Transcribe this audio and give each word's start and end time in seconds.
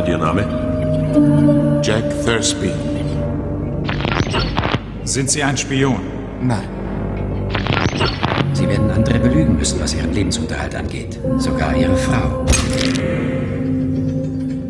lautet 0.00 0.08
Ihr 0.08 0.18
Name? 0.18 1.80
Jack 1.82 2.04
Thursby. 2.24 2.70
Sind 5.04 5.30
Sie 5.30 5.42
ein 5.42 5.56
Spion? 5.56 6.00
Nein. 6.42 6.68
Sie 8.52 8.68
werden 8.68 8.90
andere 8.90 9.18
belügen 9.18 9.56
müssen, 9.56 9.80
was 9.80 9.94
Ihren 9.94 10.12
Lebensunterhalt 10.12 10.74
angeht. 10.74 11.18
Sogar 11.38 11.74
Ihre 11.76 11.96
Frau. 11.96 12.44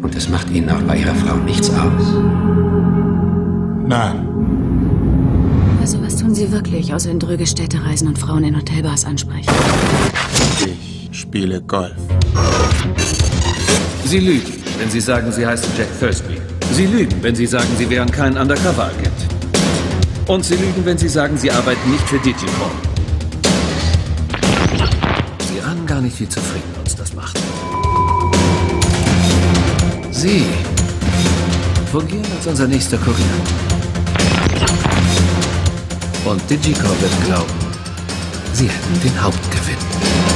Und 0.02 0.14
es 0.14 0.28
macht 0.28 0.50
Ihnen 0.50 0.70
auch 0.70 0.82
bei 0.82 0.96
Ihrer 0.98 1.14
Frau 1.14 1.36
nichts 1.36 1.70
aus? 1.70 2.14
Nein. 3.86 4.26
Also 5.80 6.02
was 6.02 6.16
tun 6.16 6.34
Sie 6.34 6.50
wirklich, 6.52 6.94
außer 6.94 7.10
in 7.10 7.18
dröge 7.18 7.46
Städte 7.46 7.84
reisen 7.84 8.08
und 8.08 8.18
Frauen 8.18 8.44
in 8.44 8.56
Hotelbars 8.56 9.04
ansprechen? 9.04 9.50
Ich 11.10 11.18
spiele 11.18 11.60
Golf. 11.62 11.96
Sie 14.04 14.18
lügen, 14.18 14.59
wenn 14.80 14.90
Sie 14.90 15.00
sagen, 15.00 15.30
Sie 15.30 15.46
heißen 15.46 15.68
Jack 15.76 15.88
Thursby. 16.00 16.40
Sie 16.72 16.86
lügen, 16.86 17.22
wenn 17.22 17.34
Sie 17.34 17.46
sagen, 17.46 17.68
Sie 17.76 17.88
wären 17.90 18.10
kein 18.10 18.36
Undercover-Agent. 18.38 19.12
Und 20.26 20.42
Sie 20.42 20.54
lügen, 20.54 20.84
wenn 20.84 20.96
Sie 20.96 21.08
sagen, 21.08 21.36
Sie 21.36 21.52
arbeiten 21.52 21.90
nicht 21.90 22.08
für 22.08 22.18
Digicom. 22.18 22.70
Sie 25.52 25.60
ahnen 25.60 25.86
gar 25.86 26.00
nicht, 26.00 26.18
wie 26.18 26.28
zufrieden 26.28 26.72
uns 26.82 26.96
das 26.96 27.12
macht. 27.12 27.38
Sie 30.10 30.46
fungieren 31.92 32.24
als 32.38 32.46
unser 32.46 32.66
nächster 32.66 32.96
Kurier. 32.96 33.26
Und 36.24 36.40
Digicom 36.48 37.00
wird 37.00 37.24
glauben, 37.26 37.52
Sie 38.54 38.68
hätten 38.68 39.00
den 39.02 39.22
Hauptgewinn. 39.22 40.29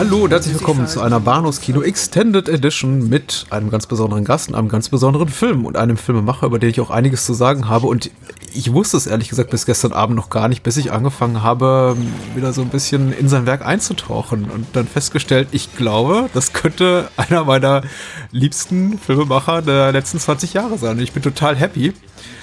Hallo 0.00 0.24
und 0.24 0.30
herzlich 0.30 0.54
willkommen 0.54 0.86
zu 0.86 1.02
einer 1.02 1.20
Bahnhofskino 1.20 1.82
Extended 1.82 2.48
Edition 2.48 3.10
mit 3.10 3.44
einem 3.50 3.68
ganz 3.68 3.86
besonderen 3.86 4.24
Gast 4.24 4.48
und 4.48 4.54
einem 4.54 4.70
ganz 4.70 4.88
besonderen 4.88 5.28
Film 5.28 5.66
und 5.66 5.76
einem 5.76 5.98
Filmemacher, 5.98 6.46
über 6.46 6.58
den 6.58 6.70
ich 6.70 6.80
auch 6.80 6.88
einiges 6.88 7.26
zu 7.26 7.34
sagen 7.34 7.68
habe. 7.68 7.86
Und 7.86 8.10
ich 8.54 8.72
wusste 8.72 8.96
es 8.96 9.06
ehrlich 9.06 9.28
gesagt 9.28 9.50
bis 9.50 9.66
gestern 9.66 9.92
Abend 9.92 10.16
noch 10.16 10.30
gar 10.30 10.48
nicht, 10.48 10.62
bis 10.62 10.78
ich 10.78 10.90
angefangen 10.90 11.42
habe, 11.42 11.98
wieder 12.34 12.54
so 12.54 12.62
ein 12.62 12.70
bisschen 12.70 13.12
in 13.12 13.28
sein 13.28 13.44
Werk 13.44 13.66
einzutauchen 13.66 14.50
und 14.50 14.68
dann 14.72 14.86
festgestellt, 14.86 15.48
ich 15.50 15.76
glaube, 15.76 16.30
das 16.32 16.54
könnte 16.54 17.10
einer 17.18 17.44
meiner 17.44 17.82
liebsten 18.32 18.98
Filmemacher 18.98 19.60
der 19.60 19.92
letzten 19.92 20.18
20 20.18 20.54
Jahre 20.54 20.78
sein. 20.78 20.96
Und 20.96 21.02
ich 21.02 21.12
bin 21.12 21.22
total 21.22 21.56
happy 21.56 21.92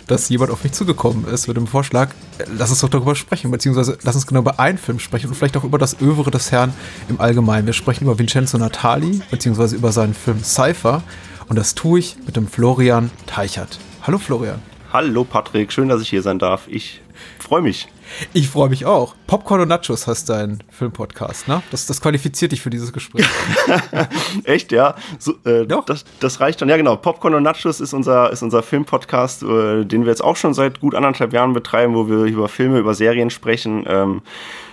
dass 0.07 0.29
jemand 0.29 0.51
auf 0.51 0.63
mich 0.63 0.73
zugekommen 0.73 1.27
ist 1.27 1.47
mit 1.47 1.57
dem 1.57 1.67
Vorschlag, 1.67 2.09
lass 2.55 2.69
uns 2.69 2.81
doch 2.81 2.89
darüber 2.89 3.15
sprechen, 3.15 3.51
beziehungsweise 3.51 3.97
lass 4.03 4.15
uns 4.15 4.27
genau 4.27 4.41
über 4.41 4.59
einen 4.59 4.77
Film 4.77 4.99
sprechen 4.99 5.27
und 5.27 5.35
vielleicht 5.35 5.57
auch 5.57 5.63
über 5.63 5.77
das 5.77 5.99
Övre 6.01 6.31
des 6.31 6.51
Herrn 6.51 6.73
im 7.09 7.19
Allgemeinen. 7.19 7.65
Wir 7.65 7.73
sprechen 7.73 8.05
über 8.05 8.17
Vincenzo 8.17 8.57
Natali, 8.57 9.21
beziehungsweise 9.29 9.75
über 9.75 9.91
seinen 9.91 10.13
Film 10.13 10.43
Cypher 10.43 11.03
und 11.49 11.57
das 11.57 11.75
tue 11.75 11.99
ich 11.99 12.17
mit 12.25 12.35
dem 12.35 12.47
Florian 12.47 13.11
Teichert. 13.25 13.79
Hallo 14.03 14.17
Florian. 14.17 14.61
Hallo 14.93 15.25
Patrick, 15.25 15.73
schön, 15.73 15.89
dass 15.89 16.01
ich 16.01 16.09
hier 16.09 16.21
sein 16.21 16.39
darf. 16.39 16.67
Ich 16.67 17.01
freue 17.39 17.61
mich. 17.61 17.87
Ich 18.33 18.47
freue 18.47 18.69
mich 18.69 18.85
auch. 18.85 19.16
Popcorn 19.27 19.61
und 19.61 19.67
Nachos 19.67 20.07
heißt 20.07 20.29
dein 20.29 20.63
Filmpodcast, 20.69 21.49
ne? 21.49 21.61
Das, 21.69 21.85
das 21.85 22.01
qualifiziert 22.01 22.53
dich 22.53 22.61
für 22.61 22.69
dieses 22.69 22.93
Gespräch. 22.93 23.27
Echt, 24.45 24.71
ja? 24.71 24.95
So, 25.19 25.35
äh, 25.45 25.65
Doch. 25.65 25.85
Das, 25.85 26.05
das 26.21 26.39
reicht 26.39 26.61
dann. 26.61 26.69
Ja, 26.69 26.77
genau. 26.77 26.95
Popcorn 26.95 27.33
und 27.33 27.43
Nachos 27.43 27.81
ist 27.81 27.93
unser, 27.93 28.31
ist 28.31 28.41
unser 28.41 28.63
Filmpodcast, 28.63 29.43
äh, 29.43 29.85
den 29.85 30.03
wir 30.03 30.09
jetzt 30.09 30.23
auch 30.23 30.37
schon 30.37 30.53
seit 30.53 30.79
gut 30.79 30.95
anderthalb 30.95 31.33
Jahren 31.33 31.53
betreiben, 31.53 31.93
wo 31.93 32.07
wir 32.07 32.23
über 32.23 32.47
Filme, 32.47 32.79
über 32.79 32.93
Serien 32.93 33.29
sprechen. 33.29 33.83
Ähm, 33.85 34.21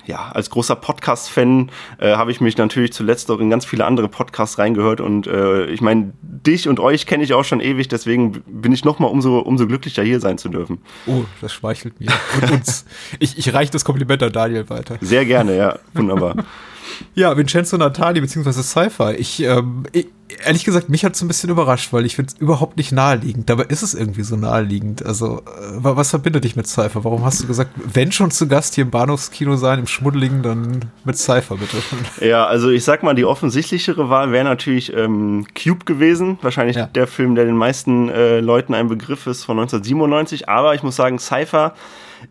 ja, 0.07 0.31
als 0.33 0.51
großer 0.51 0.77
Podcast-Fan 0.77 1.71
äh, 1.99 2.15
habe 2.15 2.31
ich 2.31 2.41
mich 2.41 2.57
natürlich 2.57 2.93
zuletzt 2.93 3.31
auch 3.31 3.41
in 3.41 3.51
ganz 3.51 3.65
viele 3.65 3.87
andere 3.87 4.09
Podcasts 4.09 4.59
reingehört 4.59 5.01
und 5.01 5.27
äh, 5.27 5.67
ich 5.67 5.81
meine, 5.81 6.13
dich 6.23 6.69
und 6.69 6.79
euch 6.81 7.07
kenne 7.07 7.25
ich 7.25 7.33
auch 7.33 7.45
schon 7.45 7.61
ewig, 7.61 7.89
deswegen 7.89 8.43
bin 8.47 8.73
ich 8.73 8.85
nochmal 8.85 9.11
umso, 9.11 9.39
umso 9.39 9.67
glücklicher 9.67 10.03
hier 10.03 10.21
sein 10.21 10.39
zu 10.39 10.49
dürfen. 10.49 10.79
Oh, 11.07 11.23
das 11.41 11.53
schmeichelt 11.53 12.01
mir. 12.01 12.11
Und 12.41 12.51
uns. 12.51 12.85
ich, 13.19 13.39
ich 13.39 13.55
reiche 13.55 13.73
das 13.73 13.85
Kompliment 13.85 14.23
an 14.23 14.33
Daniel 14.45 14.69
weiter. 14.71 14.99
Sehr 15.01 15.25
gerne, 15.25 15.57
ja, 15.57 15.79
wunderbar. 15.95 16.37
ja, 17.15 17.37
Vincenzo 17.37 17.77
Natali 17.77 18.21
beziehungsweise 18.21 18.63
Cypher. 18.63 19.19
Ich, 19.19 19.41
ähm, 19.41 19.85
ich, 19.93 20.09
ehrlich 20.45 20.65
gesagt, 20.65 20.89
mich 20.89 21.05
hat 21.05 21.15
es 21.15 21.23
ein 21.23 21.29
bisschen 21.29 21.51
überrascht, 21.51 21.93
weil 21.93 22.05
ich 22.05 22.17
finde 22.17 22.33
es 22.33 22.41
überhaupt 22.41 22.77
nicht 22.77 22.93
naheliegend. 22.93 23.49
Dabei 23.49 23.65
ist 23.65 23.83
es 23.83 23.95
irgendwie 23.95 24.23
so 24.23 24.37
naheliegend. 24.37 25.05
Also, 25.05 25.39
äh, 25.39 25.79
was 25.81 26.11
verbindet 26.11 26.45
dich 26.45 26.57
mit 26.57 26.67
Cypher? 26.67 27.05
Warum 27.05 27.25
hast 27.25 27.43
du 27.43 27.47
gesagt, 27.47 27.71
wenn 27.77 28.13
schon 28.13 28.31
zu 28.31 28.49
Gast 28.49 28.75
hier 28.75 28.85
im 28.85 28.91
Bahnhofskino 28.91 29.57
sein, 29.57 29.79
im 29.79 29.87
Schmuddeligen, 29.87 30.43
dann 30.43 30.85
mit 31.05 31.17
Cypher 31.17 31.57
bitte? 31.57 31.77
Ja, 32.21 32.47
also 32.47 32.71
ich 32.71 32.85
sag 32.85 33.03
mal, 33.03 33.15
die 33.15 33.25
offensichtlichere 33.25 34.09
Wahl 34.09 34.33
wäre 34.33 34.45
natürlich 34.45 34.93
ähm, 34.95 35.47
Cube 35.55 35.85
gewesen. 35.85 36.39
Wahrscheinlich 36.43 36.77
ja. 36.77 36.87
der 36.87 37.07
Film, 37.07 37.35
der 37.35 37.45
den 37.45 37.57
meisten 37.57 38.09
äh, 38.09 38.41
Leuten 38.41 38.75
ein 38.75 38.89
Begriff 38.89 39.27
ist 39.27 39.45
von 39.45 39.59
1997. 39.59 40.49
Aber 40.49 40.75
ich 40.75 40.83
muss 40.83 40.97
sagen, 40.97 41.19
Cypher 41.19 41.75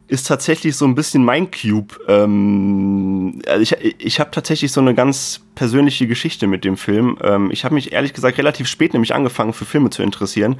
ist 0.08 0.28
tatsächlich 0.28 0.76
so 0.76 0.86
ein 0.86 0.96
bisschen 0.96 1.24
mein 1.24 1.50
Cube. 1.52 1.96
Ähm, 2.08 3.42
also 3.48 3.62
ich 3.62 3.96
ich 4.00 4.20
habe 4.20 4.32
tatsächlich 4.32 4.72
so 4.72 4.82
eine 4.82 4.94
ganz 4.94 5.42
persönliche 5.56 6.08
Geschichte 6.08 6.48
mit 6.48 6.64
dem 6.64 6.78
Film. 6.78 7.18
Ähm, 7.22 7.52
ich 7.52 7.66
habe 7.66 7.76
mich 7.76 7.92
ehrlich 7.92 8.14
gesagt 8.14 8.38
relativ 8.38 8.68
spät 8.68 8.94
nämlich 8.94 9.14
angefangen 9.16 9.54
für 9.54 9.66
Filme 9.66 9.90
zu 9.90 10.04
interessieren. 10.04 10.60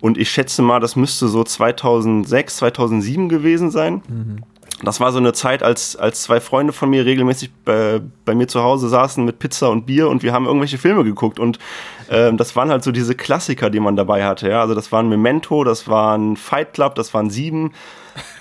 Und 0.00 0.16
ich 0.16 0.30
schätze 0.30 0.62
mal, 0.62 0.80
das 0.80 0.96
müsste 0.96 1.28
so 1.28 1.42
2006, 1.42 2.56
2007 2.56 3.28
gewesen 3.28 3.70
sein. 3.70 4.02
Mhm. 4.08 4.44
Das 4.82 5.00
war 5.00 5.10
so 5.10 5.18
eine 5.18 5.32
Zeit, 5.32 5.64
als, 5.64 5.96
als 5.96 6.22
zwei 6.22 6.40
Freunde 6.40 6.72
von 6.72 6.88
mir 6.88 7.04
regelmäßig 7.04 7.50
bei, 7.64 8.00
bei 8.24 8.34
mir 8.36 8.46
zu 8.46 8.62
Hause 8.62 8.88
saßen 8.88 9.24
mit 9.24 9.40
Pizza 9.40 9.70
und 9.70 9.86
Bier 9.86 10.08
und 10.08 10.22
wir 10.22 10.32
haben 10.32 10.46
irgendwelche 10.46 10.78
Filme 10.78 11.02
geguckt. 11.02 11.40
Und 11.40 11.58
ähm, 12.10 12.36
das 12.36 12.54
waren 12.54 12.70
halt 12.70 12.84
so 12.84 12.92
diese 12.92 13.16
Klassiker, 13.16 13.70
die 13.70 13.80
man 13.80 13.96
dabei 13.96 14.24
hatte. 14.24 14.48
Ja? 14.48 14.60
Also 14.60 14.76
das 14.76 14.92
waren 14.92 15.08
Memento, 15.08 15.64
das 15.64 15.88
waren 15.88 16.36
Fight 16.36 16.74
Club, 16.74 16.94
das 16.94 17.12
waren 17.12 17.28
Sieben. 17.28 17.72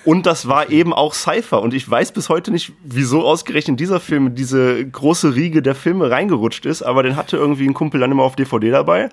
Und 0.07 0.25
das 0.25 0.47
war 0.47 0.69
eben 0.69 0.93
auch 0.93 1.13
Cypher. 1.13 1.61
Und 1.61 1.73
ich 1.73 1.91
weiß 1.91 2.13
bis 2.13 2.29
heute 2.29 2.49
nicht, 2.49 2.71
wieso 2.81 3.25
ausgerechnet 3.25 3.77
dieser 3.77 3.99
Film 3.99 4.35
diese 4.35 4.87
große 4.87 5.35
Riege 5.35 5.61
der 5.61 5.75
Filme 5.75 6.09
reingerutscht 6.09 6.65
ist, 6.65 6.81
aber 6.81 7.03
den 7.03 7.17
hatte 7.17 7.35
irgendwie 7.35 7.67
ein 7.67 7.73
Kumpel 7.73 7.99
dann 7.99 8.13
immer 8.13 8.23
auf 8.23 8.37
DVD 8.37 8.71
dabei. 8.71 9.09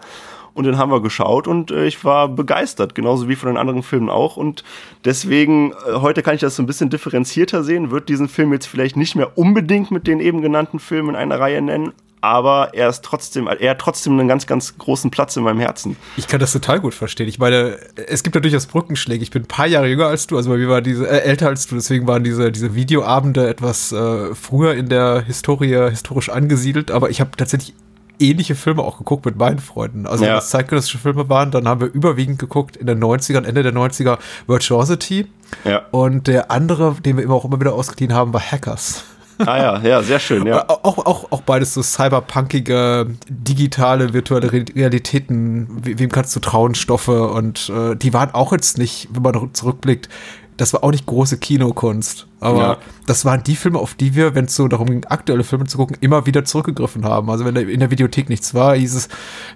Und 0.53 0.67
den 0.67 0.79
haben 0.79 0.93
wir 0.93 1.03
geschaut 1.03 1.49
und 1.49 1.73
äh, 1.73 1.87
ich 1.87 2.05
war 2.05 2.29
begeistert, 2.29 2.95
genauso 2.95 3.29
wie 3.29 3.35
von 3.35 3.49
den 3.49 3.57
anderen 3.57 3.83
Filmen 3.83 4.09
auch. 4.09 4.37
Und 4.37 4.63
deswegen, 5.05 5.73
äh, 5.73 5.95
heute 5.95 6.23
kann 6.23 6.37
ich 6.37 6.43
das 6.43 6.55
so 6.55 6.63
ein 6.63 6.67
bisschen 6.67 6.91
differenzierter 6.91 7.65
sehen, 7.65 7.91
wird 7.91 8.09
diesen 8.09 8.29
Film 8.29 8.53
jetzt 8.53 8.67
vielleicht 8.67 8.97
nicht 8.97 9.17
mehr 9.17 9.37
unbedingt 9.37 9.91
mit 9.91 10.07
den 10.07 10.21
eben 10.21 10.43
genannten 10.43 10.79
Filmen 10.79 11.09
in 11.09 11.17
einer 11.17 11.41
Reihe 11.41 11.61
nennen, 11.61 11.93
aber 12.25 12.73
er 12.73 12.89
ist 12.89 13.05
trotzdem, 13.05 13.47
er 13.47 13.71
hat 13.71 13.79
trotzdem 13.79 14.19
einen 14.19 14.29
ganz, 14.29 14.47
ganz 14.47 14.79
großen 14.79 15.11
Platz 15.11 15.37
in 15.37 15.43
meinem 15.43 15.61
Herzen. 15.61 15.97
Ich 16.17 16.27
kann 16.27 16.41
das 16.41 16.53
total 16.55 16.81
gut 16.81 16.95
verstehen. 16.95 17.29
Ich 17.29 17.39
meine, 17.39 17.77
es 18.09 18.23
gibt 18.23 18.35
ja 18.35 18.41
durchaus 18.41 18.65
Brückenschläge. 18.65 19.23
Ich 19.23 19.31
bin 19.31 19.43
ein 19.43 19.47
paar 19.47 19.67
Jahre 19.67 19.89
jünger 19.89 20.07
als 20.07 20.27
du, 20.27 20.39
also 20.39 20.49
bei 20.49 20.57
mir 20.57 20.71
war 20.71 20.81
diese, 20.81 21.07
äh, 21.07 21.19
älter 21.19 21.49
als 21.49 21.67
du, 21.67 21.75
deswegen 21.75 22.07
waren 22.07 22.25
diese, 22.25 22.51
diese 22.51 22.75
Videoabende 22.75 23.47
etwas 23.47 23.93
äh, 23.93 24.35
früher 24.35 24.73
in 24.73 24.89
der 24.89 25.21
Historie 25.21 25.91
historisch 25.91 26.31
angesiedelt, 26.31 26.91
aber 26.91 27.11
ich 27.11 27.21
habe 27.21 27.33
tatsächlich 27.37 27.75
ähnliche 28.19 28.55
Filme 28.55 28.83
auch 28.83 28.97
geguckt 28.97 29.27
mit 29.27 29.37
meinen 29.37 29.59
Freunden. 29.59 30.07
Also 30.07 30.25
ja. 30.25 30.31
wenn 30.31 30.37
das 30.37 30.49
zeitgenössische 30.49 30.97
Filme 30.97 31.29
waren, 31.29 31.51
dann 31.51 31.69
haben 31.69 31.83
wir 31.83 31.93
überwiegend 31.93 32.39
geguckt 32.39 32.75
in 32.79 32.87
den 32.87 33.05
90ern, 33.05 33.45
Ende 33.45 33.63
der 33.63 33.75
90er 33.75 34.17
Virtuosity. 34.47 35.27
Ja. 35.65 35.83
Und 35.91 36.27
der 36.27 36.51
andere, 36.51 36.97
den 37.05 37.19
wir 37.19 37.25
immer 37.25 37.35
auch 37.35 37.45
immer 37.45 37.61
wieder 37.61 37.75
ausgeliehen 37.75 38.15
haben, 38.15 38.33
war 38.33 38.41
Hackers. 38.41 39.05
Ah 39.39 39.59
ja, 39.59 39.81
ja, 39.81 40.03
sehr 40.03 40.19
schön, 40.19 40.47
ja. 40.47 40.69
Auch, 40.69 40.99
auch, 40.99 41.33
auch 41.33 41.41
beides 41.43 41.75
so 41.75 41.83
cyberpunkige, 41.83 43.07
digitale, 43.29 44.13
virtuelle 44.13 44.53
Realitäten, 44.53 45.69
wem 45.83 46.11
kannst 46.11 46.35
du 46.37 46.41
trauen, 46.41 46.75
Stoffe 46.75 47.29
und 47.29 47.71
äh, 47.71 47.97
die 47.97 48.13
waren 48.13 48.33
auch 48.33 48.53
jetzt 48.53 48.79
nicht, 48.79 49.09
wenn 49.13 49.23
man 49.23 49.55
zurückblickt, 49.55 50.09
das 50.57 50.73
war 50.73 50.85
auch 50.85 50.91
nicht 50.91 51.07
große 51.07 51.39
Kinokunst. 51.39 52.29
Aber 52.41 52.59
ja. 52.59 52.77
das 53.07 53.25
waren 53.25 53.43
die 53.43 53.57
Filme, 53.57 53.79
auf 53.79 53.95
die 53.95 54.15
wir, 54.15 54.35
wenn 54.35 54.45
es 54.45 54.55
so 54.55 54.69
darum 54.69 54.89
ging, 54.89 55.05
aktuelle 55.07 55.43
Filme 55.43 55.65
zu 55.65 55.79
gucken, 55.79 55.97
immer 56.01 56.27
wieder 56.27 56.45
zurückgegriffen 56.45 57.05
haben. 57.05 57.31
Also 57.31 57.45
wenn 57.45 57.57
in 57.57 57.81
der 57.81 57.91
Videothek 57.91 58.29
nichts 58.29 58.55
war, 58.55 58.77
hieß 58.77 58.95
es, 58.95 59.09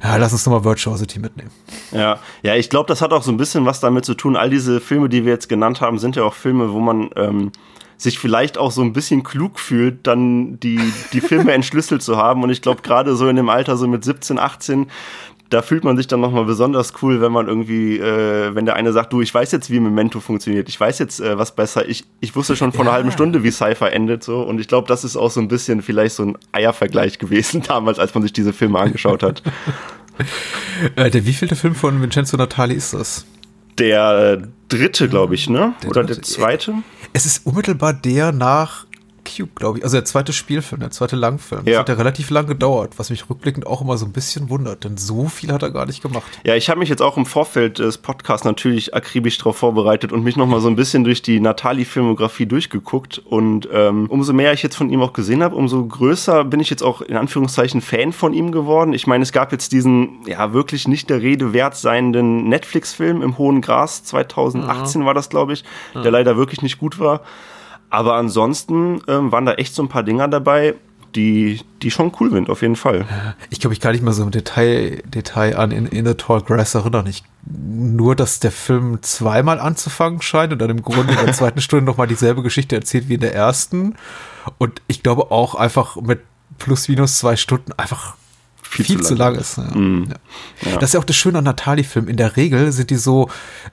ja, 0.03 0.17
lass 0.17 0.33
uns 0.33 0.45
nochmal 0.47 0.65
Virtuosity 0.65 1.21
mitnehmen. 1.21 1.51
Ja, 1.93 2.19
ja, 2.43 2.57
ich 2.57 2.71
glaube, 2.71 2.89
das 2.89 3.01
hat 3.01 3.13
auch 3.13 3.23
so 3.23 3.31
ein 3.31 3.37
bisschen 3.37 3.67
was 3.67 3.81
damit 3.81 4.05
zu 4.05 4.15
tun. 4.15 4.37
All 4.37 4.51
diese 4.51 4.81
Filme, 4.81 5.09
die 5.09 5.25
wir 5.25 5.33
jetzt 5.33 5.49
genannt 5.49 5.81
haben, 5.81 5.99
sind 5.99 6.17
ja 6.17 6.25
auch 6.25 6.35
Filme, 6.35 6.73
wo 6.73 6.81
man 6.81 7.11
ähm, 7.15 7.53
sich 7.99 8.19
vielleicht 8.19 8.57
auch 8.57 8.71
so 8.71 8.81
ein 8.81 8.93
bisschen 8.93 9.25
klug 9.25 9.59
fühlt, 9.59 10.07
dann 10.07 10.59
die, 10.61 10.81
die 11.13 11.21
Filme 11.21 11.53
entschlüsselt 11.53 12.03
zu 12.03 12.17
haben. 12.17 12.43
Und 12.43 12.51
ich 12.51 12.63
glaube, 12.63 12.81
gerade 12.83 13.15
so 13.17 13.29
in 13.29 13.37
dem 13.37 13.49
Alter, 13.49 13.77
so 13.77 13.87
mit 13.89 14.05
17, 14.05 14.39
18, 14.39 14.87
da 15.51 15.63
fühlt 15.63 15.83
man 15.83 15.97
sich 15.97 16.07
dann 16.07 16.21
nochmal 16.21 16.45
besonders 16.45 16.93
cool, 17.03 17.21
wenn 17.21 17.33
man 17.33 17.49
irgendwie, 17.49 17.99
äh, 17.99 18.55
wenn 18.55 18.67
der 18.67 18.77
eine 18.77 18.93
sagt, 18.93 19.13
du, 19.13 19.21
ich 19.21 19.33
weiß 19.33 19.51
jetzt, 19.53 19.71
wie 19.71 19.81
Memento 19.81 20.21
funktioniert, 20.21 20.69
ich 20.69 20.79
weiß 20.79 20.99
jetzt, 20.99 21.21
äh, 21.21 21.39
was 21.39 21.55
besser, 21.55 21.89
ich, 21.89 22.05
ich 22.21 22.37
wusste 22.37 22.55
schon 22.55 22.73
vor 22.73 22.85
ja. 22.85 22.91
einer 22.91 22.97
halben 22.97 23.13
Stunde, 23.13 23.43
wie 23.43 23.51
Cypher 23.51 23.93
endet, 23.93 24.23
so, 24.23 24.43
und 24.43 24.61
ich 24.61 24.69
glaube, 24.69 24.89
das 24.89 25.05
ist 25.05 25.17
auch 25.17 25.31
so 25.31 25.41
ein 25.41 25.49
bisschen 25.49 25.81
vielleicht 25.81 26.17
so 26.17 26.25
ein 26.25 26.39
Eiervergleich 26.53 27.19
gewesen 27.19 27.63
damals, 27.67 27.99
als 27.99 28.15
man 28.15 28.23
sich 28.23 28.33
diese 28.33 28.53
Filme 28.53 28.79
angeschaut 28.79 29.23
hat. 29.23 29.43
äh, 30.97 31.11
der 31.11 31.25
wievielte 31.25 31.57
Film 31.57 31.75
von 31.75 32.03
Vincenzo 32.03 32.37
Natali 32.37 32.75
ist 32.75 32.93
das? 32.93 33.25
Der 33.79 34.43
dritte, 34.69 35.09
glaube 35.09 35.35
ich, 35.35 35.49
ne? 35.49 35.73
Der 35.83 35.91
Oder 35.91 36.03
dritte. 36.03 36.21
der 36.21 36.23
zweite? 36.25 36.75
Es 37.13 37.27
ist 37.27 37.47
unmittelbar 37.47 37.93
der 37.93 38.33
nach 38.33 38.87
Cube, 39.29 39.51
glaube 39.55 39.79
ich. 39.79 39.85
Also 39.85 39.97
der 39.97 40.05
zweite 40.05 40.33
Spielfilm, 40.33 40.81
der 40.81 40.91
zweite 40.91 41.17
Langfilm. 41.17 41.63
Ja. 41.65 41.73
Das 41.73 41.81
hat 41.81 41.89
ja 41.91 41.95
relativ 41.95 42.31
lang 42.31 42.47
gedauert, 42.47 42.95
was 42.97 43.11
mich 43.11 43.29
rückblickend 43.29 43.67
auch 43.67 43.81
immer 43.81 43.99
so 43.99 44.07
ein 44.07 44.13
bisschen 44.13 44.49
wundert, 44.51 44.85
denn 44.85 44.97
so 44.97 45.29
viel 45.29 45.53
hat 45.53 45.63
er 45.63 45.71
gar 45.71 45.87
nicht 45.87 46.03
gemacht. 46.03 46.27
Ja, 46.45 46.55
ich 46.55 46.71
habe 46.71 46.81
mich 46.81 46.89
jetzt 46.89 47.03
auch 47.03 47.17
im 47.17 47.27
Vorfeld 47.27 47.79
des 47.79 47.99
Podcasts 47.99 48.45
natürlich 48.45 48.95
akribisch 48.95 49.39
darauf 49.39 49.57
vorbereitet 49.57 50.13
und 50.13 50.25
mich 50.25 50.37
nochmal 50.37 50.61
so 50.61 50.69
ein 50.69 50.77
bisschen 50.77 51.05
durch 51.05 51.23
die 51.23 51.41
Natali-Filmografie 51.41 52.47
durchgeguckt. 52.47 53.19
Und 53.19 53.69
ähm, 53.73 54.07
umso 54.09 54.33
mehr 54.33 54.53
ich 54.53 54.63
jetzt 54.63 54.77
von 54.77 54.91
ihm 54.91 55.03
auch 55.03 55.13
gesehen 55.13 55.43
habe, 55.43 55.57
umso 55.57 55.85
größer 55.85 56.45
bin 56.45 56.61
ich 56.61 56.71
jetzt 56.71 56.83
auch 56.83 57.03
in 57.03 57.17
Anführungszeichen 57.17 57.81
Fan 57.81 58.13
von 58.13 58.33
ihm 58.33 58.53
geworden. 58.53 58.93
Ich 58.93 59.07
meine, 59.07 59.23
es 59.23 59.33
gab 59.33 59.53
jetzt 59.53 59.73
diesen, 59.73 60.27
ja, 60.27 60.53
wirklich 60.53 60.89
nicht 60.89 61.11
der 61.11 61.23
Rede 61.23 61.53
wert 61.53 61.77
seienden 61.77 62.49
Netflix-Film 62.49 63.23
im 63.23 63.39
Hohen 63.39 63.61
Gras, 63.61 64.05
2018 64.05 65.01
ja. 65.01 65.07
war 65.07 65.15
das, 65.15 65.29
glaube 65.29 65.53
ich, 65.53 65.65
ja. 65.95 66.03
der 66.03 66.11
leider 66.11 66.37
wirklich 66.37 66.63
nicht 66.63 66.79
gut 66.79 66.99
war. 66.99 67.23
Aber 67.91 68.15
ansonsten 68.15 69.01
ähm, 69.09 69.33
waren 69.33 69.47
da 69.47 69.55
echt 69.55 69.75
so 69.75 69.83
ein 69.83 69.89
paar 69.89 70.03
Dinger 70.03 70.29
dabei, 70.29 70.75
die, 71.15 71.61
die 71.83 71.91
schon 71.91 72.13
cool 72.21 72.31
sind, 72.31 72.51
auf 72.51 72.63
jeden 72.63 72.77
Fall. 72.77 73.07
Ich 73.51 73.61
glaube, 73.61 73.73
ich 73.75 73.81
kann 73.81 73.93
nicht 73.93 74.03
mal 74.03 74.13
so 74.13 74.23
im 74.23 74.31
Detail, 74.31 75.03
Detail 75.07 75.57
an 75.57 75.71
in, 75.71 75.87
in 75.87 76.07
the 76.07 76.15
Tall 76.15 76.43
Grass 76.43 76.75
erinnern. 76.75 77.07
Ich, 77.07 77.25
nur, 77.47 78.15
dass 78.15 78.41
der 78.41 78.53
Film 78.53 78.99
zweimal 79.03 79.59
anzufangen 79.59 80.21
scheint 80.21 80.53
und 80.53 80.59
dann 80.59 80.71
im 80.71 80.83
Grunde 80.83 81.15
in 81.15 81.25
der 81.25 81.33
zweiten 81.33 81.61
Stunde 81.61 81.85
nochmal 81.85 82.07
dieselbe 82.07 82.43
Geschichte 82.43 82.77
erzählt 82.77 83.09
wie 83.09 83.15
in 83.15 83.21
der 83.21 83.35
ersten. 83.35 83.97
Und 84.59 84.83
ich 84.87 85.03
glaube 85.03 85.31
auch 85.31 85.55
einfach 85.55 85.97
mit 85.97 86.21
plus 86.59 86.89
minus 86.89 87.19
zwei 87.19 87.37
Stunden 87.37 87.73
einfach 87.73 88.17
viel, 88.69 88.85
viel 88.85 89.01
zu, 89.01 89.15
lang, 89.15 89.35
lang 89.35 89.41
ist. 89.41 89.57
Ja. 89.57 89.65
Mm. 89.65 90.09
Ja. 90.63 90.75
Das 90.75 90.91
ist 90.91 90.95
ja 90.95 91.01
auch 91.01 91.05
das 91.05 91.17
Schöne 91.17 91.39
an 91.39 91.45
Natali-Filmen. 91.45 92.09
In 92.09 92.17
der 92.17 92.37
Regel 92.37 92.71
sind 92.73 92.91
die 92.91 92.97
so 92.97 93.31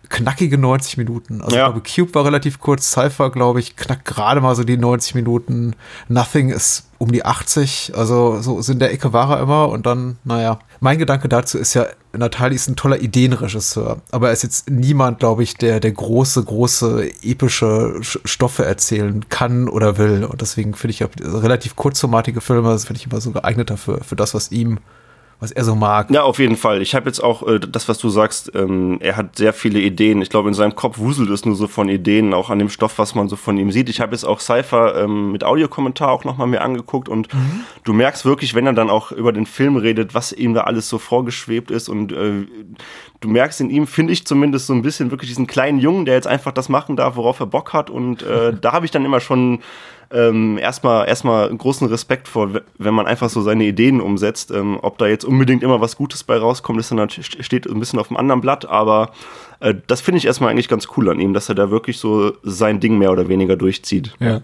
knackige 0.10 0.58
90 0.58 0.98
Minuten. 0.98 1.42
Also 1.42 1.56
ja. 1.56 1.68
ich 1.68 1.74
glaube, 1.74 1.88
Cube 1.88 2.16
war 2.16 2.26
relativ 2.26 2.60
kurz, 2.60 2.92
Cypher, 2.92 3.30
glaube 3.30 3.60
ich, 3.60 3.76
knackt 3.76 4.06
gerade 4.06 4.42
mal 4.42 4.56
so 4.56 4.64
die 4.64 4.78
90 4.78 5.16
Minuten. 5.16 5.76
Nothing 6.08 6.50
ist 6.50 6.88
um 6.98 7.12
die 7.12 7.26
80, 7.26 7.92
also 7.96 8.42
so 8.42 8.62
sind 8.62 8.80
der 8.80 8.94
Ecke 8.94 9.12
war 9.12 9.32
er 9.32 9.44
immer 9.44 9.70
und 9.70 9.86
dann, 9.86 10.18
naja. 10.24 10.60
Mein 10.86 11.00
Gedanke 11.00 11.28
dazu 11.28 11.58
ist 11.58 11.74
ja, 11.74 11.88
Natali 12.14 12.54
ist 12.54 12.68
ein 12.68 12.76
toller 12.76 13.02
Ideenregisseur, 13.02 14.04
aber 14.12 14.28
er 14.28 14.34
ist 14.34 14.44
jetzt 14.44 14.70
niemand, 14.70 15.18
glaube 15.18 15.42
ich, 15.42 15.56
der, 15.56 15.80
der 15.80 15.92
große, 15.92 16.44
große, 16.44 17.10
epische 17.24 17.96
Stoffe 18.04 18.66
erzählen 18.66 19.28
kann 19.28 19.68
oder 19.68 19.98
will. 19.98 20.24
Und 20.26 20.42
deswegen 20.42 20.76
finde 20.76 20.92
ich 20.92 21.00
ja 21.00 21.08
relativ 21.20 21.76
kurzformatige 21.76 22.40
Filme, 22.40 22.78
finde 22.78 23.00
ich 23.00 23.08
immer 23.08 23.20
so 23.20 23.32
geeigneter 23.32 23.78
für, 23.78 24.04
für 24.04 24.16
das, 24.16 24.36
was 24.36 24.52
ihm 24.52 24.78
was 25.40 25.52
er 25.52 25.66
so 25.66 25.76
mag. 25.76 26.10
Ja, 26.12 26.24
auf 26.24 26.40
jeden 26.40 26.56
Fall. 26.56 26.82
Ich 26.82 26.96
habe 26.96 27.08
jetzt 27.08 27.20
auch 27.20 27.46
äh, 27.46 27.60
das, 27.60 27.90
was 27.90 27.98
du 27.98 28.10
sagst, 28.10 28.52
ähm, 28.56 28.98
er 29.02 29.18
hat 29.18 29.36
sehr 29.36 29.52
viele 29.52 29.80
Ideen. 29.80 30.22
Ich 30.22 30.30
glaube, 30.30 30.48
in 30.48 30.54
seinem 30.54 30.76
Kopf 30.76 30.98
wuselt 30.98 31.30
es 31.30 31.46
nur 31.46 31.56
so 31.56 31.68
von 31.68 31.90
Ideen, 31.90 32.34
auch 32.34 32.50
an 32.50 32.60
dem 32.60 32.70
Stoff, 32.70 32.98
was 33.00 33.16
man 33.16 33.28
so 33.28 33.36
von 33.36 33.58
ihm 33.58 33.72
sieht. 33.72 33.90
Ich 33.90 34.00
habe 34.00 34.14
jetzt 34.14 34.24
auch 34.24 34.40
Cypher 34.40 35.04
ähm, 35.04 35.34
mit 35.34 35.44
Audiokommentar 35.44 36.10
auch 36.10 36.24
nochmal 36.24 36.48
mir 36.48 36.62
angeguckt 36.62 37.10
und 37.10 37.34
mhm. 37.34 37.62
du 37.84 37.94
merkst 37.94 38.24
wirklich, 38.26 38.56
wenn 38.56 38.66
er 38.66 38.74
dann 38.74 38.90
auch 38.90 39.12
über 39.12 39.34
den 39.34 39.46
Film 39.46 39.76
redet, 39.76 40.14
was 40.14 40.32
ihm 40.32 40.54
da 40.54 40.62
alles 40.62 40.88
so 40.88 40.98
vorgeschwebt 40.98 41.70
ist 41.70 41.90
und 41.90 42.14
äh, 42.14 42.48
du 43.20 43.28
merkst 43.28 43.60
in 43.60 43.70
ihm, 43.70 43.88
finde 43.88 44.14
ich 44.14 44.26
zumindest 44.26 44.68
so 44.68 44.74
ein 44.74 44.84
bisschen 44.84 45.12
wirklich 45.12 45.30
diesen 45.30 45.48
kleinen 45.48 45.80
Jungen, 45.80 46.06
der 46.06 46.16
jetzt 46.16 46.28
einfach 46.28 46.54
das 46.54 46.70
machen 46.70 46.96
darf, 46.96 47.18
worauf 47.18 47.40
er 47.42 47.48
Bock 47.48 47.74
hat 47.74 47.90
und 47.90 48.24
äh, 48.24 48.54
da 48.62 48.72
habe 48.72 48.86
ich 48.86 48.92
dann 48.92 49.04
immer 49.04 49.20
schon 49.20 49.60
ähm, 50.16 50.58
erstmal 50.58 51.08
erstmal 51.08 51.56
großen 51.56 51.88
Respekt 51.88 52.28
vor, 52.28 52.50
wenn 52.78 52.94
man 52.94 53.06
einfach 53.06 53.30
so 53.30 53.42
seine 53.42 53.66
Ideen 53.66 54.00
umsetzt. 54.00 54.50
Ähm, 54.52 54.80
ob 54.82 54.98
da 54.98 55.08
jetzt 55.08 55.26
unbedingt 55.26 55.62
immer 55.62 55.82
was 55.82 55.98
Gutes 55.98 56.24
bei 56.24 56.38
rauskommt, 56.38 56.80
ist 56.80 56.92
dann 56.92 57.10
steht 57.10 57.68
ein 57.68 57.80
bisschen 57.80 58.00
auf 58.00 58.08
dem 58.08 58.18
anderen 58.18 58.40
Blatt, 58.40 58.66
aber 58.66 59.12
äh, 59.60 59.76
das 59.88 60.02
finde 60.02 60.20
ich 60.20 60.26
erstmal 60.26 60.52
eigentlich 60.52 60.70
ganz 60.70 60.88
cool 60.96 61.10
an 61.10 61.20
ihm, 61.20 61.34
dass 61.34 61.50
er 61.50 61.56
da 61.56 61.70
wirklich 61.70 62.00
so 62.00 62.34
sein 62.44 62.80
Ding 62.80 62.98
mehr 62.98 63.12
oder 63.12 63.28
weniger 63.28 63.58
durchzieht. 63.58 64.14
Ja. 64.20 64.42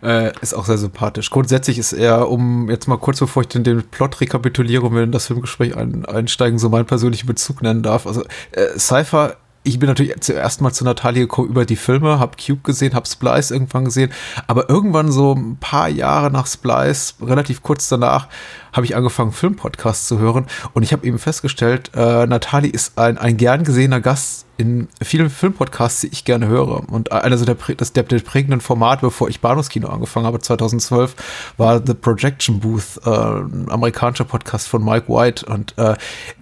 Äh, 0.00 0.32
ist 0.40 0.54
auch 0.54 0.64
sehr 0.64 0.78
sympathisch. 0.78 1.28
Grundsätzlich 1.30 1.76
ist 1.76 1.92
er, 1.92 2.30
um 2.30 2.70
jetzt 2.70 2.86
mal 2.86 2.98
kurz 2.98 3.18
bevor 3.18 3.42
ich 3.42 3.48
den, 3.48 3.64
den 3.64 3.82
Plot 3.82 4.20
rekapituliere 4.20 4.82
und 4.86 4.94
wir 4.94 5.02
in 5.02 5.10
das 5.10 5.26
Filmgespräch 5.26 5.76
ein, 5.76 6.04
einsteigen, 6.04 6.60
so 6.60 6.68
meinen 6.68 6.86
persönlichen 6.86 7.26
Bezug 7.26 7.62
nennen 7.62 7.82
darf. 7.82 8.06
Also 8.06 8.22
äh, 8.52 8.78
Cypher 8.78 9.36
ich 9.68 9.78
bin 9.78 9.88
natürlich 9.88 10.18
zuerst 10.20 10.62
mal 10.62 10.72
zu 10.72 10.84
Natalie 10.84 11.22
gekommen 11.22 11.50
über 11.50 11.66
die 11.66 11.76
Filme, 11.76 12.18
hab 12.18 12.38
Cube 12.38 12.62
gesehen, 12.62 12.94
hab 12.94 13.06
Splice 13.06 13.50
irgendwann 13.50 13.84
gesehen, 13.84 14.10
aber 14.46 14.70
irgendwann 14.70 15.12
so 15.12 15.34
ein 15.34 15.58
paar 15.58 15.88
Jahre 15.88 16.30
nach 16.30 16.46
Splice, 16.46 17.16
relativ 17.20 17.62
kurz 17.62 17.88
danach, 17.88 18.28
habe 18.72 18.86
ich 18.86 18.96
angefangen, 18.96 19.32
Filmpodcasts 19.32 20.08
zu 20.08 20.18
hören 20.18 20.46
und 20.74 20.82
ich 20.82 20.92
habe 20.92 21.06
eben 21.06 21.18
festgestellt, 21.18 21.90
äh, 21.94 22.26
Natalie 22.26 22.70
ist 22.70 22.98
ein, 22.98 23.18
ein 23.18 23.36
gern 23.36 23.64
gesehener 23.64 24.00
Gast 24.00 24.46
in 24.58 24.88
vielen 25.00 25.30
Filmpodcasts, 25.30 26.00
die 26.00 26.08
ich 26.08 26.24
gerne 26.24 26.48
höre. 26.48 26.82
Und 26.90 27.12
einer 27.12 27.36
der, 27.36 27.56
das, 27.76 27.92
der, 27.92 28.02
der 28.02 28.18
prägenden 28.18 28.60
Formate, 28.60 29.02
bevor 29.02 29.28
ich 29.28 29.40
Bahnhofskino 29.40 29.88
angefangen 29.88 30.26
habe, 30.26 30.40
2012, 30.40 31.14
war 31.56 31.80
The 31.84 31.94
Projection 31.94 32.58
Booth, 32.58 33.00
äh, 33.06 33.08
ein 33.08 33.70
amerikanischer 33.70 34.24
Podcast 34.24 34.66
von 34.66 34.84
Mike 34.84 35.08
White. 35.08 35.46
Und 35.46 35.78
äh, 35.78 35.94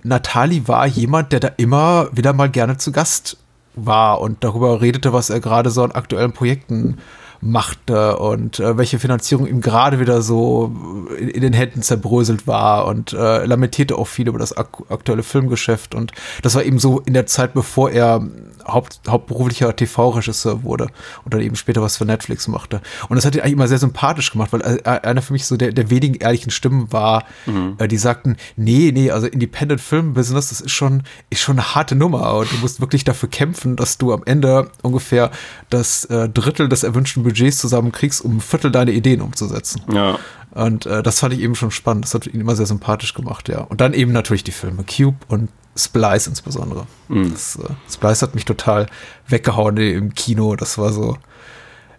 Natalie 0.03 0.67
war 0.67 0.87
jemand, 0.87 1.33
der 1.33 1.41
da 1.41 1.49
immer 1.59 2.09
wieder 2.11 2.33
mal 2.33 2.49
gerne 2.49 2.79
zu 2.79 2.91
Gast 2.91 3.37
war 3.75 4.23
und 4.23 4.43
darüber 4.43 4.81
redete, 4.81 5.13
was 5.13 5.29
er 5.29 5.41
gerade 5.41 5.69
so 5.69 5.83
an 5.85 5.93
aktuellen 5.93 6.33
Projekten 6.33 6.97
machte 7.41 8.17
und 8.19 8.61
äh, 8.61 8.77
welche 8.77 8.99
Finanzierung 8.99 9.47
ihm 9.47 9.61
gerade 9.61 10.01
wieder 10.01 10.23
so 10.23 10.75
in, 11.19 11.29
in, 11.29 11.41
den 11.43 11.53
Händen 11.53 11.83
zerbröselt 11.83 12.47
war 12.47 12.87
und 12.87 13.13
äh, 13.13 13.45
lamentierte 13.45 13.97
auch 13.97 14.07
viel 14.07 14.29
über 14.29 14.39
das 14.39 14.57
ak 14.57 14.83
aktuelle 14.89 15.23
Filmgeschäft 15.23 15.95
und 15.95 16.13
das 16.43 16.55
war 16.55 16.65
eben 16.65 16.79
so 16.79 17.01
in 17.01 17.15
der 17.15 17.27
Zeit, 17.27 17.55
bevor 17.55 17.91
er 17.91 18.27
Haupt, 18.67 19.01
hauptberuflicher 19.09 19.75
TV-Regisseur 19.75 20.65
wurde 20.65 20.89
und 21.25 21.35
dann 21.35 21.41
eben 21.41 21.57
später 21.57 21.83
was 21.83 21.97
für 21.97 22.05
Netflix 22.05 22.49
machte. 22.49 22.81
Und 23.09 23.17
das 23.17 23.25
hat 23.25 23.35
ihn 23.35 23.41
eigentlich 23.41 23.53
immer 23.53 23.69
sehr 23.69 23.79
sympathisch 23.79 24.33
gemacht, 24.33 24.53
weil 24.53 24.61
äh, 24.63 24.83
einer 24.85 25.23
für 25.23 25.33
mich 25.33 25.47
so 25.47 25.57
der, 25.57 25.73
der 25.73 25.91
wenigen 25.91 26.15
ehrlichen 26.17 26.51
Stimmen 26.51 26.93
war, 26.93 27.25
mhm. 27.47 27.77
äh, 27.79 27.89
die 27.89 27.97
sagten, 27.97 28.37
nee, 28.57 28.91
nee, 28.93 29.11
also 29.11 29.27
Independent 29.27 29.81
Film 29.81 30.15
Business, 30.15 30.49
das 30.49 30.61
ist 30.61 30.73
schon, 30.73 31.05
ist 31.31 31.41
schon 31.41 31.59
eine 31.59 31.75
harte 31.75 31.95
Nummer 31.95 32.35
und 32.35 32.51
du 32.51 32.57
musst 32.57 32.81
wirklich 32.81 33.05
dafür 33.05 33.29
kämpfen, 33.29 33.77
dass 33.77 33.99
du 33.99 34.13
am 34.13 34.23
Ende 34.25 34.71
ungefähr 34.83 35.31
das 35.71 36.05
äh, 36.07 36.29
Drittel 36.29 36.69
des 36.69 36.83
erwünschten 36.83 37.23
Budgets 37.27 37.59
zusammenkriegst, 37.59 38.25
um 38.25 38.37
ein 38.37 38.41
Viertel 38.41 38.71
deine 38.71 38.93
Ideen 38.93 39.21
umzusetzen. 39.21 39.83
Ja. 39.93 40.21
Und 40.53 40.87
äh, 40.87 41.03
das 41.03 41.19
fand 41.19 41.35
ich 41.35 41.41
eben 41.41 41.57
schon 41.57 41.73
spannend. 41.73 42.05
Das 42.05 42.15
hat 42.15 42.29
ihn 42.29 42.41
immer 42.41 42.55
sehr 42.55 42.67
sympathisch 42.67 43.15
gemacht, 43.15 43.49
ja. 43.49 43.63
Und 43.63 43.81
dann 43.81 43.95
eben 43.95 44.13
natürlich 44.13 44.45
die 44.45 44.53
Filme 44.53 44.85
Cube 44.85 45.17
und 45.27 45.51
Splice 45.77 46.29
insbesondere. 46.29 46.87
Mhm. 47.09 47.33
Das, 47.33 47.57
äh, 47.57 47.69
Splice 47.91 48.23
hat 48.23 48.35
mich 48.37 48.45
total 48.45 48.87
weggehauen 49.27 49.77
im 49.77 50.15
Kino. 50.15 50.55
Das 50.55 50.79
war 50.79 50.93
so. 50.93 51.19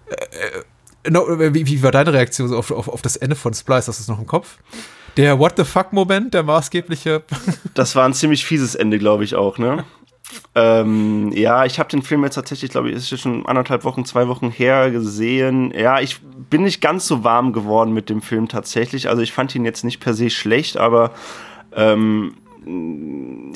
Äh, 0.08 1.10
no, 1.12 1.28
wie, 1.28 1.68
wie, 1.68 1.84
war 1.84 1.92
deine 1.92 2.14
Reaktion 2.14 2.54
auf, 2.54 2.72
auf, 2.72 2.88
auf, 2.88 3.02
das 3.02 3.18
Ende 3.18 3.36
von 3.36 3.54
Splice? 3.54 3.90
Hast 3.90 4.00
du 4.00 4.04
es 4.04 4.08
noch 4.08 4.20
im 4.20 4.28
Kopf? 4.28 4.58
Der 5.18 5.40
What 5.40 5.54
the 5.58 5.66
fuck-Moment, 5.66 6.34
der 6.34 6.44
maßgebliche. 6.44 7.24
Das 7.74 7.96
war 7.98 8.06
ein 8.06 8.14
ziemlich 8.14 8.46
fieses 8.46 8.76
Ende, 8.76 8.98
glaube 8.98 9.26
ich 9.26 9.36
auch, 9.36 9.58
ne? 9.58 9.84
Ähm, 10.56 11.32
ja, 11.34 11.66
ich 11.66 11.80
habe 11.80 11.90
den 11.90 12.02
Film 12.02 12.24
jetzt 12.24 12.36
tatsächlich, 12.36 12.72
glaube 12.72 12.90
ich, 12.90 12.96
ist 12.96 13.20
schon 13.20 13.46
anderthalb 13.46 13.84
Wochen, 13.84 14.06
zwei 14.06 14.28
Wochen 14.28 14.50
her 14.50 14.92
gesehen. 14.92 15.72
Ja, 15.78 16.00
ich 16.00 16.20
bin 16.50 16.64
nicht 16.64 16.82
ganz 16.82 17.08
so 17.08 17.24
warm 17.24 17.54
geworden 17.54 17.94
mit 17.94 18.10
dem 18.10 18.22
Film 18.22 18.48
tatsächlich. 18.48 19.10
Also 19.10 19.22
ich 19.22 19.32
fand 19.32 19.54
ihn 19.56 19.66
jetzt 19.66 19.84
nicht 19.84 20.00
per 20.00 20.14
se 20.14 20.30
schlecht, 20.30 20.78
aber 20.78 21.12
ähm, 21.74 22.34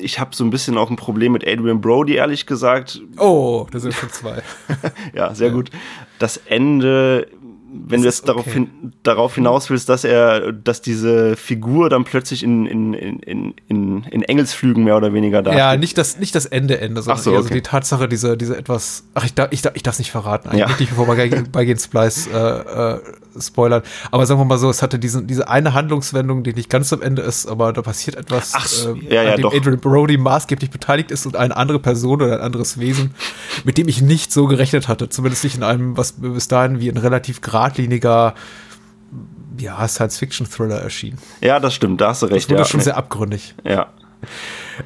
ich 0.00 0.18
habe 0.18 0.34
so 0.34 0.44
ein 0.44 0.50
bisschen 0.50 0.78
auch 0.78 0.90
ein 0.90 0.96
Problem 0.96 1.32
mit 1.32 1.46
Adrian 1.46 1.80
Brody, 1.80 2.14
ehrlich 2.14 2.46
gesagt. 2.46 3.00
Oh, 3.18 3.66
da 3.70 3.78
sind 3.78 3.94
schon 3.94 4.10
zwei. 4.10 4.42
ja, 5.14 5.34
sehr 5.34 5.48
ja. 5.48 5.54
gut. 5.54 5.70
Das 6.18 6.38
Ende 6.38 7.28
wenn 7.72 8.02
du 8.02 8.06
jetzt 8.06 8.28
darauf, 8.28 8.44
hin, 8.44 8.92
darauf 9.02 9.34
hinaus 9.34 9.70
willst, 9.70 9.88
dass 9.88 10.04
er, 10.04 10.52
dass 10.52 10.82
diese 10.82 11.36
Figur 11.36 11.88
dann 11.88 12.04
plötzlich 12.04 12.42
in, 12.42 12.66
in, 12.66 12.94
in, 12.94 13.54
in, 13.66 14.04
in 14.04 14.22
Engelsflügen 14.22 14.84
mehr 14.84 14.96
oder 14.96 15.14
weniger 15.14 15.42
da. 15.42 15.56
Ja, 15.56 15.76
nicht 15.76 15.96
das, 15.96 16.18
nicht 16.18 16.34
das 16.34 16.46
Ende, 16.46 16.80
Ende, 16.80 17.02
sondern 17.02 17.22
so, 17.22 17.30
okay. 17.30 17.36
also 17.38 17.48
die 17.50 17.62
Tatsache, 17.62 18.08
diese, 18.08 18.36
diese 18.36 18.56
etwas, 18.56 19.04
ach, 19.14 19.24
ich 19.24 19.34
darf, 19.34 19.48
ich 19.52 19.62
darf, 19.62 19.74
ich 19.74 19.82
darf 19.82 19.94
es 19.94 19.98
nicht 19.98 20.10
verraten, 20.10 20.48
eigentlich 20.48 20.60
ja. 20.60 20.76
nicht, 20.78 20.90
bevor 20.90 21.08
wir 21.08 21.44
bei 21.50 21.64
Gehen 21.64 21.78
Splice 21.78 22.28
äh, 22.28 22.94
äh, 22.94 23.00
spoilern. 23.38 23.82
Aber 24.10 24.26
sagen 24.26 24.40
wir 24.40 24.44
mal 24.44 24.58
so, 24.58 24.70
es 24.70 24.82
hatte 24.82 24.98
diesen, 24.98 25.26
diese 25.26 25.48
eine 25.48 25.74
Handlungswendung, 25.74 26.42
die 26.42 26.52
nicht 26.52 26.70
ganz 26.70 26.92
am 26.92 27.02
Ende 27.02 27.22
ist, 27.22 27.46
aber 27.46 27.72
da 27.72 27.82
passiert 27.82 28.16
etwas, 28.16 28.52
ach, 28.54 28.68
äh, 28.86 29.14
ja, 29.14 29.22
ja, 29.22 29.30
an 29.30 29.36
dem 29.36 29.42
doch. 29.42 29.54
Adrian 29.54 29.80
Brody 29.80 30.16
maßgeblich 30.16 30.70
beteiligt 30.70 31.10
ist 31.10 31.26
und 31.26 31.36
eine 31.36 31.56
andere 31.56 31.78
Person 31.78 32.22
oder 32.22 32.34
ein 32.34 32.40
anderes 32.40 32.78
Wesen, 32.78 33.14
mit 33.64 33.78
dem 33.78 33.88
ich 33.88 34.02
nicht 34.02 34.32
so 34.32 34.46
gerechnet 34.46 34.88
hatte. 34.88 35.08
Zumindest 35.08 35.44
nicht 35.44 35.56
in 35.56 35.62
einem, 35.62 35.96
was 35.96 36.12
bis 36.12 36.48
dahin 36.48 36.80
wie 36.80 36.88
ein 36.88 36.96
relativ 36.96 37.40
geradliniger 37.40 38.34
ja, 39.58 39.86
Science-Fiction-Thriller 39.86 40.80
erschien. 40.80 41.18
Ja, 41.40 41.60
das 41.60 41.74
stimmt, 41.74 42.00
da 42.00 42.08
hast 42.08 42.22
du 42.22 42.26
recht. 42.26 42.44
Das 42.46 42.50
wurde 42.50 42.62
ja. 42.62 42.68
schon 42.68 42.80
sehr 42.80 42.96
abgründig. 42.96 43.54
Ja. 43.64 43.88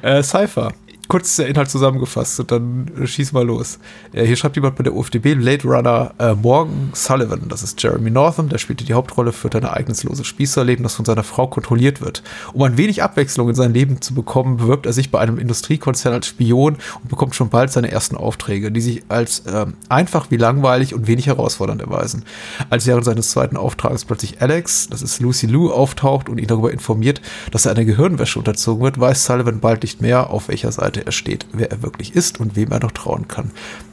Äh, 0.01 0.23
Cypher. 0.23 0.73
Kurz 1.07 1.37
der 1.37 1.47
Inhalt 1.47 1.69
zusammengefasst 1.69 2.39
und 2.39 2.51
dann 2.51 2.91
äh, 3.01 3.07
schieß 3.07 3.33
mal 3.33 3.45
los. 3.45 3.79
Äh, 4.13 4.25
hier 4.25 4.35
schreibt 4.35 4.55
jemand 4.55 4.75
bei 4.75 4.83
der 4.83 4.93
UFDB, 4.93 5.35
Blade 5.35 5.67
Runner 5.67 6.13
äh, 6.19 6.33
Morgan 6.33 6.91
Sullivan, 6.93 7.47
das 7.49 7.63
ist 7.63 7.81
Jeremy 7.81 8.11
Northam, 8.11 8.49
der 8.49 8.57
spielte 8.57 8.83
die 8.83 8.93
Hauptrolle, 8.93 9.31
führt 9.31 9.55
ein 9.55 9.63
ereignisloses 9.63 10.27
Spießerleben, 10.27 10.83
das 10.83 10.95
von 10.95 11.05
seiner 11.05 11.23
Frau 11.23 11.47
kontrolliert 11.47 12.01
wird. 12.01 12.23
Um 12.53 12.63
ein 12.63 12.77
wenig 12.77 13.03
Abwechslung 13.03 13.49
in 13.49 13.55
sein 13.55 13.73
Leben 13.73 14.01
zu 14.01 14.13
bekommen, 14.13 14.57
bewirbt 14.57 14.85
er 14.85 14.93
sich 14.93 15.11
bei 15.11 15.19
einem 15.19 15.37
Industriekonzern 15.37 16.13
als 16.13 16.27
Spion 16.27 16.77
und 17.01 17.09
bekommt 17.09 17.35
schon 17.35 17.49
bald 17.49 17.71
seine 17.71 17.91
ersten 17.91 18.17
Aufträge, 18.17 18.71
die 18.71 18.81
sich 18.81 19.03
als 19.09 19.39
äh, 19.39 19.65
einfach 19.89 20.29
wie 20.31 20.37
langweilig 20.37 20.93
und 20.93 21.07
wenig 21.07 21.27
herausfordernd 21.27 21.81
erweisen. 21.81 22.23
Als 22.69 22.85
während 22.85 23.05
seines 23.05 23.31
zweiten 23.31 23.57
Auftrages 23.57 24.05
plötzlich 24.05 24.41
Alex, 24.41 24.87
das 24.89 25.01
ist 25.01 25.19
Lucy 25.19 25.47
Lou, 25.47 25.71
auftaucht 25.71 26.29
und 26.29 26.37
ihn 26.37 26.47
darüber 26.47 26.71
informiert, 26.71 27.21
dass 27.51 27.65
er 27.65 27.71
einer 27.71 27.85
Gehirnwäsche 27.85 28.39
unterzogen 28.39 28.83
wird, 28.83 28.99
weiß 28.99 29.25
Sullivan 29.25 29.59
bald 29.59 29.83
nicht 29.83 30.01
mehr, 30.01 30.29
auf 30.29 30.47
welcher 30.47 30.71
Seite 30.71 30.96
er 31.05 31.11
steht, 31.11 31.45
wer 31.53 31.71
er 31.71 31.81
wirklich 31.83 32.15
ist 32.15 32.39
und 32.39 32.55
wem 32.55 32.71
er 32.71 32.79
noch 32.79 32.91
trauen 32.91 33.27
kann. 33.27 33.51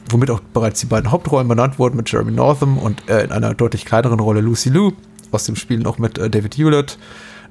Womit 0.09 0.29
auch 0.29 0.39
bereits 0.39 0.79
die 0.79 0.85
beiden 0.85 1.11
Hauptrollen 1.11 1.47
benannt 1.47 1.79
wurden 1.79 1.97
mit 1.97 2.11
Jeremy 2.11 2.31
Northam 2.31 2.77
und 2.77 3.07
äh, 3.09 3.23
in 3.23 3.31
einer 3.31 3.53
deutlich 3.53 3.85
kleineren 3.85 4.19
Rolle 4.19 4.41
Lucy 4.41 4.69
Lou, 4.69 4.91
aus 5.31 5.45
dem 5.45 5.55
Spiel 5.55 5.79
noch 5.79 5.97
mit 5.97 6.17
äh, 6.17 6.29
David 6.29 6.57
Hewlett, 6.57 6.97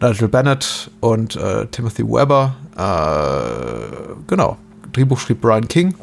Nigel 0.01 0.29
Bennett 0.29 0.91
und 1.01 1.37
äh, 1.37 1.67
Timothy 1.67 2.05
Webber. 2.05 2.57
Äh, 2.77 4.15
genau. 4.27 4.57
Drehbuch 4.93 5.19
schrieb 5.19 5.41
Brian 5.41 5.67
King, 5.67 5.95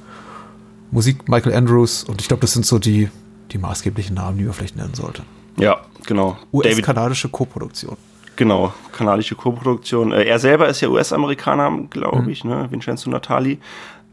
Musik 0.92 1.30
Michael 1.30 1.56
Andrews 1.56 2.04
und 2.04 2.22
ich 2.22 2.28
glaube, 2.28 2.42
das 2.42 2.54
sind 2.54 2.66
so 2.66 2.80
die, 2.80 3.10
die 3.52 3.58
maßgeblichen 3.58 4.16
Namen, 4.16 4.38
die 4.38 4.44
man 4.44 4.54
vielleicht 4.54 4.76
nennen 4.76 4.94
sollte. 4.94 5.24
Ja, 5.58 5.82
genau. 6.06 6.38
US-kanadische 6.54 7.30
Koproduktion. 7.30 7.98
Genau, 8.36 8.74
kanadische 8.92 9.36
Koproduktion. 9.36 10.12
Äh, 10.12 10.24
er 10.24 10.40
selber 10.40 10.68
ist 10.68 10.82
ja 10.82 10.90
US-Amerikaner, 10.90 11.86
glaube 11.90 12.24
mhm. 12.24 12.30
ich, 12.30 12.44
ne? 12.44 12.68
Vincenzo 12.70 13.10
Natali. 13.10 13.60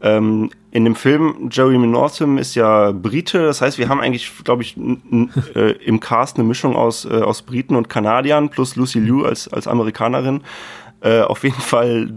Ähm, 0.01 0.49
in 0.71 0.85
dem 0.85 0.95
Film 0.95 1.49
Jeremy 1.51 1.87
Northam 1.87 2.37
ist 2.37 2.55
ja 2.55 2.91
Brite, 2.91 3.45
das 3.45 3.61
heißt, 3.61 3.77
wir 3.77 3.89
haben 3.89 3.99
eigentlich, 3.99 4.31
glaube 4.43 4.61
ich, 4.61 4.77
äh, 4.77 5.71
im 5.83 5.99
Cast 5.99 6.37
eine 6.37 6.47
Mischung 6.47 6.75
aus, 6.75 7.05
äh, 7.05 7.09
aus 7.09 7.41
Briten 7.41 7.75
und 7.75 7.89
Kanadiern 7.89 8.49
plus 8.49 8.75
Lucy 8.75 8.99
Liu 8.99 9.25
als, 9.25 9.47
als 9.47 9.67
Amerikanerin. 9.67 10.41
Äh, 11.01 11.21
auf 11.21 11.43
jeden 11.43 11.59
Fall 11.59 12.09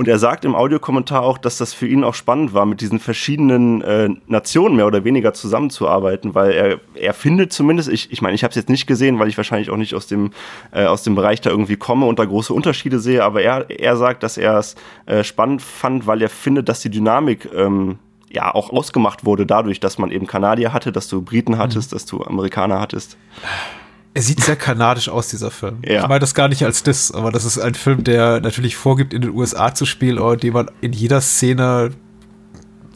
und 0.00 0.08
er 0.08 0.18
sagt 0.18 0.46
im 0.46 0.54
Audiokommentar 0.54 1.22
auch, 1.22 1.36
dass 1.36 1.58
das 1.58 1.74
für 1.74 1.86
ihn 1.86 2.04
auch 2.04 2.14
spannend 2.14 2.54
war, 2.54 2.64
mit 2.64 2.80
diesen 2.80 3.00
verschiedenen 3.00 3.82
äh, 3.82 4.08
Nationen 4.28 4.76
mehr 4.76 4.86
oder 4.86 5.04
weniger 5.04 5.34
zusammenzuarbeiten, 5.34 6.34
weil 6.34 6.52
er, 6.52 6.80
er 6.94 7.12
findet 7.12 7.52
zumindest, 7.52 7.90
ich, 7.90 8.10
ich 8.10 8.22
meine, 8.22 8.34
ich 8.34 8.42
habe 8.42 8.48
es 8.48 8.56
jetzt 8.56 8.70
nicht 8.70 8.86
gesehen, 8.86 9.18
weil 9.18 9.28
ich 9.28 9.36
wahrscheinlich 9.36 9.68
auch 9.68 9.76
nicht 9.76 9.94
aus 9.94 10.06
dem, 10.06 10.30
äh, 10.72 10.86
aus 10.86 11.02
dem 11.02 11.16
Bereich 11.16 11.42
da 11.42 11.50
irgendwie 11.50 11.76
komme 11.76 12.06
und 12.06 12.18
da 12.18 12.24
große 12.24 12.54
Unterschiede 12.54 12.98
sehe, 12.98 13.22
aber 13.22 13.42
er, 13.42 13.68
er 13.68 13.98
sagt, 13.98 14.22
dass 14.22 14.38
er 14.38 14.56
es 14.56 14.74
äh, 15.04 15.22
spannend 15.22 15.60
fand, 15.60 16.06
weil 16.06 16.22
er 16.22 16.30
findet, 16.30 16.70
dass 16.70 16.80
die 16.80 16.88
Dynamik 16.88 17.50
ähm, 17.54 17.98
ja 18.32 18.54
auch 18.54 18.70
ausgemacht 18.70 19.26
wurde 19.26 19.44
dadurch, 19.44 19.80
dass 19.80 19.98
man 19.98 20.10
eben 20.10 20.26
Kanadier 20.26 20.72
hatte, 20.72 20.92
dass 20.92 21.08
du 21.08 21.20
Briten 21.20 21.58
hattest, 21.58 21.92
mhm. 21.92 21.96
dass 21.96 22.06
du 22.06 22.24
Amerikaner 22.24 22.80
hattest. 22.80 23.18
Er 24.12 24.22
sieht 24.22 24.40
sehr 24.40 24.56
kanadisch 24.56 25.08
aus, 25.08 25.28
dieser 25.28 25.50
Film. 25.50 25.78
Ja. 25.84 26.02
Ich 26.02 26.08
meine 26.08 26.18
das 26.18 26.34
gar 26.34 26.48
nicht 26.48 26.64
als 26.64 26.82
Diss, 26.82 27.12
aber 27.12 27.30
das 27.30 27.44
ist 27.44 27.58
ein 27.58 27.74
Film, 27.74 28.02
der 28.02 28.40
natürlich 28.40 28.74
vorgibt, 28.76 29.14
in 29.14 29.22
den 29.22 29.30
USA 29.30 29.72
zu 29.74 29.86
spielen, 29.86 30.18
aber 30.18 30.36
den 30.36 30.52
man 30.52 30.70
in 30.80 30.92
jeder 30.92 31.20
Szene 31.20 31.92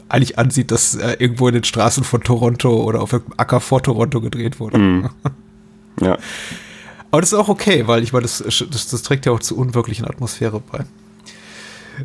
eigentlich 0.09 0.39
ansieht, 0.39 0.71
dass 0.71 0.95
er 0.95 1.21
irgendwo 1.21 1.49
in 1.49 1.55
den 1.55 1.65
Straßen 1.65 2.05
von 2.05 2.23
Toronto 2.23 2.83
oder 2.83 3.01
auf 3.01 3.11
dem 3.11 3.23
Acker 3.37 3.61
vor 3.61 3.83
Toronto 3.83 4.21
gedreht 4.21 4.61
wurde. 4.61 4.79
Mm. 4.79 5.11
Ja. 6.01 6.19
Aber 7.13 7.21
das 7.21 7.31
ist 7.31 7.39
auch 7.39 7.49
okay, 7.49 7.87
weil 7.87 8.03
ich 8.03 8.13
meine, 8.13 8.23
das, 8.23 8.43
das, 8.45 8.89
das 8.89 9.03
trägt 9.03 9.27
ja 9.27 9.31
auch 9.31 9.39
zur 9.39 9.59
unwirklichen 9.59 10.05
Atmosphäre 10.05 10.61
bei. 10.61 10.85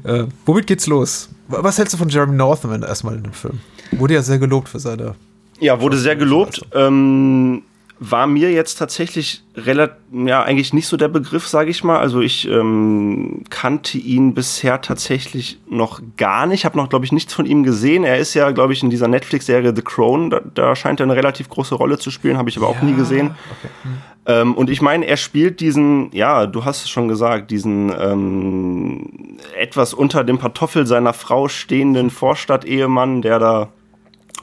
Äh, 0.04 0.28
womit 0.46 0.68
geht's 0.68 0.86
los? 0.86 1.30
Was 1.48 1.80
hältst 1.80 1.96
du 1.96 1.98
von 1.98 2.10
Jeremy 2.10 2.36
Northam 2.36 2.84
erstmal 2.84 3.16
in 3.16 3.24
dem 3.24 3.34
Film? 3.34 3.60
Wurde 3.92 4.13
ja 4.13 4.22
sehr 4.22 4.38
gelobt 4.38 4.70
für 4.70 4.80
seine. 4.80 5.16
Ja, 5.60 5.82
wurde 5.82 5.98
sehr 5.98 6.16
gelobt. 6.16 6.63
Ähm, 6.74 7.63
war 8.01 8.27
mir 8.27 8.51
jetzt 8.51 8.75
tatsächlich 8.75 9.44
relativ, 9.56 9.98
ja, 10.12 10.41
eigentlich 10.41 10.74
nicht 10.74 10.88
so 10.88 10.96
der 10.96 11.10
Begriff, 11.10 11.48
sage 11.48 11.70
ich 11.70 11.84
mal. 11.84 12.00
Also 12.00 12.22
ich 12.22 12.48
ähm, 12.48 13.44
kannte 13.50 13.98
ihn 13.98 14.34
bisher 14.34 14.82
tatsächlich 14.82 15.60
noch 15.68 16.01
gar 16.15 16.46
nicht, 16.46 16.63
habe 16.63 16.77
noch, 16.77 16.88
glaube 16.88 17.03
ich, 17.03 17.12
nichts 17.12 17.34
von 17.34 17.46
ihm 17.46 17.63
gesehen. 17.63 18.06
Er 18.06 18.18
ist 18.18 18.34
ja, 18.34 18.51
glaube 18.51 18.72
ich, 18.72 18.84
in 18.84 18.89
dieser 18.89 19.10
Netflix-Serie 19.10 19.74
The 19.75 19.82
Crown, 19.82 20.29
da, 20.29 20.41
da, 20.53 20.75
scheint 20.77 21.01
er 21.01 21.06
eine 21.06 21.15
relativ 21.15 21.50
große 21.50 21.75
Rolle 21.75 21.98
zu 21.98 22.10
spielen, 22.10 22.38
habe 22.38 22.50
ich 22.50 22.56
aber 22.56 22.70
auch 22.70 22.82
nie 22.82 22.94
gesehen. 22.94 23.32
Okay. 23.60 23.70
Hm. 23.84 23.98
Ähm, 24.25 24.53
und 24.56 24.70
ich 24.70 24.82
meine, 24.82 25.06
er 25.06 25.18
spielt 25.18 25.60
diesen, 25.60 26.10
ja, 26.13 26.46
du 26.46 26.63
hast 26.63 26.84
es 26.84 26.89
schon 26.89 27.10
gesagt, 27.10 27.51
diesen 27.51 27.91
ähm, 28.00 29.38
etwas 29.58 29.94
unter 29.94 30.24
dem 30.24 30.38
Pantoffel 30.38 30.88
seiner 30.88 31.13
Frau 31.13 31.50
stehenden 31.50 32.12
Vorstadt-Ehemann, 32.12 33.22
der 33.22 33.39
da 33.39 33.70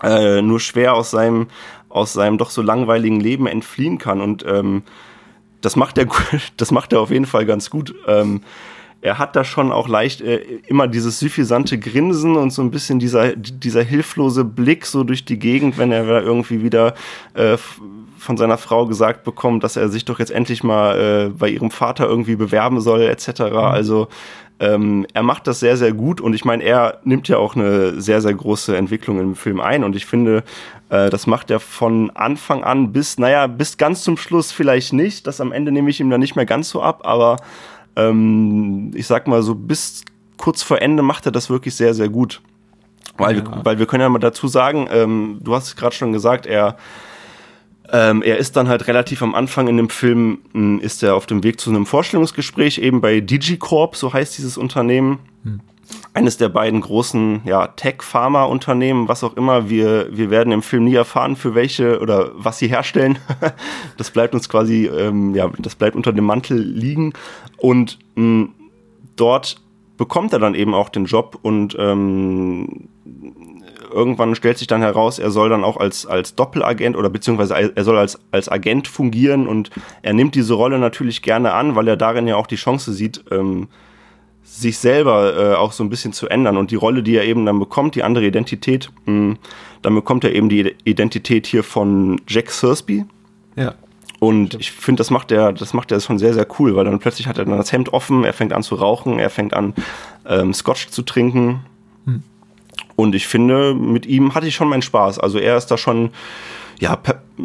äh, 0.02 0.42
nur 0.42 0.60
schwer 0.60 0.94
aus 0.94 1.10
seinem 1.10 1.46
aus 1.96 2.12
seinem 2.12 2.38
doch 2.38 2.50
so 2.50 2.62
langweiligen 2.62 3.20
Leben 3.20 3.46
entfliehen 3.46 3.98
kann. 3.98 4.20
Und 4.20 4.44
ähm, 4.46 4.82
das 5.60 5.76
macht 5.76 5.98
er, 5.98 6.06
das 6.56 6.70
macht 6.70 6.92
er 6.92 7.00
auf 7.00 7.10
jeden 7.10 7.26
Fall 7.26 7.46
ganz 7.46 7.70
gut. 7.70 7.94
Ähm, 8.06 8.42
er 9.02 9.18
hat 9.18 9.36
da 9.36 9.44
schon 9.44 9.72
auch 9.72 9.88
leicht 9.88 10.20
äh, 10.20 10.36
immer 10.66 10.88
dieses 10.88 11.20
suffisante 11.20 11.78
Grinsen 11.78 12.36
und 12.36 12.50
so 12.50 12.62
ein 12.62 12.70
bisschen 12.70 12.98
dieser, 12.98 13.36
dieser 13.36 13.82
hilflose 13.82 14.44
Blick 14.44 14.86
so 14.86 15.04
durch 15.04 15.24
die 15.24 15.38
Gegend, 15.38 15.78
wenn 15.78 15.92
er 15.92 16.22
irgendwie 16.22 16.62
wieder 16.62 16.94
äh, 17.34 17.56
von 18.18 18.36
seiner 18.36 18.58
Frau 18.58 18.86
gesagt 18.86 19.22
bekommt, 19.22 19.62
dass 19.62 19.76
er 19.76 19.88
sich 19.88 20.04
doch 20.04 20.18
jetzt 20.18 20.32
endlich 20.32 20.64
mal 20.64 20.98
äh, 20.98 21.28
bei 21.28 21.48
ihrem 21.48 21.70
Vater 21.70 22.06
irgendwie 22.06 22.36
bewerben 22.36 22.80
soll, 22.80 23.02
etc. 23.02 23.40
Mhm. 23.40 23.56
Also 23.56 24.08
ähm, 24.58 25.06
er 25.12 25.22
macht 25.22 25.46
das 25.46 25.60
sehr, 25.60 25.76
sehr 25.76 25.92
gut 25.92 26.20
und 26.20 26.34
ich 26.34 26.44
meine, 26.44 26.62
er 26.64 27.00
nimmt 27.04 27.28
ja 27.28 27.36
auch 27.36 27.56
eine 27.56 28.00
sehr, 28.00 28.22
sehr 28.22 28.34
große 28.34 28.76
Entwicklung 28.76 29.20
im 29.20 29.34
Film 29.36 29.60
ein 29.60 29.84
und 29.84 29.94
ich 29.94 30.06
finde, 30.06 30.44
äh, 30.88 31.10
das 31.10 31.26
macht 31.26 31.50
er 31.50 31.60
von 31.60 32.10
Anfang 32.10 32.64
an 32.64 32.92
bis, 32.92 33.18
naja, 33.18 33.48
bis 33.48 33.76
ganz 33.76 34.02
zum 34.02 34.16
Schluss 34.16 34.52
vielleicht 34.52 34.92
nicht. 34.92 35.26
Das 35.26 35.40
am 35.40 35.52
Ende 35.52 35.72
nehme 35.72 35.90
ich 35.90 36.00
ihm 36.00 36.08
dann 36.08 36.20
nicht 36.20 36.36
mehr 36.36 36.46
ganz 36.46 36.70
so 36.70 36.80
ab, 36.80 37.02
aber 37.04 37.36
ähm, 37.96 38.92
ich 38.94 39.06
sag 39.06 39.26
mal 39.26 39.42
so 39.42 39.54
bis 39.54 40.04
kurz 40.38 40.62
vor 40.62 40.80
Ende 40.80 41.02
macht 41.02 41.26
er 41.26 41.32
das 41.32 41.50
wirklich 41.50 41.74
sehr, 41.74 41.92
sehr 41.92 42.08
gut. 42.08 42.40
Weil, 43.18 43.38
ja. 43.38 43.64
weil 43.64 43.78
wir 43.78 43.86
können 43.86 44.02
ja 44.02 44.08
mal 44.08 44.18
dazu 44.18 44.48
sagen, 44.48 44.88
ähm, 44.90 45.38
du 45.40 45.54
hast 45.54 45.68
es 45.68 45.76
gerade 45.76 45.94
schon 45.94 46.12
gesagt, 46.12 46.46
er 46.46 46.76
ähm, 47.92 48.22
er 48.22 48.38
ist 48.38 48.56
dann 48.56 48.68
halt 48.68 48.88
relativ 48.88 49.22
am 49.22 49.34
Anfang 49.34 49.68
in 49.68 49.76
dem 49.76 49.88
Film, 49.88 50.38
mh, 50.52 50.60
hm, 50.60 50.80
ist 50.80 51.02
er 51.02 51.14
auf 51.14 51.26
dem 51.26 51.42
Weg 51.42 51.60
zu 51.60 51.70
einem 51.70 51.86
Vorstellungsgespräch, 51.86 52.78
eben 52.78 53.00
bei 53.00 53.20
DigiCorp, 53.20 53.96
so 53.96 54.12
heißt 54.12 54.36
dieses 54.38 54.58
Unternehmen. 54.58 55.18
Hm. 55.44 55.60
Eines 56.14 56.36
der 56.36 56.48
beiden 56.48 56.80
großen 56.80 57.42
ja, 57.44 57.68
Tech-Pharma-Unternehmen, 57.68 59.06
was 59.06 59.22
auch 59.22 59.36
immer. 59.36 59.70
Wir, 59.70 60.08
wir 60.10 60.30
werden 60.30 60.52
im 60.52 60.62
Film 60.62 60.84
nie 60.84 60.94
erfahren, 60.94 61.36
für 61.36 61.54
welche 61.54 62.00
oder 62.00 62.32
was 62.34 62.58
sie 62.58 62.66
herstellen. 62.66 63.18
das 63.96 64.10
bleibt 64.10 64.34
uns 64.34 64.48
quasi, 64.48 64.86
ähm, 64.86 65.34
ja, 65.34 65.48
das 65.58 65.76
bleibt 65.76 65.94
unter 65.94 66.12
dem 66.12 66.24
Mantel 66.24 66.58
liegen. 66.58 67.12
Und 67.58 67.98
mh, 68.16 68.22
hm, 68.22 68.54
dort 69.14 69.60
bekommt 69.96 70.32
er 70.32 70.38
dann 70.38 70.54
eben 70.54 70.74
auch 70.74 70.88
den 70.88 71.04
Job 71.06 71.38
und 71.42 71.76
ähm, 71.78 72.88
irgendwann 73.96 74.34
stellt 74.34 74.58
sich 74.58 74.66
dann 74.66 74.82
heraus, 74.82 75.18
er 75.18 75.30
soll 75.30 75.48
dann 75.48 75.64
auch 75.64 75.78
als, 75.78 76.06
als 76.06 76.34
Doppelagent 76.34 76.96
oder 76.96 77.10
beziehungsweise 77.10 77.72
er 77.74 77.84
soll 77.84 77.96
als, 77.96 78.18
als 78.30 78.48
Agent 78.48 78.86
fungieren 78.86 79.48
und 79.48 79.70
er 80.02 80.12
nimmt 80.12 80.34
diese 80.34 80.54
Rolle 80.54 80.78
natürlich 80.78 81.22
gerne 81.22 81.52
an, 81.52 81.74
weil 81.74 81.88
er 81.88 81.96
darin 81.96 82.28
ja 82.28 82.36
auch 82.36 82.46
die 82.46 82.56
Chance 82.56 82.92
sieht, 82.92 83.24
ähm, 83.30 83.68
sich 84.44 84.78
selber 84.78 85.36
äh, 85.36 85.54
auch 85.56 85.72
so 85.72 85.82
ein 85.82 85.88
bisschen 85.88 86.12
zu 86.12 86.28
ändern 86.28 86.56
und 86.56 86.70
die 86.70 86.76
Rolle, 86.76 87.02
die 87.02 87.16
er 87.16 87.24
eben 87.24 87.46
dann 87.46 87.58
bekommt, 87.58 87.96
die 87.96 88.04
andere 88.04 88.26
Identität, 88.26 88.90
mh, 89.06 89.12
hm, 89.12 89.38
dann 89.82 89.94
bekommt 89.94 90.24
er 90.24 90.34
eben 90.34 90.48
die 90.48 90.76
Identität 90.84 91.46
hier 91.46 91.64
von 91.64 92.20
Jack 92.28 92.48
Thursby. 92.48 93.04
Ja. 93.56 93.74
Und 94.18 94.54
ich 94.54 94.72
finde, 94.72 95.00
das 95.00 95.10
macht 95.10 95.30
er, 95.32 95.52
das 95.52 95.74
macht 95.74 95.92
er 95.92 96.00
schon 96.00 96.18
sehr, 96.18 96.32
sehr 96.32 96.46
cool, 96.58 96.76
weil 96.76 96.84
dann 96.84 96.98
plötzlich 96.98 97.26
hat 97.26 97.38
er 97.38 97.44
dann 97.44 97.58
das 97.58 97.72
Hemd 97.72 97.92
offen, 97.92 98.24
er 98.24 98.32
fängt 98.32 98.52
an 98.52 98.62
zu 98.62 98.76
rauchen, 98.76 99.18
er 99.18 99.30
fängt 99.30 99.52
an 99.52 99.74
ähm, 100.26 100.54
Scotch 100.54 100.88
zu 100.88 101.02
trinken 101.02 101.60
und 102.96 103.14
ich 103.14 103.26
finde, 103.26 103.74
mit 103.74 104.06
ihm 104.06 104.34
hatte 104.34 104.46
ich 104.46 104.54
schon 104.54 104.68
meinen 104.68 104.82
Spaß. 104.82 105.18
Also 105.18 105.38
er 105.38 105.56
ist 105.56 105.66
da 105.66 105.78
schon, 105.78 106.10
ja, 106.78 106.98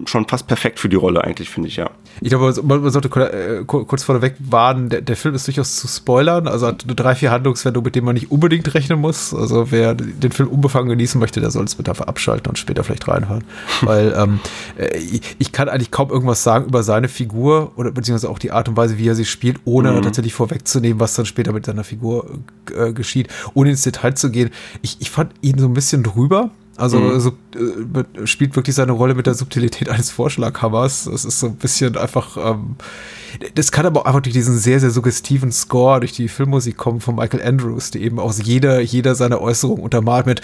schon 0.06 0.28
fast 0.28 0.48
perfekt 0.48 0.80
für 0.80 0.90
die 0.90 0.96
Rolle 0.96 1.24
eigentlich, 1.24 1.50
finde 1.50 1.68
ich, 1.70 1.76
ja. 1.76 1.90
Ich 2.22 2.30
glaube, 2.30 2.54
man 2.64 2.90
sollte 2.90 3.10
äh, 3.10 3.64
kurz 3.66 4.04
vorneweg 4.04 4.36
warnen, 4.40 4.90
der, 4.90 5.02
der, 5.02 5.16
Film 5.16 5.36
ist 5.36 5.48
durchaus 5.48 5.76
zu 5.78 5.88
spoilern, 5.88 6.48
also 6.48 6.68
hat 6.68 6.86
drei, 6.88 7.16
vier 7.16 7.32
Handlungswendungen, 7.32 7.86
mit 7.86 7.96
denen 7.96 8.06
man 8.06 8.16
nicht 8.16 8.32
unbedingt 8.32 8.74
rechnen 8.74 9.00
muss. 9.00 9.34
Also 9.34 9.72
wer 9.72 9.94
den 9.96 10.32
Film 10.32 10.50
unbefangen 10.50 10.90
genießen 10.90 11.20
möchte, 11.20 11.40
der 11.40 11.52
soll 11.52 11.66
es 11.66 11.76
bitte 11.76 11.92
einfach 11.92 12.08
abschalten 12.08 12.50
und 12.50 12.58
später 12.58 12.84
vielleicht 12.84 13.08
reinhören. 13.08 13.44
Weil 13.82 14.14
ähm, 14.18 14.40
äh, 14.78 14.98
ich 14.98 15.52
kann 15.52 15.70
eigentlich 15.70 15.92
kaum 15.92 16.10
irgendwas 16.10 16.44
sagen 16.44 16.66
über 16.66 16.84
seine 16.84 17.08
Figur 17.08 17.72
oder 17.76 17.92
beziehungsweise 17.92 18.30
auch 18.30 18.40
die 18.40 18.52
Art 18.52 18.70
und 18.70 18.78
Weise, 18.78 18.98
wie 18.98 19.08
er 19.08 19.16
sie 19.16 19.26
spielt, 19.26 19.60
ohne 19.66 19.92
mhm. 19.92 20.02
tatsächlich 20.02 20.34
vorwegzunehmen, 20.34 21.00
was 21.00 21.16
dann 21.16 21.26
später 21.26 21.54
mit 21.54 21.66
seiner 21.66 21.84
Figur 21.84 22.40
äh, 22.76 22.94
geschieht, 22.94 23.30
ohne 23.54 23.72
ins 23.72 23.84
Detail 23.84 24.14
zu 24.14 24.32
gehen. 24.32 24.52
Ich, 24.82 24.98
ich 25.00 25.10
fand 25.10 25.34
ihn 25.42 25.58
so 25.58 25.68
ein 25.68 25.74
bisschen 25.74 26.04
drüber 26.04 26.52
Also 26.78 27.00
mhm. 27.00 27.20
so, 27.20 27.30
äh, 27.30 28.26
spielt 28.26 28.56
wirklich 28.56 28.76
seine 28.76 28.94
Rolle 28.94 29.14
mit 29.14 29.28
der 29.28 29.34
Subtilität 29.34 29.90
eines 29.90 30.10
Vorschlaghammers. 30.10 31.06
Das 31.12 31.26
ist 31.26 31.40
so 31.40 31.48
ein 31.48 31.56
bisschen 31.56 31.98
einfach. 31.98 32.38
Ähm, 32.38 32.76
das 33.56 33.72
kann 33.72 33.86
aber 33.86 34.02
auch 34.02 34.06
einfach 34.06 34.22
durch 34.22 34.34
diesen 34.34 34.58
sehr, 34.58 34.80
sehr 34.80 34.92
suggestiven 34.92 35.52
Score, 35.52 36.00
durch 36.00 36.12
die 36.12 36.28
Filmmusik 36.28 36.78
kommen 36.78 37.00
von 37.00 37.16
Michael 37.16 37.42
Andrews, 37.46 37.92
die 37.92 38.02
eben 38.02 38.20
aus 38.20 38.42
jeder, 38.44 38.82
jeder 38.82 39.16
seiner 39.16 39.42
Äußerungen 39.42 39.84
untermalt 39.84 40.26
mit. 40.26 40.42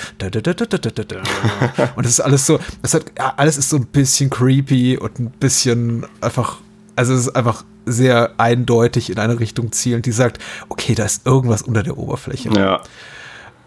Und 1.96 2.06
das 2.06 2.14
ist 2.14 2.22
alles 2.22 2.46
so, 2.46 2.60
das 2.82 2.94
hat, 2.94 3.06
ja, 3.18 3.34
alles 3.38 3.58
ist 3.58 3.70
so 3.70 3.78
ein 3.78 3.86
bisschen 3.86 4.30
creepy 4.30 4.98
und 4.98 5.20
ein 5.20 5.32
bisschen 5.32 6.06
einfach, 6.22 6.58
also 6.96 7.14
es 7.14 7.22
ist 7.22 7.36
einfach 7.36 7.64
sehr 7.86 8.32
eindeutig 8.38 9.10
in 9.10 9.18
eine 9.18 9.40
Richtung 9.40 9.72
zielend, 9.72 10.06
die 10.06 10.12
sagt, 10.12 10.40
okay, 10.70 10.96
da 10.96 11.06
ist 11.06 11.26
irgendwas 11.26 11.62
unter 11.62 11.84
der 11.84 11.98
Oberfläche. 11.98 12.50
Ja. 12.50 12.82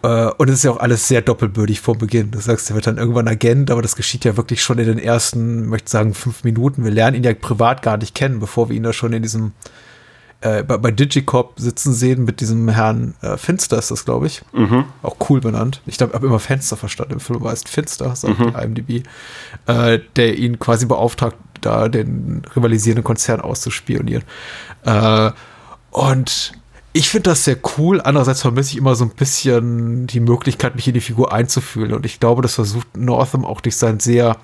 Äh, 0.02 0.30
und 0.38 0.48
es 0.48 0.56
ist 0.56 0.64
ja 0.64 0.70
auch 0.70 0.80
alles 0.80 1.08
sehr 1.08 1.22
doppelbürdig 1.22 1.80
vor 1.80 1.96
Beginn. 1.96 2.30
Du 2.30 2.40
sagst, 2.40 2.70
er 2.70 2.74
wird 2.74 2.86
dann 2.86 2.98
irgendwann 2.98 3.28
Agent, 3.28 3.70
aber 3.70 3.82
das 3.82 3.96
geschieht 3.96 4.24
ja 4.24 4.36
wirklich 4.36 4.62
schon 4.62 4.78
in 4.78 4.86
den 4.86 4.98
ersten, 4.98 5.66
möchte 5.68 5.90
sagen, 5.90 6.14
fünf 6.14 6.44
Minuten. 6.44 6.84
Wir 6.84 6.90
lernen 6.90 7.16
ihn 7.16 7.24
ja 7.24 7.34
privat 7.34 7.82
gar 7.82 7.96
nicht 7.96 8.14
kennen, 8.14 8.40
bevor 8.40 8.68
wir 8.68 8.76
ihn 8.76 8.82
da 8.82 8.92
schon 8.92 9.12
in 9.12 9.22
diesem 9.22 9.52
äh, 10.42 10.62
bei, 10.62 10.78
bei 10.78 10.90
Digicop 10.90 11.60
sitzen 11.60 11.92
sehen 11.92 12.24
mit 12.24 12.40
diesem 12.40 12.68
Herrn 12.68 13.14
äh, 13.20 13.36
Finster 13.36 13.78
ist 13.78 13.90
das, 13.90 14.04
glaube 14.04 14.26
ich. 14.26 14.42
Mhm. 14.52 14.86
Auch 15.02 15.16
cool 15.28 15.40
benannt. 15.40 15.82
Ich 15.84 16.00
habe 16.00 16.26
immer 16.26 16.38
Fenster 16.38 16.76
verstanden. 16.76 17.14
Im 17.14 17.20
Film 17.20 17.44
heißt 17.44 17.68
Finster, 17.68 18.14
sagt 18.16 18.38
mhm. 18.38 18.54
IMDb. 18.56 19.06
Äh, 19.66 20.00
der 20.16 20.38
ihn 20.38 20.58
quasi 20.58 20.86
beauftragt, 20.86 21.36
da 21.60 21.88
den 21.88 22.42
rivalisierenden 22.56 23.04
Konzern 23.04 23.42
auszuspionieren. 23.42 24.24
Äh, 24.84 25.30
und 25.90 26.52
ich 26.92 27.10
finde 27.10 27.30
das 27.30 27.44
sehr 27.44 27.56
cool. 27.78 28.00
Andererseits 28.00 28.42
vermisse 28.42 28.72
ich 28.72 28.78
immer 28.78 28.94
so 28.94 29.04
ein 29.04 29.10
bisschen 29.10 30.06
die 30.06 30.20
Möglichkeit, 30.20 30.74
mich 30.74 30.88
in 30.88 30.94
die 30.94 31.00
Figur 31.00 31.32
einzufühlen. 31.32 31.92
Und 31.92 32.04
ich 32.04 32.20
glaube, 32.20 32.42
das 32.42 32.54
versucht 32.54 32.96
Northam 32.96 33.44
auch 33.44 33.60
durch 33.60 33.76
sein 33.76 34.00
sehr 34.00 34.36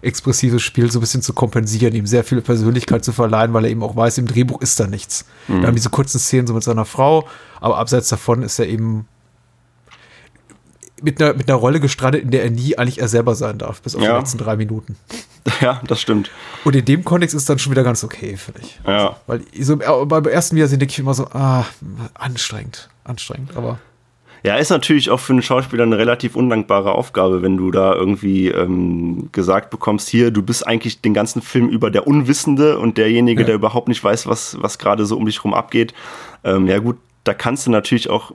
expressives 0.00 0.62
Spiel 0.62 0.90
so 0.90 0.98
ein 0.98 1.00
bisschen 1.00 1.22
zu 1.22 1.32
kompensieren, 1.32 1.94
ihm 1.94 2.06
sehr 2.06 2.22
viel 2.22 2.40
Persönlichkeit 2.40 3.04
zu 3.04 3.12
verleihen, 3.12 3.52
weil 3.52 3.64
er 3.64 3.70
eben 3.70 3.82
auch 3.82 3.96
weiß, 3.96 4.18
im 4.18 4.28
Drehbuch 4.28 4.60
ist 4.60 4.78
da 4.78 4.86
nichts. 4.86 5.24
Mhm. 5.48 5.60
Wir 5.60 5.66
haben 5.66 5.74
diese 5.74 5.90
kurzen 5.90 6.20
Szenen 6.20 6.46
so 6.46 6.54
mit 6.54 6.62
seiner 6.62 6.84
Frau, 6.84 7.26
aber 7.60 7.78
abseits 7.78 8.08
davon 8.08 8.42
ist 8.42 8.60
er 8.60 8.68
eben 8.68 9.08
mit 11.02 11.20
einer, 11.20 11.34
mit 11.34 11.48
einer 11.48 11.58
Rolle 11.58 11.80
gestrandet, 11.80 12.22
in 12.22 12.30
der 12.30 12.44
er 12.44 12.50
nie 12.50 12.78
eigentlich 12.78 13.00
er 13.00 13.08
selber 13.08 13.34
sein 13.34 13.58
darf, 13.58 13.82
bis 13.82 13.96
auf 13.96 14.02
ja. 14.02 14.12
die 14.12 14.20
letzten 14.20 14.38
drei 14.38 14.56
Minuten. 14.56 14.96
Ja, 15.60 15.80
das 15.86 16.00
stimmt. 16.00 16.30
Und 16.64 16.76
in 16.76 16.84
dem 16.84 17.04
Kontext 17.04 17.34
ist 17.34 17.48
dann 17.48 17.58
schon 17.58 17.72
wieder 17.72 17.84
ganz 17.84 18.04
okay, 18.04 18.36
finde 18.36 18.60
ich. 18.62 18.80
Ja. 18.86 19.16
Weil 19.26 19.42
so 19.58 19.76
beim 19.76 20.24
ersten 20.26 20.56
Wiedersehen 20.56 20.78
denke 20.78 20.92
ich 20.92 20.98
immer 20.98 21.14
so, 21.14 21.26
ah, 21.32 21.64
anstrengend, 22.14 22.88
anstrengend, 23.04 23.56
aber. 23.56 23.78
Ja, 24.44 24.56
ist 24.56 24.70
natürlich 24.70 25.10
auch 25.10 25.18
für 25.18 25.32
einen 25.32 25.42
Schauspieler 25.42 25.82
eine 25.82 25.98
relativ 25.98 26.36
undankbare 26.36 26.92
Aufgabe, 26.92 27.42
wenn 27.42 27.56
du 27.56 27.72
da 27.72 27.92
irgendwie 27.92 28.48
ähm, 28.48 29.30
gesagt 29.32 29.70
bekommst, 29.70 30.08
hier, 30.08 30.30
du 30.30 30.42
bist 30.42 30.64
eigentlich 30.64 31.00
den 31.00 31.12
ganzen 31.12 31.42
Film 31.42 31.68
über 31.68 31.90
der 31.90 32.06
Unwissende 32.06 32.78
und 32.78 32.98
derjenige, 32.98 33.40
ja. 33.40 33.46
der 33.46 33.54
überhaupt 33.56 33.88
nicht 33.88 34.02
weiß, 34.02 34.28
was, 34.28 34.56
was 34.60 34.78
gerade 34.78 35.06
so 35.06 35.16
um 35.16 35.26
dich 35.26 35.42
rum 35.42 35.54
abgeht. 35.54 35.92
Ähm, 36.44 36.68
ja 36.68 36.78
gut, 36.78 36.98
da 37.24 37.34
kannst 37.34 37.66
du 37.66 37.72
natürlich 37.72 38.10
auch 38.10 38.32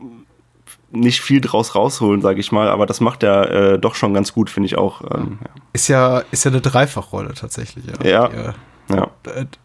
nicht 0.94 1.22
viel 1.22 1.42
draus 1.42 1.76
rausholen, 1.76 2.22
sage 2.22 2.40
ich 2.40 2.52
mal, 2.52 2.70
aber 2.70 2.86
das 2.86 3.02
macht 3.02 3.24
er 3.24 3.52
äh, 3.52 3.80
doch 3.80 3.96
schon 3.96 4.14
ganz 4.14 4.34
gut, 4.34 4.50
finde 4.50 4.68
ich 4.68 4.78
auch. 4.78 5.02
Ähm, 5.14 5.40
ja. 5.42 5.50
Ist 5.74 5.88
ja 5.88 6.20
ist 6.32 6.46
ja 6.46 6.52
eine 6.52 6.62
Dreifachrolle 6.62 7.34
tatsächlich. 7.34 7.86
Ja. 8.04 8.30
ja. 8.32 8.54
ja. 8.90 9.08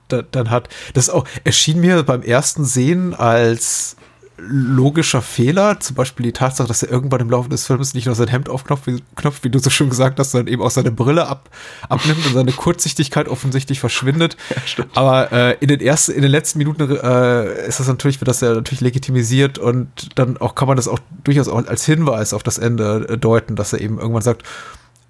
Da, 0.08 0.22
dann 0.22 0.50
hat 0.50 0.68
das 0.94 1.10
auch 1.10 1.26
erschien 1.44 1.80
mir 1.80 2.02
beim 2.02 2.22
ersten 2.22 2.64
Sehen 2.64 3.14
als 3.14 3.96
logischer 4.40 5.20
Fehler, 5.20 5.80
zum 5.80 5.96
Beispiel 5.96 6.24
die 6.24 6.32
Tatsache, 6.32 6.68
dass 6.68 6.82
er 6.82 6.90
irgendwann 6.90 7.20
im 7.20 7.30
Laufe 7.30 7.48
des 7.48 7.66
Films 7.66 7.94
nicht 7.94 8.06
nur 8.06 8.14
sein 8.14 8.28
Hemd 8.28 8.48
aufknopft, 8.48 8.86
wie, 8.86 9.02
knopft, 9.16 9.42
wie 9.42 9.50
du 9.50 9.58
so 9.58 9.68
schön 9.68 9.90
gesagt 9.90 10.18
hast, 10.18 10.30
sondern 10.30 10.52
eben 10.52 10.62
auch 10.62 10.70
seine 10.70 10.92
Brille 10.92 11.26
ab, 11.26 11.50
abnimmt 11.88 12.24
und 12.24 12.34
seine 12.34 12.52
Kurzsichtigkeit 12.52 13.28
offensichtlich 13.28 13.80
verschwindet. 13.80 14.36
Ja, 14.76 14.84
Aber 14.94 15.32
äh, 15.32 15.56
in 15.60 15.68
den 15.68 15.80
ersten, 15.80 16.12
in 16.12 16.22
den 16.22 16.30
letzten 16.30 16.58
Minuten 16.58 16.82
äh, 16.82 17.66
ist 17.66 17.80
das 17.80 17.88
natürlich, 17.88 18.20
wird 18.20 18.28
das 18.28 18.40
ja 18.40 18.52
natürlich 18.54 18.80
legitimisiert 18.80 19.58
und 19.58 20.18
dann 20.18 20.36
auch 20.36 20.54
kann 20.54 20.68
man 20.68 20.76
das 20.76 20.88
auch 20.88 20.98
durchaus 21.24 21.48
auch 21.48 21.66
als 21.66 21.84
Hinweis 21.84 22.34
auf 22.34 22.42
das 22.42 22.58
Ende 22.58 23.06
äh, 23.08 23.18
deuten, 23.18 23.56
dass 23.56 23.72
er 23.72 23.80
eben 23.80 23.98
irgendwann 23.98 24.22
sagt, 24.22 24.42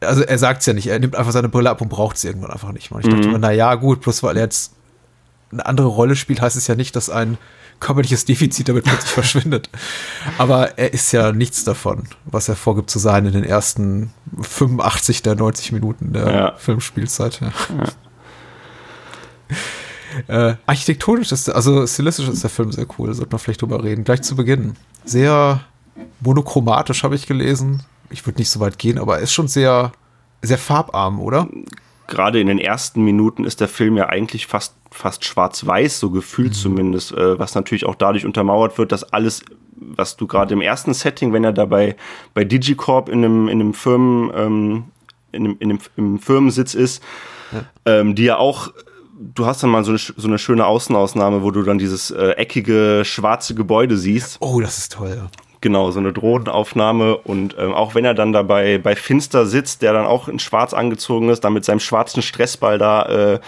also 0.00 0.22
er 0.22 0.38
sagt 0.38 0.60
es 0.60 0.66
ja 0.66 0.72
nicht, 0.74 0.86
er 0.86 0.98
nimmt 0.98 1.16
einfach 1.16 1.32
seine 1.32 1.48
Brille 1.48 1.70
ab 1.70 1.80
und 1.80 1.88
braucht 1.88 2.18
sie 2.18 2.28
irgendwann 2.28 2.50
einfach 2.50 2.72
nicht 2.72 2.90
mehr. 2.90 2.96
Und 2.96 3.06
ich 3.06 3.10
mhm. 3.10 3.16
dachte 3.16 3.28
mir, 3.32 3.38
na 3.38 3.52
ja, 3.52 3.74
gut, 3.74 4.00
bloß 4.00 4.22
weil 4.22 4.36
er 4.36 4.44
jetzt 4.44 4.72
eine 5.50 5.66
andere 5.66 5.88
Rolle 5.88 6.14
spielt, 6.14 6.40
heißt 6.40 6.56
es 6.56 6.66
ja 6.66 6.74
nicht, 6.74 6.94
dass 6.94 7.10
ein 7.10 7.36
körperliches 7.80 8.24
Defizit 8.24 8.68
damit 8.68 8.84
plötzlich 8.84 9.10
verschwindet. 9.12 9.70
Aber 10.36 10.78
er 10.78 10.92
ist 10.92 11.12
ja 11.12 11.32
nichts 11.32 11.64
davon, 11.64 12.04
was 12.24 12.48
er 12.48 12.56
vorgibt 12.56 12.90
zu 12.90 12.98
sein 12.98 13.26
in 13.26 13.32
den 13.32 13.44
ersten 13.44 14.12
85 14.40 15.22
der 15.22 15.34
90 15.34 15.72
Minuten 15.72 16.12
der 16.12 16.30
ja. 16.30 16.54
Filmspielzeit. 16.56 17.40
Ja. 17.40 17.52
Äh, 20.26 20.56
architektonisch 20.66 21.32
ist, 21.32 21.50
also 21.50 21.86
stilistisch 21.86 22.28
ist 22.28 22.42
der 22.42 22.50
Film 22.50 22.72
sehr 22.72 22.86
cool, 22.98 23.12
sollte 23.12 23.30
man 23.30 23.38
vielleicht 23.38 23.60
drüber 23.60 23.84
reden. 23.84 24.04
Gleich 24.04 24.22
zu 24.22 24.36
Beginn. 24.36 24.74
Sehr 25.04 25.60
monochromatisch 26.20 27.02
habe 27.02 27.14
ich 27.14 27.26
gelesen. 27.26 27.82
Ich 28.10 28.26
würde 28.26 28.38
nicht 28.38 28.50
so 28.50 28.58
weit 28.60 28.78
gehen, 28.78 28.98
aber 28.98 29.16
er 29.18 29.22
ist 29.22 29.32
schon 29.32 29.48
sehr, 29.48 29.92
sehr 30.42 30.58
farbarm, 30.58 31.20
oder? 31.20 31.48
Gerade 32.08 32.40
in 32.40 32.48
den 32.48 32.58
ersten 32.58 33.04
Minuten 33.04 33.44
ist 33.44 33.60
der 33.60 33.68
Film 33.68 33.96
ja 33.96 34.08
eigentlich 34.08 34.46
fast, 34.46 34.74
fast 34.90 35.24
schwarz-weiß, 35.24 36.00
so 36.00 36.10
gefühlt 36.10 36.50
mhm. 36.50 36.54
zumindest, 36.54 37.12
äh, 37.12 37.38
was 37.38 37.54
natürlich 37.54 37.86
auch 37.86 37.94
dadurch 37.94 38.26
untermauert 38.26 38.78
wird, 38.78 38.90
dass 38.90 39.04
alles, 39.04 39.42
was 39.76 40.16
du 40.16 40.26
gerade 40.26 40.54
im 40.54 40.60
ersten 40.60 40.94
Setting, 40.94 41.32
wenn 41.32 41.44
er 41.44 41.52
dabei 41.52 41.96
bei 42.34 42.44
Digicorp 42.44 43.08
in 43.08 43.24
einem, 43.24 43.48
in 43.48 43.60
einem 43.60 43.74
Firmen, 43.74 44.32
ähm, 44.34 44.84
in 45.30 45.44
einem, 45.44 45.56
in 45.60 45.70
einem, 45.70 45.80
im 45.96 46.18
Firmensitz 46.18 46.74
ist, 46.74 47.02
ja. 47.52 47.64
Ähm, 47.86 48.14
die 48.14 48.24
ja 48.24 48.36
auch 48.36 48.72
du 49.18 49.46
hast 49.46 49.62
dann 49.62 49.70
mal 49.70 49.84
so 49.84 49.90
eine, 49.90 49.98
so 49.98 50.28
eine 50.28 50.38
schöne 50.38 50.66
Außenausnahme, 50.66 51.42
wo 51.42 51.50
du 51.50 51.62
dann 51.62 51.78
dieses 51.78 52.10
äh, 52.10 52.30
eckige 52.32 53.02
schwarze 53.04 53.54
Gebäude 53.54 53.96
siehst. 53.96 54.36
Oh, 54.40 54.60
das 54.60 54.78
ist 54.78 54.92
toll. 54.92 55.14
Ja. 55.16 55.30
Genau, 55.60 55.90
so 55.90 55.98
eine 55.98 56.12
Drohnenaufnahme. 56.12 57.16
Und 57.16 57.56
ähm, 57.58 57.72
auch 57.72 57.94
wenn 57.94 58.04
er 58.04 58.14
dann 58.14 58.32
dabei 58.32 58.78
bei 58.78 58.94
Finster 58.94 59.44
sitzt, 59.46 59.82
der 59.82 59.92
dann 59.92 60.06
auch 60.06 60.28
in 60.28 60.38
Schwarz 60.38 60.72
angezogen 60.72 61.30
ist, 61.30 61.40
dann 61.40 61.52
mit 61.52 61.64
seinem 61.64 61.80
schwarzen 61.80 62.22
Stressball 62.22 62.78
da 62.78 63.02
äh, 63.02 63.40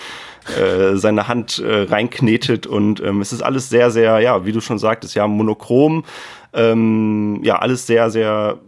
äh, 0.60 0.96
seine 0.96 1.28
Hand 1.28 1.60
äh, 1.60 1.82
reinknetet. 1.82 2.66
Und 2.66 3.00
ähm, 3.00 3.20
es 3.20 3.32
ist 3.32 3.42
alles 3.42 3.68
sehr, 3.68 3.90
sehr, 3.90 4.18
ja, 4.20 4.44
wie 4.44 4.52
du 4.52 4.60
schon 4.60 4.78
sagtest, 4.78 5.14
ja, 5.14 5.28
monochrom, 5.28 6.04
ähm, 6.52 7.40
ja, 7.44 7.58
alles 7.60 7.86
sehr, 7.86 8.10
sehr 8.10 8.58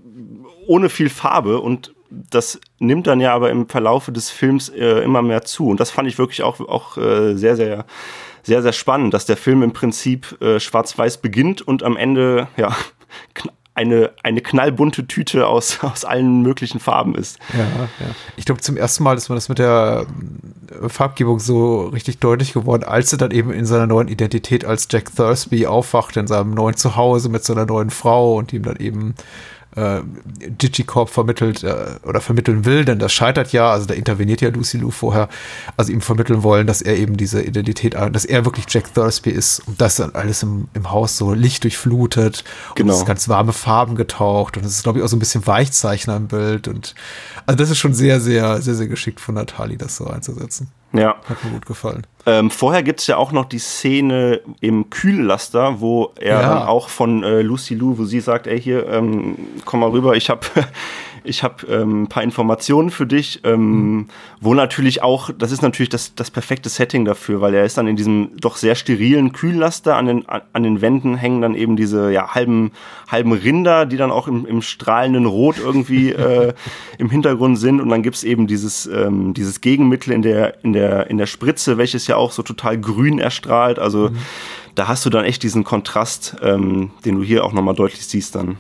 ohne 0.69 0.89
viel 0.89 1.09
Farbe. 1.09 1.59
Und 1.61 1.93
das 2.09 2.61
nimmt 2.79 3.09
dann 3.09 3.21
ja 3.21 3.35
aber 3.35 3.51
im 3.51 3.69
Verlaufe 3.69 4.13
des 4.13 4.31
Films 4.31 4.69
äh, 4.69 5.01
immer 5.03 5.23
mehr 5.23 5.43
zu. 5.43 5.69
Und 5.69 5.81
das 5.81 5.91
fand 5.91 6.09
ich 6.09 6.19
wirklich 6.19 6.45
auch, 6.45 6.61
auch 6.61 6.97
äh, 6.97 7.35
sehr, 7.35 7.57
sehr 7.57 7.87
sehr, 8.45 8.63
sehr 8.63 8.73
spannend, 8.73 9.15
dass 9.15 9.25
der 9.25 9.37
Film 9.37 9.63
im 9.63 9.73
Prinzip 9.73 10.41
äh, 10.43 10.59
schwarz-weiß 10.59 11.19
beginnt 11.19 11.63
und 11.63 11.85
am 11.85 11.97
Ende 11.97 12.49
ja 12.57 12.75
eine, 13.75 14.11
eine 14.23 14.41
knallbunte 14.43 15.07
Tüte 15.07 15.47
aus, 15.47 15.79
aus 15.83 16.05
allen 16.05 16.43
möglichen 16.43 16.81
Farben 16.81 17.15
ist. 17.15 17.39
Ja, 17.53 17.61
ja. 17.61 18.15
Ich 18.37 18.45
glaube, 18.45 18.61
zum 18.61 18.77
ersten 18.77 19.03
Mal 19.03 19.17
ist 19.17 19.29
mir 19.29 19.35
das 19.35 19.49
mit 19.49 19.59
der 19.59 20.07
äh, 20.83 20.89
Farbgebung 20.89 21.39
so 21.41 21.87
richtig 21.87 22.19
deutlich 22.19 22.53
geworden, 22.53 22.85
als 22.85 23.13
er 23.13 23.19
dann 23.19 23.31
eben 23.31 23.51
in 23.53 23.67
seiner 23.67 23.87
neuen 23.87 24.09
Identität 24.09 24.65
als 24.65 24.89
Jack 24.91 25.15
Thursby 25.15 25.67
aufwacht, 25.67 26.17
in 26.17 26.27
seinem 26.27 26.53
neuen 26.53 26.77
Zuhause 26.77 27.29
mit 27.29 27.45
seiner 27.45 27.67
neuen 27.67 27.91
Frau 27.91 28.37
und 28.37 28.53
ihm 28.53 28.63
dann 28.63 28.77
eben 28.77 29.15
äh, 29.77 30.01
Digicorp 30.49 31.09
vermittelt 31.09 31.63
äh, 31.65 31.99
oder 32.05 32.21
vermitteln 32.21 32.65
will, 32.65 32.85
denn 32.85 32.99
das 32.99 33.13
scheitert 33.13 33.53
ja, 33.53 33.71
also 33.71 33.87
da 33.87 33.95
interveniert 33.95 34.41
ja 34.41 34.51
Lucy 34.51 34.79
Lou 34.79 34.91
vorher, 34.91 35.29
also 35.77 35.93
ihm 35.93 36.01
vermitteln 36.01 36.43
wollen, 36.43 36.67
dass 36.67 36.83
er 36.83 36.97
eben 36.97 37.17
diese 37.17 37.43
Identität, 37.43 37.95
dass 37.95 38.25
er 38.25 38.45
wirklich 38.45 38.67
Jack 38.69 38.93
Thursby 38.95 39.31
ist 39.31 39.61
und 39.67 39.81
das 39.81 39.97
dann 39.97 40.15
alles 40.15 40.43
im, 40.43 40.69
im 40.75 40.91
Haus 40.91 41.17
so 41.17 41.33
Licht 41.33 41.65
durchflutet 41.65 42.45
genau. 42.75 42.93
und 42.93 43.01
es 43.01 43.07
ganz 43.07 43.29
warme 43.29 43.53
Farben 43.53 43.97
getaucht 43.97 44.57
und 44.57 44.67
es 44.67 44.73
ist 44.73 44.83
glaube 44.83 44.99
ich 44.99 45.05
auch 45.05 45.09
so 45.09 45.17
ein 45.17 45.21
bisschen 45.21 45.47
Weichzeichner 45.47 46.17
im 46.17 46.29
Bild 46.29 46.69
und 46.69 46.95
also 47.47 47.57
das 47.57 47.71
ist 47.71 47.79
schon 47.79 47.95
sehr, 47.95 48.21
sehr, 48.21 48.61
sehr, 48.61 48.75
sehr 48.75 48.89
geschickt 48.89 49.21
von 49.21 49.35
Natali, 49.35 49.77
das 49.77 49.97
so 49.97 50.07
einzusetzen. 50.07 50.69
Ja. 50.93 51.17
Hat 51.29 51.45
mir 51.45 51.51
gut 51.53 51.67
gefallen. 51.67 52.07
Ähm, 52.27 52.51
vorher 52.51 52.83
gibt 52.83 53.01
es 53.01 53.07
ja 53.07 53.17
auch 53.17 53.33
noch 53.33 53.47
die 53.47 53.59
Szene 53.59 54.41
im 54.61 54.91
Kühllaster, 54.91 55.81
wo 55.81 56.13
er 56.21 56.41
ja. 56.41 56.43
dann 56.43 56.69
auch 56.69 56.89
von 56.89 57.25
äh, 57.25 57.43
Lucy 57.43 57.75
Lou, 57.75 57.99
wo 57.99 58.05
sie 58.05 58.21
sagt, 58.21 58.47
ey 58.47 58.61
hier, 58.61 58.87
ähm, 58.89 59.37
komm 59.65 59.81
mal 59.81 59.91
rüber, 59.91 60.15
ich 60.15 60.31
habe 60.31 60.47
ich 61.25 61.43
habe 61.43 61.67
ähm, 61.67 62.03
ein 62.03 62.07
paar 62.09 62.23
Informationen 62.23 62.91
für 62.91 63.07
dich, 63.07 63.41
ähm, 63.45 63.97
mhm. 63.97 64.09
wo 64.41 64.55
natürlich 64.55 65.03
auch, 65.03 65.31
das 65.37 65.53
ist 65.53 65.63
natürlich 65.63 65.89
das, 65.89 66.15
das 66.15 66.31
perfekte 66.31 66.69
Setting 66.69 67.05
dafür, 67.05 67.41
weil 67.41 67.55
er 67.55 67.65
ist 67.65 67.79
dann 67.79 67.87
in 67.87 67.97
diesem 67.97 68.37
doch 68.41 68.57
sehr 68.57 68.75
sterilen 68.75 69.33
Kühllaster, 69.33 69.97
an 69.97 70.07
den, 70.07 70.25
an 70.29 70.63
den 70.63 70.81
Wänden 70.81 71.17
hängen 71.17 71.41
dann 71.41 71.55
eben 71.55 71.77
diese 71.77 72.13
ja, 72.13 72.35
halben, 72.35 72.73
halben 73.09 73.33
Rinder, 73.33 73.87
die 73.87 73.97
dann 73.97 74.11
auch 74.11 74.29
im, 74.29 74.47
im 74.47 74.63
strahlenden 74.63 75.27
Rot 75.27 75.59
irgendwie 75.59 76.11
äh, 76.11 76.53
im 76.99 77.11
Hintergrund 77.11 77.59
sind 77.59 77.81
und 77.81 77.89
dann 77.89 78.03
gibt's 78.03 78.25
eben 78.25 78.47
dieses, 78.47 78.87
ähm, 78.87 79.35
dieses 79.35 79.61
Gegenmittel 79.61 80.13
in 80.13 80.23
der, 80.23 80.65
in, 80.65 80.73
der, 80.73 81.09
in 81.11 81.19
der 81.19 81.27
Spritze, 81.27 81.79
welches 81.79 82.07
ja 82.07 82.17
auch 82.17 82.33
so 82.33 82.43
total 82.43 82.79
grün 82.79 83.19
erstrahlt, 83.19 83.79
also 83.79 84.11
mhm. 84.11 84.17
da 84.75 84.89
hast 84.89 85.07
du 85.07 85.11
dann 85.11 85.25
echt 85.25 85.43
diesen 85.43 85.65
Kontrast, 85.65 86.37
ähm, 86.43 86.91
den 87.05 87.17
du 87.17 87.23
hier 87.23 87.45
auch 87.45 87.53
nochmal 87.53 87.75
deutlich 87.75 88.07
siehst 88.07 88.35
dann. 88.35 88.57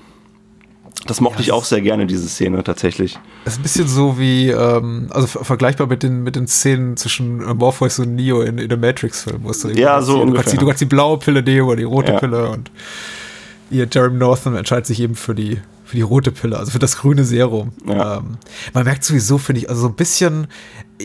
Das 1.06 1.20
mochte 1.20 1.38
ja, 1.38 1.44
ich 1.44 1.52
auch 1.52 1.64
sehr 1.64 1.80
gerne, 1.80 2.06
diese 2.06 2.28
Szene 2.28 2.62
tatsächlich. 2.62 3.18
Es 3.44 3.54
ist 3.54 3.58
ein 3.58 3.62
bisschen 3.62 3.88
so 3.88 4.18
wie, 4.18 4.50
ähm, 4.50 5.08
also 5.10 5.26
vergleichbar 5.26 5.86
mit 5.86 6.02
den, 6.02 6.22
mit 6.22 6.36
den 6.36 6.46
Szenen 6.46 6.96
zwischen 6.96 7.38
Morpheus 7.56 7.98
und 7.98 8.14
Neo 8.14 8.42
in, 8.42 8.58
in 8.58 8.68
der 8.68 8.78
Matrix-Film. 8.78 9.42
Ja, 9.74 10.00
so 10.00 10.14
du 10.14 10.22
ungefähr. 10.22 10.42
Kannst 10.42 10.52
die, 10.52 10.58
du 10.58 10.66
kannst 10.66 10.80
die 10.80 10.86
blaue 10.86 11.18
Pille 11.18 11.42
nehmen 11.42 11.66
oder 11.66 11.76
die 11.76 11.84
rote 11.84 12.12
ja. 12.12 12.18
Pille 12.18 12.50
und 12.50 12.70
ihr 13.70 13.88
Jeremy 13.90 14.18
Northam 14.18 14.54
entscheidet 14.54 14.86
sich 14.86 15.00
eben 15.00 15.14
für 15.14 15.34
die 15.34 15.60
für 15.92 15.96
die 15.96 16.02
rote 16.02 16.32
Pille, 16.32 16.58
also 16.58 16.70
für 16.70 16.78
das 16.78 16.96
grüne 16.96 17.22
Serum. 17.22 17.72
Ja. 17.86 18.16
Ähm, 18.16 18.38
man 18.72 18.84
merkt 18.84 19.04
sowieso, 19.04 19.36
finde 19.36 19.60
ich, 19.60 19.68
also 19.68 19.82
so 19.82 19.88
ein 19.88 19.94
bisschen, 19.94 20.46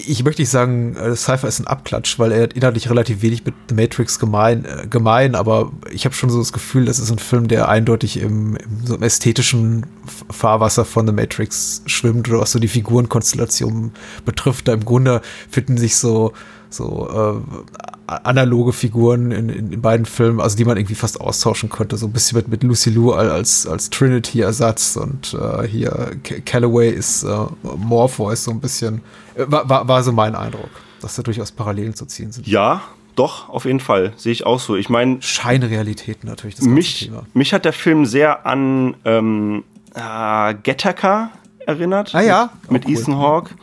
ich 0.06 0.24
möchte 0.24 0.42
nicht 0.42 0.50
sagen, 0.50 0.96
äh, 0.96 1.16
Cypher 1.16 1.48
ist 1.48 1.60
ein 1.60 1.68
Abklatsch, 1.68 2.20
weil 2.20 2.32
er 2.32 2.44
hat 2.44 2.54
inhaltlich 2.54 2.90
relativ 2.90 3.22
wenig 3.22 3.46
mit 3.46 3.56
The 3.70 3.76
Matrix 3.76 4.20
gemein, 4.20 4.66
äh, 4.66 4.88
gemein 4.88 5.36
aber 5.36 5.72
ich 5.92 6.06
habe 6.06 6.16
schon 6.16 6.30
so 6.30 6.40
das 6.40 6.54
Gefühl, 6.54 6.86
das 6.86 7.00
ist 7.00 7.12
ein 7.12 7.20
Film, 7.20 7.48
der 7.48 7.70
eindeutig 7.70 8.20
im, 8.20 8.56
im, 8.56 8.86
so 8.86 8.96
im 8.96 9.04
ästhetischen 9.04 9.86
Fahrwasser 10.30 10.86
von 10.86 11.08
The 11.08 11.14
Matrix 11.14 11.82
schwimmt 11.86 12.30
oder 12.30 12.40
was 12.40 12.52
so 12.52 12.60
die 12.60 12.68
Figurenkonstellation 12.68 13.92
betrifft. 14.26 14.68
Da 14.68 14.74
im 14.74 14.86
Grunde 14.86 15.22
finden 15.50 15.78
sich 15.78 15.96
so 15.96 16.34
so 16.70 17.44
äh, 17.46 17.68
analoge 18.08 18.74
Figuren 18.74 19.32
in, 19.32 19.50
in, 19.50 19.72
in, 19.72 19.82
beiden 19.82 20.06
Filmen, 20.06 20.40
also 20.40 20.56
die 20.56 20.66
man 20.66 20.78
irgendwie 20.78 20.96
fast 20.96 21.20
austauschen 21.20 21.70
könnte. 21.70 21.98
So 21.98 22.08
ein 22.08 22.14
bisschen 22.14 22.38
mit, 22.38 22.48
mit 22.48 22.64
Lucy 22.64 22.90
Liu 22.90 23.12
als, 23.12 23.68
als 23.68 23.90
Trinity-Ersatz 23.90 24.96
und 24.96 25.34
äh, 25.34 25.68
hier 25.68 26.12
Callaway 26.46 26.90
ist 26.90 27.24
äh, 27.24 27.36
Morpheus 27.78 28.46
so 28.46 28.52
ein 28.52 28.60
bisschen. 28.60 29.02
Äh, 29.36 29.46
war, 29.48 29.68
war, 29.70 29.88
war 29.88 30.04
so 30.04 30.12
mein 30.12 30.36
Eindruck, 30.36 30.70
dass 31.02 31.16
da 31.16 31.22
durchaus 31.22 31.52
Parallelen 31.52 31.96
zu 31.96 32.06
ziehen 32.06 32.32
sind. 32.32 32.48
Ja, 32.48 32.82
doch, 33.16 33.50
auf 33.50 33.66
jeden 33.66 33.80
Fall. 33.80 34.14
Sehe 34.16 34.32
ich 34.32 34.46
auch 34.46 34.60
so. 34.60 34.76
Ich 34.76 34.90
meine. 34.90 35.22
Scheinrealitäten 35.22 36.30
natürlich. 36.30 36.56
Das 36.56 36.66
mich, 36.66 37.08
Thema. 37.08 37.24
mich 37.34 37.54
hat 37.54 37.66
der 37.66 37.74
Film 37.74 38.06
sehr 38.06 38.46
an 38.46 38.96
ähm, 39.06 39.64
äh, 39.96 40.54
Gattaca 40.64 41.32
erinnert. 41.66 42.14
Ah 42.14 42.22
ja. 42.22 42.52
Mit, 42.70 42.72
mit 42.72 42.86
cool. 42.86 43.02
Ethan 43.02 43.18
Hawke 43.18 43.56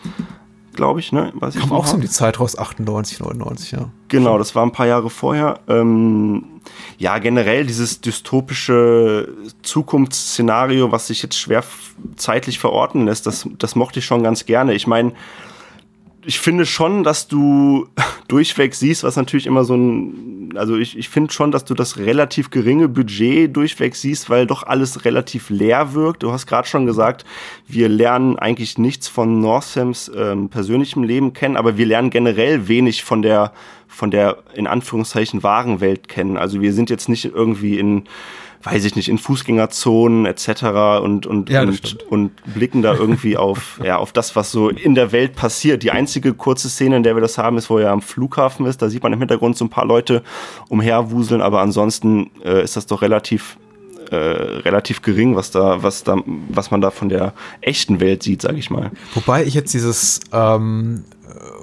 glaube 0.75 1.01
ich, 1.01 1.13
ne? 1.13 1.33
Was 1.35 1.57
Kam 1.57 1.73
auch 1.73 1.87
so 1.87 1.95
um 1.95 2.01
die 2.01 2.09
Zeit 2.09 2.41
raus, 2.41 2.59
98, 2.59 3.21
99, 3.21 3.73
ja. 3.73 3.91
Genau, 4.09 4.39
das 4.39 4.55
war 4.55 4.65
ein 4.65 4.73
paar 4.73 4.87
Jahre 4.87 5.11
vorher. 5.11 5.61
Ähm, 5.69 6.45
ja, 6.99 7.19
generell 7.19 7.67
dieses 7.67 8.01
dystopische 8.01 9.29
Zukunftsszenario, 9.63 10.93
was 10.93 11.07
sich 11.07 11.23
jetzt 11.23 11.39
schwer 11.39 11.65
zeitlich 12.17 12.59
verorten 12.59 13.07
lässt, 13.07 13.27
das, 13.27 13.49
das 13.59 13.75
mochte 13.75 13.99
ich 14.01 14.07
schon 14.07 14.23
ganz 14.23 14.47
gerne. 14.47 14.75
Ich 14.75 14.87
meine, 14.87 15.13
ich 16.27 16.39
finde 16.39 16.67
schon, 16.67 17.05
dass 17.05 17.29
du 17.29 17.89
durchweg 18.29 18.75
siehst, 18.75 19.05
was 19.05 19.17
natürlich 19.17 19.47
immer 19.47 19.65
so 19.65 19.75
ein, 19.77 20.55
also 20.57 20.77
ich, 20.77 20.97
ich 20.97 21.09
finde 21.09 21.33
schon, 21.33 21.51
dass 21.51 21.65
du 21.65 21.75
das 21.75 21.99
relativ 21.99 22.51
geringe 22.51 22.89
Budget 22.89 23.55
durchweg 23.55 23.95
siehst, 23.95 24.31
weil 24.31 24.47
doch 24.47 24.63
alles 24.63 25.05
relativ 25.05 25.51
leer 25.51 25.95
wirkt. 25.95 26.23
Du 26.23 26.33
hast 26.33 26.47
gerade 26.47 26.67
schon 26.67 26.87
gesagt, 26.87 27.25
wir 27.67 27.89
lernen 27.89 28.39
eigentlich 28.39 28.79
nichts 28.79 29.09
von 29.09 29.41
Northams 29.41 30.11
ähm, 30.17 30.49
persönlichem 30.49 31.03
Leben 31.03 31.33
kennen, 31.33 31.57
aber 31.57 31.77
wir 31.77 31.87
lernen 31.87 32.11
generell 32.11 32.69
wenig 32.69 33.05
von 33.05 33.23
der, 33.23 33.53
von 33.89 34.11
der 34.11 34.39
in 34.55 34.67
Anführungszeichen 34.67 35.43
wahren 35.43 35.81
Welt 35.81 36.09
kennen. 36.09 36.37
Also 36.37 36.61
wir 36.61 36.73
sind 36.73 36.91
jetzt 36.91 37.09
nicht 37.09 37.27
irgendwie 37.27 37.79
in 37.79 38.05
weiß 38.65 38.85
ich 38.85 38.97
nicht, 38.97 39.09
in 39.09 39.19
Fußgängerzonen 39.19 40.25
etc. 40.25 40.65
und, 41.03 41.27
und, 41.27 41.51
ja, 41.51 41.63
und, 41.63 42.03
und 42.11 42.31
blicken 42.55 42.83
da 42.83 42.95
irgendwie 42.95 43.37
auf, 43.37 43.81
ja, 43.85 43.99
auf 43.99 44.13
das, 44.13 44.35
was 44.37 44.51
so 44.51 44.71
in 44.71 44.95
der 44.95 45.13
Welt 45.13 45.37
passiert. 45.37 45.83
Die 45.83 45.91
einzige 45.91 46.33
kurze 46.35 46.71
Szene, 46.71 46.97
in 46.97 47.03
der 47.03 47.15
wir 47.15 47.21
das 47.21 47.37
haben, 47.37 47.59
ist, 47.59 47.69
wo 47.69 47.79
er 47.79 47.91
am 47.91 48.01
Flughafen 48.01 48.67
ist. 48.67 48.81
Da 48.81 48.89
sieht 48.89 49.03
man 49.03 49.13
im 49.13 49.19
Hintergrund 49.19 49.57
so 49.57 49.67
ein 49.67 49.71
paar 49.71 49.87
Leute 49.87 50.23
umherwuseln, 50.69 51.43
aber 51.43 51.61
ansonsten 51.61 52.31
äh, 52.43 52.65
ist 52.65 52.77
das 52.77 52.87
doch 52.87 53.03
relativ 53.03 53.59
äh, 54.15 54.59
relativ 54.59 55.03
gering, 55.03 55.37
was 55.37 55.51
da, 55.51 55.83
was 55.83 56.05
da, 56.05 56.17
was 56.49 56.71
man 56.71 56.81
da 56.81 56.91
von 56.91 57.09
der 57.09 57.33
echten 57.61 58.01
Welt 58.01 58.23
sieht, 58.23 58.43
sage 58.43 58.59
ich 58.59 58.71
mal. 58.71 58.91
Wobei 59.15 59.45
ich 59.45 59.55
jetzt 59.55 59.75
dieses 59.75 60.21
ähm, 60.33 61.05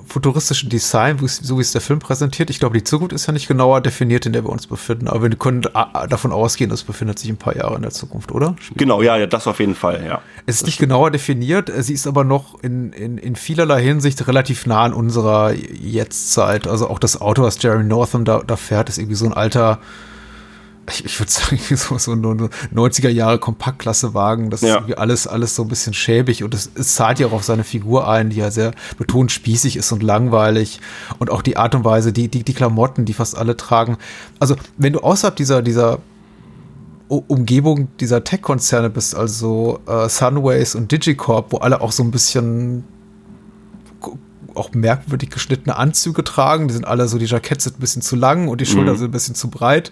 futuristischen 0.06 0.70
Design, 0.70 1.18
so 1.26 1.58
wie 1.58 1.62
es 1.62 1.72
der 1.72 1.82
Film 1.82 2.00
präsentiert. 2.00 2.50
Ich 2.50 2.60
glaube, 2.60 2.78
die 2.78 2.84
Zukunft 2.84 3.14
ist 3.14 3.28
ja 3.28 3.34
nicht 3.34 3.48
genauer 3.48 3.82
definiert, 3.82 4.26
in 4.26 4.34
der 4.34 4.44
wir 4.44 4.50
uns 4.50 4.68
befinden, 4.68 5.08
aber 5.08 5.24
wir 5.24 5.30
können 5.38 5.62
davon 5.62 6.32
ausgehen, 6.32 6.72
es 6.72 6.84
befindet 6.84 7.20
sich 7.20 7.30
ein 7.30 7.38
paar 7.38 7.56
Jahre 7.56 7.76
in 7.76 7.82
der 7.82 7.92
Zukunft, 7.92 8.32
oder? 8.32 8.56
Genau, 8.76 9.02
ja, 9.02 9.18
ja 9.18 9.28
das 9.28 9.48
auf 9.48 9.60
jeden 9.60 9.76
Fall, 9.76 10.04
ja. 10.06 10.22
Es 10.46 10.56
ist 10.56 10.66
nicht 10.66 10.80
genauer 10.80 11.12
definiert, 11.12 11.72
sie 11.80 11.94
ist 11.94 12.08
aber 12.08 12.24
noch 12.24 12.62
in, 12.62 12.92
in, 12.94 13.18
in 13.18 13.36
vielerlei 13.36 13.82
Hinsicht 13.82 14.28
relativ 14.28 14.66
nah 14.66 14.84
an 14.84 14.94
unserer 14.94 15.54
Jetztzeit. 15.54 16.68
Also 16.68 16.90
auch 16.90 17.00
das 17.00 17.22
Auto, 17.22 17.44
was 17.44 17.62
Jerry 17.62 17.84
Northam 17.84 18.26
da, 18.26 18.42
da 18.46 18.56
fährt, 18.56 18.90
ist 18.90 18.98
irgendwie 18.98 19.16
so 19.16 19.26
ein 19.26 19.34
alter 19.34 19.80
ich, 20.90 21.06
ich 21.06 21.20
würde 21.20 21.32
sagen, 21.32 21.60
so, 21.70 21.98
so 21.98 22.12
ein 22.14 22.24
90er 22.24 23.10
Jahre 23.10 23.40
Kompaktklassewagen, 23.40 24.50
das 24.50 24.62
ja. 24.62 24.70
ist 24.70 24.74
irgendwie 24.76 24.98
alles, 24.98 25.28
alles 25.28 25.56
so 25.56 25.64
ein 25.64 25.68
bisschen 25.68 25.94
schäbig 25.94 26.44
und 26.44 26.54
es, 26.54 26.70
es 26.76 26.96
zahlt 26.96 27.20
ja 27.20 27.28
auch 27.28 27.34
auf 27.34 27.44
seine 27.44 27.64
Figur 27.64 28.08
ein, 28.08 28.30
die 28.30 28.38
ja 28.38 28.52
sehr 28.52 28.72
betont 28.98 29.32
spießig 29.32 29.78
ist 29.78 29.92
und 29.92 30.04
langweilig 30.04 30.80
und 31.20 31.30
auch 31.30 31.42
die 31.42 31.58
Art 31.58 31.76
und 31.76 31.86
Weise, 31.86 32.14
die, 32.14 32.28
die, 32.28 32.44
die 32.44 32.54
Klamotten, 32.54 33.06
die 33.06 33.14
fast 33.14 33.38
alle 33.38 33.58
tragen. 33.58 33.98
Also, 34.40 34.56
wenn 34.78 34.94
du 34.94 35.00
außerhalb 35.00 35.36
dieser, 35.36 35.62
dieser 35.62 36.00
Umgebung 37.08 37.90
dieser 38.00 38.24
Tech-Konzerne 38.24 38.90
bist, 38.90 39.16
also 39.16 39.80
äh, 39.86 40.08
Sunways 40.08 40.76
und 40.76 40.92
Digicorp, 40.92 41.52
wo 41.52 41.58
alle 41.58 41.82
auch 41.82 41.92
so 41.92 42.04
ein 42.04 42.12
bisschen 42.12 42.86
auch 44.56 44.74
merkwürdig 44.74 45.30
geschnittene 45.30 45.76
Anzüge 45.76 46.24
tragen. 46.24 46.68
Die 46.68 46.74
sind 46.74 46.86
alle 46.86 47.08
so, 47.08 47.18
die 47.18 47.26
Jackets 47.26 47.64
sind 47.64 47.78
ein 47.78 47.82
bisschen 47.82 48.02
zu 48.02 48.16
lang 48.16 48.48
und 48.48 48.62
die 48.62 48.66
Schultern 48.66 48.96
mhm. 48.96 49.00
sind 49.00 49.10
ein 49.10 49.12
bisschen 49.12 49.36
zu 49.36 49.50
breit. 49.50 49.92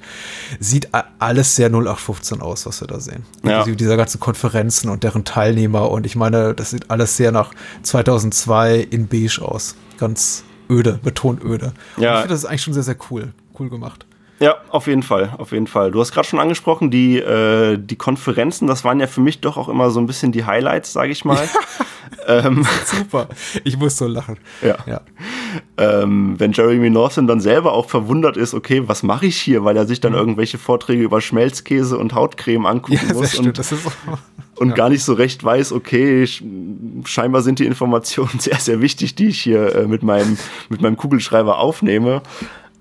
Sieht 0.59 0.89
alles 1.19 1.55
sehr 1.55 1.69
0815 1.69 2.41
aus, 2.41 2.65
was 2.65 2.81
wir 2.81 2.87
da 2.87 2.99
sehen. 2.99 3.23
Ja. 3.43 3.59
Also 3.59 3.75
dieser 3.75 3.97
ganze 3.97 4.17
Konferenzen 4.17 4.89
und 4.89 5.03
deren 5.03 5.25
Teilnehmer. 5.25 5.89
Und 5.91 6.05
ich 6.05 6.15
meine, 6.15 6.53
das 6.53 6.71
sieht 6.71 6.89
alles 6.89 7.17
sehr 7.17 7.31
nach 7.31 7.51
2002 7.83 8.79
in 8.79 9.07
beige 9.07 9.41
aus. 9.41 9.75
Ganz 9.97 10.43
öde, 10.69 10.99
betont 11.03 11.43
öde. 11.43 11.73
Ja. 11.97 12.09
Und 12.09 12.15
ich 12.15 12.19
finde, 12.21 12.27
das 12.29 12.39
ist 12.39 12.45
eigentlich 12.45 12.63
schon 12.63 12.73
sehr, 12.73 12.83
sehr 12.83 12.97
cool. 13.09 13.33
Cool 13.57 13.69
gemacht. 13.69 14.05
Ja, 14.39 14.56
auf 14.69 14.88
jeden 14.88 15.04
Fall, 15.04 15.34
auf 15.38 15.52
jeden 15.52 15.67
Fall. 15.67 15.91
Du 15.91 15.99
hast 15.99 16.13
gerade 16.13 16.28
schon 16.28 16.39
angesprochen, 16.39 16.91
die, 16.91 17.17
äh, 17.17 17.78
die 17.78 17.97
Konferenzen, 17.97 18.67
das 18.67 18.86
waren 18.86 18.99
ja 18.99 19.08
für 19.08 19.19
mich 19.21 19.41
doch 19.41 19.58
auch 19.58 19.67
immer 19.67 19.91
so 19.91 19.99
ein 19.99 20.08
bisschen 20.08 20.32
die 20.32 20.45
Highlights, 20.45 20.93
sage 20.93 21.12
ich 21.12 21.25
mal. 21.25 21.47
ähm, 22.28 22.65
Super, 22.86 23.28
ich 23.65 23.78
muss 23.78 23.97
so 23.97 24.08
lachen. 24.08 24.38
Ja. 24.62 24.78
ja. 24.86 25.02
Ähm, 25.78 26.36
wenn 26.38 26.54
Jeremy 26.54 26.89
Northam 26.89 27.28
dann 27.28 27.41
selber 27.41 27.73
auch 27.73 27.89
verwundert 27.89 28.38
ist, 28.38 28.54
okay, 28.54 28.84
was 28.88 29.04
mache 29.04 29.25
ich 29.25 29.38
hier, 29.38 29.65
weil 29.65 29.75
er 29.75 29.86
sich 29.86 29.99
dann 29.99 30.13
mhm. 30.13 30.19
irgendwelche 30.19 30.58
Vorträge 30.58 31.04
über 31.04 31.19
Schmelzkäse 31.19 31.97
und 31.97 32.15
Hautcreme 32.15 32.65
angucken 32.65 33.08
ja, 33.10 33.13
muss 33.13 33.36
und, 33.36 33.60
und 34.56 34.69
ja. 34.69 34.75
gar 34.75 34.88
nicht 34.88 35.04
so 35.04 35.13
recht 35.13 35.43
weiß, 35.43 35.73
okay, 35.73 36.25
scheinbar 37.04 37.41
sind 37.41 37.60
die 37.60 37.65
Informationen 37.65 38.39
sehr, 38.39 38.60
sehr 38.60 38.80
wichtig, 38.80 39.15
die 39.15 39.28
ich 39.28 39.41
hier 39.41 39.75
äh, 39.75 39.88
mit, 39.88 40.02
meinem, 40.02 40.38
mit 40.69 40.82
meinem 40.82 40.95
Kugelschreiber 40.95 41.58
aufnehme 41.58 42.21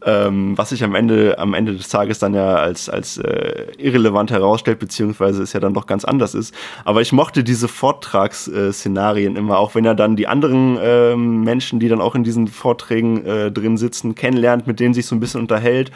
ähm, 0.05 0.57
was 0.57 0.71
sich 0.71 0.85
am 0.85 0.95
Ende, 0.95 1.39
am 1.39 1.55
Ende 1.55 1.75
des 1.75 1.89
Tages 1.89 2.19
dann 2.19 2.35
ja 2.35 2.55
als, 2.55 2.89
als 2.89 3.19
äh, 3.19 3.67
irrelevant 3.79 4.31
herausstellt, 4.31 4.79
beziehungsweise 4.79 5.43
es 5.43 5.53
ja 5.53 5.61
dann 5.61 5.75
doch 5.75 5.87
ganz 5.87 6.05
anders 6.05 6.35
ist. 6.35 6.55
Aber 6.85 7.01
ich 7.01 7.13
mochte 7.13 7.45
diese 7.45 7.69
Vortragsszenarien 7.69 9.37
immer, 9.37 9.59
auch 9.59 9.75
wenn 9.75 9.85
er 9.85 9.95
dann 9.95 10.17
die 10.17 10.27
anderen 10.27 10.79
ähm, 10.81 11.43
Menschen, 11.43 11.81
die 11.81 11.89
dann 11.89 12.01
auch 12.01 12.15
in 12.15 12.25
diesen 12.25 12.49
Vorträgen 12.49 13.25
äh, 13.25 13.51
drin 13.51 13.77
sitzen, 13.77 14.15
kennenlernt, 14.15 14.67
mit 14.67 14.81
denen 14.81 14.95
sich 14.95 15.07
so 15.07 15.17
ein 15.17 15.21
bisschen 15.21 15.41
unterhält 15.41 15.91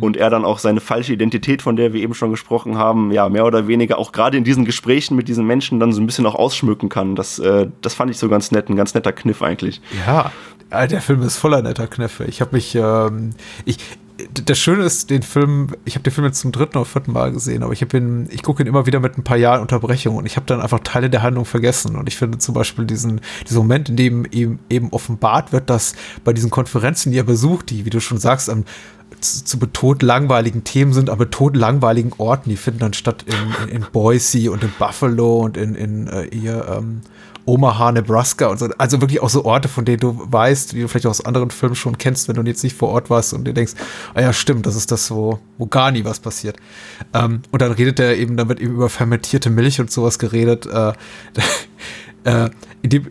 und 0.00 0.16
er 0.16 0.30
dann 0.30 0.44
auch 0.44 0.58
seine 0.58 0.80
falsche 0.80 1.12
Identität, 1.12 1.62
von 1.62 1.76
der 1.76 1.92
wir 1.92 2.02
eben 2.02 2.14
schon 2.14 2.30
gesprochen 2.30 2.76
haben, 2.78 3.12
ja, 3.12 3.28
mehr 3.28 3.46
oder 3.46 3.68
weniger 3.68 3.98
auch 3.98 4.12
gerade 4.12 4.36
in 4.36 4.44
diesen 4.44 4.64
Gesprächen 4.64 5.14
mit 5.16 5.28
diesen 5.28 5.46
Menschen 5.46 5.78
dann 5.78 5.92
so 5.92 6.00
ein 6.00 6.06
bisschen 6.06 6.26
auch 6.26 6.34
ausschmücken 6.34 6.88
kann. 6.88 7.14
Das, 7.14 7.38
äh, 7.38 7.68
das 7.80 7.94
fand 7.94 8.10
ich 8.10 8.18
so 8.18 8.28
ganz 8.28 8.50
nett, 8.50 8.68
ein 8.68 8.76
ganz 8.76 8.94
netter 8.94 9.12
Kniff 9.12 9.42
eigentlich. 9.42 9.80
Ja, 10.06 10.14
ja, 10.14 10.32
der 10.70 11.00
Film 11.00 11.22
ist 11.22 11.36
voller 11.36 11.62
netter 11.62 11.86
Knöpfe. 11.86 12.24
Ich 12.24 12.40
habe 12.40 12.56
mich, 12.56 12.74
ähm, 12.74 13.30
ich, 13.64 13.78
das 14.44 14.58
Schöne 14.58 14.84
ist, 14.84 15.10
den 15.10 15.22
Film, 15.22 15.68
ich 15.84 15.94
habe 15.94 16.04
den 16.04 16.12
Film 16.12 16.26
jetzt 16.26 16.40
zum 16.40 16.52
dritten 16.52 16.78
oder 16.78 16.84
vierten 16.84 17.12
Mal 17.12 17.32
gesehen, 17.32 17.62
aber 17.62 17.72
ich 17.72 17.82
ich 17.82 18.42
gucke 18.42 18.62
ihn 18.62 18.66
immer 18.68 18.86
wieder 18.86 19.00
mit 19.00 19.18
ein 19.18 19.24
paar 19.24 19.36
Jahren 19.36 19.60
Unterbrechung 19.60 20.16
und 20.16 20.26
ich 20.26 20.36
habe 20.36 20.46
dann 20.46 20.60
einfach 20.60 20.80
Teile 20.80 21.10
der 21.10 21.22
Handlung 21.22 21.44
vergessen. 21.44 21.96
Und 21.96 22.08
ich 22.08 22.16
finde 22.16 22.38
zum 22.38 22.54
Beispiel 22.54 22.84
diesen, 22.84 23.20
diesen 23.46 23.58
Moment, 23.58 23.88
in 23.88 23.96
dem 23.96 24.24
eben, 24.26 24.60
eben 24.70 24.90
offenbart 24.90 25.52
wird, 25.52 25.68
dass 25.68 25.94
bei 26.22 26.32
diesen 26.32 26.50
Konferenzen, 26.50 27.10
die 27.10 27.18
er 27.18 27.24
besucht, 27.24 27.70
die, 27.70 27.84
wie 27.84 27.90
du 27.90 28.00
schon 28.00 28.18
sagst, 28.18 28.48
am 28.48 28.64
zu, 29.20 29.44
zu 29.44 29.58
betont 29.58 30.02
langweiligen 30.02 30.64
Themen 30.64 30.92
sind, 30.92 31.10
aber 31.10 31.24
betont 31.24 31.56
langweiligen 31.56 32.12
Orten, 32.18 32.50
die 32.50 32.56
finden 32.56 32.80
dann 32.80 32.92
statt 32.92 33.24
in, 33.26 33.68
in, 33.68 33.82
in 33.82 33.86
Boise 33.92 34.50
und 34.50 34.62
in 34.62 34.72
Buffalo 34.78 35.40
und 35.40 35.56
in, 35.56 35.74
in 35.74 36.06
äh, 36.06 36.28
hier, 36.32 36.66
ähm, 36.68 37.00
Omaha, 37.46 37.92
Nebraska 37.92 38.46
und 38.46 38.58
so. 38.58 38.68
Also 38.78 39.00
wirklich 39.00 39.20
auch 39.20 39.28
so 39.28 39.44
Orte, 39.44 39.68
von 39.68 39.84
denen 39.84 40.00
du 40.00 40.18
weißt, 40.18 40.72
die 40.72 40.80
du 40.80 40.88
vielleicht 40.88 41.06
auch 41.06 41.10
aus 41.10 41.24
anderen 41.24 41.50
Filmen 41.50 41.74
schon 41.74 41.98
kennst, 41.98 42.28
wenn 42.28 42.36
du 42.36 42.42
jetzt 42.42 42.62
nicht 42.62 42.76
vor 42.76 42.88
Ort 42.90 43.10
warst 43.10 43.34
und 43.34 43.44
dir 43.44 43.54
denkst, 43.54 43.74
ah 44.14 44.22
ja, 44.22 44.32
stimmt, 44.32 44.66
das 44.66 44.76
ist 44.76 44.90
das, 44.90 45.10
wo, 45.10 45.38
wo 45.58 45.66
gar 45.66 45.90
nie 45.90 46.04
was 46.04 46.20
passiert. 46.20 46.56
Ähm, 47.12 47.42
und 47.50 47.62
dann 47.62 47.72
redet 47.72 48.00
er 48.00 48.16
eben, 48.16 48.36
dann 48.36 48.48
wird 48.48 48.60
eben 48.60 48.74
über 48.74 48.88
fermentierte 48.88 49.50
Milch 49.50 49.80
und 49.80 49.90
sowas 49.90 50.18
geredet. 50.18 50.66
Äh, 50.66 50.92
äh, 52.24 52.50
in 52.82 52.90
dem, 52.90 53.10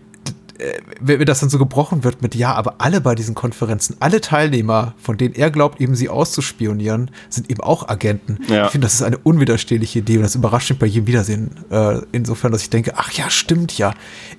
wenn 0.99 1.25
das 1.25 1.39
dann 1.39 1.49
so 1.49 1.57
gebrochen 1.57 2.03
wird 2.03 2.21
mit, 2.21 2.35
ja, 2.35 2.53
aber 2.53 2.75
alle 2.79 3.01
bei 3.01 3.15
diesen 3.15 3.35
Konferenzen, 3.35 3.97
alle 3.99 4.21
Teilnehmer, 4.21 4.93
von 4.97 5.17
denen 5.17 5.35
er 5.35 5.51
glaubt, 5.51 5.81
eben 5.81 5.95
sie 5.95 6.09
auszuspionieren, 6.09 7.11
sind 7.29 7.49
eben 7.49 7.61
auch 7.61 7.89
Agenten. 7.89 8.39
Ja. 8.47 8.65
Ich 8.65 8.71
finde, 8.71 8.85
das 8.85 8.95
ist 8.95 9.03
eine 9.03 9.17
unwiderstehliche 9.17 9.99
Idee 9.99 10.17
und 10.17 10.23
das 10.23 10.35
überrascht 10.35 10.69
mich 10.69 10.79
bei 10.79 10.85
jedem 10.85 11.07
Wiedersehen. 11.07 11.51
Äh, 11.69 12.01
insofern, 12.11 12.51
dass 12.51 12.61
ich 12.61 12.69
denke, 12.69 12.93
ach 12.95 13.11
ja, 13.11 13.29
stimmt 13.29 13.77
ja, 13.77 13.93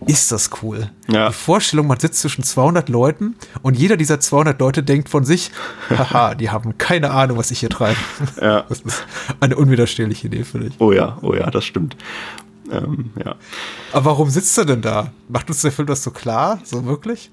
ist 0.07 0.33
das 0.33 0.51
cool. 0.63 0.91
Ja. 1.09 1.29
Die 1.29 1.35
Vorstellung, 1.35 1.87
man 1.87 2.01
sitzt 2.01 2.21
zwischen 2.21 2.45
200 2.45 2.89
Leuten 2.89 3.37
und 3.63 3.79
jeder 3.79 3.97
dieser 3.97 4.21
200 4.21 4.59
Leute 4.61 4.83
denkt 4.83 5.09
von 5.09 5.25
sich, 5.25 5.51
haha, 5.91 6.35
die 6.35 6.51
haben 6.51 6.79
keine 6.79 7.11
Ahnung, 7.11 7.39
was 7.39 7.51
ich 7.51 7.61
hier 7.61 7.71
treibe. 7.71 7.99
Ja. 8.41 8.65
Das 8.69 8.81
ist 8.81 9.07
eine 9.41 9.57
unwiderstehliche 9.57 10.27
Idee, 10.27 10.45
finde 10.45 10.69
ich. 10.69 10.75
Oh 10.81 10.93
ja, 10.93 11.19
oh 11.23 11.35
ja, 11.35 11.51
das 11.51 11.65
stimmt. 11.65 11.97
Ähm, 12.71 13.11
ja. 13.23 13.37
Aber 13.93 14.07
warum 14.07 14.31
sitzt 14.31 14.57
er 14.59 14.65
denn 14.65 14.83
da? 14.83 15.13
Macht 15.29 15.49
uns 15.49 15.63
der 15.63 15.73
Film 15.73 15.87
das 15.87 16.03
so 16.03 16.11
klar? 16.11 16.61
So 16.65 16.85
wirklich? 16.85 17.31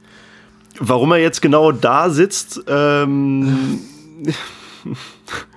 Warum 0.79 1.11
er 1.11 1.17
jetzt 1.17 1.41
genau 1.41 1.71
da 1.71 2.09
sitzt, 2.09 2.61
ähm. 2.67 3.79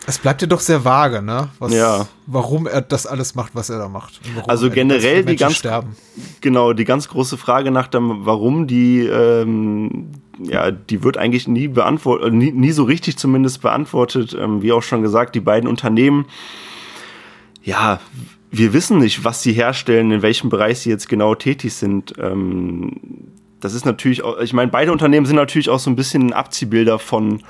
Es 0.06 0.18
bleibt 0.18 0.42
ja 0.42 0.46
doch 0.46 0.60
sehr 0.60 0.84
vage, 0.84 1.22
ne? 1.22 1.48
Was, 1.58 1.72
ja. 1.72 2.06
Warum 2.26 2.66
er 2.66 2.82
das 2.82 3.06
alles 3.06 3.34
macht, 3.34 3.54
was 3.54 3.70
er 3.70 3.78
da 3.78 3.88
macht. 3.88 4.20
Also 4.46 4.70
generell 4.70 5.24
die 5.24 5.36
ganz, 5.36 5.56
sterben. 5.56 5.96
genau, 6.40 6.74
die 6.74 6.84
ganz 6.84 7.08
große 7.08 7.38
Frage 7.38 7.70
nach 7.70 7.86
dem, 7.86 8.26
warum 8.26 8.66
die, 8.66 9.00
ähm, 9.00 10.10
ja, 10.38 10.70
die 10.70 11.02
wird 11.02 11.16
eigentlich 11.16 11.48
nie 11.48 11.68
beantwortet, 11.68 12.34
nie, 12.34 12.52
nie 12.52 12.72
so 12.72 12.84
richtig 12.84 13.16
zumindest 13.16 13.62
beantwortet. 13.62 14.36
Ähm, 14.38 14.60
wie 14.60 14.72
auch 14.72 14.82
schon 14.82 15.00
gesagt, 15.00 15.34
die 15.34 15.40
beiden 15.40 15.68
Unternehmen, 15.68 16.26
ja, 17.62 17.98
wir 18.56 18.72
wissen 18.72 18.98
nicht, 18.98 19.24
was 19.24 19.42
sie 19.42 19.52
herstellen, 19.52 20.10
in 20.10 20.22
welchem 20.22 20.48
Bereich 20.48 20.80
sie 20.80 20.90
jetzt 20.90 21.08
genau 21.08 21.34
tätig 21.34 21.74
sind. 21.74 22.14
Ähm, 22.18 22.92
das 23.60 23.74
ist 23.74 23.84
natürlich, 23.84 24.22
auch, 24.22 24.38
ich 24.38 24.52
meine, 24.52 24.70
beide 24.70 24.92
Unternehmen 24.92 25.26
sind 25.26 25.36
natürlich 25.36 25.70
auch 25.70 25.78
so 25.78 25.90
ein 25.90 25.96
bisschen 25.96 26.32
Abziehbilder 26.32 26.98
von, 26.98 27.42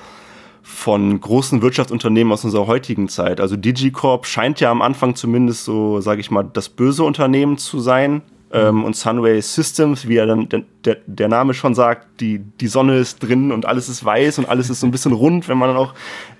von 0.62 1.20
großen 1.20 1.60
Wirtschaftsunternehmen 1.60 2.32
aus 2.32 2.44
unserer 2.44 2.66
heutigen 2.66 3.08
Zeit. 3.08 3.40
Also 3.40 3.56
DigiCorp 3.56 4.26
scheint 4.26 4.60
ja 4.60 4.70
am 4.70 4.80
Anfang 4.80 5.14
zumindest 5.14 5.64
so, 5.64 6.00
sage 6.00 6.20
ich 6.20 6.30
mal, 6.30 6.44
das 6.44 6.68
böse 6.68 7.04
Unternehmen 7.04 7.58
zu 7.58 7.80
sein. 7.80 8.22
Ähm, 8.52 8.84
und 8.84 8.94
Sunway 8.94 9.40
Systems, 9.42 10.06
wie 10.06 10.16
er 10.16 10.26
dann 10.26 10.48
der, 10.84 10.98
der 11.06 11.28
Name 11.28 11.54
schon 11.54 11.74
sagt, 11.74 12.20
die, 12.20 12.38
die 12.38 12.68
Sonne 12.68 12.98
ist 12.98 13.18
drin 13.18 13.50
und 13.50 13.66
alles 13.66 13.88
ist 13.88 14.04
weiß 14.04 14.38
und 14.38 14.48
alles 14.48 14.70
ist 14.70 14.80
so 14.80 14.86
ein 14.86 14.92
bisschen 14.92 15.12
rund, 15.12 15.48
wenn 15.48 15.58
man 15.58 15.70
dann 15.70 15.76
auch 15.76 15.94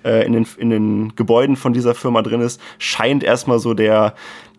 äh, 0.05 0.24
in, 0.24 0.33
den, 0.33 0.46
in 0.57 0.70
den 0.70 1.16
Gebäuden 1.16 1.57
von 1.57 1.72
dieser 1.72 1.94
Firma 1.94 2.22
drin 2.22 2.40
ist, 2.40 2.61
scheint 2.79 3.24
erstmal 3.24 3.59
so 3.59 3.74
der, 3.74 4.14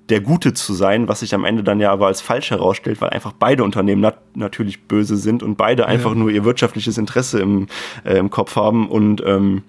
der 0.09 0.21
Gute 0.21 0.53
zu 0.53 0.73
sein, 0.73 1.07
was 1.07 1.21
sich 1.21 1.33
am 1.33 1.45
Ende 1.45 1.63
dann 1.63 1.79
ja 1.79 1.91
aber 1.91 2.07
als 2.07 2.21
falsch 2.21 2.51
herausstellt, 2.51 3.01
weil 3.01 3.09
einfach 3.09 3.33
beide 3.33 3.63
Unternehmen 3.63 4.01
nat 4.01 4.19
natürlich 4.35 4.83
böse 4.83 5.17
sind 5.17 5.41
und 5.41 5.55
beide 5.55 5.83
ja. 5.83 5.87
einfach 5.87 6.13
nur 6.13 6.29
ihr 6.29 6.45
wirtschaftliches 6.45 6.97
Interesse 6.97 7.39
im, 7.39 7.67
äh, 8.03 8.17
im 8.17 8.29
Kopf 8.29 8.55
haben 8.55 8.87
und 8.89 9.23
ähm, 9.25 9.63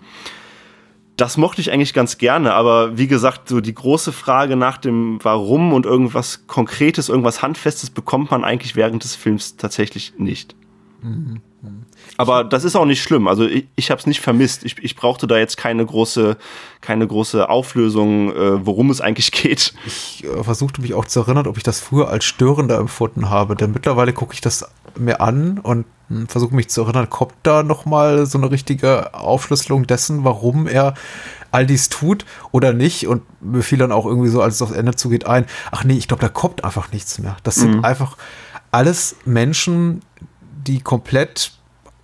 das 1.16 1.38
mochte 1.38 1.62
ich 1.62 1.72
eigentlich 1.72 1.94
ganz 1.94 2.18
gerne, 2.18 2.53
aber 2.53 2.99
wie 2.99 3.07
gesagt, 3.07 3.49
so 3.49 3.61
die 3.62 3.75
große 3.75 4.12
Frage 4.12 4.55
nach 4.55 4.77
dem 4.77 5.18
Warum 5.22 5.72
und 5.72 5.87
irgendwas 5.87 6.46
Konkretes, 6.46 7.09
irgendwas 7.09 7.40
Handfestes 7.40 7.88
bekommt 7.88 8.31
man 8.31 8.44
eigentlich 8.44 8.77
während 8.77 9.03
des 9.03 9.14
Films 9.14 9.57
tatsächlich 9.57 10.12
nicht. 10.18 10.55
Mhm. 11.03 11.40
Aber 12.16 12.44
das 12.44 12.64
ist 12.64 12.76
auch 12.76 12.85
nicht 12.85 13.02
schlimm. 13.02 13.29
Also 13.29 13.46
ich, 13.46 13.66
ich 13.76 13.90
habe 13.90 13.98
es 13.98 14.07
nicht 14.07 14.20
vermisst. 14.20 14.64
Ich, 14.64 14.76
ich 14.83 14.96
brauchte 14.96 15.26
da 15.26 15.37
jetzt 15.38 15.57
keine 15.57 15.85
große, 15.85 16.37
keine 16.81 17.07
große 17.07 17.48
Auflösung, 17.48 18.33
äh, 18.33 18.66
worum 18.66 18.90
es 18.90 19.00
eigentlich 19.00 19.33
geht. 19.33 19.74
Ich 19.87 20.24
äh, 20.24 20.42
versuchte 20.42 20.81
mich 20.81 20.94
auch 20.94 21.05
zu 21.05 21.20
erinnern, 21.20 21.46
ob 21.46 21.57
ich 21.57 21.62
das 21.62 21.81
früher 21.81 22.09
als 22.09 22.24
störender 22.24 22.79
empfunden 22.79 23.31
habe. 23.31 23.57
Denn 23.57 23.72
mittlerweile 23.72 24.12
gucke 24.12 24.35
ich 24.35 24.40
das 24.40 24.66
mir 24.98 25.20
an 25.20 25.59
und 25.59 25.85
hm, 26.09 26.29
versuche 26.29 26.55
mich 26.55 26.68
zu 26.68 26.83
erinnern, 26.83 27.11
kommt 27.11 27.35
da 27.42 27.62
noch 27.62 27.85
mal 27.85 28.26
so 28.26 28.38
eine 28.38 28.50
richtige 28.50 29.14
Aufschlüsselung 29.14 29.87
dessen, 29.87 30.24
warum 30.24 30.66
er 30.66 30.94
all 31.50 31.66
dies 31.66 31.88
tut 31.88 32.24
oder 32.52 32.72
nicht. 32.72 33.07
Und 33.07 33.22
mir 33.40 33.62
fiel 33.62 33.79
dann 33.79 33.92
auch 33.92 34.07
irgendwie 34.07 34.29
so, 34.29 34.40
als 34.40 34.57
es 34.57 34.62
aufs 34.62 34.72
Ende 34.72 34.94
zugeht, 34.94 35.26
ein, 35.26 35.46
ach 35.70 35.85
nee, 35.85 35.94
ich 35.94 36.09
glaube, 36.09 36.22
da 36.22 36.29
kommt 36.29 36.64
einfach 36.64 36.92
nichts 36.92 37.18
mehr. 37.18 37.37
Das 37.42 37.57
sind 37.57 37.76
mhm. 37.76 37.85
einfach 37.85 38.16
alles 38.70 39.16
Menschen, 39.24 40.02
die 40.66 40.81
komplett 40.81 41.52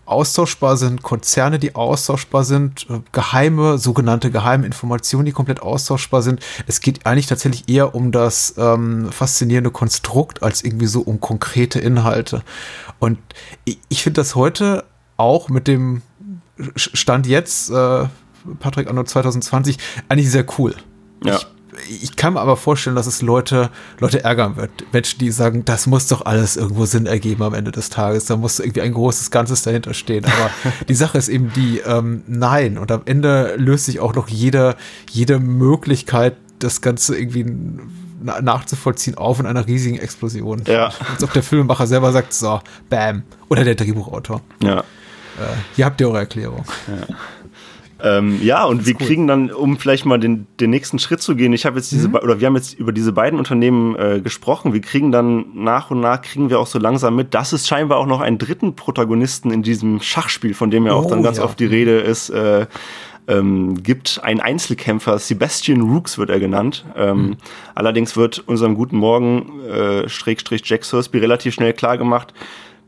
austauschbar 0.05 0.77
sind, 0.77 1.03
Konzerne, 1.03 1.59
die 1.59 1.75
austauschbar 1.75 2.45
sind, 2.45 2.87
äh, 2.91 3.01
geheime, 3.13 3.79
sogenannte 3.79 4.31
geheime 4.31 4.67
Informationen, 4.67 5.27
die 5.27 5.33
komplett 5.33 5.61
austauschbar 5.61 6.23
sind. 6.23 6.41
Es 6.67 6.81
geht 6.81 7.07
eigentlich 7.07 7.27
tatsächlich 7.27 7.69
eher 7.69 7.95
um 7.95 8.13
das 8.13 8.55
ähm, 8.59 9.11
faszinierende 9.11 9.71
Konstrukt 9.71 10.43
als 10.43 10.65
irgendwie 10.65 10.87
so 10.87 11.01
um 11.01 11.21
konkrete 11.21 11.79
Inhalte. 11.79 12.43
Und 12.99 13.19
ich, 13.65 13.79
ich 13.89 14.03
finde 14.03 14.21
das 14.21 14.35
heute 14.35 14.85
auch 15.17 15.49
mit 15.49 15.69
dem 15.69 16.03
Stand 16.77 17.27
jetzt, 17.27 17.71
äh, 17.71 18.07
Patrick 18.59 18.89
Anno 18.89 19.05
2020, 19.05 19.79
eigentlich 20.09 20.31
sehr 20.31 20.47
cool. 20.59 20.75
Ja. 21.25 21.37
Ich 21.37 21.47
ich 21.89 22.17
kann 22.17 22.35
mir 22.35 22.41
aber 22.41 22.57
vorstellen, 22.57 22.97
dass 22.97 23.07
es 23.07 23.23
Leute, 23.23 23.71
Leute 23.99 24.25
ärgern 24.25 24.57
wird. 24.57 24.71
Menschen, 24.93 25.19
die 25.19 25.31
sagen, 25.31 25.65
das 25.65 25.87
muss 25.87 26.07
doch 26.07 26.27
alles 26.27 26.57
irgendwo 26.57 26.85
Sinn 26.85 27.07
ergeben 27.07 27.43
am 27.43 27.55
Ende 27.55 27.71
des 27.71 27.89
Tages. 27.89 28.27
Da 28.27 28.37
muss 28.37 28.61
irgendwie 28.61 28.83
ein 28.83 28.93
großes 28.93 29.31
Ganzes 29.31 29.63
dahinter 29.63 29.95
stehen. 29.95 30.25
Aber 30.25 30.51
die 30.89 30.95
Sache 30.95 31.19
ist 31.19 31.29
eben 31.29 31.53
die, 31.55 31.79
ähm, 31.79 32.23
nein. 32.27 32.79
Und 32.79 32.91
am 32.93 33.03
Ende 33.07 33.57
löst 33.57 33.87
sich 33.87 34.01
auch 34.01 34.15
noch 34.15 34.29
jede, 34.29 34.77
jede 35.11 35.39
Möglichkeit, 35.39 36.37
das 36.59 36.81
Ganze 36.81 37.19
irgendwie 37.19 37.47
nachzuvollziehen 38.23 39.17
auf 39.17 39.41
in 39.41 39.47
einer 39.47 39.67
riesigen 39.67 39.99
Explosion. 39.99 40.63
Ja. 40.67 40.93
Als 41.13 41.25
ob 41.25 41.33
der 41.33 41.43
Filmemacher 41.43 41.87
selber 41.87 42.13
sagt, 42.13 42.35
so, 42.35 42.61
bam. 42.89 43.23
Oder 43.49 43.65
der 43.65 43.75
Drehbuchautor. 43.75 44.43
Ja. 44.63 44.81
Äh, 44.81 44.85
hier 45.75 45.87
habt 45.87 46.01
ihr 46.01 46.09
eure 46.09 46.19
Erklärung. 46.19 46.65
Ja. 46.87 47.17
Ähm, 48.05 48.41
ja, 48.43 48.65
und 48.65 48.85
wir 48.85 48.97
cool. 49.01 49.07
kriegen 49.07 49.27
dann, 49.29 49.53
um 49.53 49.79
vielleicht 49.79 50.07
mal 50.07 50.19
den, 50.19 50.49
den 50.59 50.71
nächsten 50.71 50.99
Schritt 50.99 51.23
zu 51.23 51.37
gehen, 51.37 51.53
ich 51.53 51.65
habe 51.65 51.77
jetzt 51.77 51.93
diese, 51.93 52.09
mhm. 52.09 52.17
oder 52.17 52.41
wir 52.41 52.49
haben 52.49 52.57
jetzt 52.57 52.75
über 52.75 52.93
diese 52.93 53.13
beiden 53.13 53.39
Unternehmen 53.39 53.95
äh, 53.95 54.21
gesprochen, 54.21 54.73
wir 54.73 54.81
kriegen 54.81 55.13
dann 55.13 55.47
nach 55.55 55.93
und 55.93 56.01
nach, 56.01 56.21
kriegen 56.21 56.51
wir 56.51 56.59
auch 56.59 56.67
so 56.67 56.81
langsam 56.81 57.15
mit, 57.15 57.33
dass 57.33 57.53
es 57.53 57.69
scheinbar 57.69 57.99
auch 57.99 58.07
noch 58.07 58.21
einen 58.21 58.39
dritten 58.39 58.75
Protagonisten 58.75 59.53
in 59.53 59.63
diesem 59.63 60.01
Schachspiel, 60.01 60.53
von 60.53 60.71
dem 60.71 60.85
ja 60.85 60.95
auch 60.95 61.05
oh, 61.05 61.11
dann 61.11 61.23
ganz 61.23 61.39
ja. 61.39 61.45
oft 61.45 61.61
die 61.61 61.67
Rede 61.67 62.01
ist, 62.01 62.31
äh, 62.31 62.67
ähm, 63.29 63.81
gibt. 63.85 64.21
Ein 64.25 64.41
Einzelkämpfer, 64.41 65.21
Sebastian 65.21 65.83
Rooks 65.83 66.19
wird 66.19 66.31
er 66.31 66.41
genannt. 66.41 66.85
Ähm, 66.97 67.17
mhm. 67.17 67.37
Allerdings 67.77 68.17
wird 68.17 68.41
unserem 68.41 68.75
guten 68.75 68.97
Morgen, 68.97 69.61
äh, 69.61 70.09
Schrägstrich 70.09 70.63
Jack 70.65 70.85
Sursby, 70.85 71.19
relativ 71.19 71.55
schnell 71.55 71.73
klar 71.73 71.99
gemacht, 71.99 72.35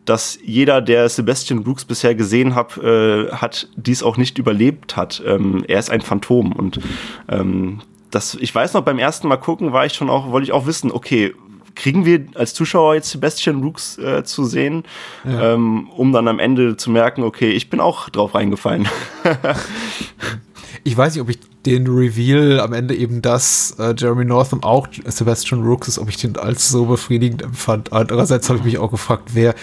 dass 0.04 0.38
jeder, 0.44 0.80
der 0.80 1.08
Sebastian 1.08 1.62
Brooks 1.62 1.84
bisher 1.84 2.14
gesehen 2.14 2.54
hat, 2.54 2.76
äh, 2.78 3.30
hat 3.30 3.68
dies 3.76 4.02
auch 4.02 4.16
nicht 4.16 4.38
überlebt 4.38 4.96
hat. 4.96 5.22
Ähm, 5.26 5.64
er 5.66 5.78
ist 5.78 5.90
ein 5.90 6.02
Phantom 6.02 6.52
und 6.52 6.80
ähm, 7.28 7.80
das, 8.10 8.34
ich 8.34 8.54
weiß 8.54 8.74
noch, 8.74 8.82
beim 8.82 8.98
ersten 8.98 9.28
Mal 9.28 9.36
gucken 9.38 9.72
war 9.72 9.86
ich 9.86 9.94
schon 9.94 10.10
auch, 10.10 10.30
wollte 10.30 10.44
ich 10.44 10.52
auch 10.52 10.66
wissen, 10.66 10.92
okay, 10.92 11.34
kriegen 11.74 12.04
wir 12.04 12.26
als 12.34 12.54
Zuschauer 12.54 12.94
jetzt 12.94 13.10
Sebastian 13.10 13.60
Brooks 13.60 13.98
äh, 13.98 14.24
zu 14.24 14.44
sehen, 14.44 14.84
ja. 15.24 15.54
ähm, 15.54 15.88
um 15.96 16.12
dann 16.12 16.28
am 16.28 16.38
Ende 16.38 16.76
zu 16.76 16.90
merken, 16.90 17.22
okay, 17.22 17.50
ich 17.50 17.70
bin 17.70 17.80
auch 17.80 18.08
drauf 18.10 18.34
reingefallen. 18.34 18.88
ich 20.84 20.96
weiß 20.96 21.14
nicht, 21.14 21.22
ob 21.22 21.30
ich 21.30 21.38
den 21.66 21.86
Reveal 21.86 22.60
am 22.60 22.72
Ende 22.72 22.94
eben, 22.94 23.22
dass 23.22 23.76
äh, 23.78 23.94
Jeremy 23.96 24.24
Northam 24.24 24.62
auch 24.62 24.86
Sebastian 25.06 25.62
Rooks 25.62 25.88
ist, 25.88 25.98
ob 25.98 26.08
ich 26.08 26.16
den 26.16 26.36
als 26.36 26.68
so 26.68 26.86
befriedigend 26.86 27.42
empfand. 27.42 27.92
Andererseits 27.92 28.48
habe 28.48 28.58
ich 28.58 28.64
mich 28.64 28.78
auch 28.78 28.90
gefragt, 28.90 29.30
wer, 29.32 29.54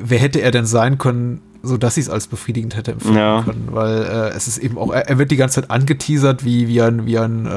wer 0.00 0.18
hätte 0.18 0.40
er 0.40 0.50
denn 0.50 0.66
sein 0.66 0.98
können, 0.98 1.40
so 1.62 1.76
dass 1.76 1.96
ich 1.96 2.06
es 2.06 2.10
als 2.10 2.28
befriedigend 2.28 2.76
hätte 2.76 2.92
empfinden 2.92 3.18
ja. 3.18 3.42
können, 3.42 3.68
weil 3.72 4.02
äh, 4.02 4.36
es 4.36 4.46
ist 4.46 4.58
eben 4.58 4.78
auch, 4.78 4.92
er, 4.92 5.08
er, 5.08 5.18
wird 5.18 5.30
die 5.30 5.36
ganze 5.36 5.60
Zeit 5.60 5.70
angeteasert 5.70 6.44
wie, 6.44 6.68
wie 6.68 6.80
ein, 6.80 7.06
wie 7.06 7.18
ein 7.18 7.46
äh, 7.46 7.48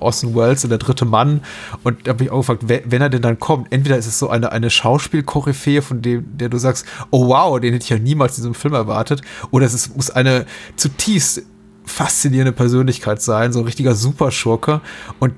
Orson 0.00 0.34
Welles 0.34 0.64
und 0.64 0.70
der 0.70 0.78
dritte 0.78 1.04
Mann. 1.04 1.42
Und 1.82 2.06
da 2.06 2.12
habe 2.12 2.24
ich 2.24 2.30
auch 2.30 2.38
gefragt, 2.38 2.62
wenn, 2.66 2.80
wenn, 2.90 3.02
er 3.02 3.10
denn 3.10 3.22
dann 3.22 3.38
kommt, 3.38 3.70
entweder 3.70 3.98
ist 3.98 4.06
es 4.06 4.18
so 4.18 4.30
eine, 4.30 4.50
eine 4.52 4.70
Schauspielkoryphäe, 4.70 5.82
von 5.82 6.00
dem, 6.00 6.24
der 6.38 6.48
du 6.48 6.58
sagst, 6.58 6.86
oh 7.10 7.28
wow, 7.28 7.60
den 7.60 7.74
hätte 7.74 7.84
ich 7.84 7.90
ja 7.90 7.98
niemals 7.98 8.38
in 8.38 8.42
diesem 8.42 8.54
Film 8.54 8.74
erwartet, 8.74 9.20
oder 9.50 9.66
es 9.66 9.74
ist, 9.74 9.94
muss 9.94 10.10
eine 10.10 10.46
zutiefst 10.76 11.42
faszinierende 11.84 12.52
Persönlichkeit 12.52 13.20
sein, 13.20 13.52
so 13.52 13.58
ein 13.60 13.66
richtiger 13.66 13.94
Superschurke. 13.94 14.80
Und 15.18 15.34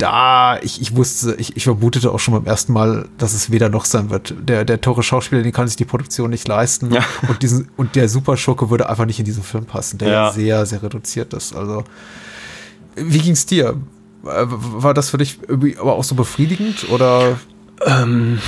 da, 0.00 0.58
ich, 0.62 0.80
ich 0.80 0.96
wusste, 0.96 1.34
ich, 1.38 1.56
ich 1.56 1.64
vermutete 1.64 2.10
auch 2.10 2.18
schon 2.18 2.34
beim 2.34 2.46
ersten 2.46 2.72
Mal, 2.72 3.08
dass 3.18 3.34
es 3.34 3.50
weder 3.50 3.68
noch 3.68 3.84
sein 3.84 4.10
wird. 4.10 4.34
Der, 4.40 4.64
der 4.64 4.80
teure 4.80 5.02
Schauspieler, 5.02 5.42
den 5.42 5.52
kann 5.52 5.68
sich 5.68 5.76
die 5.76 5.84
Produktion 5.84 6.30
nicht 6.30 6.48
leisten. 6.48 6.92
Ja. 6.92 7.04
Und, 7.28 7.42
diesen, 7.42 7.68
und 7.76 7.96
der 7.96 8.08
Superschurke 8.08 8.70
würde 8.70 8.88
einfach 8.88 9.04
nicht 9.04 9.18
in 9.18 9.26
diesen 9.26 9.42
Film 9.42 9.66
passen, 9.66 9.98
der 9.98 10.08
ja. 10.08 10.32
sehr, 10.32 10.64
sehr 10.64 10.82
reduziert 10.82 11.34
ist. 11.34 11.54
Also, 11.54 11.84
wie 12.96 13.18
ging's 13.18 13.46
dir? 13.46 13.76
War 14.22 14.94
das 14.94 15.10
für 15.10 15.18
dich 15.18 15.38
irgendwie 15.46 15.76
aber 15.78 15.94
auch 15.94 16.04
so 16.04 16.14
befriedigend 16.14 16.90
oder 16.90 17.38
ähm, 17.86 18.38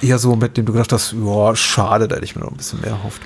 eher 0.00 0.18
so, 0.18 0.36
mit 0.36 0.56
dem 0.56 0.66
du 0.66 0.72
gedacht 0.72 0.92
hast, 0.92 1.12
ja, 1.12 1.56
schade, 1.56 2.08
da 2.08 2.16
hätte 2.16 2.24
ich 2.24 2.36
mir 2.36 2.42
noch 2.42 2.50
ein 2.50 2.56
bisschen 2.56 2.80
mehr 2.80 2.90
erhofft? 2.90 3.22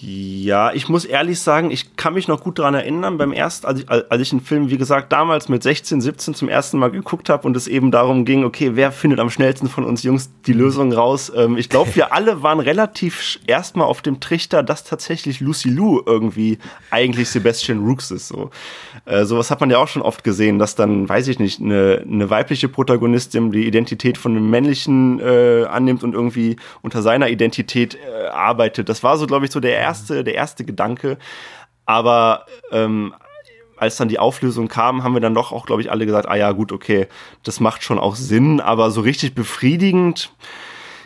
Ja, 0.00 0.72
ich 0.72 0.88
muss 0.88 1.04
ehrlich 1.04 1.40
sagen, 1.40 1.72
ich 1.72 1.96
kann 1.96 2.14
mich 2.14 2.28
noch 2.28 2.44
gut 2.44 2.60
daran 2.60 2.74
erinnern, 2.74 3.18
beim 3.18 3.32
ersten, 3.32 3.66
als 3.66 3.80
ich, 3.80 3.90
als 3.90 4.22
ich 4.22 4.30
einen 4.30 4.40
Film, 4.40 4.70
wie 4.70 4.78
gesagt, 4.78 5.10
damals 5.10 5.48
mit 5.48 5.64
16, 5.64 6.00
17 6.00 6.34
zum 6.34 6.48
ersten 6.48 6.78
Mal 6.78 6.92
geguckt 6.92 7.28
habe 7.28 7.44
und 7.48 7.56
es 7.56 7.66
eben 7.66 7.90
darum 7.90 8.24
ging, 8.24 8.44
okay, 8.44 8.72
wer 8.74 8.92
findet 8.92 9.18
am 9.18 9.28
schnellsten 9.28 9.68
von 9.68 9.84
uns 9.84 10.04
Jungs 10.04 10.30
die 10.46 10.52
Lösung 10.52 10.92
raus? 10.92 11.32
Ähm, 11.34 11.56
ich 11.56 11.68
glaube, 11.68 11.96
wir 11.96 12.12
alle 12.12 12.44
waren 12.44 12.60
relativ 12.60 13.40
erstmal 13.48 13.88
auf 13.88 14.00
dem 14.00 14.20
Trichter, 14.20 14.62
dass 14.62 14.84
tatsächlich 14.84 15.40
Lucy 15.40 15.68
Lou 15.68 16.00
irgendwie 16.06 16.58
eigentlich 16.90 17.28
Sebastian 17.30 17.84
Rooks 17.84 18.12
ist. 18.12 18.28
So. 18.28 18.50
Äh, 19.04 19.24
sowas 19.24 19.50
hat 19.50 19.60
man 19.60 19.68
ja 19.68 19.78
auch 19.78 19.88
schon 19.88 20.02
oft 20.02 20.22
gesehen, 20.22 20.60
dass 20.60 20.76
dann, 20.76 21.08
weiß 21.08 21.26
ich 21.26 21.40
nicht, 21.40 21.60
eine, 21.60 22.04
eine 22.08 22.30
weibliche 22.30 22.68
Protagonistin 22.68 23.50
die 23.50 23.66
Identität 23.66 24.16
von 24.16 24.36
einem 24.36 24.48
männlichen 24.48 25.18
äh, 25.18 25.64
annimmt 25.68 26.04
und 26.04 26.14
irgendwie 26.14 26.54
unter 26.82 27.02
seiner 27.02 27.28
Identität 27.30 27.96
äh, 27.96 28.28
arbeitet. 28.28 28.88
Das 28.88 29.02
war 29.02 29.18
so, 29.18 29.26
glaube 29.26 29.44
ich, 29.44 29.50
so 29.50 29.58
der 29.58 29.87
erste, 29.88 30.24
der 30.24 30.34
erste 30.34 30.64
Gedanke. 30.64 31.18
Aber 31.86 32.44
ähm, 32.70 33.14
als 33.76 33.96
dann 33.96 34.08
die 34.08 34.18
Auflösung 34.18 34.68
kam, 34.68 35.02
haben 35.02 35.14
wir 35.14 35.20
dann 35.20 35.34
doch 35.34 35.52
auch, 35.52 35.64
glaube 35.64 35.80
ich, 35.80 35.90
alle 35.90 36.04
gesagt, 36.04 36.28
ah 36.28 36.36
ja, 36.36 36.52
gut, 36.52 36.72
okay, 36.72 37.06
das 37.42 37.60
macht 37.60 37.82
schon 37.82 37.98
auch 37.98 38.16
Sinn, 38.16 38.60
aber 38.60 38.90
so 38.90 39.00
richtig 39.00 39.34
befriedigend, 39.34 40.32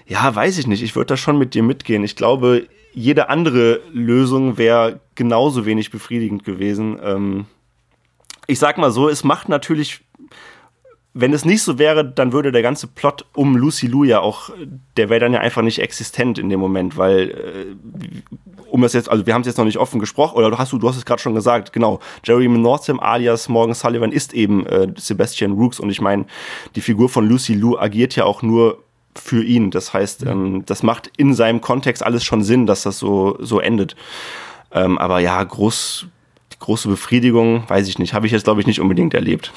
ja, 0.07 0.35
weiß 0.35 0.59
ich 0.59 0.66
nicht. 0.66 0.83
Ich 0.83 0.97
würde 0.97 1.11
da 1.11 1.16
schon 1.16 1.38
mit 1.38 1.55
dir 1.55 1.62
mitgehen. 1.62 2.03
Ich 2.03 2.16
glaube, 2.16 2.66
jede 2.92 3.29
andere 3.29 3.81
Lösung 3.92 4.59
wäre 4.59 5.01
genauso 5.14 5.64
wenig 5.64 5.90
befriedigend 5.90 6.45
gewesen. 6.45 6.99
Ähm, 7.03 7.47
ich 8.47 8.59
sag 8.59 8.79
mal 8.79 8.90
so, 8.90 9.09
es 9.09 9.23
macht 9.23 9.49
natürlich 9.49 10.03
wenn 11.14 11.33
es 11.33 11.45
nicht 11.45 11.62
so 11.62 11.79
wäre, 11.79 12.05
dann 12.09 12.33
würde 12.33 12.53
der 12.53 12.62
ganze 12.62 12.87
Plot 12.87 13.27
um 13.35 13.57
Lucy 13.57 13.87
Lou 13.87 14.05
ja 14.05 14.21
auch, 14.21 14.51
der 14.97 15.11
wäre 15.11 15.21
dann 15.21 15.35
ja 15.35 15.40
einfach 15.40 15.62
nicht 15.62 15.81
existent 15.81 16.38
in 16.38 16.49
dem 16.49 16.61
Moment, 16.61 16.97
weil 16.97 17.31
äh, 17.31 18.62
um 18.73 18.85
es 18.85 18.95
jetzt, 18.95 19.11
also 19.11 19.27
wir 19.27 19.35
haben 19.35 19.43
es 19.43 19.47
jetzt 19.47 19.59
noch 19.59 19.67
nicht 19.67 19.77
offen 19.77 20.01
gesprochen, 20.01 20.37
oder 20.37 20.57
hast 20.57 20.73
du, 20.73 20.79
du 20.79 20.89
hast 20.89 20.97
es 20.97 21.05
gerade 21.05 21.21
schon 21.21 21.35
gesagt, 21.35 21.73
genau, 21.73 22.01
Jeremy 22.25 22.59
Northam 22.59 23.01
alias 23.01 23.49
Morgan 23.49 23.75
Sullivan 23.75 24.13
ist 24.13 24.33
eben 24.33 24.67
äh, 24.67 24.89
Sebastian 24.97 25.53
Rooks 25.53 25.79
und 25.79 25.91
ich 25.91 26.01
meine, 26.01 26.25
die 26.75 26.81
Figur 26.81 27.11
von 27.11 27.29
Lucy 27.29 27.53
Lou 27.53 27.77
agiert 27.79 28.17
ja 28.17 28.25
auch 28.25 28.41
nur 28.41 28.83
für 29.15 29.45
ihn. 29.45 29.71
Das 29.71 29.93
heißt, 29.93 30.25
ähm, 30.25 30.63
das 30.65 30.83
macht 30.83 31.11
in 31.19 31.35
seinem 31.35 31.61
Kontext 31.61 32.03
alles 32.03 32.25
schon 32.25 32.43
Sinn, 32.43 32.67
dass 32.67 32.83
das 32.83 32.99
so, 32.99 33.37
so 33.41 33.61
endet. 33.61 33.95
Ähm, 34.73 34.97
aber 34.97 35.21
ja, 35.21 35.45
groß, 35.45 36.07
große 36.59 36.89
Befriedigung, 36.89 37.65
weiß 37.69 37.89
ich 37.89 37.99
nicht, 37.99 38.15
habe 38.15 38.25
ich 38.25 38.33
jetzt, 38.33 38.45
glaube 38.45 38.63
ich, 38.63 38.67
nicht 38.67 38.81
unbedingt 38.81 39.13
erlebt. 39.13 39.53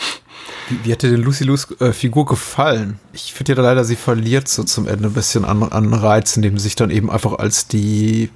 Wie, 0.67 0.79
wie 0.83 0.91
hat 0.91 1.03
dir 1.03 1.11
denn 1.11 1.21
Lucy 1.21 1.45
Lus 1.45 1.71
äh, 1.79 1.93
Figur 1.93 2.25
gefallen? 2.25 2.99
Ich 3.13 3.33
finde 3.33 3.53
ja 3.53 3.61
leider, 3.61 3.85
sie 3.85 3.95
verliert 3.95 4.49
so 4.49 4.63
zum 4.65 4.89
Ende 4.89 5.07
ein 5.07 5.13
bisschen 5.13 5.45
an, 5.45 5.63
an 5.63 5.93
Reiz, 5.93 6.35
indem 6.35 6.57
sie 6.57 6.63
sich 6.63 6.75
dann 6.75 6.89
eben 6.89 7.09
einfach 7.09 7.33
als 7.33 7.69
die, 7.69 8.29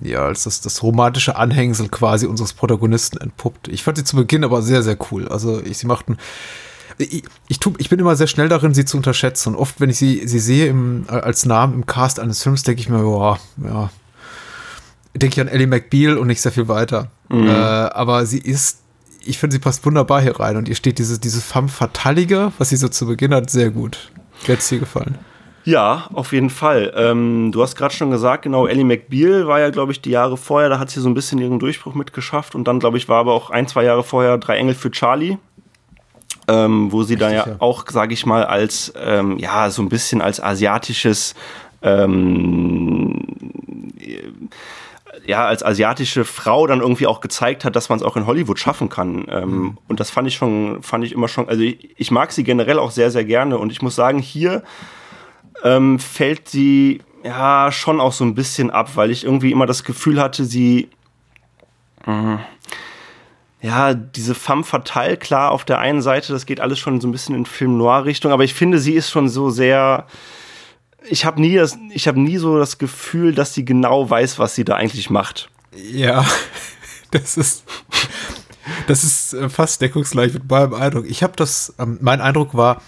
ja, 0.00 0.24
als 0.24 0.44
das, 0.44 0.60
das 0.60 0.82
romantische 0.82 1.36
Anhängsel 1.36 1.88
quasi 1.88 2.26
unseres 2.26 2.52
Protagonisten 2.52 3.18
entpuppt. 3.18 3.68
Ich 3.68 3.82
fand 3.82 3.98
sie 3.98 4.04
zu 4.04 4.16
Beginn 4.16 4.44
aber 4.44 4.62
sehr, 4.62 4.82
sehr 4.82 4.96
cool. 5.10 5.28
Also 5.28 5.62
ich, 5.62 5.78
sie 5.78 5.86
machten, 5.86 6.16
ich, 6.98 7.24
ich, 7.48 7.58
tu, 7.58 7.74
ich 7.78 7.88
bin 7.88 7.98
immer 7.98 8.16
sehr 8.16 8.26
schnell 8.26 8.48
darin, 8.48 8.74
sie 8.74 8.84
zu 8.84 8.96
unterschätzen. 8.96 9.54
Und 9.54 9.60
oft, 9.60 9.80
wenn 9.80 9.90
ich 9.90 9.98
sie, 9.98 10.26
sie 10.26 10.38
sehe 10.38 10.66
im, 10.66 11.04
als 11.08 11.46
Namen 11.46 11.74
im 11.74 11.86
Cast 11.86 12.20
eines 12.20 12.42
Films, 12.42 12.62
denke 12.62 12.80
ich 12.80 12.88
mir, 12.88 13.02
boah, 13.02 13.38
ja, 13.62 13.90
denke 15.14 15.34
ich 15.34 15.40
an 15.40 15.48
Ellie 15.48 15.66
McBeal 15.66 16.18
und 16.18 16.28
nicht 16.28 16.40
sehr 16.40 16.52
viel 16.52 16.68
weiter. 16.68 17.10
Mhm. 17.28 17.48
Äh, 17.48 17.50
aber 17.50 18.26
sie 18.26 18.38
ist 18.38 18.78
ich 19.28 19.38
finde, 19.38 19.54
sie 19.54 19.60
passt 19.60 19.84
wunderbar 19.84 20.22
hier 20.22 20.38
rein 20.40 20.56
und 20.56 20.68
ihr 20.68 20.74
steht 20.74 20.98
dieses, 20.98 21.20
dieses 21.20 21.44
femme 21.44 21.68
fatalige, 21.68 22.52
was 22.56 22.70
sie 22.70 22.76
so 22.76 22.88
zu 22.88 23.06
Beginn 23.06 23.34
hat, 23.34 23.50
sehr 23.50 23.70
gut. 23.70 24.10
Es 24.46 24.68
dir 24.68 24.78
gefallen? 24.78 25.18
Ja, 25.68 26.08
auf 26.14 26.32
jeden 26.32 26.48
Fall. 26.48 26.94
Ähm, 26.96 27.52
du 27.52 27.62
hast 27.62 27.76
gerade 27.76 27.92
schon 27.92 28.10
gesagt, 28.10 28.44
genau, 28.44 28.66
Ellie 28.66 28.86
McBeal 28.86 29.46
war 29.46 29.60
ja, 29.60 29.68
glaube 29.68 29.92
ich, 29.92 30.00
die 30.00 30.08
Jahre 30.08 30.38
vorher, 30.38 30.70
da 30.70 30.78
hat 30.78 30.88
sie 30.88 30.98
so 30.98 31.10
ein 31.10 31.14
bisschen 31.14 31.38
ihren 31.40 31.58
Durchbruch 31.58 31.92
mitgeschafft 31.92 32.54
und 32.54 32.64
dann, 32.66 32.80
glaube 32.80 32.96
ich, 32.96 33.06
war 33.10 33.18
aber 33.18 33.34
auch 33.34 33.50
ein, 33.50 33.68
zwei 33.68 33.84
Jahre 33.84 34.02
vorher 34.02 34.38
Drei 34.38 34.56
Engel 34.56 34.74
für 34.74 34.90
Charlie. 34.90 35.36
Ähm, 36.46 36.90
wo 36.90 37.02
sie 37.02 37.14
Richtig, 37.14 37.28
da 37.28 37.34
ja, 37.34 37.46
ja. 37.48 37.56
auch, 37.58 37.84
sage 37.86 38.14
ich 38.14 38.24
mal, 38.24 38.44
als, 38.46 38.94
ähm, 38.96 39.36
ja, 39.36 39.68
so 39.68 39.82
ein 39.82 39.90
bisschen 39.90 40.22
als 40.22 40.42
asiatisches, 40.42 41.34
ähm, 41.82 43.26
ja, 45.26 45.44
als 45.44 45.62
asiatische 45.62 46.24
Frau 46.24 46.66
dann 46.66 46.80
irgendwie 46.80 47.06
auch 47.06 47.20
gezeigt 47.20 47.66
hat, 47.66 47.76
dass 47.76 47.90
man 47.90 47.98
es 47.98 48.02
auch 48.02 48.16
in 48.16 48.24
Hollywood 48.24 48.58
schaffen 48.58 48.88
kann. 48.88 49.26
Ähm, 49.28 49.50
mhm. 49.50 49.78
Und 49.86 50.00
das 50.00 50.08
fand 50.08 50.28
ich 50.28 50.34
schon, 50.34 50.82
fand 50.82 51.04
ich 51.04 51.12
immer 51.12 51.28
schon, 51.28 51.46
also 51.46 51.62
ich, 51.62 51.90
ich, 51.98 52.10
mag 52.10 52.32
sie 52.32 52.42
generell 52.42 52.78
auch 52.78 52.90
sehr, 52.90 53.10
sehr 53.10 53.26
gerne. 53.26 53.58
Und 53.58 53.70
ich 53.70 53.82
muss 53.82 53.94
sagen, 53.94 54.18
hier 54.18 54.62
ähm, 55.64 55.98
fällt 55.98 56.48
sie 56.48 57.00
ja 57.24 57.70
schon 57.72 58.00
auch 58.00 58.12
so 58.12 58.24
ein 58.24 58.34
bisschen 58.34 58.70
ab, 58.70 58.96
weil 58.96 59.10
ich 59.10 59.24
irgendwie 59.24 59.52
immer 59.52 59.66
das 59.66 59.84
Gefühl 59.84 60.20
hatte, 60.20 60.44
sie, 60.44 60.88
mh, 62.06 62.40
ja, 63.60 63.94
diese 63.94 64.34
femme 64.34 64.64
fatale, 64.64 65.16
klar, 65.16 65.50
auf 65.50 65.64
der 65.64 65.78
einen 65.78 66.00
Seite, 66.00 66.32
das 66.32 66.46
geht 66.46 66.60
alles 66.60 66.78
schon 66.78 67.00
so 67.00 67.08
ein 67.08 67.12
bisschen 67.12 67.34
in 67.34 67.44
Film-Noir-Richtung, 67.44 68.30
aber 68.30 68.44
ich 68.44 68.54
finde, 68.54 68.78
sie 68.78 68.94
ist 68.94 69.10
schon 69.10 69.28
so 69.28 69.50
sehr, 69.50 70.06
ich 71.08 71.24
habe 71.24 71.40
nie 71.40 71.56
das, 71.56 71.76
ich 71.90 72.06
habe 72.06 72.20
nie 72.20 72.38
so 72.38 72.58
das 72.58 72.78
Gefühl, 72.78 73.34
dass 73.34 73.54
sie 73.54 73.64
genau 73.64 74.08
weiß, 74.08 74.38
was 74.38 74.54
sie 74.54 74.64
da 74.64 74.76
eigentlich 74.76 75.10
macht. 75.10 75.50
Ja, 75.74 76.24
das 77.10 77.36
ist, 77.36 77.64
das 78.86 79.02
ist 79.02 79.34
äh, 79.34 79.48
fast 79.48 79.80
deckungsgleich 79.80 80.32
mit 80.34 80.48
meinem 80.48 80.74
Eindruck. 80.74 81.06
Ich 81.08 81.22
habe 81.24 81.34
das, 81.34 81.74
ähm, 81.78 81.98
mein 82.00 82.20
Eindruck 82.20 82.54
war, 82.54 82.80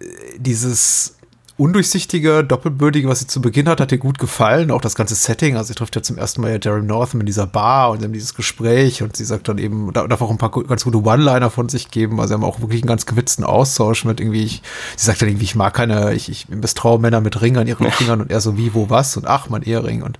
äh, 0.00 0.04
dieses 0.38 1.18
undurchsichtige, 1.62 2.42
doppelbödige, 2.42 3.08
was 3.08 3.20
sie 3.20 3.28
zu 3.28 3.40
Beginn 3.40 3.68
hat, 3.68 3.80
hat 3.80 3.92
ihr 3.92 3.98
gut 3.98 4.18
gefallen. 4.18 4.72
Auch 4.72 4.80
das 4.80 4.96
ganze 4.96 5.14
Setting. 5.14 5.56
Also 5.56 5.68
sie 5.68 5.74
trifft 5.74 5.94
ja 5.94 6.02
zum 6.02 6.18
ersten 6.18 6.40
Mal 6.40 6.50
ja 6.50 6.58
Jerry 6.60 6.82
Northam 6.82 7.20
in 7.20 7.26
dieser 7.26 7.46
Bar 7.46 7.90
und 7.90 8.02
dann 8.02 8.12
dieses 8.12 8.34
Gespräch 8.34 9.00
und 9.00 9.16
sie 9.16 9.24
sagt 9.24 9.48
dann 9.48 9.58
eben, 9.58 9.92
darf 9.92 10.20
auch 10.20 10.30
ein 10.30 10.38
paar 10.38 10.50
ganz 10.50 10.82
gute 10.82 10.98
One-Liner 10.98 11.50
von 11.50 11.68
sich 11.68 11.92
geben. 11.92 12.18
Also 12.18 12.28
sie 12.28 12.34
haben 12.34 12.44
auch 12.44 12.60
wirklich 12.60 12.82
einen 12.82 12.88
ganz 12.88 13.06
gewitzten 13.06 13.44
Austausch 13.44 14.04
mit 14.04 14.18
irgendwie, 14.18 14.42
ich, 14.42 14.62
sie 14.96 15.06
sagt 15.06 15.22
dann 15.22 15.28
irgendwie, 15.28 15.44
ich 15.44 15.54
mag 15.54 15.72
keine, 15.72 16.14
ich, 16.14 16.28
ich 16.28 16.48
misstraue 16.48 16.98
Männer 16.98 17.20
mit 17.20 17.40
Ringen 17.40 17.58
an 17.58 17.68
ihren 17.68 17.88
Fingern 17.92 18.20
und 18.20 18.32
er 18.32 18.40
so 18.40 18.58
wie, 18.58 18.74
wo, 18.74 18.90
was 18.90 19.16
und 19.16 19.28
ach, 19.28 19.48
mein 19.48 19.62
Ehering. 19.62 20.02
Und 20.02 20.18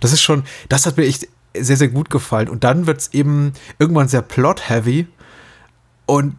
das 0.00 0.12
ist 0.12 0.22
schon, 0.22 0.44
das 0.68 0.86
hat 0.86 0.96
mir 0.96 1.06
echt 1.06 1.26
sehr, 1.58 1.76
sehr 1.76 1.88
gut 1.88 2.08
gefallen. 2.08 2.48
Und 2.48 2.62
dann 2.62 2.86
wird 2.86 3.00
es 3.00 3.12
eben 3.12 3.52
irgendwann 3.80 4.06
sehr 4.06 4.22
plot-heavy. 4.22 5.08
Und 6.06 6.36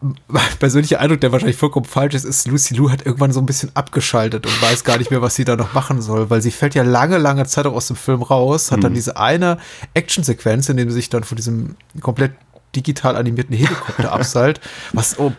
persönlicher 0.58 1.00
Eindruck, 1.00 1.20
der 1.20 1.32
wahrscheinlich 1.32 1.56
vollkommen 1.56 1.84
falsch 1.84 2.14
ist, 2.14 2.24
ist, 2.24 2.46
Lucy 2.46 2.74
Lou 2.74 2.90
hat 2.90 3.04
irgendwann 3.04 3.32
so 3.32 3.40
ein 3.40 3.46
bisschen 3.46 3.70
abgeschaltet 3.74 4.46
und 4.46 4.62
weiß 4.62 4.84
gar 4.84 4.98
nicht 4.98 5.10
mehr, 5.10 5.22
was 5.22 5.34
sie 5.34 5.44
da 5.44 5.56
noch 5.56 5.74
machen 5.74 6.00
soll, 6.00 6.30
weil 6.30 6.40
sie 6.40 6.50
fällt 6.50 6.74
ja 6.74 6.82
lange, 6.82 7.18
lange 7.18 7.44
Zeit 7.46 7.66
auch 7.66 7.74
aus 7.74 7.88
dem 7.88 7.96
Film 7.96 8.22
raus, 8.22 8.70
hat 8.70 8.78
mhm. 8.78 8.82
dann 8.82 8.94
diese 8.94 9.16
eine 9.16 9.58
Actionsequenz, 9.94 10.68
in 10.68 10.76
dem 10.76 10.88
sie 10.88 10.96
sich 10.96 11.10
dann 11.10 11.24
von 11.24 11.36
diesem 11.36 11.76
komplett 12.00 12.32
digital 12.74 13.16
animierten 13.16 13.56
Helikopter 13.56 14.12
abseilt, 14.12 14.60
was 14.92 15.18
oh, 15.18 15.32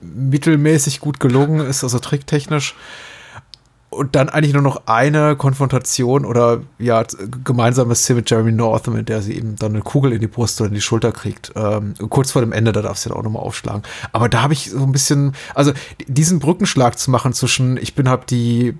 mittelmäßig 0.00 1.00
gut 1.00 1.18
gelungen 1.18 1.66
ist, 1.66 1.82
also 1.82 1.98
tricktechnisch 1.98 2.74
und 3.92 4.16
dann 4.16 4.28
eigentlich 4.28 4.54
nur 4.54 4.62
noch 4.62 4.82
eine 4.86 5.36
Konfrontation 5.36 6.24
oder 6.24 6.62
ja, 6.78 7.04
gemeinsame 7.44 7.94
Szene 7.94 8.18
mit 8.18 8.30
Jeremy 8.30 8.52
Northam, 8.52 8.96
in 8.96 9.04
der 9.04 9.22
sie 9.22 9.36
eben 9.36 9.56
dann 9.56 9.72
eine 9.72 9.82
Kugel 9.82 10.12
in 10.12 10.20
die 10.20 10.26
Brust 10.26 10.60
oder 10.60 10.68
in 10.68 10.74
die 10.74 10.80
Schulter 10.80 11.12
kriegt. 11.12 11.52
Ähm, 11.54 11.94
kurz 12.08 12.32
vor 12.32 12.42
dem 12.42 12.52
Ende, 12.52 12.72
da 12.72 12.82
darf 12.82 12.98
sie 12.98 13.10
dann 13.10 13.18
auch 13.18 13.22
nochmal 13.22 13.42
aufschlagen. 13.42 13.82
Aber 14.12 14.28
da 14.28 14.42
habe 14.42 14.54
ich 14.54 14.70
so 14.70 14.82
ein 14.82 14.92
bisschen, 14.92 15.34
also 15.54 15.72
diesen 16.06 16.38
Brückenschlag 16.38 16.98
zu 16.98 17.10
machen 17.10 17.32
zwischen, 17.34 17.76
ich 17.76 17.94
bin 17.94 18.08
halt 18.08 18.30
die 18.30 18.74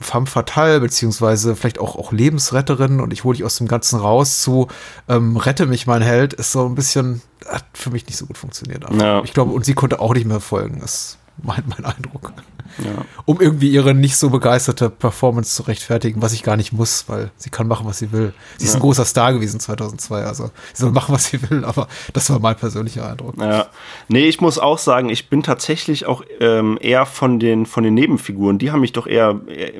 femme 0.00 0.26
fatale, 0.26 0.80
beziehungsweise 0.80 1.56
vielleicht 1.56 1.78
auch, 1.78 1.96
auch 1.96 2.12
Lebensretterin 2.12 3.00
und 3.00 3.12
ich 3.12 3.24
hole 3.24 3.36
dich 3.36 3.44
aus 3.44 3.56
dem 3.56 3.68
Ganzen 3.68 3.98
raus 3.98 4.40
zu 4.42 4.68
ähm, 5.08 5.36
rette 5.36 5.66
mich, 5.66 5.86
mein 5.86 6.02
Held, 6.02 6.32
ist 6.32 6.52
so 6.52 6.66
ein 6.66 6.74
bisschen, 6.74 7.20
hat 7.46 7.64
für 7.74 7.90
mich 7.90 8.06
nicht 8.06 8.16
so 8.16 8.26
gut 8.26 8.38
funktioniert. 8.38 8.84
Ja. 8.94 9.22
Ich 9.24 9.34
glaube, 9.34 9.52
und 9.52 9.64
sie 9.64 9.74
konnte 9.74 10.00
auch 10.00 10.14
nicht 10.14 10.26
mehr 10.26 10.40
folgen. 10.40 10.78
Das 10.80 11.18
mein, 11.42 11.64
mein 11.66 11.84
Eindruck. 11.84 12.32
Ja. 12.78 13.04
Um 13.24 13.40
irgendwie 13.40 13.70
ihre 13.70 13.94
nicht 13.94 14.16
so 14.16 14.30
begeisterte 14.30 14.90
Performance 14.90 15.54
zu 15.54 15.64
rechtfertigen, 15.64 16.22
was 16.22 16.32
ich 16.32 16.42
gar 16.42 16.56
nicht 16.56 16.72
muss, 16.72 17.08
weil 17.08 17.30
sie 17.36 17.50
kann 17.50 17.66
machen, 17.66 17.86
was 17.86 17.98
sie 17.98 18.12
will. 18.12 18.32
Sie 18.58 18.64
ja. 18.64 18.70
ist 18.70 18.76
ein 18.76 18.80
großer 18.80 19.04
Star 19.04 19.32
gewesen 19.32 19.60
2002, 19.60 20.22
also 20.22 20.50
sie 20.72 20.82
soll 20.82 20.92
machen, 20.92 21.14
was 21.14 21.26
sie 21.26 21.50
will, 21.50 21.64
aber 21.64 21.88
das 22.12 22.30
war 22.30 22.38
mein 22.38 22.56
persönlicher 22.56 23.08
Eindruck. 23.08 23.34
Ja, 23.38 23.66
nee, 24.08 24.26
ich 24.26 24.40
muss 24.40 24.58
auch 24.58 24.78
sagen, 24.78 25.08
ich 25.08 25.28
bin 25.28 25.42
tatsächlich 25.42 26.06
auch 26.06 26.22
ähm, 26.40 26.78
eher 26.80 27.06
von 27.06 27.38
den, 27.38 27.66
von 27.66 27.84
den 27.84 27.94
Nebenfiguren, 27.94 28.58
die 28.58 28.70
haben 28.70 28.80
mich 28.80 28.92
doch 28.92 29.06
eher, 29.06 29.40
eher 29.48 29.72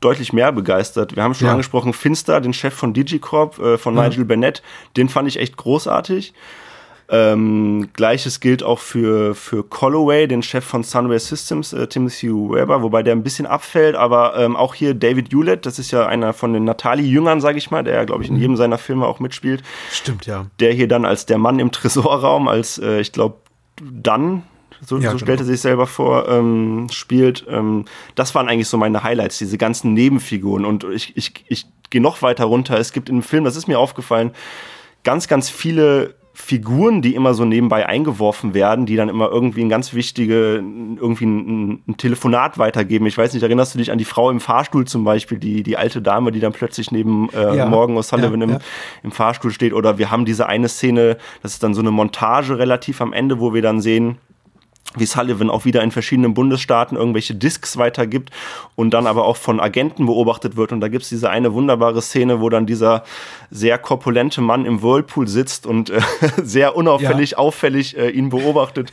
deutlich 0.00 0.32
mehr 0.32 0.52
begeistert. 0.52 1.16
Wir 1.16 1.22
haben 1.22 1.34
schon 1.34 1.46
ja. 1.46 1.52
angesprochen, 1.52 1.92
Finster, 1.92 2.40
den 2.40 2.52
Chef 2.52 2.74
von 2.74 2.92
Digicorp, 2.92 3.58
äh, 3.58 3.78
von 3.78 3.94
Nigel 3.94 4.24
Bennett, 4.24 4.62
den 4.96 5.08
fand 5.08 5.28
ich 5.28 5.38
echt 5.38 5.56
großartig. 5.56 6.34
Ähm, 7.10 7.88
Gleiches 7.94 8.40
gilt 8.40 8.62
auch 8.62 8.78
für, 8.78 9.34
für 9.34 9.64
Colloway, 9.64 10.28
den 10.28 10.42
Chef 10.42 10.62
von 10.62 10.82
Sunway 10.82 11.18
Systems, 11.18 11.72
äh, 11.72 11.86
Timothy 11.86 12.28
Weber, 12.28 12.82
wobei 12.82 13.02
der 13.02 13.14
ein 13.14 13.22
bisschen 13.22 13.46
abfällt, 13.46 13.96
aber 13.96 14.36
ähm, 14.36 14.56
auch 14.56 14.74
hier 14.74 14.92
David 14.92 15.32
Hewlett, 15.32 15.64
das 15.64 15.78
ist 15.78 15.90
ja 15.90 16.06
einer 16.06 16.34
von 16.34 16.52
den 16.52 16.64
Natali-Jüngern, 16.64 17.40
sage 17.40 17.56
ich 17.56 17.70
mal, 17.70 17.82
der 17.82 17.94
ja, 17.94 18.04
glaube 18.04 18.24
ich, 18.24 18.28
in 18.28 18.36
jedem 18.36 18.56
seiner 18.56 18.76
Filme 18.76 19.06
auch 19.06 19.20
mitspielt. 19.20 19.62
Stimmt, 19.90 20.26
ja. 20.26 20.46
Der 20.60 20.74
hier 20.74 20.86
dann 20.86 21.06
als 21.06 21.24
der 21.24 21.38
Mann 21.38 21.58
im 21.60 21.72
Tresorraum, 21.72 22.46
als, 22.46 22.76
äh, 22.78 23.00
ich 23.00 23.12
glaube, 23.12 23.36
dann 23.80 24.42
so, 24.80 24.96
ja, 24.96 25.02
so 25.02 25.16
genau. 25.16 25.18
stellte 25.18 25.44
sich 25.44 25.60
selber 25.60 25.86
vor, 25.86 26.28
ähm, 26.28 26.88
spielt. 26.90 27.46
Ähm, 27.48 27.86
das 28.16 28.34
waren 28.34 28.48
eigentlich 28.48 28.68
so 28.68 28.76
meine 28.76 29.02
Highlights, 29.02 29.38
diese 29.38 29.56
ganzen 29.56 29.94
Nebenfiguren. 29.94 30.64
Und 30.66 30.84
ich, 30.84 31.16
ich, 31.16 31.32
ich 31.48 31.66
gehe 31.88 32.02
noch 32.02 32.20
weiter 32.20 32.44
runter. 32.44 32.78
Es 32.78 32.92
gibt 32.92 33.08
in 33.08 33.16
dem 33.16 33.22
Film, 33.22 33.44
das 33.44 33.56
ist 33.56 33.66
mir 33.66 33.78
aufgefallen, 33.78 34.32
ganz, 35.04 35.26
ganz 35.26 35.48
viele 35.48 36.14
Figuren, 36.40 37.02
die 37.02 37.16
immer 37.16 37.34
so 37.34 37.44
nebenbei 37.44 37.86
eingeworfen 37.86 38.54
werden, 38.54 38.86
die 38.86 38.94
dann 38.94 39.08
immer 39.08 39.28
irgendwie 39.28 39.60
ein 39.60 39.68
ganz 39.68 39.92
wichtige, 39.92 40.62
irgendwie 40.96 41.26
ein, 41.26 41.82
ein, 41.86 41.96
Telefonat 41.96 42.58
weitergeben. 42.58 43.06
Ich 43.06 43.18
weiß 43.18 43.34
nicht, 43.34 43.42
erinnerst 43.42 43.74
du 43.74 43.78
dich 43.78 43.90
an 43.90 43.98
die 43.98 44.04
Frau 44.04 44.30
im 44.30 44.38
Fahrstuhl 44.38 44.86
zum 44.86 45.04
Beispiel, 45.04 45.38
die, 45.38 45.64
die 45.64 45.76
alte 45.76 46.00
Dame, 46.00 46.30
die 46.30 46.40
dann 46.40 46.52
plötzlich 46.52 46.92
neben 46.92 47.28
äh, 47.30 47.56
ja. 47.56 47.66
Morgan 47.66 47.98
O'Sullivan 47.98 48.38
ja, 48.38 48.44
im, 48.44 48.50
ja. 48.50 48.58
im 49.02 49.10
Fahrstuhl 49.10 49.50
steht? 49.50 49.74
Oder 49.74 49.98
wir 49.98 50.12
haben 50.12 50.24
diese 50.24 50.46
eine 50.46 50.68
Szene, 50.68 51.18
das 51.42 51.54
ist 51.54 51.62
dann 51.64 51.74
so 51.74 51.80
eine 51.80 51.90
Montage 51.90 52.56
relativ 52.56 53.00
am 53.00 53.12
Ende, 53.12 53.40
wo 53.40 53.52
wir 53.52 53.60
dann 53.60 53.80
sehen, 53.80 54.18
wie 54.96 55.06
Sullivan 55.06 55.50
auch 55.50 55.64
wieder 55.64 55.82
in 55.82 55.90
verschiedenen 55.90 56.34
Bundesstaaten 56.34 56.96
irgendwelche 56.96 57.34
Discs 57.34 57.76
weitergibt 57.76 58.30
und 58.74 58.94
dann 58.94 59.06
aber 59.06 59.24
auch 59.24 59.36
von 59.36 59.60
Agenten 59.60 60.06
beobachtet 60.06 60.56
wird. 60.56 60.72
Und 60.72 60.80
da 60.80 60.88
gibt's 60.88 61.10
diese 61.10 61.28
eine 61.28 61.52
wunderbare 61.52 62.00
Szene, 62.00 62.40
wo 62.40 62.48
dann 62.48 62.64
dieser 62.64 63.04
sehr 63.50 63.78
korpulente 63.78 64.40
Mann 64.40 64.66
im 64.66 64.82
Whirlpool 64.82 65.26
sitzt 65.26 65.66
und 65.66 65.90
äh, 65.90 66.00
sehr 66.42 66.76
unauffällig, 66.76 67.32
ja. 67.32 67.38
auffällig 67.38 67.96
äh, 67.96 68.10
ihn 68.10 68.28
beobachtet. 68.28 68.92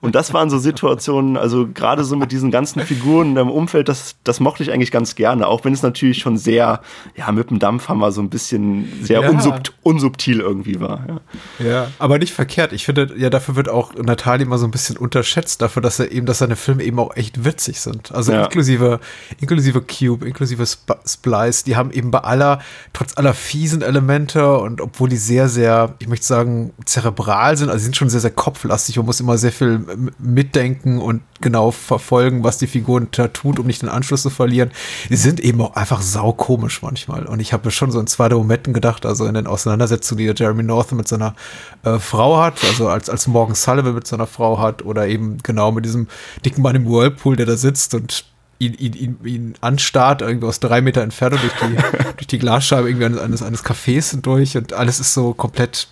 Und 0.00 0.14
das 0.14 0.32
waren 0.32 0.48
so 0.48 0.58
Situationen, 0.58 1.36
also 1.36 1.66
gerade 1.66 2.04
so 2.04 2.16
mit 2.16 2.30
diesen 2.30 2.50
ganzen 2.50 2.82
Figuren 2.82 3.36
im 3.36 3.50
Umfeld, 3.50 3.88
das, 3.88 4.16
das 4.22 4.40
mochte 4.40 4.62
ich 4.62 4.72
eigentlich 4.72 4.92
ganz 4.92 5.16
gerne, 5.16 5.46
auch 5.46 5.64
wenn 5.64 5.72
es 5.72 5.82
natürlich 5.82 6.18
schon 6.18 6.36
sehr, 6.36 6.80
ja, 7.16 7.32
mit 7.32 7.50
dem 7.50 7.58
Dampfhammer 7.58 8.12
so 8.12 8.20
ein 8.20 8.30
bisschen 8.30 8.88
sehr 9.02 9.22
ja. 9.22 9.28
unsubt, 9.28 9.74
unsubtil 9.82 10.40
irgendwie 10.40 10.80
war. 10.80 11.20
Ja. 11.58 11.66
ja, 11.66 11.90
aber 11.98 12.18
nicht 12.18 12.32
verkehrt. 12.32 12.72
Ich 12.72 12.84
finde, 12.84 13.12
ja, 13.16 13.30
dafür 13.30 13.56
wird 13.56 13.68
auch 13.68 13.94
Natalie 13.94 14.46
immer 14.46 14.58
so 14.58 14.66
ein 14.66 14.70
bisschen 14.70 14.96
unterschätzt, 14.96 15.62
dafür, 15.62 15.82
dass 15.82 15.98
er 15.98 16.12
eben, 16.12 16.26
dass 16.26 16.38
seine 16.38 16.56
Filme 16.56 16.84
eben 16.84 16.98
auch 16.98 17.16
echt 17.16 17.44
witzig 17.44 17.80
sind. 17.80 18.12
Also 18.12 18.32
inklusive, 18.32 19.00
inklusive 19.40 19.82
Cube, 19.82 20.26
inklusive 20.26 20.62
Sp 20.62 20.94
Splice, 21.06 21.64
die 21.64 21.76
haben 21.76 21.90
eben 21.90 22.10
bei 22.10 22.20
aller, 22.20 22.60
trotz 22.92 23.16
aller 23.16 23.34
fiesen 23.34 23.82
Elemente 23.82 23.95
Elemente 23.96 24.56
und 24.58 24.80
obwohl 24.80 25.08
die 25.08 25.16
sehr, 25.16 25.48
sehr, 25.48 25.94
ich 25.98 26.08
möchte 26.08 26.26
sagen, 26.26 26.72
zerebral 26.84 27.56
sind, 27.56 27.68
also 27.68 27.78
sie 27.78 27.84
sind 27.84 27.96
schon 27.96 28.08
sehr, 28.08 28.20
sehr 28.20 28.30
kopflastig. 28.30 28.96
Man 28.96 29.06
muss 29.06 29.20
immer 29.20 29.38
sehr 29.38 29.52
viel 29.52 29.80
mitdenken 30.18 30.98
und 30.98 31.22
genau 31.40 31.70
verfolgen, 31.70 32.44
was 32.44 32.58
die 32.58 32.66
Figur 32.66 33.00
da 33.10 33.28
tut, 33.28 33.58
um 33.58 33.66
nicht 33.66 33.82
den 33.82 33.88
Anschluss 33.88 34.22
zu 34.22 34.30
verlieren. 34.30 34.70
Die 35.08 35.16
sind 35.16 35.40
eben 35.40 35.60
auch 35.60 35.74
einfach 35.74 36.02
saukomisch 36.02 36.82
manchmal. 36.82 37.26
Und 37.26 37.40
ich 37.40 37.52
habe 37.52 37.70
schon 37.70 37.90
so 37.90 37.98
in 38.00 38.06
zwei 38.06 38.28
Momenten 38.28 38.72
gedacht, 38.74 39.06
also 39.06 39.26
in 39.26 39.34
den 39.34 39.46
Auseinandersetzungen, 39.46 40.18
die 40.18 40.32
Jeremy 40.36 40.62
Northam 40.62 40.98
mit 40.98 41.08
seiner 41.08 41.34
äh, 41.82 41.98
Frau 41.98 42.38
hat, 42.38 42.62
also 42.64 42.88
als, 42.88 43.08
als 43.08 43.26
Morgan 43.26 43.54
Sullivan 43.54 43.94
mit 43.94 44.06
seiner 44.06 44.26
Frau 44.26 44.58
hat, 44.58 44.84
oder 44.84 45.08
eben 45.08 45.38
genau 45.42 45.72
mit 45.72 45.84
diesem 45.84 46.08
dicken 46.44 46.62
Mann 46.62 46.76
im 46.76 46.86
Whirlpool, 46.86 47.36
der 47.36 47.46
da 47.46 47.56
sitzt 47.56 47.94
und 47.94 48.24
ihn, 48.58 48.74
ihn, 48.74 48.94
ihn, 48.94 49.18
ihn 49.24 49.54
anstarrt, 49.60 50.22
irgendwie 50.22 50.46
aus 50.46 50.60
drei 50.60 50.80
Meter 50.80 51.02
Entfernung 51.02 51.40
durch 51.40 51.52
die, 51.54 51.76
durch 52.16 52.26
die 52.26 52.38
Glasscheibe 52.38 52.88
irgendwie 52.88 53.20
eines, 53.20 53.42
eines 53.42 53.64
Cafés 53.64 54.10
hindurch 54.10 54.56
und 54.56 54.72
alles 54.72 55.00
ist 55.00 55.14
so 55.14 55.34
komplett 55.34 55.88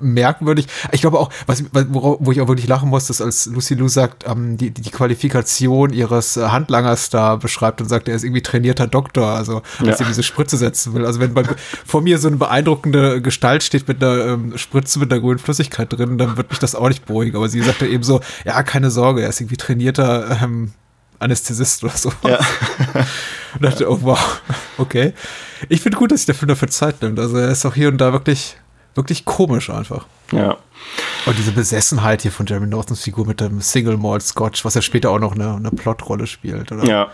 merkwürdig. 0.00 0.66
Ich 0.92 1.00
glaube 1.00 1.18
auch, 1.18 1.30
was, 1.46 1.64
wo, 1.72 2.18
wo 2.20 2.32
ich 2.32 2.40
auch 2.40 2.48
wirklich 2.48 2.66
lachen 2.66 2.88
muss, 2.88 3.08
ist, 3.10 3.20
als 3.20 3.46
Lucy 3.46 3.74
Lou 3.74 3.88
sagt, 3.88 4.24
ähm, 4.28 4.56
die, 4.56 4.70
die 4.70 4.90
Qualifikation 4.90 5.92
ihres 5.92 6.36
äh, 6.36 6.48
Handlangers 6.48 7.10
da 7.10 7.36
beschreibt 7.36 7.80
und 7.80 7.88
sagt, 7.88 8.08
er 8.08 8.16
ist 8.16 8.24
irgendwie 8.24 8.42
trainierter 8.42 8.86
Doktor, 8.86 9.28
also 9.28 9.62
dass 9.78 10.00
ja. 10.00 10.04
er 10.04 10.08
diese 10.08 10.22
Spritze 10.22 10.56
setzen 10.56 10.94
will. 10.94 11.06
Also 11.06 11.20
wenn 11.20 11.34
bei, 11.34 11.44
vor 11.86 12.02
mir 12.02 12.18
so 12.18 12.28
eine 12.28 12.36
beeindruckende 12.36 13.22
Gestalt 13.22 13.62
steht 13.62 13.88
mit 13.88 14.02
einer 14.02 14.26
ähm, 14.26 14.58
Spritze 14.58 14.98
mit 14.98 15.12
einer 15.12 15.20
grünen 15.20 15.38
Flüssigkeit 15.38 15.92
drin, 15.92 16.18
dann 16.18 16.36
wird 16.36 16.50
mich 16.50 16.58
das 16.58 16.74
auch 16.74 16.88
nicht 16.88 17.06
beruhigen. 17.06 17.36
Aber 17.36 17.48
sie 17.48 17.62
sagt 17.62 17.80
ja 17.80 17.86
eben 17.86 18.02
so, 18.02 18.20
ja, 18.44 18.62
keine 18.62 18.90
Sorge, 18.90 19.22
er 19.22 19.28
ist 19.28 19.40
irgendwie 19.40 19.56
trainierter 19.56 20.38
ähm, 20.42 20.72
Anästhesist 21.18 21.84
oder 21.84 21.96
so. 21.96 22.12
Ja. 22.24 22.38
und 23.54 23.62
dachte, 23.62 23.90
oh 23.90 23.98
wow, 24.02 24.40
okay. 24.78 25.12
Ich 25.68 25.80
finde 25.80 25.98
gut, 25.98 26.12
dass 26.12 26.20
sich 26.20 26.26
der 26.26 26.34
Film 26.34 26.48
dafür 26.48 26.68
Zeit 26.68 27.02
nimmt. 27.02 27.18
Also 27.18 27.36
er 27.36 27.50
ist 27.50 27.64
auch 27.64 27.74
hier 27.74 27.88
und 27.88 27.98
da 27.98 28.12
wirklich, 28.12 28.56
wirklich 28.94 29.24
komisch 29.24 29.70
einfach. 29.70 30.06
Ja. 30.32 30.56
Und 31.26 31.38
diese 31.38 31.52
Besessenheit 31.52 32.22
hier 32.22 32.32
von 32.32 32.46
Jeremy 32.46 32.66
Nortons 32.66 33.02
Figur 33.02 33.26
mit 33.26 33.40
dem 33.40 33.60
Single 33.60 33.96
Malt 33.96 34.22
Scotch, 34.22 34.64
was 34.64 34.74
ja 34.74 34.82
später 34.82 35.10
auch 35.10 35.18
noch 35.18 35.34
eine, 35.34 35.54
eine 35.54 35.70
Plotrolle 35.70 36.26
spielt, 36.26 36.70
oder? 36.72 36.84
Ja. 36.84 37.08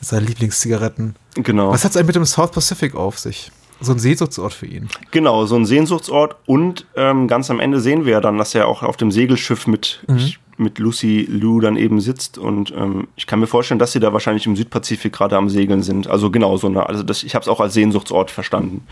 Mit 0.00 0.08
seinen 0.08 0.26
Lieblingszigaretten. 0.26 1.16
Genau. 1.34 1.70
Was 1.70 1.84
hat 1.84 1.92
es 1.92 1.96
eigentlich 1.96 2.08
mit 2.08 2.16
dem 2.16 2.26
South 2.26 2.50
Pacific 2.50 2.94
auf 2.94 3.18
sich? 3.18 3.50
So 3.80 3.92
ein 3.92 3.98
Sehnsuchtsort 3.98 4.54
für 4.54 4.66
ihn. 4.66 4.88
Genau, 5.10 5.44
so 5.44 5.56
ein 5.56 5.66
Sehnsuchtsort. 5.66 6.36
Und 6.46 6.86
ähm, 6.96 7.28
ganz 7.28 7.50
am 7.50 7.60
Ende 7.60 7.80
sehen 7.80 8.06
wir 8.06 8.12
ja 8.12 8.20
dann, 8.20 8.38
dass 8.38 8.54
er 8.54 8.68
auch 8.68 8.82
auf 8.82 8.96
dem 8.96 9.10
Segelschiff 9.10 9.66
mit, 9.66 10.02
mhm. 10.06 10.16
ich 10.16 10.38
mit 10.58 10.78
Lucy 10.78 11.26
Lou 11.28 11.60
dann 11.60 11.76
eben 11.76 12.00
sitzt 12.00 12.38
und 12.38 12.72
ähm, 12.76 13.08
ich 13.16 13.26
kann 13.26 13.40
mir 13.40 13.46
vorstellen, 13.46 13.78
dass 13.78 13.92
sie 13.92 14.00
da 14.00 14.12
wahrscheinlich 14.12 14.46
im 14.46 14.56
Südpazifik 14.56 15.12
gerade 15.12 15.36
am 15.36 15.50
Segeln 15.50 15.82
sind. 15.82 16.08
Also 16.08 16.30
genau 16.30 16.56
so 16.56 16.66
eine, 16.66 16.88
also 16.88 17.02
das, 17.02 17.22
ich 17.22 17.34
habe 17.34 17.42
es 17.42 17.48
auch 17.48 17.60
als 17.60 17.74
Sehnsuchtsort 17.74 18.30
verstanden. 18.30 18.86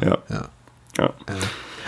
Ja. 0.00 0.08
ja. 0.10 0.18
ja. 0.30 0.48
ja. 0.98 1.10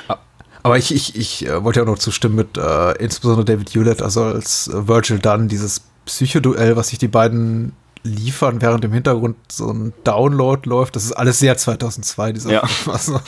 ja. 0.08 0.18
Aber 0.62 0.78
ich, 0.78 0.94
ich, 0.94 1.16
ich 1.16 1.46
äh, 1.46 1.64
wollte 1.64 1.80
ja 1.80 1.84
auch 1.84 1.90
noch 1.90 1.98
zustimmen 1.98 2.36
mit 2.36 2.56
äh, 2.56 2.92
insbesondere 2.98 3.44
David 3.44 3.74
Hewlett, 3.74 4.02
also 4.02 4.22
als 4.22 4.68
äh, 4.68 4.86
Virgil 4.86 5.18
Dunn, 5.18 5.48
dieses 5.48 5.82
Psychoduell, 6.06 6.76
was 6.76 6.88
sich 6.88 6.98
die 6.98 7.08
beiden 7.08 7.72
liefern, 8.04 8.60
während 8.60 8.84
im 8.84 8.92
Hintergrund 8.92 9.36
so 9.50 9.70
ein 9.70 9.92
Download 10.04 10.68
läuft. 10.68 10.96
Das 10.96 11.04
ist 11.04 11.12
alles 11.12 11.38
sehr 11.38 11.56
2002, 11.56 12.32
dieser 12.32 12.52
ja. 12.52 12.66
Film. 12.66 12.94
Also, 12.94 13.20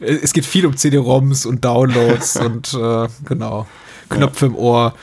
es 0.00 0.32
geht 0.32 0.46
viel 0.46 0.66
um 0.66 0.76
CD-ROMs 0.76 1.46
und 1.46 1.64
Downloads 1.64 2.36
und 2.44 2.74
äh, 2.74 3.08
genau. 3.24 3.66
Knöpfe 4.08 4.46
ja. 4.46 4.52
im 4.52 4.56
Ohr. 4.56 4.94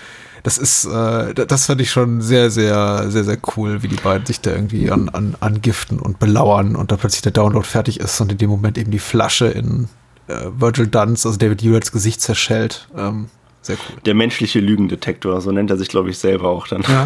Das 0.43 0.57
ist, 0.57 0.85
äh, 0.85 1.33
das 1.33 1.67
fand 1.67 1.81
ich 1.81 1.91
schon 1.91 2.21
sehr, 2.21 2.49
sehr, 2.49 3.11
sehr, 3.11 3.23
sehr 3.23 3.37
cool, 3.55 3.83
wie 3.83 3.87
die 3.87 3.95
beiden 3.95 4.25
sich 4.25 4.41
da 4.41 4.51
irgendwie 4.51 4.89
an, 4.89 5.09
an, 5.09 5.35
angiften 5.39 5.99
und 5.99 6.17
belauern 6.17 6.75
und 6.75 6.91
da 6.91 6.97
plötzlich 6.97 7.21
der 7.21 7.31
Download 7.31 7.65
fertig 7.65 7.99
ist 7.99 8.19
und 8.21 8.31
in 8.31 8.39
dem 8.39 8.49
Moment 8.49 8.77
eben 8.77 8.89
die 8.89 8.99
Flasche 8.99 9.47
in 9.47 9.87
äh, 10.27 10.45
Virgil 10.57 10.87
Dunns, 10.87 11.25
also 11.25 11.37
David 11.37 11.61
Hewletts 11.61 11.91
Gesicht 11.91 12.21
zerschellt. 12.21 12.87
Ähm, 12.97 13.29
sehr 13.61 13.75
cool. 13.75 13.97
Der 14.05 14.15
menschliche 14.15 14.59
Lügendetektor, 14.59 15.39
so 15.41 15.51
nennt 15.51 15.69
er 15.69 15.77
sich, 15.77 15.89
glaube 15.89 16.09
ich, 16.09 16.17
selber 16.17 16.49
auch 16.49 16.67
dann. 16.67 16.81
Ja, 16.81 17.05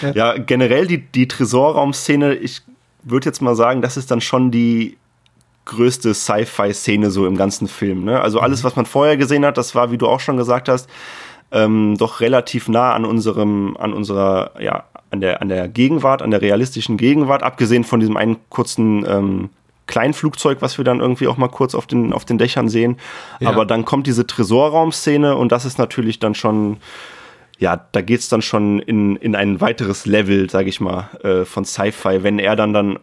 ja. 0.00 0.10
ja 0.14 0.38
generell 0.38 0.86
die, 0.86 0.98
die 0.98 1.28
Tresorraumszene, 1.28 2.34
ich 2.34 2.62
würde 3.02 3.26
jetzt 3.26 3.42
mal 3.42 3.54
sagen, 3.54 3.82
das 3.82 3.98
ist 3.98 4.10
dann 4.10 4.22
schon 4.22 4.50
die 4.50 4.96
größte 5.66 6.14
Sci-Fi-Szene 6.14 7.10
so 7.10 7.26
im 7.26 7.36
ganzen 7.36 7.68
Film. 7.68 8.04
Ne? 8.04 8.20
Also 8.20 8.40
alles, 8.40 8.62
mhm. 8.62 8.66
was 8.66 8.76
man 8.76 8.86
vorher 8.86 9.16
gesehen 9.16 9.44
hat, 9.44 9.58
das 9.58 9.74
war, 9.74 9.92
wie 9.92 9.98
du 9.98 10.06
auch 10.06 10.20
schon 10.20 10.38
gesagt 10.38 10.68
hast, 10.68 10.88
ähm, 11.52 11.96
doch 11.98 12.20
relativ 12.20 12.68
nah 12.68 12.94
an 12.94 13.04
unserem, 13.04 13.76
an 13.76 13.92
unserer, 13.92 14.52
ja, 14.58 14.84
an 15.10 15.20
der, 15.20 15.42
an 15.42 15.48
der 15.48 15.68
Gegenwart, 15.68 16.22
an 16.22 16.30
der 16.30 16.42
realistischen 16.42 16.96
Gegenwart, 16.96 17.42
abgesehen 17.42 17.84
von 17.84 18.00
diesem 18.00 18.16
einen 18.16 18.36
kurzen 18.48 19.04
ähm, 19.06 19.50
Kleinflugzeug, 19.86 20.58
was 20.60 20.78
wir 20.78 20.84
dann 20.84 21.00
irgendwie 21.00 21.28
auch 21.28 21.36
mal 21.36 21.48
kurz 21.48 21.74
auf 21.74 21.86
den, 21.86 22.12
auf 22.12 22.24
den 22.24 22.38
Dächern 22.38 22.68
sehen. 22.68 22.96
Ja. 23.38 23.50
Aber 23.50 23.64
dann 23.64 23.84
kommt 23.84 24.06
diese 24.06 24.26
Tresorraumszene 24.26 25.36
und 25.36 25.52
das 25.52 25.64
ist 25.64 25.78
natürlich 25.78 26.18
dann 26.18 26.34
schon, 26.34 26.78
ja, 27.58 27.86
da 27.92 28.00
geht's 28.00 28.28
dann 28.28 28.42
schon 28.42 28.80
in, 28.80 29.14
in 29.16 29.36
ein 29.36 29.60
weiteres 29.60 30.06
Level, 30.06 30.50
sag 30.50 30.66
ich 30.66 30.80
mal, 30.80 31.08
äh, 31.22 31.44
von 31.44 31.64
Sci-Fi, 31.64 32.22
wenn 32.24 32.40
er 32.40 32.56
dann 32.56 32.72
dann 32.72 32.98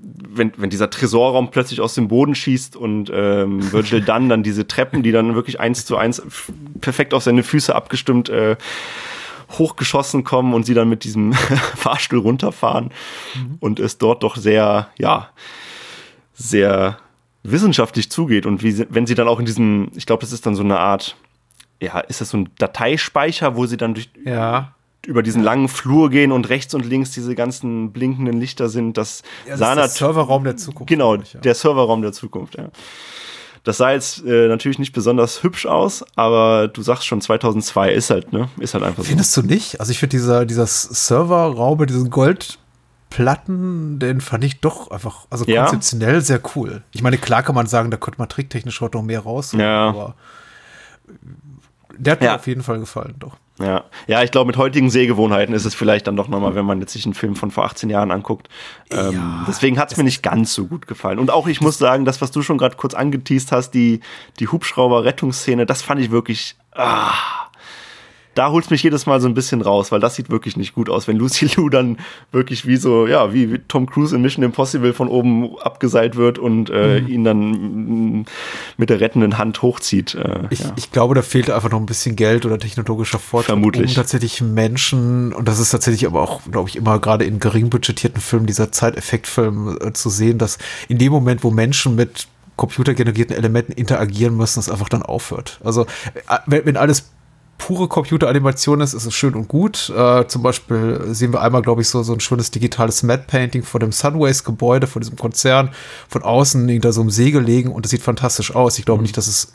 wenn, 0.00 0.52
wenn 0.56 0.70
dieser 0.70 0.90
Tresorraum 0.90 1.50
plötzlich 1.50 1.80
aus 1.80 1.94
dem 1.94 2.08
Boden 2.08 2.34
schießt 2.34 2.76
und 2.76 3.10
ähm, 3.12 3.72
Virgil 3.72 4.00
dann 4.00 4.28
dann 4.28 4.42
diese 4.42 4.66
Treppen, 4.66 5.02
die 5.02 5.12
dann 5.12 5.34
wirklich 5.34 5.60
eins 5.60 5.84
zu 5.84 5.96
eins 5.96 6.22
perfekt 6.80 7.14
auf 7.14 7.22
seine 7.22 7.42
Füße 7.42 7.74
abgestimmt 7.74 8.28
äh, 8.28 8.56
hochgeschossen 9.52 10.24
kommen 10.24 10.54
und 10.54 10.66
sie 10.66 10.74
dann 10.74 10.88
mit 10.88 11.04
diesem 11.04 11.32
Fahrstuhl 11.76 12.18
runterfahren 12.18 12.90
mhm. 13.34 13.56
und 13.60 13.80
es 13.80 13.98
dort 13.98 14.22
doch 14.22 14.36
sehr, 14.36 14.88
ja, 14.98 15.30
sehr 16.34 16.98
wissenschaftlich 17.42 18.10
zugeht 18.10 18.46
und 18.46 18.62
wie 18.62 18.84
wenn 18.90 19.06
sie 19.06 19.14
dann 19.14 19.28
auch 19.28 19.40
in 19.40 19.46
diesem, 19.46 19.90
ich 19.96 20.06
glaube, 20.06 20.20
das 20.20 20.32
ist 20.32 20.44
dann 20.44 20.54
so 20.54 20.62
eine 20.62 20.78
Art, 20.78 21.16
ja, 21.80 22.00
ist 22.00 22.20
das 22.20 22.30
so 22.30 22.38
ein 22.38 22.50
Dateispeicher, 22.58 23.56
wo 23.56 23.66
sie 23.66 23.76
dann 23.76 23.94
durch 23.94 24.10
ja 24.24 24.74
über 25.08 25.22
diesen 25.22 25.42
langen 25.42 25.68
Flur 25.68 26.10
gehen 26.10 26.32
und 26.32 26.50
rechts 26.50 26.74
und 26.74 26.84
links 26.84 27.12
diese 27.12 27.34
ganzen 27.34 27.92
blinkenden 27.92 28.38
Lichter 28.38 28.68
sind. 28.68 28.98
Das, 28.98 29.22
ja, 29.46 29.52
das 29.52 29.58
sah 29.58 29.72
ist 29.72 29.76
der 29.78 29.88
Serverraum 29.88 30.44
der 30.44 30.58
Zukunft. 30.58 30.90
Genau, 30.90 31.14
ja. 31.14 31.40
der 31.42 31.54
Serverraum 31.54 32.02
der 32.02 32.12
Zukunft, 32.12 32.58
ja. 32.58 32.68
Das 33.64 33.78
sah 33.78 33.90
jetzt 33.90 34.22
äh, 34.24 34.48
natürlich 34.48 34.78
nicht 34.78 34.92
besonders 34.92 35.42
hübsch 35.42 35.64
aus, 35.64 36.04
aber 36.14 36.68
du 36.68 36.82
sagst 36.82 37.06
schon 37.06 37.22
2002 37.22 37.92
ist 37.92 38.10
halt, 38.10 38.34
ne? 38.34 38.50
Ist 38.58 38.74
halt 38.74 38.84
einfach 38.84 39.02
Findest 39.02 39.32
so. 39.32 39.40
Findest 39.40 39.62
du 39.62 39.70
nicht? 39.70 39.80
Also 39.80 39.92
ich 39.92 39.98
finde 39.98 40.16
dieser, 40.18 40.44
dieser 40.44 40.66
Serverraum 40.66 41.78
mit 41.78 41.88
diesen 41.88 42.10
Goldplatten, 42.10 43.98
den 43.98 44.20
fand 44.20 44.44
ich 44.44 44.60
doch 44.60 44.90
einfach, 44.90 45.26
also 45.30 45.46
ja. 45.46 45.62
konzeptionell 45.64 46.20
sehr 46.20 46.40
cool. 46.54 46.82
Ich 46.92 47.00
meine, 47.02 47.16
klar 47.16 47.42
kann 47.42 47.54
man 47.54 47.66
sagen, 47.66 47.90
da 47.90 47.96
könnte 47.96 48.18
man 48.18 48.28
tricktechnisch 48.28 48.82
heute 48.82 48.98
noch 48.98 49.04
mehr 49.04 49.20
raus. 49.20 49.52
Ja. 49.52 49.88
Aber 49.88 50.16
der 51.96 52.12
hat 52.12 52.20
mir 52.20 52.34
auf 52.34 52.46
jeden 52.46 52.62
Fall 52.62 52.78
gefallen, 52.78 53.14
doch. 53.18 53.38
Ja, 53.58 53.84
ja, 54.06 54.22
ich 54.22 54.30
glaube, 54.30 54.46
mit 54.46 54.56
heutigen 54.56 54.88
Sehgewohnheiten 54.88 55.52
ist 55.52 55.64
es 55.64 55.74
vielleicht 55.74 56.06
dann 56.06 56.16
doch 56.16 56.28
nochmal, 56.28 56.54
wenn 56.54 56.64
man 56.64 56.80
jetzt 56.80 56.92
sich 56.92 57.04
einen 57.04 57.14
Film 57.14 57.34
von 57.34 57.50
vor 57.50 57.64
18 57.64 57.90
Jahren 57.90 58.12
anguckt. 58.12 58.48
Ähm, 58.90 59.12
ja, 59.12 59.44
deswegen 59.48 59.78
hat 59.78 59.90
es 59.90 59.96
mir 59.96 60.04
nicht 60.04 60.22
ganz 60.22 60.54
so 60.54 60.66
gut 60.66 60.86
gefallen. 60.86 61.18
Und 61.18 61.30
auch 61.30 61.48
ich 61.48 61.60
muss 61.60 61.76
sagen, 61.76 62.04
das, 62.04 62.20
was 62.20 62.30
du 62.30 62.42
schon 62.42 62.58
gerade 62.58 62.76
kurz 62.76 62.94
angeteased 62.94 63.50
hast, 63.50 63.72
die, 63.72 64.00
die 64.38 64.48
Hubschrauber-Rettungsszene, 64.48 65.66
das 65.66 65.82
fand 65.82 66.00
ich 66.00 66.10
wirklich. 66.10 66.56
Ah, 66.72 67.47
da 68.38 68.52
holt 68.52 68.70
mich 68.70 68.84
jedes 68.84 69.06
Mal 69.06 69.20
so 69.20 69.26
ein 69.26 69.34
bisschen 69.34 69.60
raus, 69.62 69.90
weil 69.90 69.98
das 69.98 70.14
sieht 70.14 70.30
wirklich 70.30 70.56
nicht 70.56 70.72
gut 70.72 70.88
aus, 70.88 71.08
wenn 71.08 71.16
Lucy 71.16 71.46
Liu 71.56 71.68
dann 71.68 71.98
wirklich 72.30 72.66
wie 72.66 72.76
so, 72.76 73.08
ja, 73.08 73.32
wie, 73.32 73.52
wie 73.52 73.58
Tom 73.58 73.86
Cruise 73.86 74.14
in 74.14 74.22
Mission 74.22 74.44
Impossible 74.44 74.92
von 74.92 75.08
oben 75.08 75.58
abgeseilt 75.58 76.14
wird 76.14 76.38
und 76.38 76.70
äh, 76.70 77.00
mhm. 77.00 77.08
ihn 77.08 77.24
dann 77.24 77.50
mm, 78.20 78.24
mit 78.76 78.90
der 78.90 79.00
rettenden 79.00 79.38
Hand 79.38 79.60
hochzieht. 79.62 80.14
Äh, 80.14 80.42
ich, 80.50 80.60
ja. 80.60 80.72
ich 80.76 80.92
glaube, 80.92 81.16
da 81.16 81.22
fehlt 81.22 81.50
einfach 81.50 81.70
noch 81.70 81.80
ein 81.80 81.86
bisschen 81.86 82.14
Geld 82.14 82.46
oder 82.46 82.58
technologischer 82.60 83.18
Fortschritt, 83.18 83.54
Vermutlich. 83.54 83.90
um 83.90 83.94
tatsächlich 83.96 84.40
Menschen, 84.40 85.32
und 85.32 85.48
das 85.48 85.58
ist 85.58 85.70
tatsächlich 85.70 86.06
aber 86.06 86.22
auch, 86.22 86.42
glaube 86.48 86.68
ich, 86.68 86.76
immer 86.76 87.00
gerade 87.00 87.24
in 87.24 87.40
gering 87.40 87.70
budgetierten 87.70 88.20
Filmen, 88.20 88.46
dieser 88.46 88.70
Zeiteffektfilm 88.70 89.78
äh, 89.80 89.92
zu 89.94 90.10
sehen, 90.10 90.38
dass 90.38 90.58
in 90.88 90.98
dem 90.98 91.12
Moment, 91.12 91.42
wo 91.42 91.50
Menschen 91.50 91.96
mit 91.96 92.28
computergenerierten 92.54 93.34
Elementen 93.34 93.72
interagieren 93.72 94.36
müssen, 94.36 94.60
es 94.60 94.70
einfach 94.70 94.88
dann 94.88 95.02
aufhört. 95.02 95.60
Also 95.64 95.82
äh, 96.28 96.38
wenn, 96.46 96.66
wenn 96.66 96.76
alles 96.76 97.10
pure 97.58 97.88
Computeranimation 97.88 98.80
ist, 98.80 98.94
ist 98.94 99.04
es 99.04 99.14
schön 99.14 99.34
und 99.34 99.48
gut. 99.48 99.92
Äh, 99.94 100.26
zum 100.28 100.42
Beispiel 100.42 101.00
sehen 101.08 101.32
wir 101.32 101.42
einmal, 101.42 101.60
glaube 101.60 101.82
ich, 101.82 101.88
so, 101.88 102.02
so 102.02 102.12
ein 102.12 102.20
schönes 102.20 102.50
digitales 102.50 103.02
Matte-Painting 103.02 103.64
von 103.64 103.80
dem 103.80 103.92
Sunways-Gebäude, 103.92 104.86
von 104.86 105.02
diesem 105.02 105.18
Konzern, 105.18 105.70
von 106.08 106.22
außen 106.22 106.68
hinter 106.68 106.92
so 106.92 107.00
einem 107.00 107.10
See 107.10 107.32
gelegen 107.32 107.72
und 107.72 107.84
das 107.84 107.90
sieht 107.90 108.02
fantastisch 108.02 108.54
aus. 108.54 108.78
Ich 108.78 108.84
glaube 108.84 109.00
mhm. 109.00 109.04
nicht, 109.04 109.16
dass 109.16 109.26
es 109.26 109.52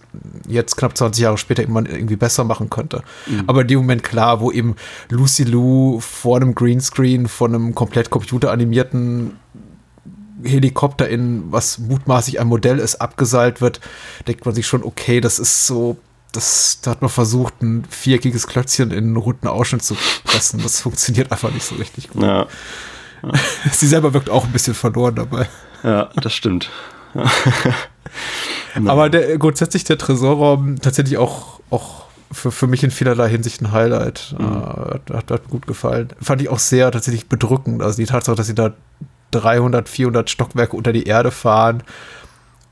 jetzt 0.47 0.75
knapp 0.75 0.97
20 0.97 1.23
Jahre 1.23 1.37
später 1.37 1.63
irgendwann 1.63 1.85
irgendwie 1.85 2.17
besser 2.17 2.43
machen 2.43 2.69
könnte. 2.69 3.03
Mhm. 3.25 3.43
Aber 3.47 3.61
in 3.61 3.67
dem 3.67 3.79
Moment 3.79 4.03
klar, 4.03 4.41
wo 4.41 4.51
eben 4.51 4.75
Lucy 5.09 5.45
Lou 5.45 5.99
vor 6.01 6.35
einem 6.35 6.53
Greenscreen 6.53 7.27
von 7.27 7.55
einem 7.55 7.73
komplett 7.73 8.09
computeranimierten 8.09 9.39
Helikopter 10.43 11.07
in 11.07 11.51
was 11.51 11.79
mutmaßlich 11.79 12.39
ein 12.41 12.47
Modell 12.47 12.79
ist, 12.79 12.95
abgeseilt 12.95 13.61
wird, 13.61 13.79
denkt 14.27 14.45
man 14.45 14.53
sich 14.53 14.67
schon, 14.67 14.83
okay, 14.83 15.21
das 15.21 15.39
ist 15.39 15.65
so 15.65 15.97
das, 16.33 16.79
da 16.81 16.91
hat 16.91 17.01
man 17.01 17.09
versucht, 17.09 17.61
ein 17.61 17.85
viereckiges 17.89 18.47
Klötzchen 18.47 18.91
in 18.91 19.05
einen 19.05 19.17
runden 19.17 19.47
Ausschnitt 19.47 19.83
zu 19.83 19.95
pressen. 20.23 20.61
Das 20.61 20.81
funktioniert 20.81 21.31
einfach 21.31 21.51
nicht 21.51 21.65
so 21.65 21.75
richtig 21.75 22.09
gut. 22.09 22.23
Ja. 22.23 22.47
Ja. 23.23 23.31
Sie 23.71 23.87
selber 23.87 24.13
wirkt 24.13 24.29
auch 24.29 24.45
ein 24.45 24.51
bisschen 24.51 24.73
verloren 24.73 25.15
dabei. 25.15 25.47
Ja, 25.83 26.09
das 26.21 26.33
stimmt. 26.33 26.69
Ja. 27.13 27.31
Aber 28.85 29.09
der, 29.09 29.37
grundsätzlich 29.37 29.83
der 29.83 29.97
Tresorraum 29.97 30.81
tatsächlich 30.81 31.17
auch, 31.17 31.59
auch 31.69 32.05
für, 32.31 32.51
für 32.51 32.67
mich 32.67 32.83
in 32.83 32.91
vielerlei 32.91 33.29
Hinsicht 33.29 33.61
ein 33.61 33.71
Highlight. 33.71 34.35
Mhm. 34.37 34.45
Äh, 34.45 35.13
hat, 35.13 35.31
hat 35.31 35.49
gut 35.49 35.67
gefallen. 35.67 36.09
Fand 36.21 36.41
ich 36.41 36.49
auch 36.49 36.59
sehr 36.59 36.91
tatsächlich 36.91 37.29
bedrückend. 37.29 37.83
Also 37.83 37.97
die 37.97 38.05
Tatsache, 38.05 38.35
dass 38.35 38.47
sie 38.47 38.55
da 38.55 38.73
300, 39.31 39.87
400 39.87 40.29
Stockwerke 40.29 40.75
unter 40.75 40.93
die 40.93 41.03
Erde 41.03 41.31
fahren 41.31 41.83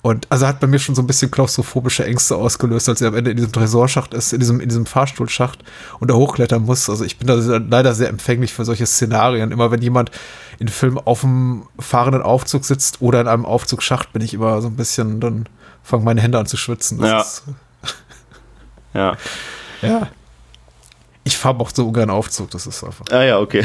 und 0.02 0.26
also 0.30 0.48
hat 0.48 0.60
bei 0.60 0.68
mir 0.68 0.80
schon 0.80 0.96
so 0.96 1.02
ein 1.02 1.08
bisschen 1.08 1.30
klaustrophobische 1.30 2.06
Ängste 2.06 2.36
ausgelöst, 2.36 2.90
als 2.90 3.02
er 3.02 3.10
am 3.10 3.16
Ende 3.16 3.32
in 3.32 3.38
diesem 3.38 3.52
Tresorschacht 3.52 4.14
ist, 4.14 4.34
in 4.34 4.40
diesem, 4.40 4.60
in 4.60 4.68
diesem 4.68 4.88
Fahrstuhlschacht 4.88 5.64
und 6.00 6.10
da 6.10 6.16
hochklettern 6.16 6.64
muss. 6.64 6.90
Also 6.90 7.06
ich 7.06 7.18
bin 7.18 7.28
da 7.28 7.36
leider 7.36 7.94
sehr 7.94 8.10
empfänglich 8.10 8.52
für 8.52 8.66
solche 8.66 8.88
Szenarien. 8.88 9.52
Immer 9.52 9.70
wenn 9.70 9.82
jemand 9.82 10.10
in 10.58 10.70
Filmen 10.70 10.98
auf 10.98 11.24
einem 11.24 11.68
fahrenden 11.78 12.24
Aufzug 12.24 12.66
sitzt 12.66 13.02
oder 13.02 13.22
in 13.22 13.28
einem 13.28 13.46
Aufzugsschacht, 13.46 14.12
bin 14.12 14.24
ich 14.24 14.34
immer 14.34 14.62
so 14.62 14.70
ein 14.70 14.76
bisschen, 14.76 15.20
dann 15.20 15.46
fangen 15.84 16.04
meine 16.04 16.22
Hände 16.22 16.40
an 16.40 16.48
zu 16.48 16.58
schwitzen. 16.58 17.00
Das 17.00 17.10
ja. 17.10 17.22
Ist, 17.22 17.44
ja. 18.94 19.18
Ja 19.82 20.08
ich 21.24 21.38
fahre 21.38 21.60
auch 21.60 21.70
so 21.74 21.88
ungern 21.88 22.10
Aufzug, 22.10 22.50
das 22.50 22.66
ist 22.66 22.84
einfach. 22.84 23.06
Ah 23.12 23.24
ja, 23.24 23.40
okay. 23.40 23.64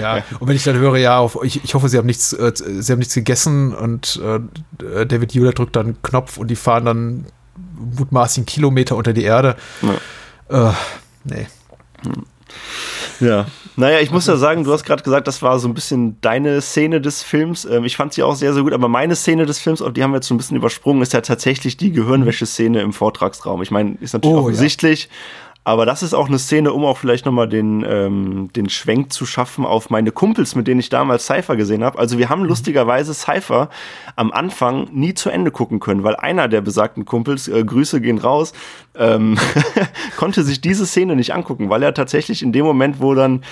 ja, 0.00 0.22
und 0.38 0.48
wenn 0.48 0.56
ich 0.56 0.64
dann 0.64 0.76
höre, 0.76 0.96
ja, 0.96 1.18
auf, 1.18 1.38
ich, 1.42 1.62
ich 1.62 1.74
hoffe, 1.74 1.88
sie 1.88 1.98
haben 1.98 2.06
nichts, 2.06 2.32
äh, 2.32 2.52
sie 2.54 2.92
haben 2.92 2.98
nichts 2.98 3.14
gegessen 3.14 3.74
und 3.74 4.20
äh, 4.24 5.06
David 5.06 5.34
Hewlett 5.34 5.58
drückt 5.58 5.76
dann 5.76 5.86
einen 5.86 6.02
Knopf 6.02 6.38
und 6.38 6.48
die 6.48 6.56
fahren 6.56 6.84
dann 6.84 7.26
mutmaßlich 7.98 8.38
einen 8.38 8.46
Kilometer 8.46 8.96
unter 8.96 9.12
die 9.12 9.24
Erde. 9.24 9.56
Ja. 10.48 10.70
Äh, 10.70 10.74
nee. 11.24 11.46
Ja, 13.20 13.46
naja, 13.76 14.00
ich 14.00 14.10
muss 14.10 14.26
ja 14.26 14.36
sagen, 14.36 14.64
du 14.64 14.72
hast 14.72 14.84
gerade 14.84 15.02
gesagt, 15.02 15.26
das 15.26 15.42
war 15.42 15.58
so 15.58 15.68
ein 15.68 15.74
bisschen 15.74 16.20
deine 16.20 16.60
Szene 16.60 17.00
des 17.00 17.22
Films. 17.22 17.64
Ähm, 17.64 17.84
ich 17.84 17.96
fand 17.96 18.14
sie 18.14 18.22
auch 18.22 18.34
sehr, 18.34 18.52
sehr 18.54 18.62
gut, 18.62 18.72
aber 18.72 18.88
meine 18.88 19.14
Szene 19.14 19.46
des 19.46 19.58
Films, 19.58 19.82
die 19.94 20.02
haben 20.02 20.10
wir 20.10 20.16
jetzt 20.16 20.28
so 20.28 20.34
ein 20.34 20.38
bisschen 20.38 20.56
übersprungen, 20.56 21.02
ist 21.02 21.12
ja 21.12 21.20
tatsächlich 21.20 21.76
die 21.76 21.92
Gehirnwäsche-Szene 21.92 22.80
im 22.80 22.92
Vortragsraum. 22.92 23.62
Ich 23.62 23.70
meine, 23.70 23.96
ist 24.00 24.14
natürlich 24.14 24.36
oh, 24.36 24.40
offensichtlich, 24.40 25.04
ja. 25.04 25.10
Aber 25.62 25.84
das 25.84 26.02
ist 26.02 26.14
auch 26.14 26.28
eine 26.28 26.38
Szene, 26.38 26.72
um 26.72 26.84
auch 26.86 26.96
vielleicht 26.96 27.26
nochmal 27.26 27.48
den, 27.48 27.84
ähm, 27.86 28.50
den 28.56 28.70
Schwenk 28.70 29.12
zu 29.12 29.26
schaffen 29.26 29.66
auf 29.66 29.90
meine 29.90 30.10
Kumpels, 30.10 30.54
mit 30.54 30.66
denen 30.66 30.80
ich 30.80 30.88
damals 30.88 31.26
Cypher 31.26 31.54
gesehen 31.56 31.84
habe. 31.84 31.98
Also 31.98 32.16
wir 32.16 32.30
haben 32.30 32.42
mhm. 32.42 32.48
lustigerweise 32.48 33.12
Cypher 33.12 33.68
am 34.16 34.32
Anfang 34.32 34.88
nie 34.92 35.12
zu 35.12 35.28
Ende 35.28 35.50
gucken 35.50 35.78
können, 35.78 36.02
weil 36.02 36.16
einer 36.16 36.48
der 36.48 36.62
besagten 36.62 37.04
Kumpels, 37.04 37.46
äh, 37.46 37.62
Grüße 37.62 38.00
gehen 38.00 38.16
raus, 38.18 38.54
ähm, 38.94 39.38
konnte 40.16 40.44
sich 40.44 40.62
diese 40.62 40.86
Szene 40.86 41.14
nicht 41.14 41.34
angucken, 41.34 41.68
weil 41.68 41.82
er 41.82 41.92
tatsächlich 41.92 42.42
in 42.42 42.52
dem 42.52 42.64
Moment, 42.64 43.00
wo 43.00 43.14
dann 43.14 43.42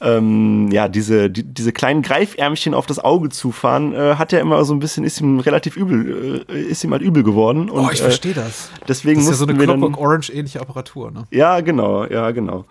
ähm, 0.00 0.70
ja, 0.70 0.88
diese, 0.88 1.28
die, 1.28 1.42
diese 1.42 1.72
kleinen 1.72 2.02
Greifärmchen 2.02 2.72
auf 2.74 2.86
das 2.86 2.98
Auge 2.98 3.30
zufahren, 3.30 3.94
äh, 3.94 4.14
hat 4.14 4.32
er 4.32 4.40
immer 4.40 4.64
so 4.64 4.72
ein 4.74 4.78
bisschen, 4.78 5.04
ist 5.04 5.20
ihm 5.20 5.40
relativ 5.40 5.76
übel, 5.76 6.44
äh, 6.48 6.60
ist 6.60 6.84
ihm 6.84 6.92
halt 6.92 7.02
übel 7.02 7.24
geworden. 7.24 7.68
Und, 7.68 7.84
oh, 7.86 7.90
ich 7.92 8.00
verstehe 8.00 8.34
das. 8.34 8.70
Deswegen 8.86 9.20
das 9.20 9.24
ist 9.24 9.40
ja 9.40 9.46
so 9.46 9.46
eine 9.46 9.58
Clockwork 9.58 9.98
Orange-ähnliche 9.98 10.60
Apparatur, 10.60 11.10
ne? 11.10 11.24
Ja, 11.30 11.60
genau, 11.60 12.04
ja, 12.04 12.30
genau. 12.30 12.64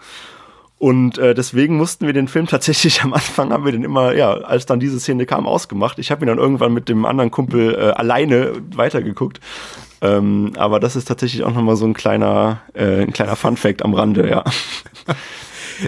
Und 0.80 1.17
äh, 1.17 1.34
deswegen 1.34 1.75
mussten 1.75 2.05
wir 2.05 2.13
den 2.13 2.28
Film 2.28 2.47
tatsächlich 2.47 3.01
am 3.03 3.13
Anfang 3.13 3.51
haben 3.51 3.65
wir 3.65 3.71
den 3.71 3.84
immer, 3.84 4.13
ja, 4.13 4.32
als 4.34 4.65
dann 4.65 4.80
diese 4.80 4.99
Szene 4.99 5.25
kam, 5.25 5.47
ausgemacht. 5.47 5.99
Ich 5.99 6.11
habe 6.11 6.23
ihn 6.23 6.28
dann 6.28 6.38
irgendwann 6.38 6.73
mit 6.73 6.88
dem 6.88 7.05
anderen 7.05 7.32
Kumpel 7.32 7.75
äh, 7.75 7.91
alleine 7.91 8.53
weitergeguckt. 8.73 9.41
Ähm, 9.99 10.53
aber 10.55 10.80
das 10.80 10.95
ist 10.95 11.07
tatsächlich 11.07 11.43
auch 11.43 11.53
nochmal 11.53 11.75
so 11.75 11.86
ein 11.86 11.95
kleiner, 11.95 12.61
äh, 12.73 13.01
ein 13.01 13.13
kleiner 13.13 13.36
Fun-Fact 13.36 13.84
am 13.84 13.95
Rande, 13.95 14.30
ja. 14.30 14.43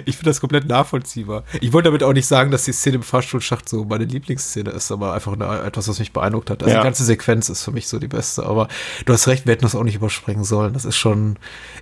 ich 0.04 0.16
finde 0.16 0.30
das 0.30 0.40
komplett 0.40 0.66
nachvollziehbar. 0.66 1.44
Ich 1.60 1.72
wollte 1.72 1.88
damit 1.88 2.02
auch 2.02 2.12
nicht 2.12 2.26
sagen, 2.26 2.50
dass 2.50 2.64
die 2.64 2.72
Szene 2.72 2.96
im 2.96 3.02
Fahrstuhlschacht 3.02 3.68
so 3.68 3.84
meine 3.84 4.04
Lieblingsszene 4.04 4.70
ist, 4.70 4.90
aber 4.92 5.14
einfach 5.14 5.32
eine, 5.32 5.62
etwas, 5.62 5.88
was 5.88 5.98
mich 5.98 6.12
beeindruckt 6.12 6.50
hat. 6.50 6.62
Also 6.62 6.74
ja. 6.74 6.80
die 6.80 6.84
ganze 6.84 7.04
Sequenz 7.04 7.48
ist 7.48 7.62
für 7.62 7.72
mich 7.72 7.88
so 7.88 7.98
die 7.98 8.08
beste. 8.08 8.44
Aber 8.44 8.68
du 9.06 9.12
hast 9.12 9.28
recht, 9.28 9.46
wir 9.46 9.52
hätten 9.52 9.62
das 9.62 9.74
auch 9.74 9.84
nicht 9.84 9.96
überspringen 9.96 10.44
sollen. 10.44 10.72
Das 10.72 10.84
ist 10.84 10.96
schon. 10.96 11.36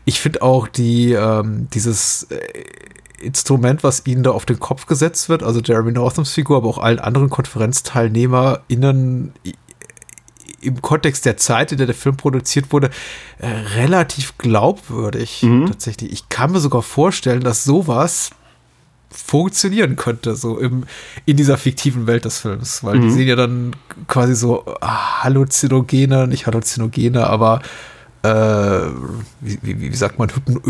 Ich 0.05 0.21
finde 0.21 0.43
auch 0.43 0.69
die 0.69 1.13
ähm, 1.13 1.69
dieses 1.73 2.25
äh, 2.25 2.39
Instrument, 3.21 3.83
was 3.83 4.07
ihnen 4.07 4.23
da 4.23 4.31
auf 4.31 4.47
den 4.47 4.61
Kopf 4.61 4.87
gesetzt 4.87 5.29
wird, 5.29 5.43
also 5.43 5.61
Jeremy 5.61 5.93
Northams 5.93 6.33
Figur, 6.33 6.59
aber 6.59 6.69
auch 6.69 6.79
allen 6.79 7.01
anderen 7.01 7.31
KonferenzteilnehmerInnen 7.31 9.33
im 10.61 10.83
Kontext 10.83 11.25
der 11.25 11.37
Zeit, 11.37 11.73
in 11.73 11.79
der 11.79 11.87
der 11.87 11.95
Film 11.95 12.17
produziert 12.17 12.73
wurde, 12.73 12.91
äh, 13.39 13.47
relativ 13.47 14.37
glaubwürdig. 14.39 15.43
Mhm. 15.43 15.67
Tatsächlich. 15.67 16.13
Ich 16.13 16.29
kann 16.29 16.53
mir 16.53 16.61
sogar 16.61 16.83
vorstellen, 16.83 17.43
dass 17.43 17.65
sowas 17.65 18.31
funktionieren 19.11 19.97
könnte, 19.97 20.35
so 20.35 20.59
im, 20.59 20.85
in 21.25 21.37
dieser 21.37 21.57
fiktiven 21.57 22.07
Welt 22.07 22.25
des 22.25 22.41
Films, 22.41 22.85
weil 22.85 22.97
mhm. 22.97 23.03
die 23.03 23.11
sehen 23.11 23.29
ja 23.29 23.37
dann 23.37 23.75
quasi 24.07 24.35
so 24.35 24.65
ah, 24.81 25.23
Halluzinogene, 25.23 26.27
nicht 26.27 26.47
Halluzinogene, 26.47 27.27
aber 27.27 27.63
äh, 28.23 28.29
wie, 29.41 29.59
wie, 29.62 29.81
wie, 29.81 29.97
sagt 29.97 30.19
man, 30.19 30.29
Hypno, 30.29 30.61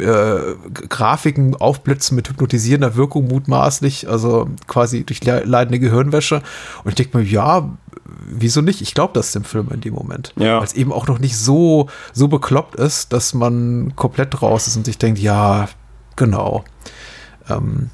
äh, 0.00 0.54
Grafiken 0.88 1.54
aufblitzen 1.54 2.16
mit 2.16 2.28
hypnotisierender 2.28 2.96
Wirkung 2.96 3.28
mutmaßlich, 3.28 4.08
also 4.08 4.48
quasi 4.66 5.04
durch 5.04 5.24
leidende 5.24 5.78
Gehirnwäsche. 5.78 6.42
Und 6.84 6.88
ich 6.90 6.94
denke 6.96 7.18
mir, 7.18 7.24
ja, 7.24 7.70
wieso 8.26 8.60
nicht? 8.60 8.80
Ich 8.80 8.94
glaube 8.94 9.12
das 9.14 9.32
dem 9.32 9.44
Film 9.44 9.68
in 9.72 9.80
dem 9.80 9.94
Moment. 9.94 10.32
Ja. 10.36 10.58
Weil 10.58 10.64
es 10.64 10.74
eben 10.74 10.92
auch 10.92 11.06
noch 11.06 11.18
nicht 11.18 11.36
so, 11.36 11.88
so 12.12 12.28
bekloppt 12.28 12.74
ist, 12.74 13.12
dass 13.12 13.32
man 13.34 13.94
komplett 13.94 14.42
raus 14.42 14.66
ist 14.66 14.76
und 14.76 14.84
sich 14.84 14.98
denkt, 14.98 15.20
ja, 15.20 15.68
genau. 16.16 16.64
Ähm, 17.48 17.90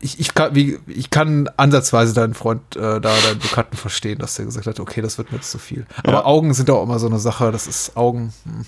ich, 0.00 0.20
ich, 0.20 0.34
kann, 0.34 0.54
wie, 0.54 0.78
ich 0.86 1.10
kann 1.10 1.48
ansatzweise 1.56 2.14
deinen 2.14 2.34
Freund, 2.34 2.76
äh, 2.76 2.80
da 2.80 2.98
deinen 3.00 3.40
Bekannten 3.40 3.76
verstehen, 3.76 4.18
dass 4.18 4.36
der 4.36 4.44
gesagt 4.44 4.66
hat, 4.66 4.80
okay, 4.80 5.02
das 5.02 5.18
wird 5.18 5.32
mir 5.32 5.38
jetzt 5.38 5.50
zu 5.50 5.58
viel. 5.58 5.86
Aber 6.04 6.12
ja. 6.12 6.24
Augen 6.24 6.54
sind 6.54 6.70
auch 6.70 6.82
immer 6.82 6.98
so 6.98 7.08
eine 7.08 7.18
Sache, 7.18 7.50
das 7.50 7.66
ist 7.66 7.96
Augen. 7.96 8.32
Hm. 8.44 8.64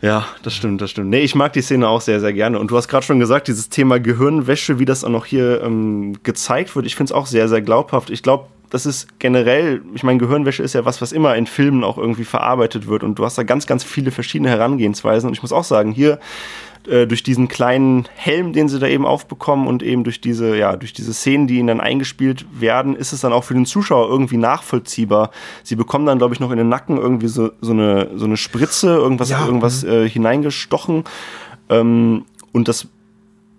Ja, 0.00 0.26
das 0.44 0.54
stimmt, 0.54 0.80
das 0.80 0.90
stimmt. 0.90 1.10
Nee, 1.10 1.20
ich 1.20 1.34
mag 1.34 1.52
die 1.52 1.62
Szene 1.62 1.88
auch 1.88 2.00
sehr, 2.00 2.20
sehr 2.20 2.32
gerne. 2.32 2.60
Und 2.60 2.70
du 2.70 2.76
hast 2.76 2.86
gerade 2.86 3.04
schon 3.04 3.18
gesagt, 3.18 3.48
dieses 3.48 3.68
Thema 3.68 3.98
Gehirnwäsche, 3.98 4.78
wie 4.78 4.84
das 4.84 5.02
auch 5.02 5.08
noch 5.08 5.26
hier 5.26 5.60
ähm, 5.62 6.22
gezeigt 6.22 6.76
wird, 6.76 6.86
ich 6.86 6.94
finde 6.94 7.10
es 7.10 7.12
auch 7.12 7.26
sehr, 7.26 7.48
sehr 7.48 7.62
glaubhaft. 7.62 8.10
Ich 8.10 8.22
glaube, 8.22 8.46
das 8.70 8.86
ist 8.86 9.18
generell, 9.18 9.82
ich 9.94 10.04
meine, 10.04 10.18
Gehirnwäsche 10.18 10.62
ist 10.62 10.74
ja 10.74 10.84
was, 10.84 11.02
was 11.02 11.10
immer 11.10 11.34
in 11.34 11.46
Filmen 11.46 11.82
auch 11.82 11.98
irgendwie 11.98 12.24
verarbeitet 12.24 12.86
wird. 12.86 13.02
Und 13.02 13.18
du 13.18 13.24
hast 13.24 13.38
da 13.38 13.42
ganz, 13.42 13.66
ganz 13.66 13.82
viele 13.82 14.12
verschiedene 14.12 14.50
Herangehensweisen. 14.50 15.28
Und 15.28 15.34
ich 15.34 15.42
muss 15.42 15.52
auch 15.52 15.64
sagen, 15.64 15.90
hier 15.90 16.20
äh, 16.88 17.06
durch 17.06 17.22
diesen 17.22 17.48
kleinen 17.48 18.06
Helm, 18.14 18.52
den 18.52 18.68
sie 18.68 18.78
da 18.78 18.86
eben 18.86 19.06
aufbekommen 19.06 19.66
und 19.66 19.82
eben 19.82 20.04
durch 20.04 20.20
diese, 20.20 20.56
ja, 20.56 20.76
durch 20.76 20.92
diese 20.92 21.12
Szenen, 21.12 21.46
die 21.46 21.58
ihnen 21.58 21.68
dann 21.68 21.80
eingespielt 21.80 22.46
werden, 22.58 22.96
ist 22.96 23.12
es 23.12 23.20
dann 23.20 23.32
auch 23.32 23.44
für 23.44 23.54
den 23.54 23.66
Zuschauer 23.66 24.08
irgendwie 24.08 24.36
nachvollziehbar. 24.36 25.30
Sie 25.62 25.76
bekommen 25.76 26.06
dann, 26.06 26.18
glaube 26.18 26.34
ich, 26.34 26.40
noch 26.40 26.50
in 26.50 26.58
den 26.58 26.68
Nacken 26.68 26.96
irgendwie 26.96 27.28
so, 27.28 27.50
so, 27.60 27.72
eine, 27.72 28.10
so 28.16 28.24
eine 28.24 28.36
Spritze, 28.36 28.88
irgendwas, 28.88 29.30
ja. 29.30 29.44
irgendwas 29.44 29.84
mhm. 29.84 29.90
äh, 29.90 30.08
hineingestochen. 30.08 31.04
Ähm, 31.68 32.24
und 32.52 32.68
das 32.68 32.88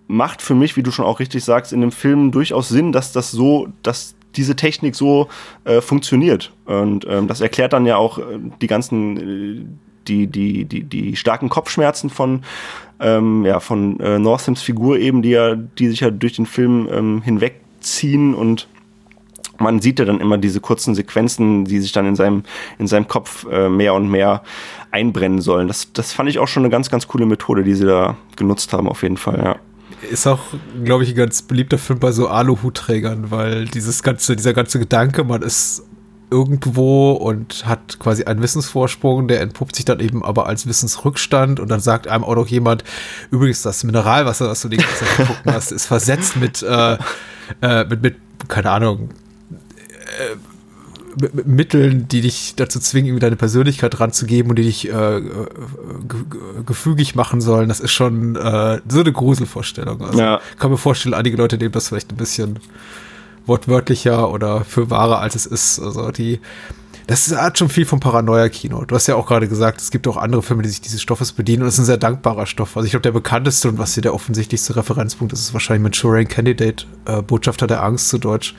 macht 0.08 0.42
für 0.42 0.56
mich, 0.56 0.76
wie 0.76 0.84
du 0.84 0.92
schon 0.92 1.06
auch 1.06 1.20
richtig 1.20 1.44
sagst, 1.44 1.72
in 1.72 1.82
dem 1.82 1.92
Film 1.92 2.32
durchaus 2.32 2.70
Sinn, 2.70 2.92
dass 2.92 3.12
das 3.12 3.32
so, 3.32 3.68
dass 3.84 4.16
diese 4.36 4.56
Technik 4.56 4.96
so 4.96 5.28
äh, 5.66 5.82
funktioniert. 5.82 6.52
Und 6.66 7.06
ähm, 7.08 7.28
das 7.28 7.42
erklärt 7.42 7.74
dann 7.74 7.86
ja 7.86 7.98
auch 7.98 8.18
äh, 8.18 8.40
die 8.62 8.68
ganzen 8.68 9.18
äh, 9.18 9.66
die, 10.08 10.28
die, 10.28 10.66
die, 10.66 10.84
die 10.84 11.16
starken 11.16 11.50
Kopfschmerzen 11.50 12.10
von, 12.10 12.44
ähm, 13.00 13.46
ja, 13.46 13.60
von 13.60 14.00
äh, 14.00 14.20
Northams 14.20 14.62
Figur 14.62 14.98
eben, 14.98 15.22
die 15.22 15.32
ja, 15.32 15.56
die 15.56 15.88
sich 15.88 16.02
ja 16.02 16.12
durch 16.12 16.34
den 16.34 16.46
Film 16.46 16.88
ähm, 16.92 17.22
hinwegziehen 17.22 18.34
und 18.34 18.68
man 19.60 19.82
sieht 19.82 20.00
ja 20.00 20.06
dann 20.06 20.22
immer 20.22 20.38
diese 20.38 20.62
kurzen 20.62 20.96
Sequenzen, 20.96 21.66
die 21.66 21.80
sich 21.80 21.92
dann 21.92 22.08
in 22.08 22.16
seinem, 22.16 22.44
in 22.78 22.88
seinem 22.88 23.08
Kopf 23.08 23.46
äh, 23.52 23.70
mehr 23.70 23.94
und 23.94 24.10
mehr 24.10 24.42
einbrennen 24.92 25.42
sollen. 25.42 25.68
Das, 25.68 25.92
das 25.94 26.14
fand 26.14 26.30
ich 26.30 26.40
auch 26.40 26.48
schon 26.48 26.64
eine 26.64 26.70
ganz, 26.70 26.90
ganz 26.90 27.08
coole 27.08 27.26
Methode, 27.26 27.64
die 27.64 27.76
sie 27.76 27.86
da 27.86 28.18
genutzt 28.36 28.74
haben, 28.74 28.88
auf 28.88 29.04
jeden 29.04 29.18
Fall, 29.18 29.40
ja. 29.44 29.56
Ist 30.10 30.28
auch, 30.28 30.40
glaube 30.86 31.04
ich, 31.04 31.10
ein 31.10 31.16
ganz 31.16 31.42
beliebter 31.42 31.78
Film 31.78 32.00
bei 32.00 32.14
so 32.14 32.30
Aluhutträgern, 32.30 33.32
weil 33.32 33.66
dieses 33.66 34.02
ganze, 34.02 34.38
dieser 34.38 34.54
ganze 34.54 34.80
Gedanke, 34.80 35.26
man 35.26 35.42
ist 35.42 35.84
irgendwo 36.32 37.14
und 37.14 37.66
hat 37.66 38.00
quasi 38.00 38.24
einen 38.24 38.42
Wissensvorsprung, 38.42 39.28
der 39.28 39.42
entpuppt 39.42 39.76
sich 39.76 39.86
dann 39.86 40.00
eben 40.00 40.24
aber 40.24 40.48
als 40.48 40.68
Wissensrückstand 40.68 41.60
und 41.60 41.70
dann 41.70 41.80
sagt 41.80 42.08
einem 42.08 42.24
auch 42.24 42.36
noch 42.36 42.48
jemand, 42.48 42.84
übrigens 43.32 43.62
das 43.62 43.84
Mineralwasser, 43.84 44.48
das 44.48 44.62
du 44.62 44.70
Zeit 44.70 45.28
gucken 45.28 45.36
hast, 45.54 45.72
ist 45.72 45.86
versetzt 45.86 46.36
mit, 46.36 46.62
äh, 46.62 46.98
äh, 47.62 47.86
mit, 47.86 48.02
mit, 48.02 48.16
keine 48.48 48.72
Ahnung, 48.72 49.10
äh, 49.52 50.36
Mitteln, 51.46 52.08
die 52.08 52.22
dich 52.22 52.54
dazu 52.56 52.80
zwingen, 52.80 53.08
irgendwie 53.08 53.22
deine 53.22 53.36
Persönlichkeit 53.36 54.00
ranzugeben 54.00 54.52
und 54.52 54.58
die 54.58 54.64
dich 54.64 54.90
äh 54.90 55.22
gefügig 56.66 57.16
machen 57.16 57.42
sollen, 57.42 57.68
das 57.68 57.80
ist 57.80 57.92
schon 57.92 58.36
äh, 58.36 58.80
so 58.88 59.00
eine 59.00 59.12
Gruselvorstellung. 59.12 60.02
Also 60.04 60.20
ja. 60.20 60.40
kann 60.60 60.72
mir 60.72 60.78
vorstellen, 60.78 61.14
einige 61.14 61.36
Leute 61.36 61.58
nehmen 61.58 61.72
das 61.72 61.90
vielleicht 61.90 62.12
ein 62.12 62.18
bisschen 62.18 62.60
wortwörtlicher 63.50 64.32
oder 64.32 64.64
für 64.64 64.90
wahrer, 64.90 65.20
als 65.20 65.36
es 65.36 65.46
ist. 65.46 65.80
Also 65.80 66.12
die, 66.12 66.40
das 67.10 67.36
hat 67.36 67.58
schon 67.58 67.70
viel 67.70 67.86
vom 67.86 68.00
Paranoia-Kino. 68.00 68.86
Du 68.86 68.94
hast 68.94 69.08
ja 69.08 69.16
auch 69.16 69.26
gerade 69.26 69.48
gesagt, 69.48 69.82
es 69.82 69.90
gibt 69.90 70.08
auch 70.08 70.16
andere 70.16 70.44
Filme, 70.44 70.62
die 70.62 70.70
sich 70.70 70.80
dieses 70.80 71.02
Stoffes 71.02 71.32
bedienen 71.32 71.64
und 71.64 71.68
es 71.68 71.74
ist 71.74 71.80
ein 71.80 71.86
sehr 71.86 71.98
dankbarer 71.98 72.46
Stoff. 72.46 72.78
Also 72.78 72.86
ich 72.86 72.92
glaube, 72.92 73.02
der 73.02 73.12
bekannteste 73.12 73.68
und 73.68 73.80
was 73.80 73.96
hier 73.96 74.04
der 74.04 74.14
offensichtlichste 74.14 74.76
Referenzpunkt 74.76 75.34
ist, 75.34 75.40
ist 75.40 75.54
wahrscheinlich 75.54 75.82
Manchurian 75.82 76.28
Candidate, 76.28 76.86
äh, 77.06 77.24
Botschafter 77.24 77.66
der 77.66 77.84
Angst 77.84 78.10
zu 78.10 78.20
Deutsch, 78.20 78.56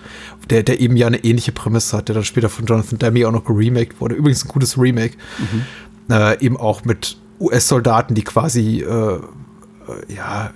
der, 0.51 0.65
der 0.65 0.81
eben 0.81 0.97
ja 0.97 1.07
eine 1.07 1.23
ähnliche 1.23 1.53
Prämisse 1.53 1.97
hat, 1.97 2.09
der 2.09 2.17
dann 2.17 2.25
später 2.25 2.49
von 2.49 2.67
Jonathan 2.67 2.99
Demme 2.99 3.29
auch 3.29 3.33
noch 3.33 3.45
geremaked 3.45 4.01
wurde. 4.01 4.17
Übrigens 4.17 4.45
ein 4.45 4.49
gutes 4.49 4.77
Remake. 4.77 5.17
Mhm. 5.39 6.13
Äh, 6.13 6.45
eben 6.45 6.57
auch 6.57 6.85
mit 6.85 7.19
US-Soldaten, 7.39 8.17
die 8.17 8.25
quasi, 8.25 8.81
äh, 8.81 9.15
äh 9.15 9.21
ja, 10.09 10.51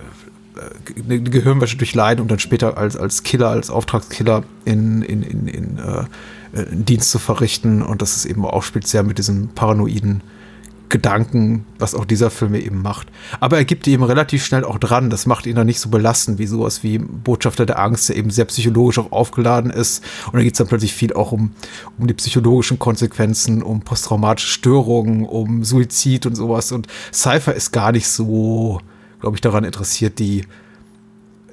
eine 1.03 1.21
Gehirnwäsche 1.21 1.77
durchleiden 1.77 2.21
und 2.21 2.31
dann 2.31 2.39
später 2.39 2.77
als, 2.77 2.95
als 2.95 3.23
Killer, 3.23 3.49
als 3.49 3.69
Auftragskiller 3.69 4.43
in, 4.63 5.01
in, 5.01 5.23
in, 5.23 5.47
in 5.47 5.77
äh, 5.77 6.05
einen 6.57 6.85
Dienst 6.85 7.11
zu 7.11 7.19
verrichten. 7.19 7.81
Und 7.81 8.01
das 8.01 8.15
ist 8.15 8.25
eben 8.25 8.45
auch 8.45 8.63
spielt 8.63 8.87
sehr 8.87 9.03
mit 9.03 9.17
diesem 9.17 9.49
paranoiden 9.49 10.21
Gedanken, 10.87 11.65
was 11.79 11.95
auch 11.95 12.05
dieser 12.05 12.29
Film 12.29 12.53
eben 12.53 12.81
macht. 12.81 13.07
Aber 13.39 13.57
er 13.57 13.65
gibt 13.65 13.87
eben 13.87 14.03
relativ 14.03 14.45
schnell 14.45 14.63
auch 14.63 14.77
dran. 14.77 15.09
Das 15.09 15.25
macht 15.25 15.47
ihn 15.47 15.55
dann 15.55 15.65
nicht 15.65 15.79
so 15.79 15.89
belastend 15.89 16.37
wie 16.37 16.45
sowas 16.45 16.83
wie 16.83 16.99
Botschafter 16.99 17.65
der 17.65 17.79
Angst, 17.79 18.09
der 18.09 18.17
eben 18.17 18.29
sehr 18.29 18.45
psychologisch 18.45 18.99
auch 18.99 19.11
aufgeladen 19.11 19.71
ist. 19.71 20.03
Und 20.27 20.35
da 20.35 20.43
geht 20.43 20.53
es 20.53 20.57
dann 20.59 20.67
plötzlich 20.67 20.93
viel 20.93 21.13
auch 21.13 21.31
um, 21.31 21.51
um 21.97 22.07
die 22.07 22.13
psychologischen 22.13 22.77
Konsequenzen, 22.77 23.63
um 23.63 23.81
posttraumatische 23.81 24.47
Störungen, 24.47 25.25
um 25.25 25.63
Suizid 25.63 26.27
und 26.27 26.35
sowas. 26.35 26.71
Und 26.71 26.87
Cypher 27.11 27.55
ist 27.55 27.71
gar 27.71 27.91
nicht 27.91 28.07
so, 28.07 28.79
glaube 29.25 29.37
ich, 29.37 29.41
daran 29.41 29.63
interessiert, 29.63 30.19
die 30.19 30.45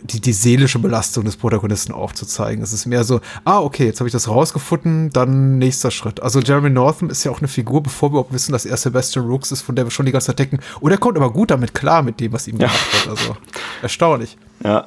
die, 0.03 0.21
die 0.21 0.33
seelische 0.35 0.79
Belastung 0.79 1.25
des 1.25 1.37
Protagonisten 1.37 1.93
aufzuzeigen. 1.93 2.63
Es 2.63 2.75
ist 2.75 2.85
mehr 2.85 3.03
so, 3.03 3.21
ah, 3.45 3.61
okay, 3.61 3.87
jetzt 3.87 4.01
habe 4.01 4.09
ich 4.09 4.13
das 4.13 4.29
rausgefunden, 4.29 5.11
dann 5.11 5.59
nächster 5.59 5.91
Schritt. 5.91 6.21
Also 6.21 6.41
Jeremy 6.41 6.69
Northam 6.69 7.09
ist 7.09 7.25
ja 7.25 7.31
auch 7.31 7.39
eine 7.39 7.49
Figur, 7.49 7.83
bevor 7.83 8.09
wir 8.11 8.15
überhaupt 8.15 8.33
wissen, 8.33 8.53
dass 8.53 8.67
er 8.67 8.77
Sebastian 8.77 9.25
Rooks 9.25 9.53
ist, 9.53 9.63
von 9.63 9.75
der 9.75 9.87
wir 9.87 9.91
schon 9.91 10.05
die 10.05 10.13
ganze 10.13 10.27
Zeit 10.27 10.41
denken, 10.41 10.59
und 10.81 10.91
er 10.91 10.99
kommt 10.99 11.17
aber 11.17 11.33
gut 11.33 11.51
damit 11.51 11.73
klar, 11.73 12.03
mit 12.03 12.21
dem, 12.21 12.33
was 12.33 12.47
ihm 12.47 12.59
gemacht 12.59 12.77
ja. 12.93 12.99
wird. 12.99 13.11
Also 13.11 13.37
erstaunlich. 13.81 14.37
Ja. 14.63 14.87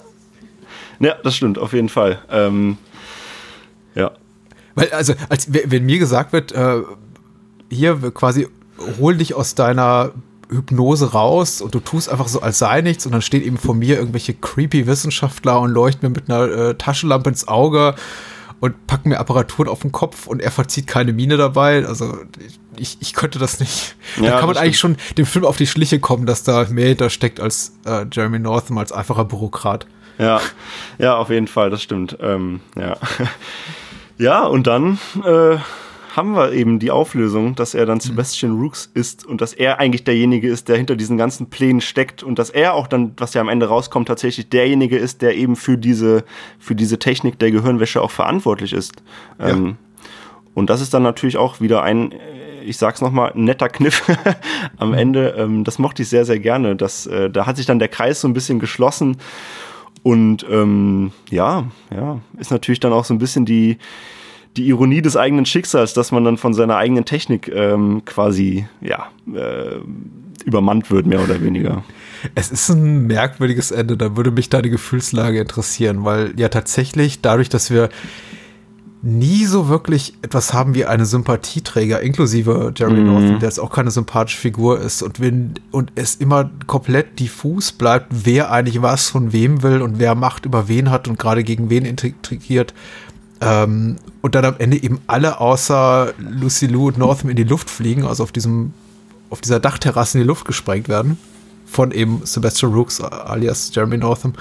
Ja, 1.00 1.16
das 1.24 1.36
stimmt, 1.36 1.58
auf 1.58 1.74
jeden 1.74 1.90
Fall. 1.90 2.20
Ähm, 2.30 2.78
ja. 3.96 4.12
Weil, 4.76 4.92
also, 4.92 5.14
als 5.30 5.48
wenn 5.52 5.86
mir 5.86 5.98
gesagt 5.98 6.34
wird, 6.34 6.52
äh, 6.52 6.82
hier 7.72 8.12
quasi 8.12 8.48
hol 9.00 9.16
dich 9.16 9.34
aus 9.34 9.56
deiner 9.56 10.12
Hypnose 10.50 11.12
raus 11.12 11.62
und 11.62 11.74
du 11.74 11.80
tust 11.80 12.10
einfach 12.10 12.28
so, 12.28 12.42
als 12.42 12.60
sei 12.60 12.82
nichts 12.82 13.06
und 13.06 13.12
dann 13.12 13.22
steht 13.22 13.44
eben 13.44 13.58
vor 13.58 13.76
mir 13.76 13.98
irgendwelche 13.98 14.34
creepy 14.34 14.88
Wissenschaftler 14.88 15.60
und 15.60 15.72
leuchten 15.72 16.10
mir 16.10 16.16
mit 16.16 16.30
einer 16.30 16.48
äh, 16.48 16.76
Taschenlampe 16.76 17.30
ins 17.30 17.48
Auge 17.48 17.96
und 18.60 18.88
packen 18.88 19.10
mir 19.10 19.20
Apparaturen 19.20 19.70
auf 19.70 19.82
den 19.82 19.92
Kopf 19.92 20.28
und 20.28 20.42
er 20.42 20.52
verzieht 20.52 20.88
keine 20.88 21.14
Miene 21.14 21.38
dabei. 21.38 21.86
Also 21.86 22.18
ich, 22.78 22.98
ich 23.00 23.14
könnte 23.14 23.40
das 23.40 23.60
nicht. 23.60 23.96
Ja, 24.18 24.32
da 24.32 24.40
kann 24.40 24.48
man 24.48 24.58
eigentlich 24.58 24.80
schon 24.80 24.98
dem 25.18 25.26
Film 25.26 25.46
auf 25.46 25.58
die 25.58 25.68
Schliche 25.68 26.00
kommen, 26.00 26.26
dass 26.26 26.44
da 26.44 26.66
mehr 26.70 26.88
hinter 26.88 27.10
steckt 27.10 27.40
als 27.40 27.74
äh, 27.86 28.06
Jeremy 28.12 28.40
Northam 28.40 28.78
als 28.78 28.92
einfacher 28.92 29.26
Bürokrat. 29.26 29.88
Ja, 30.18 30.40
ja, 30.98 31.18
auf 31.18 31.30
jeden 31.30 31.48
Fall, 31.48 31.70
das 31.70 31.82
stimmt. 31.84 32.18
Ähm, 32.22 32.62
ja. 32.78 32.98
ja, 34.18 34.44
und 34.46 34.68
dann 34.68 35.00
äh, 35.26 35.58
haben 36.16 36.34
wir 36.34 36.54
eben 36.54 36.80
die 36.80 36.92
Auflösung, 36.92 37.56
dass 37.56 37.74
er 37.74 37.86
dann 37.86 37.98
mhm. 37.98 38.02
Sebastian 38.02 38.58
Rooks 38.58 38.90
ist 38.94 39.26
und 39.26 39.42
dass 39.42 39.54
er 39.54 39.80
eigentlich 39.80 40.06
derjenige 40.06 40.48
ist, 40.48 40.70
der 40.70 40.78
hinter 40.78 40.96
diesen 40.96 41.18
ganzen 41.18 41.50
Plänen 41.50 41.82
steckt 41.82 42.24
und 42.24 42.40
dass 42.40 42.50
er 42.50 42.74
auch 42.74 42.88
dann, 42.88 43.14
was 43.18 43.34
ja 43.34 43.42
am 43.42 43.50
Ende 43.50 43.68
rauskommt, 43.68 44.08
tatsächlich 44.08 44.50
derjenige 44.50 44.98
ist, 44.98 45.22
der 45.22 45.36
eben 45.36 45.56
für 45.56 45.78
diese, 45.78 46.24
für 46.58 46.76
diese 46.76 47.00
Technik 47.00 47.38
der 47.40 47.52
Gehirnwäsche 47.52 48.02
auch 48.02 48.12
verantwortlich 48.12 48.72
ist. 48.72 49.04
Ja. 49.40 49.50
Ähm, 49.50 49.76
und 50.54 50.70
das 50.70 50.80
ist 50.80 50.94
dann 50.94 51.04
natürlich 51.04 51.36
auch 51.36 51.60
wieder 51.60 51.84
ein, 51.84 52.14
äh, 52.14 52.64
ich 52.64 52.78
sag's 52.78 53.02
nochmal, 53.02 53.34
netter 53.36 53.68
Kniff 53.68 54.04
am 54.78 54.90
mhm. 54.90 54.96
Ende. 54.96 55.36
Ähm, 55.38 55.64
das 55.66 55.80
mochte 55.80 56.04
ich 56.04 56.10
sehr, 56.10 56.24
sehr 56.24 56.40
gerne. 56.40 56.78
Das, 56.78 57.08
äh, 57.08 57.30
da 57.30 57.46
hat 57.46 57.58
sich 57.58 57.66
dann 57.66 57.80
der 57.80 57.90
Kreis 57.90 58.22
so 58.22 58.28
ein 58.28 58.34
bisschen 58.34 58.60
geschlossen. 58.60 59.18
Und 60.02 60.46
ähm, 60.50 61.12
ja, 61.30 61.66
ja, 61.94 62.20
ist 62.38 62.52
natürlich 62.52 62.80
dann 62.80 62.94
auch 62.94 63.06
so 63.06 63.14
ein 63.14 63.18
bisschen 63.18 63.46
die, 63.46 63.80
die 64.58 64.68
Ironie 64.68 65.02
des 65.02 65.18
eigenen 65.18 65.46
Schicksals, 65.46 65.94
dass 65.94 66.12
man 66.12 66.24
dann 66.24 66.38
von 66.38 66.54
seiner 66.54 66.78
eigenen 66.78 67.06
Technik 67.06 67.52
ähm, 67.54 68.04
quasi 68.06 68.68
ja 68.82 69.08
äh, 69.34 69.80
übermannt 70.46 70.92
wird, 70.92 71.06
mehr 71.06 71.22
oder 71.22 71.42
weniger. 71.42 71.84
Es 72.36 72.52
ist 72.52 72.70
ein 72.70 73.08
merkwürdiges 73.08 73.72
Ende, 73.72 73.98
da 73.98 74.16
würde 74.16 74.32
mich 74.32 74.50
deine 74.50 74.70
Gefühlslage 74.70 75.40
interessieren, 75.40 76.06
weil 76.06 76.34
ja 76.38 76.50
tatsächlich 76.50 77.22
dadurch, 77.22 77.50
dass 77.50 77.70
wir 77.70 77.90
nie 79.06 79.46
so 79.46 79.70
wirklich 79.70 80.16
etwas 80.24 80.52
haben 80.52 80.74
wie 80.74 80.86
eine 80.86 81.06
Sympathieträger, 81.06 82.02
inklusive 82.02 82.74
Jeremy 82.76 83.02
mhm. 83.02 83.06
Northam, 83.06 83.40
der 83.40 83.50
jetzt 83.50 83.60
auch 83.60 83.72
keine 83.72 83.92
sympathische 83.92 84.40
Figur 84.40 84.80
ist 84.80 85.04
und 85.04 85.20
wenn, 85.20 85.54
und 85.70 85.92
es 85.94 86.16
immer 86.16 86.50
komplett 86.66 87.20
diffus 87.20 87.72
bleibt, 87.72 88.08
wer 88.26 88.52
eigentlich 88.52 88.82
was 88.82 89.10
von 89.10 89.32
wem 89.32 89.62
will 89.62 89.84
und 89.84 90.00
wer 90.00 90.16
Macht 90.16 90.46
über 90.46 90.68
wen 90.68 90.90
hat 90.90 91.08
und 91.08 91.20
gerade 91.20 91.44
gegen 91.44 91.70
wen 91.70 91.86
integriert, 91.86 92.74
ähm, 93.42 93.98
und 94.22 94.36
dann 94.36 94.46
am 94.46 94.56
Ende 94.58 94.82
eben 94.82 95.00
alle 95.08 95.40
außer 95.40 96.14
Lucy 96.18 96.68
Lou 96.68 96.88
und 96.88 96.98
Northam 96.98 97.30
in 97.30 97.36
die 97.36 97.44
Luft 97.44 97.70
fliegen, 97.70 98.06
also 98.06 98.24
auf 98.24 98.32
diesem, 98.32 98.74
auf 99.30 99.42
dieser 99.42 99.60
Dachterrasse 99.60 100.18
in 100.18 100.24
die 100.24 100.28
Luft 100.28 100.46
gesprengt 100.46 100.88
werden. 100.88 101.18
Von 101.66 101.92
eben 101.92 102.22
Sebastian 102.24 102.74
Rooks 102.74 103.02
alias 103.02 103.72
Jeremy 103.74 103.98
Northam. 103.98 104.34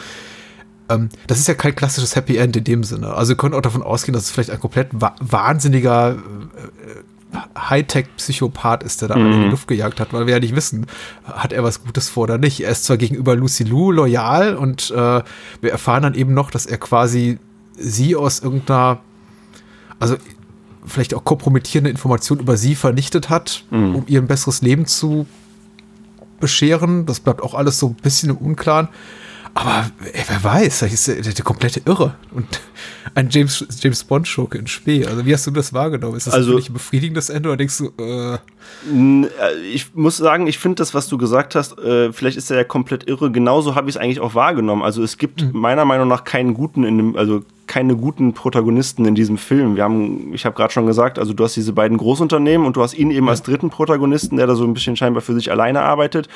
Ähm, 0.88 1.08
das 1.26 1.38
ist 1.38 1.48
ja 1.48 1.54
kein 1.54 1.74
klassisches 1.74 2.14
Happy 2.16 2.36
End 2.36 2.56
in 2.56 2.64
dem 2.64 2.84
Sinne. 2.84 3.14
Also 3.14 3.30
wir 3.30 3.36
können 3.36 3.54
auch 3.54 3.62
davon 3.62 3.82
ausgehen, 3.82 4.12
dass 4.12 4.24
es 4.24 4.30
vielleicht 4.30 4.50
ein 4.50 4.60
komplett 4.60 4.88
wa 4.92 5.14
wahnsinniger 5.20 6.12
äh, 6.12 6.18
Hightech-Psychopath 7.58 8.84
ist, 8.84 9.00
der 9.00 9.08
da 9.08 9.16
mhm. 9.16 9.24
alle 9.24 9.34
in 9.34 9.42
die 9.42 9.48
Luft 9.48 9.66
gejagt 9.66 9.98
hat, 9.98 10.12
weil 10.12 10.26
wir 10.26 10.34
ja 10.34 10.40
nicht 10.40 10.54
wissen, 10.54 10.86
hat 11.24 11.52
er 11.52 11.64
was 11.64 11.82
Gutes 11.82 12.08
vor 12.08 12.24
oder 12.24 12.38
nicht. 12.38 12.60
Er 12.60 12.70
ist 12.70 12.84
zwar 12.84 12.96
gegenüber 12.96 13.34
Lucy 13.34 13.64
Lou 13.64 13.90
loyal 13.90 14.54
und 14.54 14.90
äh, 14.90 15.22
wir 15.60 15.70
erfahren 15.70 16.04
dann 16.04 16.14
eben 16.14 16.34
noch, 16.34 16.50
dass 16.50 16.66
er 16.66 16.78
quasi 16.78 17.38
sie 17.76 18.16
aus 18.16 18.40
irgendeiner, 18.40 19.00
also 19.98 20.16
vielleicht 20.86 21.14
auch 21.14 21.24
kompromittierende 21.24 21.90
Informationen 21.90 22.40
über 22.40 22.56
sie 22.56 22.74
vernichtet 22.74 23.30
hat, 23.30 23.64
mhm. 23.70 23.96
um 23.96 24.04
ihr 24.06 24.20
ein 24.20 24.26
besseres 24.26 24.62
Leben 24.62 24.86
zu 24.86 25.26
bescheren. 26.40 27.06
Das 27.06 27.20
bleibt 27.20 27.42
auch 27.42 27.54
alles 27.54 27.78
so 27.78 27.88
ein 27.88 27.94
bisschen 27.94 28.30
im 28.30 28.36
Unklaren. 28.36 28.88
Aber 29.56 29.86
ey, 30.12 30.24
wer 30.26 30.42
weiß, 30.42 30.78
vielleicht 30.78 30.94
ist 30.94 31.06
der, 31.06 31.20
der, 31.22 31.32
der, 31.32 31.44
komplette 31.44 31.80
Irre 31.86 32.16
und 32.32 32.60
ein 33.14 33.28
James, 33.30 33.64
James 33.80 34.02
Bond-Schurke 34.02 34.58
in 34.58 34.66
Spee. 34.66 35.06
Also 35.06 35.24
wie 35.24 35.32
hast 35.32 35.46
du 35.46 35.52
das 35.52 35.72
wahrgenommen? 35.72 36.16
Ist 36.16 36.26
das 36.26 36.34
also, 36.34 36.50
wirklich 36.50 36.70
ein 36.70 36.72
befriedigendes 36.72 37.30
Ende 37.30 37.50
oder 37.50 37.56
denkst 37.56 37.78
du, 37.78 37.92
äh, 38.00 38.34
äh 38.34 39.28
Ich 39.72 39.94
muss 39.94 40.16
sagen, 40.16 40.48
ich 40.48 40.58
finde 40.58 40.76
das, 40.76 40.92
was 40.92 41.06
du 41.06 41.18
gesagt 41.18 41.54
hast, 41.54 41.78
äh, 41.78 42.12
vielleicht 42.12 42.36
ist 42.36 42.50
er 42.50 42.56
ja 42.56 42.64
komplett 42.64 43.06
irre. 43.06 43.30
Genauso 43.30 43.76
habe 43.76 43.88
ich 43.88 43.94
es 43.94 44.00
eigentlich 44.00 44.18
auch 44.18 44.34
wahrgenommen. 44.34 44.82
Also 44.82 45.04
es 45.04 45.18
gibt 45.18 45.42
mhm. 45.42 45.60
meiner 45.60 45.84
Meinung 45.84 46.08
nach 46.08 46.24
keinen 46.24 46.54
guten 46.54 46.82
in 46.82 46.96
dem, 46.96 47.16
also 47.16 47.44
keine 47.66 47.96
guten 47.96 48.34
Protagonisten 48.34 49.04
in 49.04 49.14
diesem 49.14 49.38
Film. 49.38 49.76
Wir 49.76 49.84
haben, 49.84 50.32
ich 50.34 50.44
habe 50.44 50.54
gerade 50.54 50.72
schon 50.72 50.86
gesagt, 50.86 51.18
also 51.18 51.32
du 51.32 51.44
hast 51.44 51.56
diese 51.56 51.72
beiden 51.72 51.98
Großunternehmen 51.98 52.66
und 52.66 52.76
du 52.76 52.82
hast 52.82 52.94
ihn 52.94 53.10
eben 53.10 53.28
als 53.28 53.42
dritten 53.42 53.70
Protagonisten, 53.70 54.36
der 54.36 54.46
da 54.46 54.54
so 54.54 54.64
ein 54.64 54.74
bisschen 54.74 54.96
scheinbar 54.96 55.22
für 55.22 55.34
sich 55.34 55.50
alleine 55.50 55.80
arbeitet, 55.82 56.28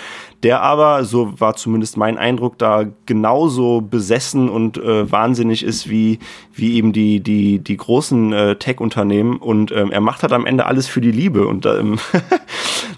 der 0.42 0.62
aber, 0.62 1.04
so 1.04 1.38
war 1.40 1.54
zumindest 1.56 1.96
mein 1.96 2.18
Eindruck, 2.18 2.58
da 2.58 2.84
genauso 3.06 3.80
besessen 3.80 4.48
und 4.48 4.78
äh, 4.78 5.10
wahnsinnig 5.10 5.62
ist 5.62 5.88
wie, 5.88 6.18
wie 6.54 6.76
eben 6.76 6.92
die, 6.92 7.20
die, 7.20 7.58
die 7.58 7.76
großen 7.76 8.32
äh, 8.32 8.56
Tech-Unternehmen 8.56 9.36
und 9.36 9.72
ähm, 9.72 9.90
er 9.90 10.00
macht 10.00 10.22
halt 10.22 10.32
am 10.32 10.46
Ende 10.46 10.66
alles 10.66 10.86
für 10.86 11.00
die 11.00 11.12
Liebe 11.12 11.46
und 11.46 11.66
ähm, 11.66 11.98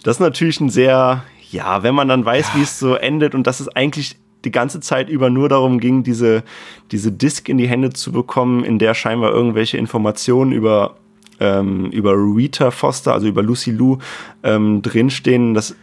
Das 0.02 0.16
ist 0.16 0.20
natürlich 0.20 0.60
ein 0.60 0.70
sehr, 0.70 1.24
ja, 1.50 1.82
wenn 1.82 1.94
man 1.94 2.08
dann 2.08 2.24
weiß, 2.24 2.48
ja. 2.48 2.58
wie 2.58 2.62
es 2.62 2.78
so 2.78 2.94
endet 2.94 3.34
und 3.34 3.46
dass 3.46 3.60
es 3.60 3.68
eigentlich 3.68 4.16
die 4.44 4.50
ganze 4.50 4.80
Zeit 4.80 5.08
über 5.08 5.30
nur 5.30 5.48
darum 5.48 5.80
ging, 5.80 6.02
diese, 6.02 6.42
diese 6.90 7.12
Disk 7.12 7.48
in 7.48 7.58
die 7.58 7.68
Hände 7.68 7.90
zu 7.90 8.12
bekommen, 8.12 8.64
in 8.64 8.78
der 8.78 8.94
scheinbar 8.94 9.32
irgendwelche 9.32 9.76
Informationen 9.76 10.52
über, 10.52 10.96
ähm, 11.40 11.90
über 11.90 12.12
Rita 12.12 12.70
Foster, 12.70 13.12
also 13.12 13.26
über 13.26 13.42
Lucy 13.42 13.70
Lou, 13.70 13.98
ähm, 14.42 14.82
drinstehen. 14.82 15.54
Das, 15.54 15.76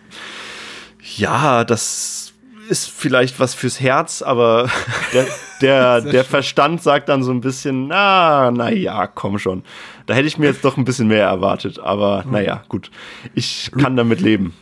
ja, 1.18 1.64
das 1.64 2.34
ist 2.70 2.90
vielleicht 2.90 3.40
was 3.40 3.54
fürs 3.54 3.80
Herz, 3.80 4.22
aber 4.22 4.70
der, 5.14 5.28
der, 5.62 6.02
der 6.12 6.24
Verstand 6.24 6.82
sagt 6.82 7.10
dann 7.10 7.24
so 7.24 7.32
ein 7.32 7.42
bisschen, 7.42 7.88
na, 7.88 8.52
na 8.52 8.72
ja, 8.72 9.08
komm 9.08 9.40
schon. 9.40 9.64
Da 10.06 10.14
hätte 10.14 10.28
ich 10.28 10.38
mir 10.38 10.48
jetzt 10.48 10.66
doch 10.66 10.78
ein 10.78 10.86
bisschen 10.86 11.08
mehr 11.08 11.26
erwartet, 11.26 11.80
aber 11.80 12.24
naja, 12.30 12.64
gut. 12.70 12.92
Ich 13.36 13.72
kann 13.78 13.98
damit 13.98 14.22
leben. 14.22 14.54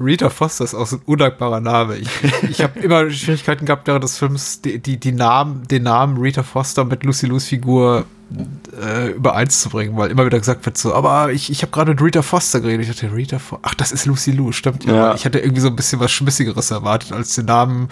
Rita 0.00 0.30
Foster 0.30 0.64
ist 0.64 0.74
auch 0.74 0.86
so 0.86 0.96
ein 0.96 1.02
undankbarer 1.06 1.60
Name. 1.60 1.96
Ich, 1.96 2.08
ich 2.48 2.62
habe 2.62 2.78
immer 2.80 3.10
Schwierigkeiten 3.10 3.66
gehabt, 3.66 3.86
während 3.86 4.04
des 4.04 4.18
Films 4.18 4.60
die, 4.60 4.78
die, 4.78 4.98
die 4.98 5.12
Namen, 5.12 5.66
den 5.66 5.82
Namen 5.82 6.18
Rita 6.18 6.42
Foster 6.42 6.84
mit 6.84 7.04
Lucy 7.04 7.26
Lou's 7.26 7.46
Figur 7.46 8.04
äh, 8.80 9.10
übereinzubringen, 9.10 9.96
weil 9.96 10.10
immer 10.10 10.26
wieder 10.26 10.38
gesagt 10.38 10.64
wird 10.66 10.76
so, 10.76 10.94
aber 10.94 11.32
ich, 11.32 11.50
ich 11.50 11.62
habe 11.62 11.72
gerade 11.72 11.92
mit 11.92 12.02
Rita 12.02 12.22
Foster 12.22 12.60
geredet. 12.60 12.88
Ich 12.88 12.94
dachte, 12.94 13.14
Rita 13.14 13.38
Foster, 13.38 13.66
ach, 13.66 13.74
das 13.74 13.90
ist 13.90 14.06
Lucy 14.06 14.32
Lou, 14.32 14.52
stimmt 14.52 14.84
ja. 14.84 15.14
Ich 15.14 15.24
hatte 15.24 15.40
irgendwie 15.40 15.62
so 15.62 15.68
ein 15.68 15.76
bisschen 15.76 15.98
was 15.98 16.12
Schmissigeres 16.12 16.70
erwartet 16.70 17.12
als 17.12 17.34
den 17.34 17.46
Namen, 17.46 17.88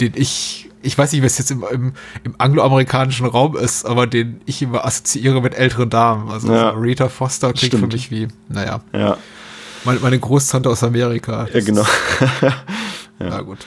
den 0.00 0.12
ich, 0.16 0.70
ich 0.82 0.98
weiß 0.98 1.12
nicht, 1.12 1.22
was 1.22 1.38
jetzt 1.38 1.52
im, 1.52 1.64
im, 1.70 1.92
im 2.24 2.34
angloamerikanischen 2.38 3.26
Raum 3.26 3.56
ist, 3.56 3.84
aber 3.84 4.06
den 4.08 4.40
ich 4.46 4.60
immer 4.62 4.84
assoziiere 4.84 5.40
mit 5.40 5.54
älteren 5.54 5.90
Damen. 5.90 6.30
Also 6.30 6.52
ja. 6.52 6.72
so 6.72 6.78
Rita 6.78 7.08
Foster 7.08 7.52
klingt 7.52 7.74
stimmt. 7.74 7.92
für 7.92 7.96
mich 7.96 8.10
wie, 8.10 8.28
naja. 8.48 8.80
Ja. 8.92 9.18
Meine, 9.84 10.00
meine 10.00 10.18
Großtante 10.18 10.68
aus 10.68 10.82
Amerika. 10.82 11.46
Ja, 11.52 11.60
genau. 11.60 11.84
ja. 12.40 12.52
Na 13.18 13.40
gut. 13.42 13.58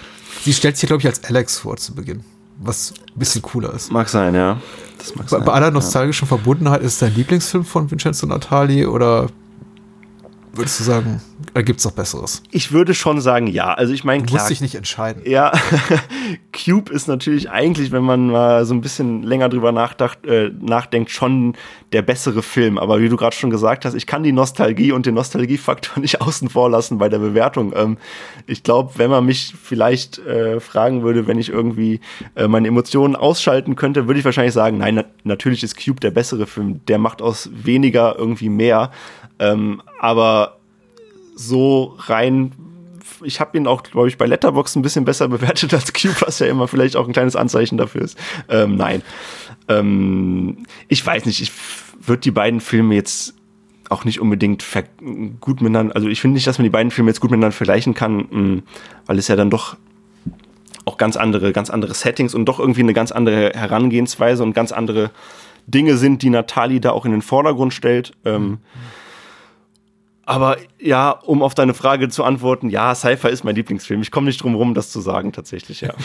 Sie 0.41 0.53
stellt 0.53 0.77
sich, 0.77 0.87
glaube 0.87 1.01
ich, 1.01 1.07
als 1.07 1.23
Alex 1.23 1.59
vor 1.59 1.77
zu 1.77 1.93
Beginn. 1.93 2.23
Was 2.59 2.93
ein 3.13 3.19
bisschen 3.19 3.41
cooler 3.41 3.73
ist. 3.73 3.91
Mag 3.91 4.09
sein, 4.09 4.33
ja. 4.33 4.59
Das 4.97 5.15
mag 5.15 5.25
bei, 5.25 5.37
sein. 5.37 5.45
Bei 5.45 5.53
aller 5.53 5.71
nostalgischen 5.71 6.25
ja. 6.25 6.29
Verbundenheit 6.29 6.81
ist 6.81 6.93
es 6.93 6.99
dein 6.99 7.13
Lieblingsfilm 7.13 7.65
von 7.65 7.89
Vincenzo 7.91 8.25
Natali 8.25 8.85
oder 8.85 9.27
würdest 10.53 10.79
du 10.79 10.83
sagen, 10.83 11.21
da 11.53 11.61
gibt 11.61 11.79
es 11.79 11.85
noch 11.85 11.91
Besseres? 11.91 12.41
Ich 12.51 12.71
würde 12.71 12.95
schon 12.95 13.21
sagen, 13.21 13.47
ja. 13.47 13.73
Also 13.73 13.93
ich 13.93 14.03
meine, 14.03 14.23
klar. 14.23 14.37
Du 14.37 14.41
musst 14.41 14.49
dich 14.49 14.61
nicht 14.61 14.75
entscheiden. 14.75 15.21
Ja, 15.25 15.51
Cube 16.51 16.91
ist 16.91 17.07
natürlich 17.07 17.51
eigentlich, 17.51 17.91
wenn 17.91 18.03
man 18.03 18.31
mal 18.31 18.65
so 18.65 18.73
ein 18.73 18.81
bisschen 18.81 19.21
länger 19.21 19.49
drüber 19.49 19.71
nachdacht, 19.71 20.25
äh, 20.25 20.51
nachdenkt, 20.59 21.11
schon 21.11 21.55
der 21.93 22.01
bessere 22.01 22.43
Film. 22.43 22.77
Aber 22.77 23.01
wie 23.01 23.09
du 23.09 23.15
gerade 23.15 23.35
schon 23.35 23.49
gesagt 23.49 23.85
hast, 23.85 23.93
ich 23.93 24.05
kann 24.05 24.23
die 24.23 24.31
Nostalgie 24.31 24.91
und 24.91 25.05
den 25.05 25.15
Nostalgiefaktor 25.15 25.99
nicht 26.01 26.21
außen 26.21 26.49
vor 26.49 26.69
lassen 26.69 26.97
bei 26.97 27.09
der 27.09 27.19
Bewertung. 27.19 27.73
Ähm, 27.75 27.97
ich 28.45 28.63
glaube, 28.63 28.93
wenn 28.97 29.09
man 29.09 29.25
mich 29.25 29.53
vielleicht 29.61 30.19
äh, 30.19 30.59
fragen 30.59 31.03
würde, 31.03 31.27
wenn 31.27 31.39
ich 31.39 31.49
irgendwie 31.49 32.01
äh, 32.35 32.47
meine 32.47 32.67
Emotionen 32.67 33.15
ausschalten 33.15 33.75
könnte, 33.75 34.07
würde 34.07 34.19
ich 34.19 34.25
wahrscheinlich 34.25 34.53
sagen, 34.53 34.77
nein, 34.77 34.95
na 34.95 35.05
natürlich 35.23 35.63
ist 35.63 35.83
Cube 35.83 35.99
der 35.99 36.11
bessere 36.11 36.45
Film. 36.45 36.81
Der 36.87 36.97
macht 36.97 37.21
aus 37.21 37.49
weniger 37.53 38.15
irgendwie 38.17 38.49
mehr. 38.49 38.91
Ähm, 39.39 39.81
aber 39.99 40.57
so 41.35 41.95
rein, 41.99 42.51
ich 43.23 43.39
habe 43.39 43.57
ihn 43.57 43.67
auch, 43.67 43.83
glaube 43.83 44.07
ich, 44.07 44.17
bei 44.17 44.25
Letterbox 44.25 44.75
ein 44.75 44.81
bisschen 44.81 45.05
besser 45.05 45.27
bewertet 45.29 45.73
als 45.73 45.93
Cube, 45.93 46.15
was 46.21 46.39
ja 46.39 46.47
immer 46.47 46.67
vielleicht 46.67 46.95
auch 46.95 47.07
ein 47.07 47.13
kleines 47.13 47.35
Anzeichen 47.35 47.77
dafür 47.77 48.01
ist. 48.01 48.17
Ähm, 48.49 48.75
nein. 48.75 49.01
Ähm, 49.67 50.65
ich 50.87 51.05
weiß 51.05 51.25
nicht, 51.25 51.41
ich 51.41 51.51
würde 51.99 52.21
die 52.21 52.31
beiden 52.31 52.59
Filme 52.59 52.95
jetzt 52.95 53.33
auch 53.89 54.05
nicht 54.05 54.19
unbedingt 54.19 54.65
gut 55.39 55.61
miteinander, 55.61 55.95
also 55.95 56.07
ich 56.07 56.19
finde 56.19 56.35
nicht, 56.35 56.47
dass 56.47 56.57
man 56.57 56.63
die 56.63 56.69
beiden 56.69 56.91
Filme 56.91 57.09
jetzt 57.09 57.21
gut 57.21 57.31
miteinander 57.31 57.55
vergleichen 57.55 57.93
kann, 57.93 58.17
mh, 58.17 58.39
mm, 58.39 58.63
weil 59.05 59.17
es 59.17 59.27
ja 59.27 59.35
dann 59.35 59.49
doch 59.49 59.77
auch 60.85 60.97
ganz 60.97 61.17
andere, 61.17 61.51
ganz 61.51 61.69
andere 61.69 61.93
Settings 61.93 62.33
und 62.33 62.45
doch 62.45 62.59
irgendwie 62.59 62.81
eine 62.81 62.93
ganz 62.93 63.11
andere 63.11 63.51
Herangehensweise 63.53 64.43
und 64.43 64.53
ganz 64.53 64.71
andere 64.71 65.11
Dinge 65.67 65.97
sind, 65.97 66.21
die 66.21 66.29
Natali 66.29 66.79
da 66.79 66.91
auch 66.91 67.05
in 67.05 67.11
den 67.11 67.21
Vordergrund 67.21 67.73
stellt. 67.73 68.13
Mhm. 68.23 68.59
Aber 70.25 70.57
ja, 70.79 71.11
um 71.11 71.41
auf 71.41 71.55
deine 71.55 71.73
Frage 71.73 72.09
zu 72.09 72.23
antworten, 72.23 72.69
ja, 72.69 72.95
Cypher 72.95 73.29
ist 73.29 73.43
mein 73.43 73.55
Lieblingsfilm. 73.55 74.01
Ich 74.01 74.11
komme 74.11 74.27
nicht 74.27 74.43
drum 74.43 74.55
rum, 74.55 74.73
das 74.73 74.91
zu 74.91 75.01
sagen, 75.01 75.31
tatsächlich, 75.31 75.81
ja. 75.81 75.93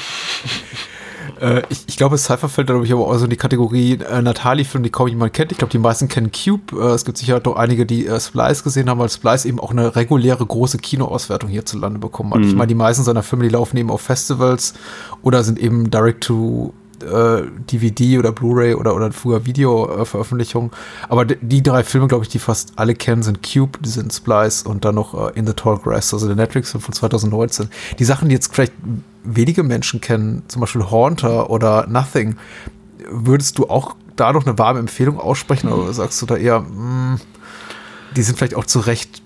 äh, 1.41 1.63
ich, 1.69 1.85
ich 1.87 1.97
glaube, 1.97 2.19
Cypher 2.19 2.49
fällt, 2.49 2.69
glaube 2.69 2.85
ich, 2.85 2.93
aber 2.93 3.07
auch 3.07 3.17
so 3.17 3.25
in 3.25 3.31
die 3.31 3.37
Kategorie 3.37 3.95
äh, 3.95 4.23
Natali-Film, 4.23 4.83
die 4.83 4.91
kaum 4.91 5.09
jemand 5.09 5.33
kennt. 5.33 5.53
Ich 5.53 5.59
glaube, 5.59 5.71
die 5.71 5.79
meisten 5.79 6.09
kennen 6.09 6.31
Cube. 6.31 6.73
Äh, 6.73 6.95
es 6.95 7.05
gibt 7.05 7.19
sicher 7.19 7.41
doch 7.41 7.57
einige, 7.57 7.87
die 7.87 8.07
äh, 8.07 8.21
Splice 8.21 8.63
gesehen 8.63 8.89
haben, 8.89 8.99
weil 8.99 9.09
Splice 9.09 9.47
eben 9.47 9.61
auch 9.61 9.71
eine 9.71 9.97
reguläre 9.97 10.45
große 10.45 10.79
Kinoauswertung 10.79 11.51
hierzulande 11.51 11.99
bekommen 11.99 12.33
hat. 12.33 12.41
Mhm. 12.41 12.49
Ich 12.49 12.55
meine, 12.55 12.69
die 12.69 12.75
meisten 12.75 13.05
seiner 13.05 13.23
Filme, 13.23 13.45
die 13.45 13.51
laufen 13.51 13.77
eben 13.77 13.91
auf 13.91 14.03
Festivals 14.03 14.75
oder 15.23 15.43
sind 15.45 15.59
eben 15.59 15.91
direct 15.91 16.25
to 16.25 16.73
äh, 17.03 17.43
DVD 17.71 18.19
oder 18.19 18.33
Blu-ray 18.33 18.75
oder, 18.75 18.95
oder 18.95 19.13
früher 19.13 19.45
Video-Veröffentlichung. 19.47 20.73
Aber 21.09 21.25
die 21.25 21.63
drei 21.63 21.85
Filme, 21.85 22.09
glaube 22.09 22.25
ich, 22.25 22.31
die 22.31 22.39
fast 22.39 22.73
alle 22.77 22.95
kennen, 22.95 23.23
sind 23.23 23.43
Cube, 23.43 23.79
die 23.81 23.89
sind 23.89 24.13
Splice 24.13 24.65
und 24.65 24.85
dann 24.85 24.95
noch 24.95 25.15
äh, 25.15 25.39
In 25.39 25.47
the 25.47 25.53
Tall 25.53 25.79
Grass, 25.79 26.13
also 26.13 26.27
der 26.27 26.37
Netflix-Film 26.37 26.81
von 26.81 26.95
2019. 26.95 27.69
Die 27.99 28.05
Sachen, 28.05 28.29
die 28.29 28.35
jetzt 28.35 28.55
vielleicht 28.55 28.73
wenige 29.25 29.63
Menschen 29.63 30.01
kennen, 30.01 30.43
zum 30.49 30.61
Beispiel 30.61 30.91
Haunter 30.91 31.51
oder 31.51 31.87
Nothing, 31.87 32.37
würdest 33.09 33.59
du 33.59 33.69
auch 33.69 33.95
da 34.17 34.33
noch 34.33 34.47
eine 34.47 34.59
warme 34.59 34.79
Empfehlung 34.79 35.19
aussprechen 35.19 35.69
oder 35.73 35.93
sagst 35.93 36.21
du 36.23 36.27
da 36.27 36.37
eher, 36.37 36.61
mh, 36.61 36.69
hm, 36.69 37.21
die 38.17 38.23
sind 38.23 38.37
vielleicht 38.37 38.55
auch 38.55 38.67
zu 38.67 38.81
Recht 38.81 39.23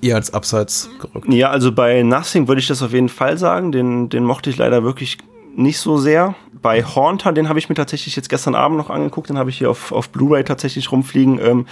eher 0.00 0.16
als 0.16 0.32
Abseits 0.32 0.90
gerückt? 1.00 1.32
Ja, 1.32 1.50
also 1.50 1.72
bei 1.72 2.02
Nothing 2.02 2.48
würde 2.48 2.60
ich 2.60 2.68
das 2.68 2.82
auf 2.82 2.92
jeden 2.92 3.08
Fall 3.08 3.38
sagen. 3.38 3.72
Den, 3.72 4.08
den 4.08 4.24
mochte 4.24 4.50
ich 4.50 4.56
leider 4.56 4.82
wirklich 4.82 5.18
nicht 5.58 5.78
so 5.78 5.98
sehr. 5.98 6.34
Bei 6.62 6.82
Haunter, 6.82 7.32
den 7.32 7.48
habe 7.48 7.58
ich 7.58 7.68
mir 7.68 7.74
tatsächlich 7.74 8.16
jetzt 8.16 8.28
gestern 8.28 8.54
Abend 8.54 8.78
noch 8.78 8.90
angeguckt, 8.90 9.28
den 9.28 9.38
habe 9.38 9.50
ich 9.50 9.58
hier 9.58 9.70
auf, 9.70 9.92
auf 9.92 10.08
Blu-ray 10.10 10.44
tatsächlich 10.44 10.90
rumfliegen. 10.90 11.40
Ähm, 11.40 11.66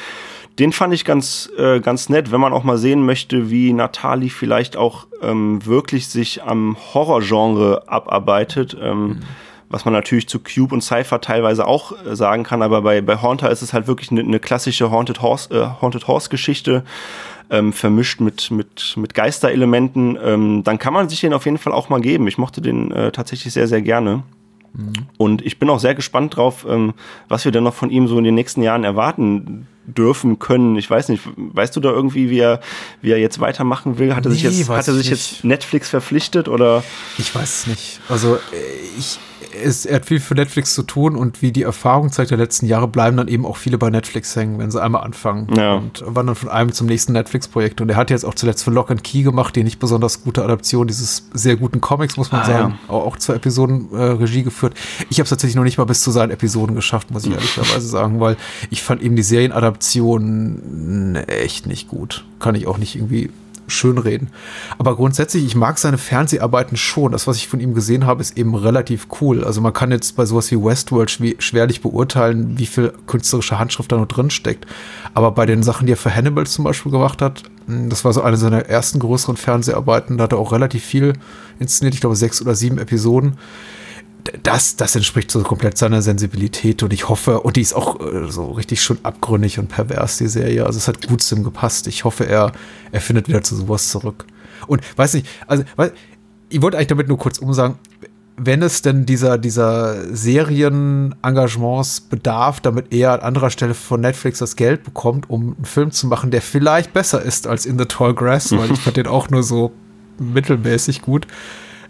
den 0.58 0.72
fand 0.72 0.94
ich 0.94 1.04
ganz, 1.04 1.50
äh, 1.58 1.80
ganz 1.80 2.08
nett, 2.08 2.32
wenn 2.32 2.40
man 2.40 2.52
auch 2.52 2.64
mal 2.64 2.78
sehen 2.78 3.04
möchte, 3.04 3.50
wie 3.50 3.72
Natali 3.72 4.30
vielleicht 4.30 4.76
auch 4.76 5.06
ähm, 5.22 5.64
wirklich 5.64 6.08
sich 6.08 6.42
am 6.42 6.76
Horrorgenre 6.94 7.84
abarbeitet. 7.86 8.76
Ähm, 8.80 9.06
mhm. 9.06 9.20
Was 9.68 9.84
man 9.84 9.94
natürlich 9.94 10.28
zu 10.28 10.38
Cube 10.38 10.72
und 10.72 10.80
Cypher 10.80 11.20
teilweise 11.20 11.66
auch 11.66 11.92
äh, 12.06 12.14
sagen 12.14 12.44
kann, 12.44 12.62
aber 12.62 12.82
bei, 12.82 13.00
bei 13.00 13.20
Haunter 13.20 13.50
ist 13.50 13.62
es 13.62 13.72
halt 13.72 13.88
wirklich 13.88 14.12
eine, 14.12 14.20
eine 14.20 14.38
klassische 14.38 14.92
Haunted 14.92 15.22
Horse, 15.22 15.52
äh, 15.52 15.82
Haunted 15.82 16.06
Horse 16.06 16.28
Geschichte 16.28 16.84
ähm, 17.50 17.72
vermischt 17.72 18.20
mit, 18.20 18.50
mit, 18.50 18.94
mit 18.96 19.14
Geisterelementen, 19.14 20.18
ähm, 20.22 20.64
dann 20.64 20.78
kann 20.78 20.92
man 20.92 21.08
sich 21.08 21.20
den 21.20 21.32
auf 21.32 21.44
jeden 21.44 21.58
Fall 21.58 21.72
auch 21.72 21.88
mal 21.88 22.00
geben. 22.00 22.26
Ich 22.26 22.38
mochte 22.38 22.60
den 22.60 22.90
äh, 22.90 23.12
tatsächlich 23.12 23.52
sehr, 23.52 23.68
sehr 23.68 23.82
gerne. 23.82 24.22
Mhm. 24.74 24.92
Und 25.16 25.44
ich 25.44 25.58
bin 25.58 25.70
auch 25.70 25.80
sehr 25.80 25.94
gespannt 25.94 26.36
drauf, 26.36 26.66
ähm, 26.68 26.94
was 27.28 27.44
wir 27.44 27.52
denn 27.52 27.64
noch 27.64 27.74
von 27.74 27.90
ihm 27.90 28.08
so 28.08 28.18
in 28.18 28.24
den 28.24 28.34
nächsten 28.34 28.62
Jahren 28.62 28.84
erwarten 28.84 29.66
dürfen 29.86 30.38
können. 30.38 30.76
Ich 30.76 30.90
weiß 30.90 31.08
nicht, 31.08 31.22
weißt 31.36 31.74
du 31.76 31.80
da 31.80 31.90
irgendwie, 31.90 32.28
wie 32.28 32.40
er, 32.40 32.60
wie 33.00 33.12
er 33.12 33.18
jetzt 33.18 33.40
weitermachen 33.40 33.98
will? 33.98 34.14
Hat 34.14 34.26
er 34.26 34.30
nee, 34.30 34.34
sich 34.34 34.42
jetzt, 34.42 34.68
hat 34.68 34.88
er 34.88 34.94
sich 34.94 35.08
jetzt 35.08 35.44
Netflix 35.44 35.88
verpflichtet 35.90 36.48
oder? 36.48 36.82
Ich 37.18 37.34
weiß 37.34 37.60
es 37.60 37.66
nicht. 37.68 38.00
Also 38.08 38.34
äh, 38.34 38.38
ich, 38.98 39.18
es, 39.64 39.86
er 39.86 39.96
hat 39.96 40.06
viel 40.06 40.20
für 40.20 40.34
Netflix 40.34 40.74
zu 40.74 40.82
tun 40.82 41.16
und 41.16 41.42
wie 41.42 41.52
die 41.52 41.62
Erfahrung 41.62 42.10
zeigt 42.10 42.30
der 42.30 42.38
letzten 42.38 42.66
Jahre, 42.66 42.88
bleiben 42.88 43.16
dann 43.16 43.28
eben 43.28 43.46
auch 43.46 43.56
viele 43.56 43.78
bei 43.78 43.90
Netflix 43.90 44.34
hängen, 44.36 44.58
wenn 44.58 44.70
sie 44.70 44.82
einmal 44.82 45.02
anfangen. 45.02 45.48
Ja. 45.56 45.74
Und 45.74 46.02
wandern 46.06 46.34
von 46.34 46.48
einem 46.48 46.72
zum 46.72 46.86
nächsten 46.86 47.12
Netflix-Projekt. 47.12 47.80
Und 47.80 47.88
er 47.88 47.96
hat 47.96 48.10
jetzt 48.10 48.24
auch 48.24 48.34
zuletzt 48.34 48.64
für 48.64 48.70
Lock 48.70 48.90
and 48.90 49.04
Key 49.04 49.22
gemacht, 49.22 49.56
die 49.56 49.64
nicht 49.64 49.78
besonders 49.78 50.22
gute 50.22 50.44
Adaption 50.44 50.86
dieses 50.86 51.28
sehr 51.32 51.56
guten 51.56 51.80
Comics, 51.80 52.16
muss 52.16 52.32
man 52.32 52.42
ah, 52.42 52.46
sagen. 52.46 52.78
Ja. 52.88 52.94
Auch, 52.94 53.06
auch 53.06 53.16
zwei 53.16 53.34
Episoden 53.34 53.88
äh, 53.92 54.02
Regie 54.02 54.42
geführt. 54.42 54.74
Ich 55.10 55.18
habe 55.18 55.24
es 55.24 55.30
tatsächlich 55.30 55.56
noch 55.56 55.64
nicht 55.64 55.78
mal 55.78 55.84
bis 55.84 56.02
zu 56.02 56.10
seinen 56.10 56.30
Episoden 56.30 56.74
geschafft, 56.74 57.10
muss 57.10 57.24
ich 57.24 57.32
ehrlicherweise 57.32 57.86
sagen, 57.86 58.20
weil 58.20 58.36
ich 58.70 58.82
fand 58.82 59.02
eben 59.02 59.16
die 59.16 59.22
Serienadaption 59.22 61.16
echt 61.26 61.66
nicht 61.66 61.88
gut. 61.88 62.24
Kann 62.38 62.54
ich 62.54 62.66
auch 62.66 62.78
nicht 62.78 62.96
irgendwie 62.96 63.30
schönreden. 63.66 64.30
Aber 64.78 64.96
grundsätzlich, 64.96 65.44
ich 65.44 65.54
mag 65.54 65.78
seine 65.78 65.98
Fernseharbeiten 65.98 66.76
schon. 66.76 67.12
Das, 67.12 67.26
was 67.26 67.36
ich 67.36 67.48
von 67.48 67.60
ihm 67.60 67.74
gesehen 67.74 68.06
habe, 68.06 68.20
ist 68.20 68.36
eben 68.36 68.54
relativ 68.54 69.08
cool. 69.20 69.44
Also 69.44 69.60
man 69.60 69.72
kann 69.72 69.90
jetzt 69.90 70.16
bei 70.16 70.26
sowas 70.26 70.50
wie 70.50 70.62
Westworld 70.62 71.10
schwerlich 71.10 71.80
beurteilen, 71.80 72.58
wie 72.58 72.66
viel 72.66 72.92
künstlerische 73.06 73.58
Handschrift 73.58 73.92
da 73.92 73.96
noch 73.96 74.08
drin 74.08 74.30
steckt. 74.30 74.66
Aber 75.14 75.32
bei 75.32 75.46
den 75.46 75.62
Sachen, 75.62 75.86
die 75.86 75.92
er 75.92 75.98
für 75.98 76.14
Hannibal 76.14 76.46
zum 76.46 76.64
Beispiel 76.64 76.92
gemacht 76.92 77.22
hat, 77.22 77.42
hm, 77.66 77.88
das 77.88 78.04
war 78.04 78.12
so 78.12 78.22
eine 78.22 78.36
seiner 78.36 78.66
ersten 78.66 78.98
größeren 78.98 79.36
Fernseharbeiten, 79.36 80.18
da 80.18 80.24
hat 80.24 80.32
er 80.32 80.38
auch 80.38 80.52
relativ 80.52 80.84
viel 80.84 81.14
inszeniert, 81.58 81.94
ich 81.94 82.00
glaube 82.00 82.16
sechs 82.16 82.40
oder 82.40 82.54
sieben 82.54 82.78
Episoden 82.78 83.38
das, 84.42 84.76
das 84.76 84.96
entspricht 84.96 85.30
so 85.30 85.42
komplett 85.42 85.78
seiner 85.78 86.02
Sensibilität 86.02 86.82
und 86.82 86.92
ich 86.92 87.08
hoffe, 87.08 87.40
und 87.40 87.56
die 87.56 87.60
ist 87.60 87.74
auch 87.74 88.00
äh, 88.00 88.30
so 88.30 88.52
richtig 88.52 88.82
schon 88.82 88.98
abgründig 89.02 89.58
und 89.58 89.68
pervers, 89.68 90.18
die 90.18 90.28
Serie. 90.28 90.66
Also 90.66 90.78
es 90.78 90.88
hat 90.88 91.06
gut 91.06 91.22
zu 91.22 91.36
ihm 91.36 91.44
gepasst. 91.44 91.86
Ich 91.86 92.04
hoffe, 92.04 92.26
er, 92.26 92.52
er 92.92 93.00
findet 93.00 93.28
wieder 93.28 93.42
zu 93.42 93.56
sowas 93.56 93.90
zurück. 93.90 94.26
Und 94.66 94.82
weiß 94.96 95.14
nicht, 95.14 95.26
also, 95.46 95.64
weil, 95.76 95.92
ich 96.48 96.62
wollte 96.62 96.76
eigentlich 96.76 96.88
damit 96.88 97.08
nur 97.08 97.18
kurz 97.18 97.38
umsagen, 97.38 97.76
wenn 98.36 98.62
es 98.62 98.82
denn 98.82 99.06
dieser, 99.06 99.38
dieser 99.38 100.14
Serienengagements 100.14 102.02
bedarf, 102.02 102.60
damit 102.60 102.92
er 102.92 103.14
an 103.14 103.20
anderer 103.20 103.50
Stelle 103.50 103.74
von 103.74 104.00
Netflix 104.00 104.40
das 104.40 104.56
Geld 104.56 104.84
bekommt, 104.84 105.30
um 105.30 105.54
einen 105.56 105.64
Film 105.64 105.90
zu 105.90 106.06
machen, 106.06 106.30
der 106.30 106.42
vielleicht 106.42 106.92
besser 106.92 107.22
ist 107.22 107.46
als 107.46 107.64
In 107.64 107.78
the 107.78 107.86
Tall 107.86 108.14
Grass, 108.14 108.52
weil 108.52 108.70
ich 108.70 108.80
fand 108.80 108.98
den 108.98 109.06
auch 109.06 109.30
nur 109.30 109.42
so 109.42 109.72
mittelmäßig 110.18 111.02
gut, 111.02 111.26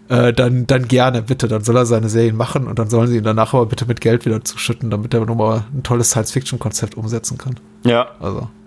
äh, 0.09 0.33
dann, 0.33 0.67
dann 0.67 0.87
gerne, 0.87 1.21
bitte. 1.21 1.47
Dann 1.47 1.63
soll 1.63 1.75
er 1.75 1.85
seine 1.85 2.09
Serien 2.09 2.35
machen 2.35 2.67
und 2.67 2.79
dann 2.79 2.89
sollen 2.89 3.07
sie 3.07 3.17
ihn 3.17 3.23
danach 3.23 3.53
aber 3.53 3.65
bitte 3.65 3.85
mit 3.85 4.01
Geld 4.01 4.25
wieder 4.25 4.43
zuschütten, 4.43 4.89
damit 4.89 5.13
er 5.13 5.25
nochmal 5.25 5.65
ein 5.73 5.83
tolles 5.83 6.11
Science-Fiction-Konzept 6.11 6.95
umsetzen 6.95 7.37
kann. 7.37 7.55
Ja. 7.85 8.07
Also. 8.19 8.49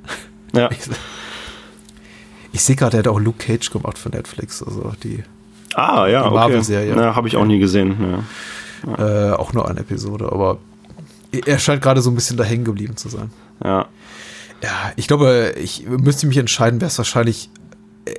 Ja. 0.53 0.69
Ich, 0.73 0.79
ich 2.51 2.61
sehe 2.61 2.75
gerade, 2.75 2.97
er 2.97 2.99
hat 2.99 3.07
auch 3.07 3.21
Luke 3.21 3.39
Cage 3.39 3.71
gemacht 3.71 3.99
für 3.99 4.09
Netflix, 4.09 4.65
also 4.65 4.93
die 5.05 5.23
Ah, 5.75 6.09
ja, 6.09 6.23
die 6.23 6.27
okay. 6.27 6.35
Marvel-Serie. 6.35 6.97
Ja, 6.97 7.15
habe 7.15 7.29
ich 7.29 7.37
auch 7.37 7.45
nie 7.45 7.61
gesehen. 7.61 8.25
Ja. 8.89 9.31
Äh, 9.31 9.33
auch 9.35 9.53
nur 9.53 9.69
eine 9.69 9.79
Episode, 9.79 10.33
aber 10.33 10.59
er 11.47 11.59
scheint 11.59 11.83
gerade 11.83 12.01
so 12.01 12.11
ein 12.11 12.15
bisschen 12.15 12.37
da 12.37 12.45
hängen 12.45 12.65
geblieben 12.65 12.97
zu 12.97 13.09
sein. 13.09 13.31
Ja. 13.63 13.87
Ja, 14.63 14.93
ich 14.97 15.07
glaube, 15.07 15.55
ich 15.57 15.87
müsste 15.87 16.27
mich 16.27 16.37
entscheiden, 16.37 16.81
wäre 16.81 16.89
es 16.89 16.99
wahrscheinlich 16.99 17.49
äh, 18.05 18.13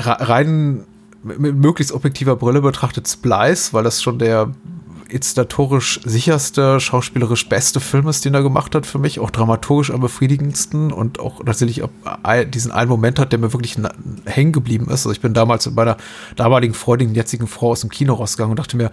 rein 0.00 0.84
mit 1.22 1.56
möglichst 1.56 1.92
objektiver 1.92 2.36
Brille 2.36 2.60
betrachtet 2.60 3.08
Splice, 3.08 3.72
weil 3.72 3.84
das 3.84 4.02
schon 4.02 4.18
der 4.18 4.52
inszenatorisch 5.08 6.00
sicherste, 6.04 6.80
schauspielerisch 6.80 7.48
beste 7.48 7.80
Film 7.80 8.08
ist, 8.08 8.24
den 8.24 8.34
er 8.34 8.42
gemacht 8.42 8.74
hat 8.74 8.84
für 8.84 8.98
mich, 8.98 9.20
auch 9.20 9.30
dramaturgisch 9.30 9.90
am 9.90 10.00
befriedigendsten 10.00 10.92
und 10.92 11.18
auch 11.18 11.42
tatsächlich 11.44 11.82
diesen 12.52 12.72
einen 12.72 12.90
Moment 12.90 13.18
hat, 13.18 13.32
der 13.32 13.38
mir 13.38 13.52
wirklich 13.52 13.76
hängen 14.26 14.52
geblieben 14.52 14.86
ist. 14.86 15.06
Also 15.06 15.12
ich 15.12 15.20
bin 15.20 15.32
damals 15.34 15.66
mit 15.66 15.74
meiner 15.76 15.96
damaligen 16.36 16.74
Freundin, 16.74 17.14
jetzigen 17.14 17.46
Frau 17.46 17.70
aus 17.70 17.80
dem 17.80 17.90
Kino 17.90 18.14
rausgegangen 18.14 18.50
und 18.50 18.58
dachte 18.58 18.76
mir, 18.76 18.90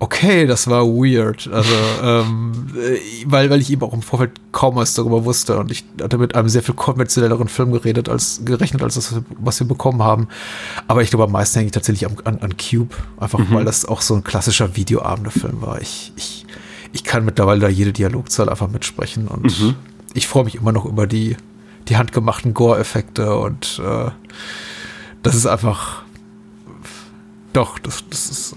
okay, 0.00 0.46
das 0.46 0.68
war 0.68 0.86
weird. 0.86 1.48
Also, 1.52 1.74
ähm, 2.02 2.52
äh, 2.76 2.98
weil, 3.26 3.50
weil 3.50 3.60
ich 3.60 3.70
eben 3.70 3.82
auch 3.82 3.92
im 3.92 4.02
Vorfeld 4.02 4.32
kaum 4.52 4.76
was 4.76 4.94
darüber 4.94 5.24
wusste 5.24 5.58
und 5.58 5.70
ich 5.70 5.84
hatte 6.00 6.18
mit 6.18 6.34
einem 6.34 6.48
sehr 6.48 6.62
viel 6.62 6.74
konventionelleren 6.74 7.48
Film 7.48 7.72
geredet, 7.72 8.08
als 8.08 8.42
gerechnet, 8.44 8.82
als 8.82 8.94
das, 8.94 9.14
was 9.38 9.60
wir 9.60 9.66
bekommen 9.66 10.02
haben. 10.02 10.28
Aber 10.86 11.02
ich 11.02 11.10
glaube, 11.10 11.24
am 11.24 11.32
meisten 11.32 11.58
hänge 11.58 11.66
ich 11.66 11.72
tatsächlich 11.72 12.06
an, 12.06 12.16
an, 12.24 12.38
an 12.38 12.56
Cube, 12.56 12.94
einfach 13.18 13.38
mhm. 13.38 13.46
weil 13.50 13.64
das 13.64 13.84
auch 13.84 14.00
so 14.00 14.14
ein 14.14 14.24
klassischer 14.24 14.76
Videoabende-Film 14.76 15.60
war. 15.60 15.80
Ich, 15.80 16.12
ich, 16.16 16.46
ich 16.92 17.04
kann 17.04 17.24
mittlerweile 17.24 17.60
da 17.60 17.68
jede 17.68 17.92
Dialogzahl 17.92 18.48
einfach 18.48 18.68
mitsprechen 18.68 19.28
und 19.28 19.60
mhm. 19.60 19.74
ich 20.14 20.28
freue 20.28 20.44
mich 20.44 20.54
immer 20.54 20.72
noch 20.72 20.84
über 20.84 21.06
die, 21.06 21.36
die 21.88 21.96
handgemachten 21.96 22.54
Gore-Effekte 22.54 23.36
und 23.36 23.80
äh, 23.84 24.10
das 25.22 25.34
ist 25.34 25.46
einfach 25.46 26.02
doch, 27.52 27.78
das, 27.78 28.04
das 28.08 28.30
ist 28.30 28.54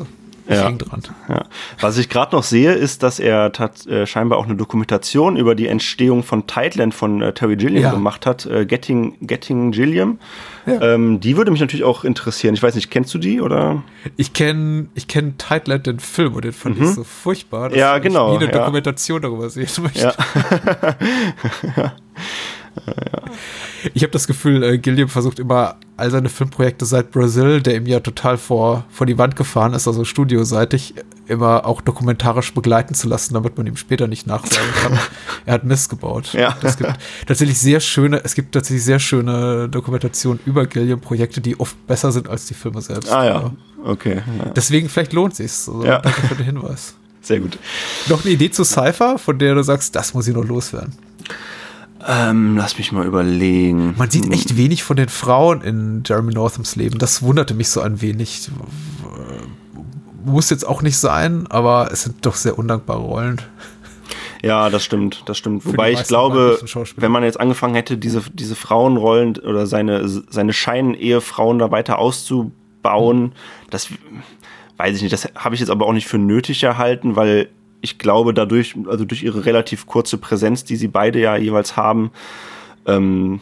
ja. 0.56 0.72
dran. 0.72 1.02
Ja. 1.30 1.46
Was 1.80 1.98
ich 1.98 2.10
gerade 2.10 2.36
noch 2.36 2.44
sehe, 2.44 2.74
ist, 2.74 3.04
dass 3.04 3.20
er 3.20 3.52
tat, 3.52 3.86
äh, 3.88 4.06
scheinbar 4.06 4.38
auch 4.40 4.46
eine 4.46 4.56
Dokumentation 4.56 5.38
über 5.38 5.56
die 5.56 5.68
Entstehung 5.68 6.24
von 6.24 6.48
Tideland 6.48 6.94
von 6.94 7.22
äh, 7.22 7.34
Terry 7.34 7.56
Gilliam 7.56 7.84
ja. 7.84 7.92
gemacht 7.92 8.26
hat, 8.26 8.46
äh, 8.46 8.66
Getting, 8.66 9.18
Getting 9.22 9.72
Gilliam. 9.72 10.20
Ja. 10.66 10.94
Ähm, 10.94 11.20
die 11.20 11.38
würde 11.38 11.52
mich 11.52 11.60
natürlich 11.60 11.84
auch 11.84 12.04
interessieren. 12.04 12.54
Ich 12.54 12.62
weiß 12.62 12.76
nicht, 12.76 12.92
kennst 12.92 13.14
du 13.14 13.18
die 13.18 13.42
oder? 13.42 13.84
Ich 14.18 14.34
kenne 14.34 14.88
ich 14.94 15.08
kenn 15.08 15.38
Tideland, 15.38 15.88
den 15.88 16.00
Film, 16.00 16.36
und 16.36 16.46
den 16.46 16.54
fand 16.54 16.80
mhm. 16.80 16.86
ich 16.86 16.90
so 16.92 17.04
furchtbar, 17.04 17.70
dass 17.70 17.78
ja, 17.78 17.98
genau, 17.98 18.34
ich 18.34 18.40
nie 18.40 18.46
eine 18.46 18.54
Dokumentation 18.54 19.22
darüber 19.22 19.50
sehen 19.50 19.68
möchte. 19.82 20.14
Ja. 21.78 21.94
Ich 23.94 24.04
habe 24.04 24.12
das 24.12 24.28
Gefühl, 24.28 24.64
äh, 24.64 24.78
Gilliam 24.78 25.10
versucht 25.10 25.40
immer 25.40 25.76
all 25.98 26.12
seine 26.12 26.30
Filmprojekte 26.30 26.86
seit 26.86 27.12
Brazil, 27.12 27.62
der 27.62 27.76
ihm 27.76 27.86
ja 27.86 28.00
total 28.00 28.38
vor, 28.38 28.86
vor 28.90 29.08
die 29.08 29.18
Wand 29.18 29.36
gefahren 29.36 29.74
ist, 29.74 29.88
also 29.88 30.04
studioseitig, 30.04 30.94
immer 31.28 31.66
auch 31.66 31.82
dokumentarisch 31.82 32.54
begleiten 32.54 32.94
zu 32.94 33.08
lassen, 33.08 33.34
damit 33.34 33.58
man 33.58 33.68
ihm 33.68 33.78
später 33.78 34.08
nicht 34.08 34.28
nachsagen 34.28 34.70
kann. 34.82 35.00
er 35.46 35.54
hat 35.56 35.64
Mist 35.64 35.90
gebaut. 35.90 36.34
Ja. 36.34 36.58
Es 36.62 36.78
gibt 36.78 36.94
tatsächlich 37.26 37.60
sehr 37.60 37.80
schöne, 37.80 38.22
es 38.24 38.36
gibt 38.36 38.54
tatsächlich 38.54 38.84
sehr 38.84 39.00
schöne 39.00 39.70
Dokumentationen 39.70 40.40
über 40.46 40.66
Gilliam-Projekte, 40.66 41.42
die 41.42 41.60
oft 41.60 41.88
besser 41.88 42.12
sind 42.12 42.30
als 42.30 42.46
die 42.46 42.54
Filme 42.54 42.82
selbst. 42.82 43.12
Ah 43.12 43.26
ja, 43.26 43.52
okay. 43.84 44.22
Ja. 44.38 44.52
Deswegen 44.56 44.90
vielleicht 44.90 45.14
lohnt 45.14 45.36
sich's. 45.36 45.68
Also, 45.68 45.86
ja. 45.86 46.00
Danke 46.00 46.22
für 46.22 46.36
den 46.36 46.46
Hinweis. 46.46 46.96
Sehr 47.22 47.40
gut. 47.40 47.58
Noch 48.08 48.24
eine 48.26 48.34
Idee 48.34 48.50
zu 48.50 48.64
Cypher, 48.64 49.18
von 49.18 49.38
der 49.38 49.56
du 49.56 49.64
sagst, 49.64 49.96
das 49.96 50.14
muss 50.14 50.28
ich 50.28 50.34
noch 50.34 50.46
loswerden. 50.46 50.94
Ähm, 52.08 52.58
lass 52.58 52.78
mich 52.78 52.92
mal 52.92 53.06
überlegen. 53.06 53.96
Man 53.98 54.10
sieht 54.10 54.32
echt 54.32 54.58
wenig 54.58 54.84
von 54.84 54.96
den 54.96 55.10
Frauen 55.10 55.62
in 55.62 56.04
Jeremy 56.06 56.34
Northams 56.34 56.76
Leben. 56.76 56.98
Das 56.98 57.22
wunderte 57.22 57.54
mich 57.54 57.70
so 57.70 57.82
ein 57.82 58.02
wenig. 58.02 58.50
Muss 60.24 60.50
jetzt 60.50 60.68
auch 60.68 60.82
nicht 60.82 60.98
sein, 60.98 61.48
aber 61.50 61.90
es 61.92 62.04
sind 62.04 62.26
doch 62.26 62.36
sehr 62.36 62.58
undankbare 62.58 63.00
Rollen. 63.00 63.42
Ja, 64.44 64.70
das 64.70 64.84
stimmt, 64.84 65.24
das 65.26 65.38
stimmt. 65.38 65.66
Wobei 65.66 65.92
ich 65.92 66.04
glaube, 66.04 66.60
wenn 66.96 67.12
man 67.12 67.24
jetzt 67.24 67.40
angefangen 67.40 67.76
hätte, 67.76 67.98
diese, 67.98 68.24
diese 68.34 68.56
Frauenrollen 68.56 69.38
oder 69.38 69.68
seine, 69.68 70.08
seine 70.08 70.54
Schein-Ehefrauen 70.54 71.60
da 71.60 71.70
weiter 71.70 72.00
auszubauen, 72.00 73.22
mhm. 73.22 73.32
das 73.70 73.90
weiß 74.78 74.96
ich 74.96 75.04
nicht, 75.04 75.14
das 75.14 75.30
habe 75.36 75.54
ich 75.54 75.62
jetzt 75.62 75.70
aber 75.70 75.86
auch 75.86 75.94
nicht 75.94 76.08
für 76.08 76.18
nötig 76.18 76.64
erhalten, 76.64 77.16
weil 77.16 77.50
ich 77.82 77.98
glaube, 77.98 78.34
dadurch, 78.34 78.76
also 78.88 79.06
durch 79.06 79.24
ihre 79.24 79.46
relativ 79.46 79.88
kurze 79.88 80.18
Präsenz, 80.18 80.64
die 80.64 80.76
sie 80.76 80.88
beide 80.88 81.20
ja 81.20 81.36
jeweils 81.36 81.76
haben, 81.76 82.12
ähm, 82.86 83.42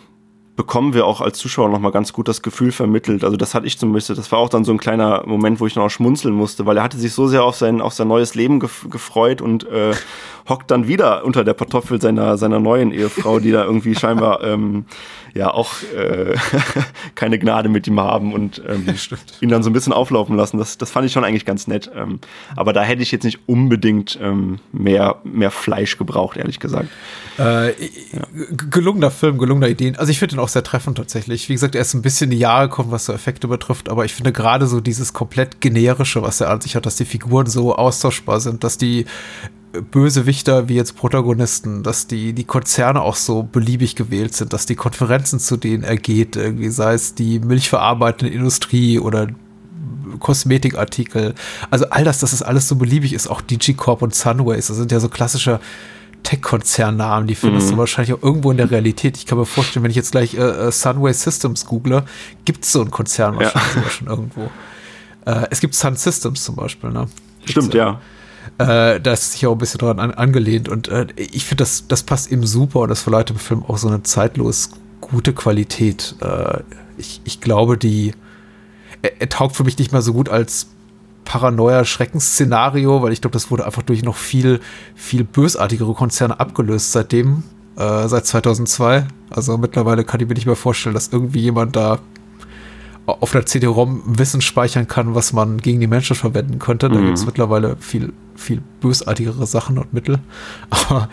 bekommen 0.60 0.94
wir 0.94 1.06
auch 1.06 1.22
als 1.22 1.38
Zuschauer 1.38 1.70
noch 1.70 1.80
mal 1.80 1.92
ganz 1.92 2.12
gut 2.12 2.28
das 2.28 2.42
Gefühl 2.42 2.74
vermittelt. 2.74 3.24
Also 3.24 3.38
das 3.38 3.56
hatte 3.56 3.66
ich 3.66 3.80
zum 3.80 3.94
Beispiel, 3.94 4.18
das 4.18 4.30
war 4.34 4.40
auch 4.40 4.50
dann 4.50 4.66
so 4.66 4.74
ein 4.74 4.78
kleiner 4.78 5.24
Moment, 5.26 5.62
wo 5.62 5.68
ich 5.68 5.78
noch 5.78 5.90
schmunzeln 5.90 6.34
musste, 6.34 6.66
weil 6.66 6.76
er 6.76 6.84
hatte 6.84 6.98
sich 6.98 7.14
so 7.14 7.28
sehr 7.28 7.46
auf 7.46 7.56
sein, 7.56 7.80
auf 7.80 7.94
sein 7.94 8.10
neues 8.10 8.36
Leben 8.36 8.60
gef 8.60 8.86
gefreut 8.90 9.42
und 9.42 9.66
äh, 9.70 9.94
hockt 10.50 10.70
dann 10.70 10.86
wieder 10.86 11.24
unter 11.24 11.46
der 11.46 11.54
Kartoffel 11.54 12.02
seiner, 12.02 12.38
seiner 12.38 12.60
neuen 12.60 12.92
Ehefrau, 12.92 13.40
die 13.40 13.52
da 13.52 13.64
irgendwie 13.64 13.96
scheinbar 13.96 14.44
ähm, 14.44 14.84
ja 15.40 15.54
auch 15.54 15.82
äh, 15.96 16.36
keine 17.16 17.40
Gnade 17.40 17.70
mit 17.70 17.88
ihm 17.88 18.00
haben 18.00 18.34
und 18.34 18.62
ähm, 18.68 18.86
ihn 19.42 19.50
dann 19.50 19.64
so 19.64 19.70
ein 19.70 19.74
bisschen 19.74 19.94
auflaufen 19.94 20.36
lassen. 20.36 20.58
Das, 20.58 20.78
das 20.78 20.92
fand 20.92 21.06
ich 21.06 21.14
schon 21.14 21.24
eigentlich 21.24 21.46
ganz 21.46 21.68
nett. 21.68 21.90
Ähm, 21.96 22.20
aber 22.56 22.74
da 22.74 22.84
hätte 22.84 23.02
ich 23.02 23.12
jetzt 23.12 23.24
nicht 23.24 23.40
unbedingt 23.48 24.20
ähm, 24.22 24.60
mehr, 24.72 25.16
mehr 25.24 25.50
Fleisch 25.50 25.98
gebraucht, 25.98 26.38
ehrlich 26.38 26.60
gesagt. 26.60 26.90
Äh, 27.40 27.70
ja. 27.70 28.28
Gelungener 28.70 29.12
Film, 29.12 29.38
gelungener 29.38 29.70
Ideen. 29.70 29.96
Also 29.96 30.12
ich 30.12 30.20
finde 30.20 30.36
ihn 30.36 30.40
auch 30.40 30.50
sehr 30.50 30.64
treffend 30.64 30.98
tatsächlich. 30.98 31.48
Wie 31.50 31.54
gesagt, 31.54 31.74
er 31.74 31.82
ist 31.82 31.94
ein 31.94 32.02
bisschen 32.02 32.26
in 32.26 32.32
die 32.32 32.40
Jahre 32.40 32.68
gekommen, 32.68 32.92
was 32.92 33.06
so 33.06 33.14
Effekte 33.14 33.48
betrifft, 33.48 33.90
aber 33.90 34.06
ich 34.06 34.14
finde 34.14 34.34
gerade 34.34 34.68
so 34.68 34.82
dieses 34.82 35.14
komplett 35.14 35.62
generische, 35.62 36.22
was 36.22 36.42
er 36.42 36.50
an 36.50 36.62
sich 36.62 36.76
hat, 36.76 36.86
dass 36.86 36.98
die 36.98 37.06
Figuren 37.06 37.48
so 37.48 37.74
austauschbar 37.76 38.42
sind, 38.42 38.64
dass 38.64 38.78
die 38.78 39.06
Bösewichter 39.92 40.68
wie 40.68 40.76
jetzt 40.76 40.96
Protagonisten, 40.96 41.84
dass 41.84 42.08
die, 42.08 42.34
die 42.34 42.44
Konzerne 42.44 43.02
auch 43.02 43.16
so 43.16 43.44
beliebig 43.44 43.96
gewählt 43.96 44.36
sind, 44.36 44.52
dass 44.52 44.66
die 44.66 44.76
Konferenzen, 44.76 45.40
zu 45.40 45.58
denen 45.58 45.84
er 45.84 45.98
geht, 45.98 46.36
irgendwie 46.36 46.70
sei 46.70 46.94
es 46.94 47.14
die 47.14 47.40
milchverarbeitende 47.40 48.34
Industrie 48.34 49.00
oder 49.00 49.28
Kosmetikartikel, 50.20 51.36
also 51.70 51.86
all 51.90 52.04
das, 52.04 52.20
dass 52.20 52.34
es 52.34 52.42
alles 52.42 52.68
so 52.68 52.76
beliebig 52.76 53.14
ist, 53.14 53.28
auch 53.28 53.42
DigiCorp 53.42 54.02
und 54.02 54.16
Sunways, 54.16 54.68
das 54.68 54.78
sind 54.78 54.92
ja 54.92 55.00
so 55.00 55.08
klassische 55.08 55.60
Tech-Konzernnamen, 56.24 57.28
die 57.28 57.36
findest 57.36 57.68
mhm. 57.68 57.72
du 57.72 57.78
wahrscheinlich 57.78 58.14
auch 58.14 58.24
irgendwo 58.24 58.52
in 58.52 58.58
der 58.58 58.72
Realität. 58.72 59.18
Ich 59.18 59.26
kann 59.26 59.38
mir 59.38 59.46
vorstellen, 59.46 59.84
wenn 59.84 59.92
ich 59.92 59.96
jetzt 59.96 60.12
gleich 60.12 60.34
äh, 60.34 60.40
äh 60.40 60.72
Sunway 60.72 61.14
Systems 61.14 61.66
google, 61.66 62.04
gibt 62.44 62.66
es 62.66 62.72
so 62.72 62.82
einen 62.82 62.92
Konzern 62.92 63.38
wahrscheinlich 63.38 63.76
ja. 63.76 63.90
schon 63.90 64.08
irgendwo. 64.08 64.50
Äh, 65.26 65.48
es 65.50 65.62
gibt 65.62 65.76
Sun 65.76 65.96
Systems 65.96 66.44
zum 66.44 66.56
Beispiel, 66.56 66.90
ne? 66.90 67.08
Gibt's 67.40 67.52
Stimmt, 67.52 67.74
ja. 67.74 68.02
Äh, 68.58 69.00
da 69.00 69.14
ist 69.14 69.34
sich 69.34 69.48
auch 69.48 69.54
ein 69.54 69.58
bisschen 69.58 69.80
dran 69.80 70.00
an, 70.00 70.12
angelehnt 70.12 70.70
und 70.70 70.88
äh, 70.88 71.08
ich 71.16 71.46
finde, 71.46 71.64
das, 71.64 71.88
das 71.88 72.04
passt 72.04 72.32
eben 72.32 72.46
super 72.46 72.82
und 72.82 72.90
das 72.90 73.02
verleiht 73.02 73.30
dem 73.30 73.38
Film 73.38 73.64
auch 73.64 73.78
so 73.78 73.88
eine 73.88 74.04
zeitlos 74.04 74.72
gute 75.02 75.34
Qualität. 75.34 76.16
Äh, 76.22 76.60
ich, 76.98 77.22
ich 77.24 77.42
glaube, 77.42 77.78
die 77.78 78.14
er, 79.02 79.22
er, 79.22 79.30
taugt 79.30 79.56
für 79.56 79.64
mich 79.64 79.78
nicht 79.78 79.92
mehr 79.92 80.02
so 80.02 80.14
gut 80.14 80.30
als 80.30 80.68
Paranoia-Schreckensszenario, 81.26 83.02
weil 83.02 83.14
ich 83.14 83.22
glaube, 83.22 83.34
das 83.34 83.52
wurde 83.52 83.66
einfach 83.66 83.84
durch 83.84 84.04
noch 84.04 84.16
viel, 84.16 84.60
viel 84.96 85.24
bösartigere 85.24 85.94
Konzerne 85.94 86.40
abgelöst 86.40 86.92
seitdem, 86.92 87.44
äh, 87.78 88.08
seit 88.08 88.26
2002. 88.26 89.06
Also 89.30 89.58
mittlerweile 89.58 90.04
kann 90.04 90.20
ich 90.20 90.28
mir 90.28 90.34
nicht 90.34 90.48
mehr 90.48 90.56
vorstellen, 90.56 90.96
dass 90.96 91.10
irgendwie 91.10 91.40
jemand 91.40 91.76
da 91.76 92.00
auf 93.10 93.32
der 93.32 93.46
CD-ROM 93.46 94.04
Wissen 94.06 94.42
speichern 94.42 94.88
kann, 94.88 95.16
was 95.16 95.34
man 95.34 95.58
gegen 95.58 95.80
die 95.80 95.88
Menschen 95.88 96.16
verwenden 96.16 96.60
könnte. 96.60 96.90
Da 96.90 96.98
mhm. 96.98 97.08
gibt 97.08 97.18
es 97.18 97.26
mittlerweile 97.26 97.78
viel, 97.78 98.14
viel 98.36 98.62
bösartigere 98.82 99.46
Sachen 99.46 99.78
und 99.78 99.94
Mittel. 99.94 100.20
Aber 100.70 101.10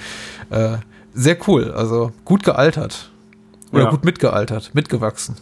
äh, 0.50 0.78
sehr 1.14 1.36
cool. 1.48 1.72
Also 1.72 2.12
gut 2.24 2.42
gealtert. 2.42 3.10
Oder 3.72 3.84
ja. 3.84 3.90
gut 3.90 4.04
mitgealtert, 4.04 4.70
mitgewachsen. 4.74 5.36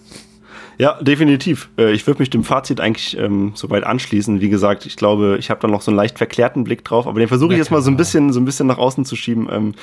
Ja, 0.79 1.01
definitiv. 1.01 1.69
Äh, 1.79 1.93
ich 1.93 2.07
würde 2.07 2.21
mich 2.21 2.31
dem 2.31 2.45
Fazit 2.45 2.81
eigentlich 2.81 3.17
ähm, 3.17 3.53
soweit 3.55 3.85
anschließen. 3.85 4.41
Wie 4.41 4.49
gesagt, 4.49 4.87
ich 4.87 4.97
glaube, 4.97 5.37
ich 5.39 5.51
habe 5.51 5.61
da 5.61 5.69
noch 5.69 5.83
so 5.83 5.91
einen 5.91 5.97
leicht 5.97 6.19
verklärten 6.19 6.65
Blick 6.65 6.85
drauf, 6.85 7.07
aber 7.07 7.21
den 7.21 7.29
versuche 7.29 7.53
ich 7.53 7.59
jetzt 7.59 7.71
mal 7.71 7.83
so 7.83 7.91
ein 7.91 7.97
bisschen, 7.97 8.33
so 8.33 8.41
ein 8.41 8.45
bisschen 8.45 8.67
nach 8.67 8.79
außen 8.79 9.05
zu 9.05 9.15
schieben. 9.15 9.49
Ähm, 9.51 9.75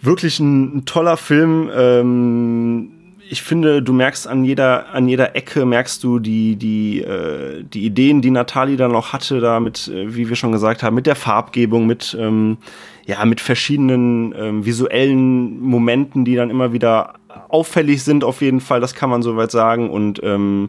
wirklich 0.00 0.40
ein, 0.40 0.78
ein 0.78 0.84
toller 0.84 1.16
Film. 1.16 1.70
Ähm, 1.74 2.90
ich 3.28 3.42
finde, 3.42 3.82
du 3.82 3.92
merkst 3.92 4.28
an 4.28 4.44
jeder, 4.44 4.92
an 4.92 5.08
jeder 5.08 5.34
Ecke, 5.34 5.64
merkst 5.64 6.02
du 6.04 6.18
die, 6.18 6.56
die, 6.56 7.00
äh, 7.00 7.62
die 7.62 7.84
Ideen, 7.84 8.20
die 8.22 8.30
Nathalie 8.30 8.76
dann 8.76 8.92
noch 8.92 9.12
hatte, 9.12 9.40
da 9.40 9.60
mit, 9.60 9.88
äh, 9.88 10.14
wie 10.14 10.28
wir 10.28 10.36
schon 10.36 10.52
gesagt 10.52 10.82
haben, 10.82 10.94
mit 10.94 11.06
der 11.06 11.16
Farbgebung, 11.16 11.86
mit, 11.86 12.16
ähm, 12.18 12.58
ja, 13.06 13.24
mit 13.24 13.40
verschiedenen 13.40 14.34
ähm, 14.36 14.64
visuellen 14.64 15.60
Momenten, 15.60 16.24
die 16.24 16.36
dann 16.36 16.50
immer 16.50 16.72
wieder 16.72 17.14
auffällig 17.48 18.02
sind, 18.02 18.24
auf 18.24 18.40
jeden 18.40 18.60
Fall, 18.60 18.80
das 18.80 18.94
kann 18.94 19.10
man 19.10 19.22
soweit 19.22 19.50
sagen. 19.50 19.90
Und 19.90 20.20
ähm, 20.22 20.68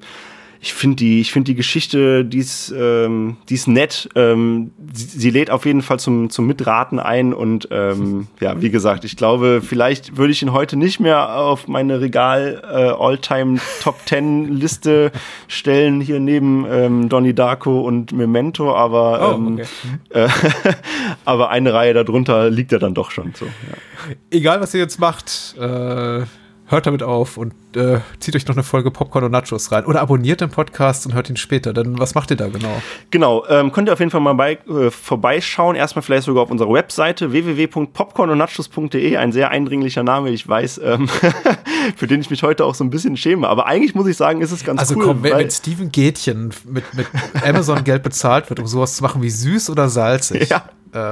ich 0.66 0.74
finde 0.74 0.95
die, 0.95 1.22
ich 1.22 1.32
finde 1.32 1.51
die 1.51 1.55
Geschichte, 1.55 2.26
die 2.26 2.39
ist, 2.39 2.74
ähm, 2.76 3.38
die 3.49 3.53
ist 3.53 3.68
nett. 3.68 4.09
Ähm, 4.16 4.72
sie, 4.91 5.20
sie, 5.20 5.30
lädt 5.30 5.51
auf 5.51 5.68
jeden 5.68 5.84
Fall 5.84 5.99
zum, 5.99 6.32
zum 6.32 6.47
Mitraten 6.47 6.99
ein 6.99 7.36
und 7.36 7.68
ähm, 7.70 8.28
ja, 8.39 8.59
wie 8.59 8.72
gesagt, 8.72 9.05
ich 9.05 9.16
glaube, 9.16 9.61
vielleicht 9.61 10.18
würde 10.18 10.32
ich 10.32 10.41
ihn 10.41 10.53
heute 10.53 10.76
nicht 10.76 10.99
mehr 10.99 11.38
auf 11.38 11.68
meine 11.68 12.01
Regal 12.01 12.63
äh, 12.63 12.99
All-Time 12.99 13.59
Top 13.84 14.07
Ten 14.07 14.57
Liste 14.57 15.11
stellen 15.47 16.01
hier 16.01 16.20
neben 16.20 16.66
ähm, 16.68 17.09
Donnie 17.09 17.36
Darko 17.36 17.82
und 17.82 18.11
Memento, 18.11 18.76
aber 18.76 19.34
oh, 19.34 19.36
ähm, 19.36 19.53
okay. 19.53 19.66
äh, 20.09 20.28
aber 21.26 21.51
eine 21.51 21.74
Reihe 21.74 21.93
darunter 21.93 22.49
liegt 22.49 22.72
er 22.72 22.80
dann 22.80 22.95
doch 22.95 23.11
schon. 23.11 23.36
So, 23.36 23.45
ja. 23.45 24.16
Egal, 24.32 24.61
was 24.61 24.74
ihr 24.74 24.80
jetzt 24.80 24.99
macht. 24.99 25.55
Äh 25.59 26.24
hört 26.68 26.88
damit 26.88 27.03
auf 27.03 27.38
und 27.38 27.53
äh, 27.76 27.99
zieht 28.20 28.36
euch 28.36 28.47
noch 28.47 28.55
eine 28.55 28.63
Folge 28.63 28.89
Popcorn 28.89 29.24
und 29.26 29.32
Nachos 29.32 29.72
rein. 29.72 29.86
Oder 29.86 30.01
abonniert 30.01 30.41
den 30.41 30.49
Podcast 30.49 31.05
und 31.05 31.13
hört 31.13 31.30
ihn 31.30 31.38
später. 31.38 31.74
Denn 31.74 31.99
was 31.99 32.16
macht 32.16 32.32
ihr 32.32 32.38
da 32.38 32.47
genau? 32.47 32.82
Genau, 33.11 33.45
ähm, 33.47 33.72
könnt 33.72 33.89
ihr 33.89 33.93
auf 33.93 33.99
jeden 33.99 34.11
Fall 34.11 34.22
mal 34.22 34.34
bei, 34.34 34.53
äh, 34.68 34.89
vorbeischauen. 34.89 35.76
Erstmal 35.76 36.01
vielleicht 36.01 36.24
sogar 36.24 36.43
auf 36.43 36.49
unserer 36.49 36.72
Webseite 36.72 37.32
www.popcornundnachos.de. 37.32 39.18
Ein 39.18 39.32
sehr 39.32 39.51
eindringlicher 39.51 40.03
Name, 40.03 40.32
ich 40.32 40.47
weiß, 40.47 40.82
ähm, 40.84 41.07
für 41.95 42.07
den 42.07 42.22
ich 42.22 42.30
mich 42.30 42.41
heute 42.41 42.66
auch 42.66 42.74
so 42.74 42.84
ein 42.84 42.89
bisschen 42.89 43.16
schäme. 43.16 43.47
Aber 43.47 43.68
eigentlich 43.68 43.93
muss 43.93 44.07
ich 44.07 44.18
sagen, 44.18 44.41
ist 44.41 44.51
es 44.51 44.63
ganz 44.63 44.80
also 44.80 44.95
cool. 44.95 45.01
Also 45.01 45.13
komm, 45.13 45.24
wenn, 45.24 45.38
wenn 45.38 45.51
Steven 45.51 45.91
Gätchen 45.91 46.51
mit, 46.66 46.93
mit 46.95 47.07
Amazon 47.45 47.84
Geld 47.84 48.01
bezahlt 48.01 48.49
wird, 48.49 48.59
um 48.59 48.66
sowas 48.66 48.95
zu 48.95 49.03
machen 49.03 49.22
wie 49.22 49.30
süß 49.30 49.70
oder 49.70 49.89
salzig. 49.89 50.49
Ja. 50.55 50.70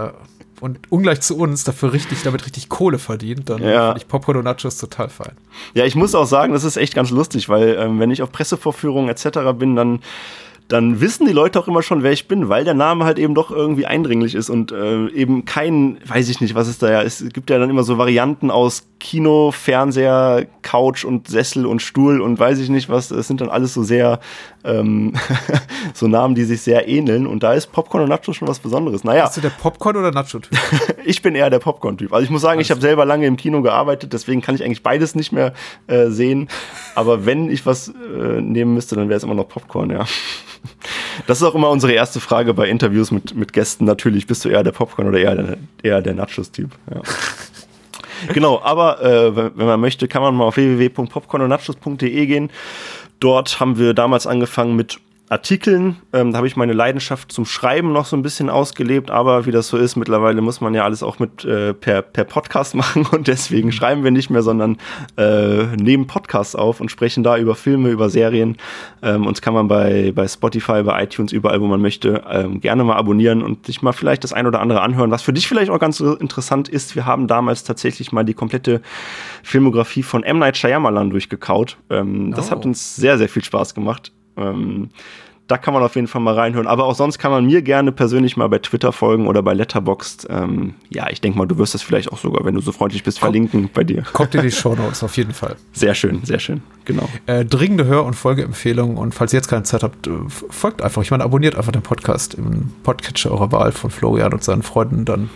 Äh, 0.08 0.12
und 0.64 0.80
ungleich 0.90 1.20
zu 1.20 1.38
uns 1.38 1.66
dafür 1.66 1.92
richtig, 1.92 2.24
damit 2.24 2.46
richtig 2.46 2.70
Kohle 2.70 2.98
verdient, 2.98 3.50
dann 3.50 3.62
ja. 3.62 3.88
finde 3.88 3.98
ich 3.98 4.08
Popcorn 4.08 4.38
und 4.38 4.46
Nachos 4.46 4.78
total 4.78 5.10
fein. 5.10 5.34
Ja, 5.74 5.84
ich 5.84 5.96
muss 5.96 6.16
auch 6.16 6.26
sagen, 6.26 6.54
das 6.54 6.64
ist 6.64 6.78
echt 6.78 6.96
ganz 6.96 7.10
lustig, 7.10 7.50
weil 7.50 7.76
ähm, 7.78 8.00
wenn 8.00 8.12
ich 8.12 8.22
auf 8.22 8.32
Pressevorführungen 8.32 9.10
etc. 9.10 9.40
bin, 9.60 9.76
dann 9.76 10.00
dann 10.68 11.02
wissen 11.02 11.28
die 11.28 11.34
Leute 11.34 11.60
auch 11.60 11.68
immer 11.68 11.82
schon, 11.82 12.04
wer 12.04 12.12
ich 12.12 12.28
bin, 12.28 12.50
weil 12.50 12.64
der 12.64 12.74
Name 12.74 13.06
halt 13.06 13.20
eben 13.20 13.36
doch 13.36 13.52
irgendwie 13.52 13.86
eindringlich 13.86 14.34
ist 14.36 14.50
und 14.50 14.72
äh, 14.72 15.08
eben 15.10 15.46
kein, 15.46 16.00
weiß 16.06 16.30
ich 16.30 16.42
nicht, 16.42 16.56
was 16.56 16.68
es 16.68 16.78
da 16.78 16.92
ja 16.92 17.02
ist. 17.02 17.22
Es 17.22 17.34
gibt 17.34 17.50
ja 17.50 17.60
dann 17.60 17.70
immer 17.70 17.84
so 17.84 17.98
Varianten 17.98 18.50
aus 18.50 18.88
Kino, 19.00 19.52
Fernseher, 19.52 20.46
Couch 20.62 21.04
und 21.04 21.28
Sessel 21.28 21.66
und 21.66 21.82
Stuhl 21.82 22.22
und 22.22 22.40
weiß 22.40 22.60
ich 22.60 22.70
nicht 22.70 22.90
was. 22.90 23.12
Es 23.12 23.28
sind 23.28 23.42
dann 23.42 23.50
alles 23.50 23.74
so 23.74 23.84
sehr, 23.84 24.20
ähm, 24.64 25.14
so 25.94 26.08
Namen, 26.08 26.36
die 26.36 26.46
sich 26.46 26.62
sehr 26.62 26.88
ähneln 26.88 27.28
und 27.28 27.44
da 27.44 27.54
ist 27.54 27.72
Popcorn 27.72 28.04
und 28.04 28.10
Nacho 28.10 28.34
schon 28.34 28.48
was 28.48 28.60
Besonderes. 28.60 29.04
Naja. 29.04 29.26
Bist 29.26 29.38
du 29.38 29.42
der 29.42 29.50
Popcorn- 29.50 29.98
oder 29.98 30.12
Nacho-Typ? 30.12 30.58
ich 31.06 31.22
bin 31.22 31.36
eher 31.36 31.50
der 31.50 31.60
Popcorn-Typ. 31.60 32.14
Also 32.14 32.24
ich 32.24 32.30
muss 32.30 32.42
sagen, 32.42 32.58
Alles 32.58 32.68
ich 32.68 32.72
habe 32.72 32.82
selber 32.82 33.06
lange 33.06 33.28
im 33.28 33.36
Kino 33.36 33.62
gearbeitet, 33.62 34.14
deswegen 34.14 34.42
kann 34.42 34.56
ich 34.56 34.64
eigentlich 34.64 34.84
beides 34.84 35.16
nicht 35.16 35.32
mehr 35.32 35.54
äh, 35.88 36.08
sehen. 36.08 36.48
Aber 36.96 37.26
wenn 37.26 37.50
ich 37.50 37.66
was 37.66 37.90
äh, 37.90 38.42
nehmen 38.42 38.74
müsste, 38.74 38.96
dann 38.96 39.10
wäre 39.10 39.18
es 39.18 39.24
immer 39.24 39.36
noch 39.36 39.48
Popcorn, 39.50 39.90
ja. 39.90 40.06
Das 41.28 41.38
ist 41.40 41.44
auch 41.44 41.56
immer 41.56 41.70
unsere 41.70 41.94
erste 41.94 42.20
Frage 42.20 42.54
bei 42.54 42.68
Interviews 42.68 43.12
mit, 43.12 43.36
mit 43.36 43.54
Gästen. 43.54 43.86
Natürlich, 43.86 44.28
bist 44.28 44.46
du 44.46 44.50
eher 44.50 44.64
der 44.64 44.72
Popcorn 44.72 45.08
oder 45.08 45.20
eher 45.20 45.36
der, 45.36 45.58
eher 45.82 46.02
der 46.02 46.14
Nachos-Typ? 46.14 46.72
Ja. 46.94 47.02
genau, 48.34 48.62
aber 48.62 49.02
äh, 49.02 49.36
wenn 49.36 49.66
man 49.66 49.80
möchte, 49.80 50.08
kann 50.08 50.22
man 50.22 50.36
mal 50.36 50.46
auf 50.46 50.58
www.popcornundnachos.de 50.58 52.26
gehen. 52.26 52.50
Dort 53.20 53.60
haben 53.60 53.78
wir 53.78 53.94
damals 53.94 54.28
angefangen 54.28 54.76
mit 54.76 55.00
Artikeln. 55.30 55.96
Ähm, 56.12 56.32
da 56.32 56.38
habe 56.38 56.48
ich 56.48 56.56
meine 56.56 56.74
Leidenschaft 56.74 57.32
zum 57.32 57.46
Schreiben 57.46 57.92
noch 57.92 58.06
so 58.06 58.16
ein 58.16 58.22
bisschen 58.22 58.50
ausgelebt, 58.50 59.10
aber 59.10 59.46
wie 59.46 59.52
das 59.52 59.68
so 59.68 59.78
ist, 59.78 59.96
mittlerweile 59.96 60.42
muss 60.42 60.62
man 60.62 60.74
ja 60.74 60.84
alles 60.84 61.02
auch 61.02 61.18
mit 61.18 61.44
äh, 61.46 61.74
per, 61.74 62.02
per 62.02 62.26
Podcast 62.26 62.76
machen 62.76 63.06
und 63.12 63.28
deswegen 63.28 63.72
schreiben 63.72 64.04
wir 64.04 64.12
nicht 64.12 64.30
mehr, 64.30 64.44
sondern 64.44 64.78
äh, 65.18 65.76
nehmen 65.78 66.08
Podcasts 66.08 66.56
auf 66.56 66.82
und 66.82 66.92
sprechen 66.92 67.24
da 67.24 67.38
über 67.38 67.56
Filme, 67.56 67.90
über 67.90 68.10
Serien. 68.10 68.58
Ähm, 69.02 69.26
uns 69.26 69.42
kann 69.42 69.54
man 69.54 69.68
bei, 69.68 70.12
bei 70.14 70.28
Spotify, 70.28 70.84
bei 70.84 71.04
iTunes, 71.04 71.32
überall, 71.32 71.62
wo 71.62 71.68
man 71.68 71.82
möchte, 71.82 72.24
ähm, 72.30 72.60
gerne 72.60 72.84
mal 72.84 72.98
abonnieren 72.98 73.42
und 73.42 73.66
sich 73.66 73.82
mal 73.82 73.94
vielleicht 73.94 74.24
das 74.24 74.34
ein 74.34 74.46
oder 74.46 74.60
andere 74.60 74.82
anhören, 74.82 75.10
was 75.10 75.24
für 75.24 75.34
dich 75.34 75.48
vielleicht 75.48 75.72
auch 75.72 75.80
ganz 75.80 76.00
interessant 76.00 76.70
ist. 76.70 76.96
Wir 76.96 77.06
haben 77.06 77.28
damals 77.28 77.64
tatsächlich 77.64 78.12
mal 78.12 78.24
die 78.24 78.34
komplette 78.34 78.82
Filmografie 79.42 80.04
von 80.04 80.24
M. 80.24 80.40
Night 80.40 80.58
Shyamalan 80.58 81.10
durchgekaut. 81.10 81.78
Ähm, 81.90 82.34
das 82.36 82.50
oh. 82.50 82.52
hat 82.52 82.66
uns 82.66 82.96
sehr, 82.96 83.18
sehr 83.18 83.30
viel 83.30 83.44
Spaß 83.44 83.74
gemacht. 83.74 84.12
Ähm, 84.38 84.90
da 85.48 85.58
kann 85.58 85.74
man 85.74 85.84
auf 85.84 85.96
jeden 85.96 86.08
Fall 86.08 86.22
mal 86.22 86.36
reinhören. 86.36 86.68
Aber 86.68 86.86
auch 86.86 86.96
sonst 86.96 87.20
kann 87.20 87.30
man 87.30 87.46
mir 87.46 87.62
gerne 87.62 87.92
persönlich 87.92 88.38
mal 88.38 88.48
bei 88.48 88.60
Twitter 88.60 88.92
folgen 88.94 89.28
oder 89.28 89.44
bei 89.44 89.54
Letterboxd. 89.54 90.28
Ähm, 90.30 90.76
ja, 90.90 91.10
ich 91.10 91.20
denke 91.20 91.38
mal, 91.38 91.46
du 91.46 91.58
wirst 91.58 91.74
das 91.74 91.82
vielleicht 91.82 92.12
auch 92.12 92.18
sogar, 92.18 92.46
wenn 92.46 92.56
du 92.56 92.62
so 92.62 92.72
freundlich 92.72 93.04
bist, 93.04 93.20
verlinken 93.20 93.70
bei 93.74 93.84
dir. 93.84 94.04
Kommt 94.14 94.34
in 94.36 94.42
die 94.42 94.52
Show 94.52 94.74
Notes 94.74 95.04
auf 95.04 95.18
jeden 95.18 95.34
Fall. 95.34 95.58
Sehr 95.74 95.96
schön, 95.96 96.24
sehr 96.24 96.40
schön. 96.40 96.62
Genau. 96.86 97.10
Äh, 97.26 97.44
dringende 97.44 97.86
Hör- 97.86 98.06
und 98.06 98.14
Folgeempfehlung. 98.16 98.96
Und 98.96 99.14
falls 99.14 99.34
ihr 99.34 99.38
jetzt 99.38 99.50
keine 99.50 99.64
Zeit 99.64 99.84
habt, 99.84 100.08
äh, 100.08 100.12
folgt 100.28 100.82
einfach. 100.82 101.02
Ich 101.02 101.12
meine, 101.12 101.24
abonniert 101.24 101.56
einfach 101.56 101.74
den 101.74 101.84
Podcast 101.84 102.36
im 102.36 102.72
Podcatcher 102.84 103.32
eurer 103.32 103.52
Wahl 103.52 103.74
von 103.74 103.92
Florian 103.92 104.32
und 104.32 104.44
seinen 104.44 104.64
Freunden. 104.64 105.04
Dann, 105.04 105.30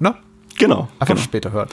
na? 0.00 0.16
Genau. 0.58 0.88
Einfach 0.98 1.14
genau. 1.14 1.24
später 1.24 1.52
hören. 1.52 1.68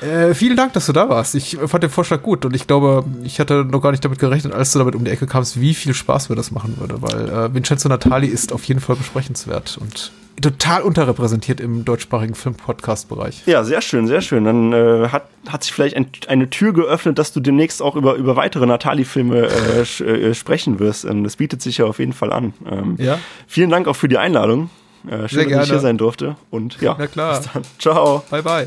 Äh, 0.00 0.34
vielen 0.34 0.56
Dank, 0.56 0.72
dass 0.74 0.86
du 0.86 0.92
da 0.92 1.08
warst. 1.08 1.34
Ich 1.34 1.56
fand 1.66 1.82
den 1.82 1.90
Vorschlag 1.90 2.22
gut 2.22 2.44
und 2.44 2.54
ich 2.54 2.66
glaube, 2.66 3.04
ich 3.24 3.40
hatte 3.40 3.64
noch 3.64 3.80
gar 3.80 3.90
nicht 3.90 4.04
damit 4.04 4.18
gerechnet, 4.18 4.52
als 4.52 4.72
du 4.72 4.78
damit 4.78 4.94
um 4.94 5.04
die 5.04 5.10
Ecke 5.10 5.26
kamst, 5.26 5.60
wie 5.60 5.74
viel 5.74 5.94
Spaß 5.94 6.28
mir 6.28 6.36
das 6.36 6.50
machen 6.50 6.76
würde, 6.78 7.00
weil 7.00 7.28
äh, 7.28 7.54
Vincenzo 7.54 7.88
Natali 7.88 8.26
ist 8.26 8.52
auf 8.52 8.64
jeden 8.64 8.80
Fall 8.80 8.96
besprechenswert 8.96 9.78
und 9.80 10.12
total 10.40 10.82
unterrepräsentiert 10.82 11.60
im 11.60 11.84
deutschsprachigen 11.84 12.34
Film-Podcast-Bereich. 12.34 13.44
Ja, 13.46 13.64
sehr 13.64 13.80
schön, 13.80 14.06
sehr 14.06 14.20
schön. 14.20 14.44
Dann 14.44 14.72
äh, 14.72 15.08
hat, 15.08 15.28
hat 15.48 15.64
sich 15.64 15.72
vielleicht 15.72 15.96
ein, 15.96 16.08
eine 16.28 16.50
Tür 16.50 16.72
geöffnet, 16.72 17.18
dass 17.18 17.32
du 17.32 17.40
demnächst 17.40 17.80
auch 17.80 17.96
über, 17.96 18.14
über 18.14 18.36
weitere 18.36 18.66
Natali-Filme 18.66 19.48
äh, 19.48 19.80
äh, 19.80 20.34
sprechen 20.34 20.78
wirst. 20.78 21.04
Ähm, 21.04 21.24
das 21.24 21.36
bietet 21.36 21.62
sich 21.62 21.78
ja 21.78 21.86
auf 21.86 21.98
jeden 21.98 22.12
Fall 22.12 22.32
an. 22.32 22.52
Ähm, 22.70 22.96
ja. 22.98 23.18
Vielen 23.46 23.70
Dank 23.70 23.88
auch 23.88 23.96
für 23.96 24.08
die 24.08 24.18
Einladung. 24.18 24.68
Äh, 25.06 25.08
schön, 25.08 25.28
sehr 25.28 25.38
dass 25.44 25.48
gerne. 25.48 25.62
ich 25.64 25.70
hier 25.70 25.80
sein 25.80 25.98
durfte. 25.98 26.36
Und 26.50 26.80
ja, 26.80 26.96
Na 26.98 27.06
klar. 27.06 27.38
bis 27.38 27.50
dann. 27.52 27.62
Ciao. 27.78 28.22
Bye, 28.30 28.42
bye. 28.42 28.66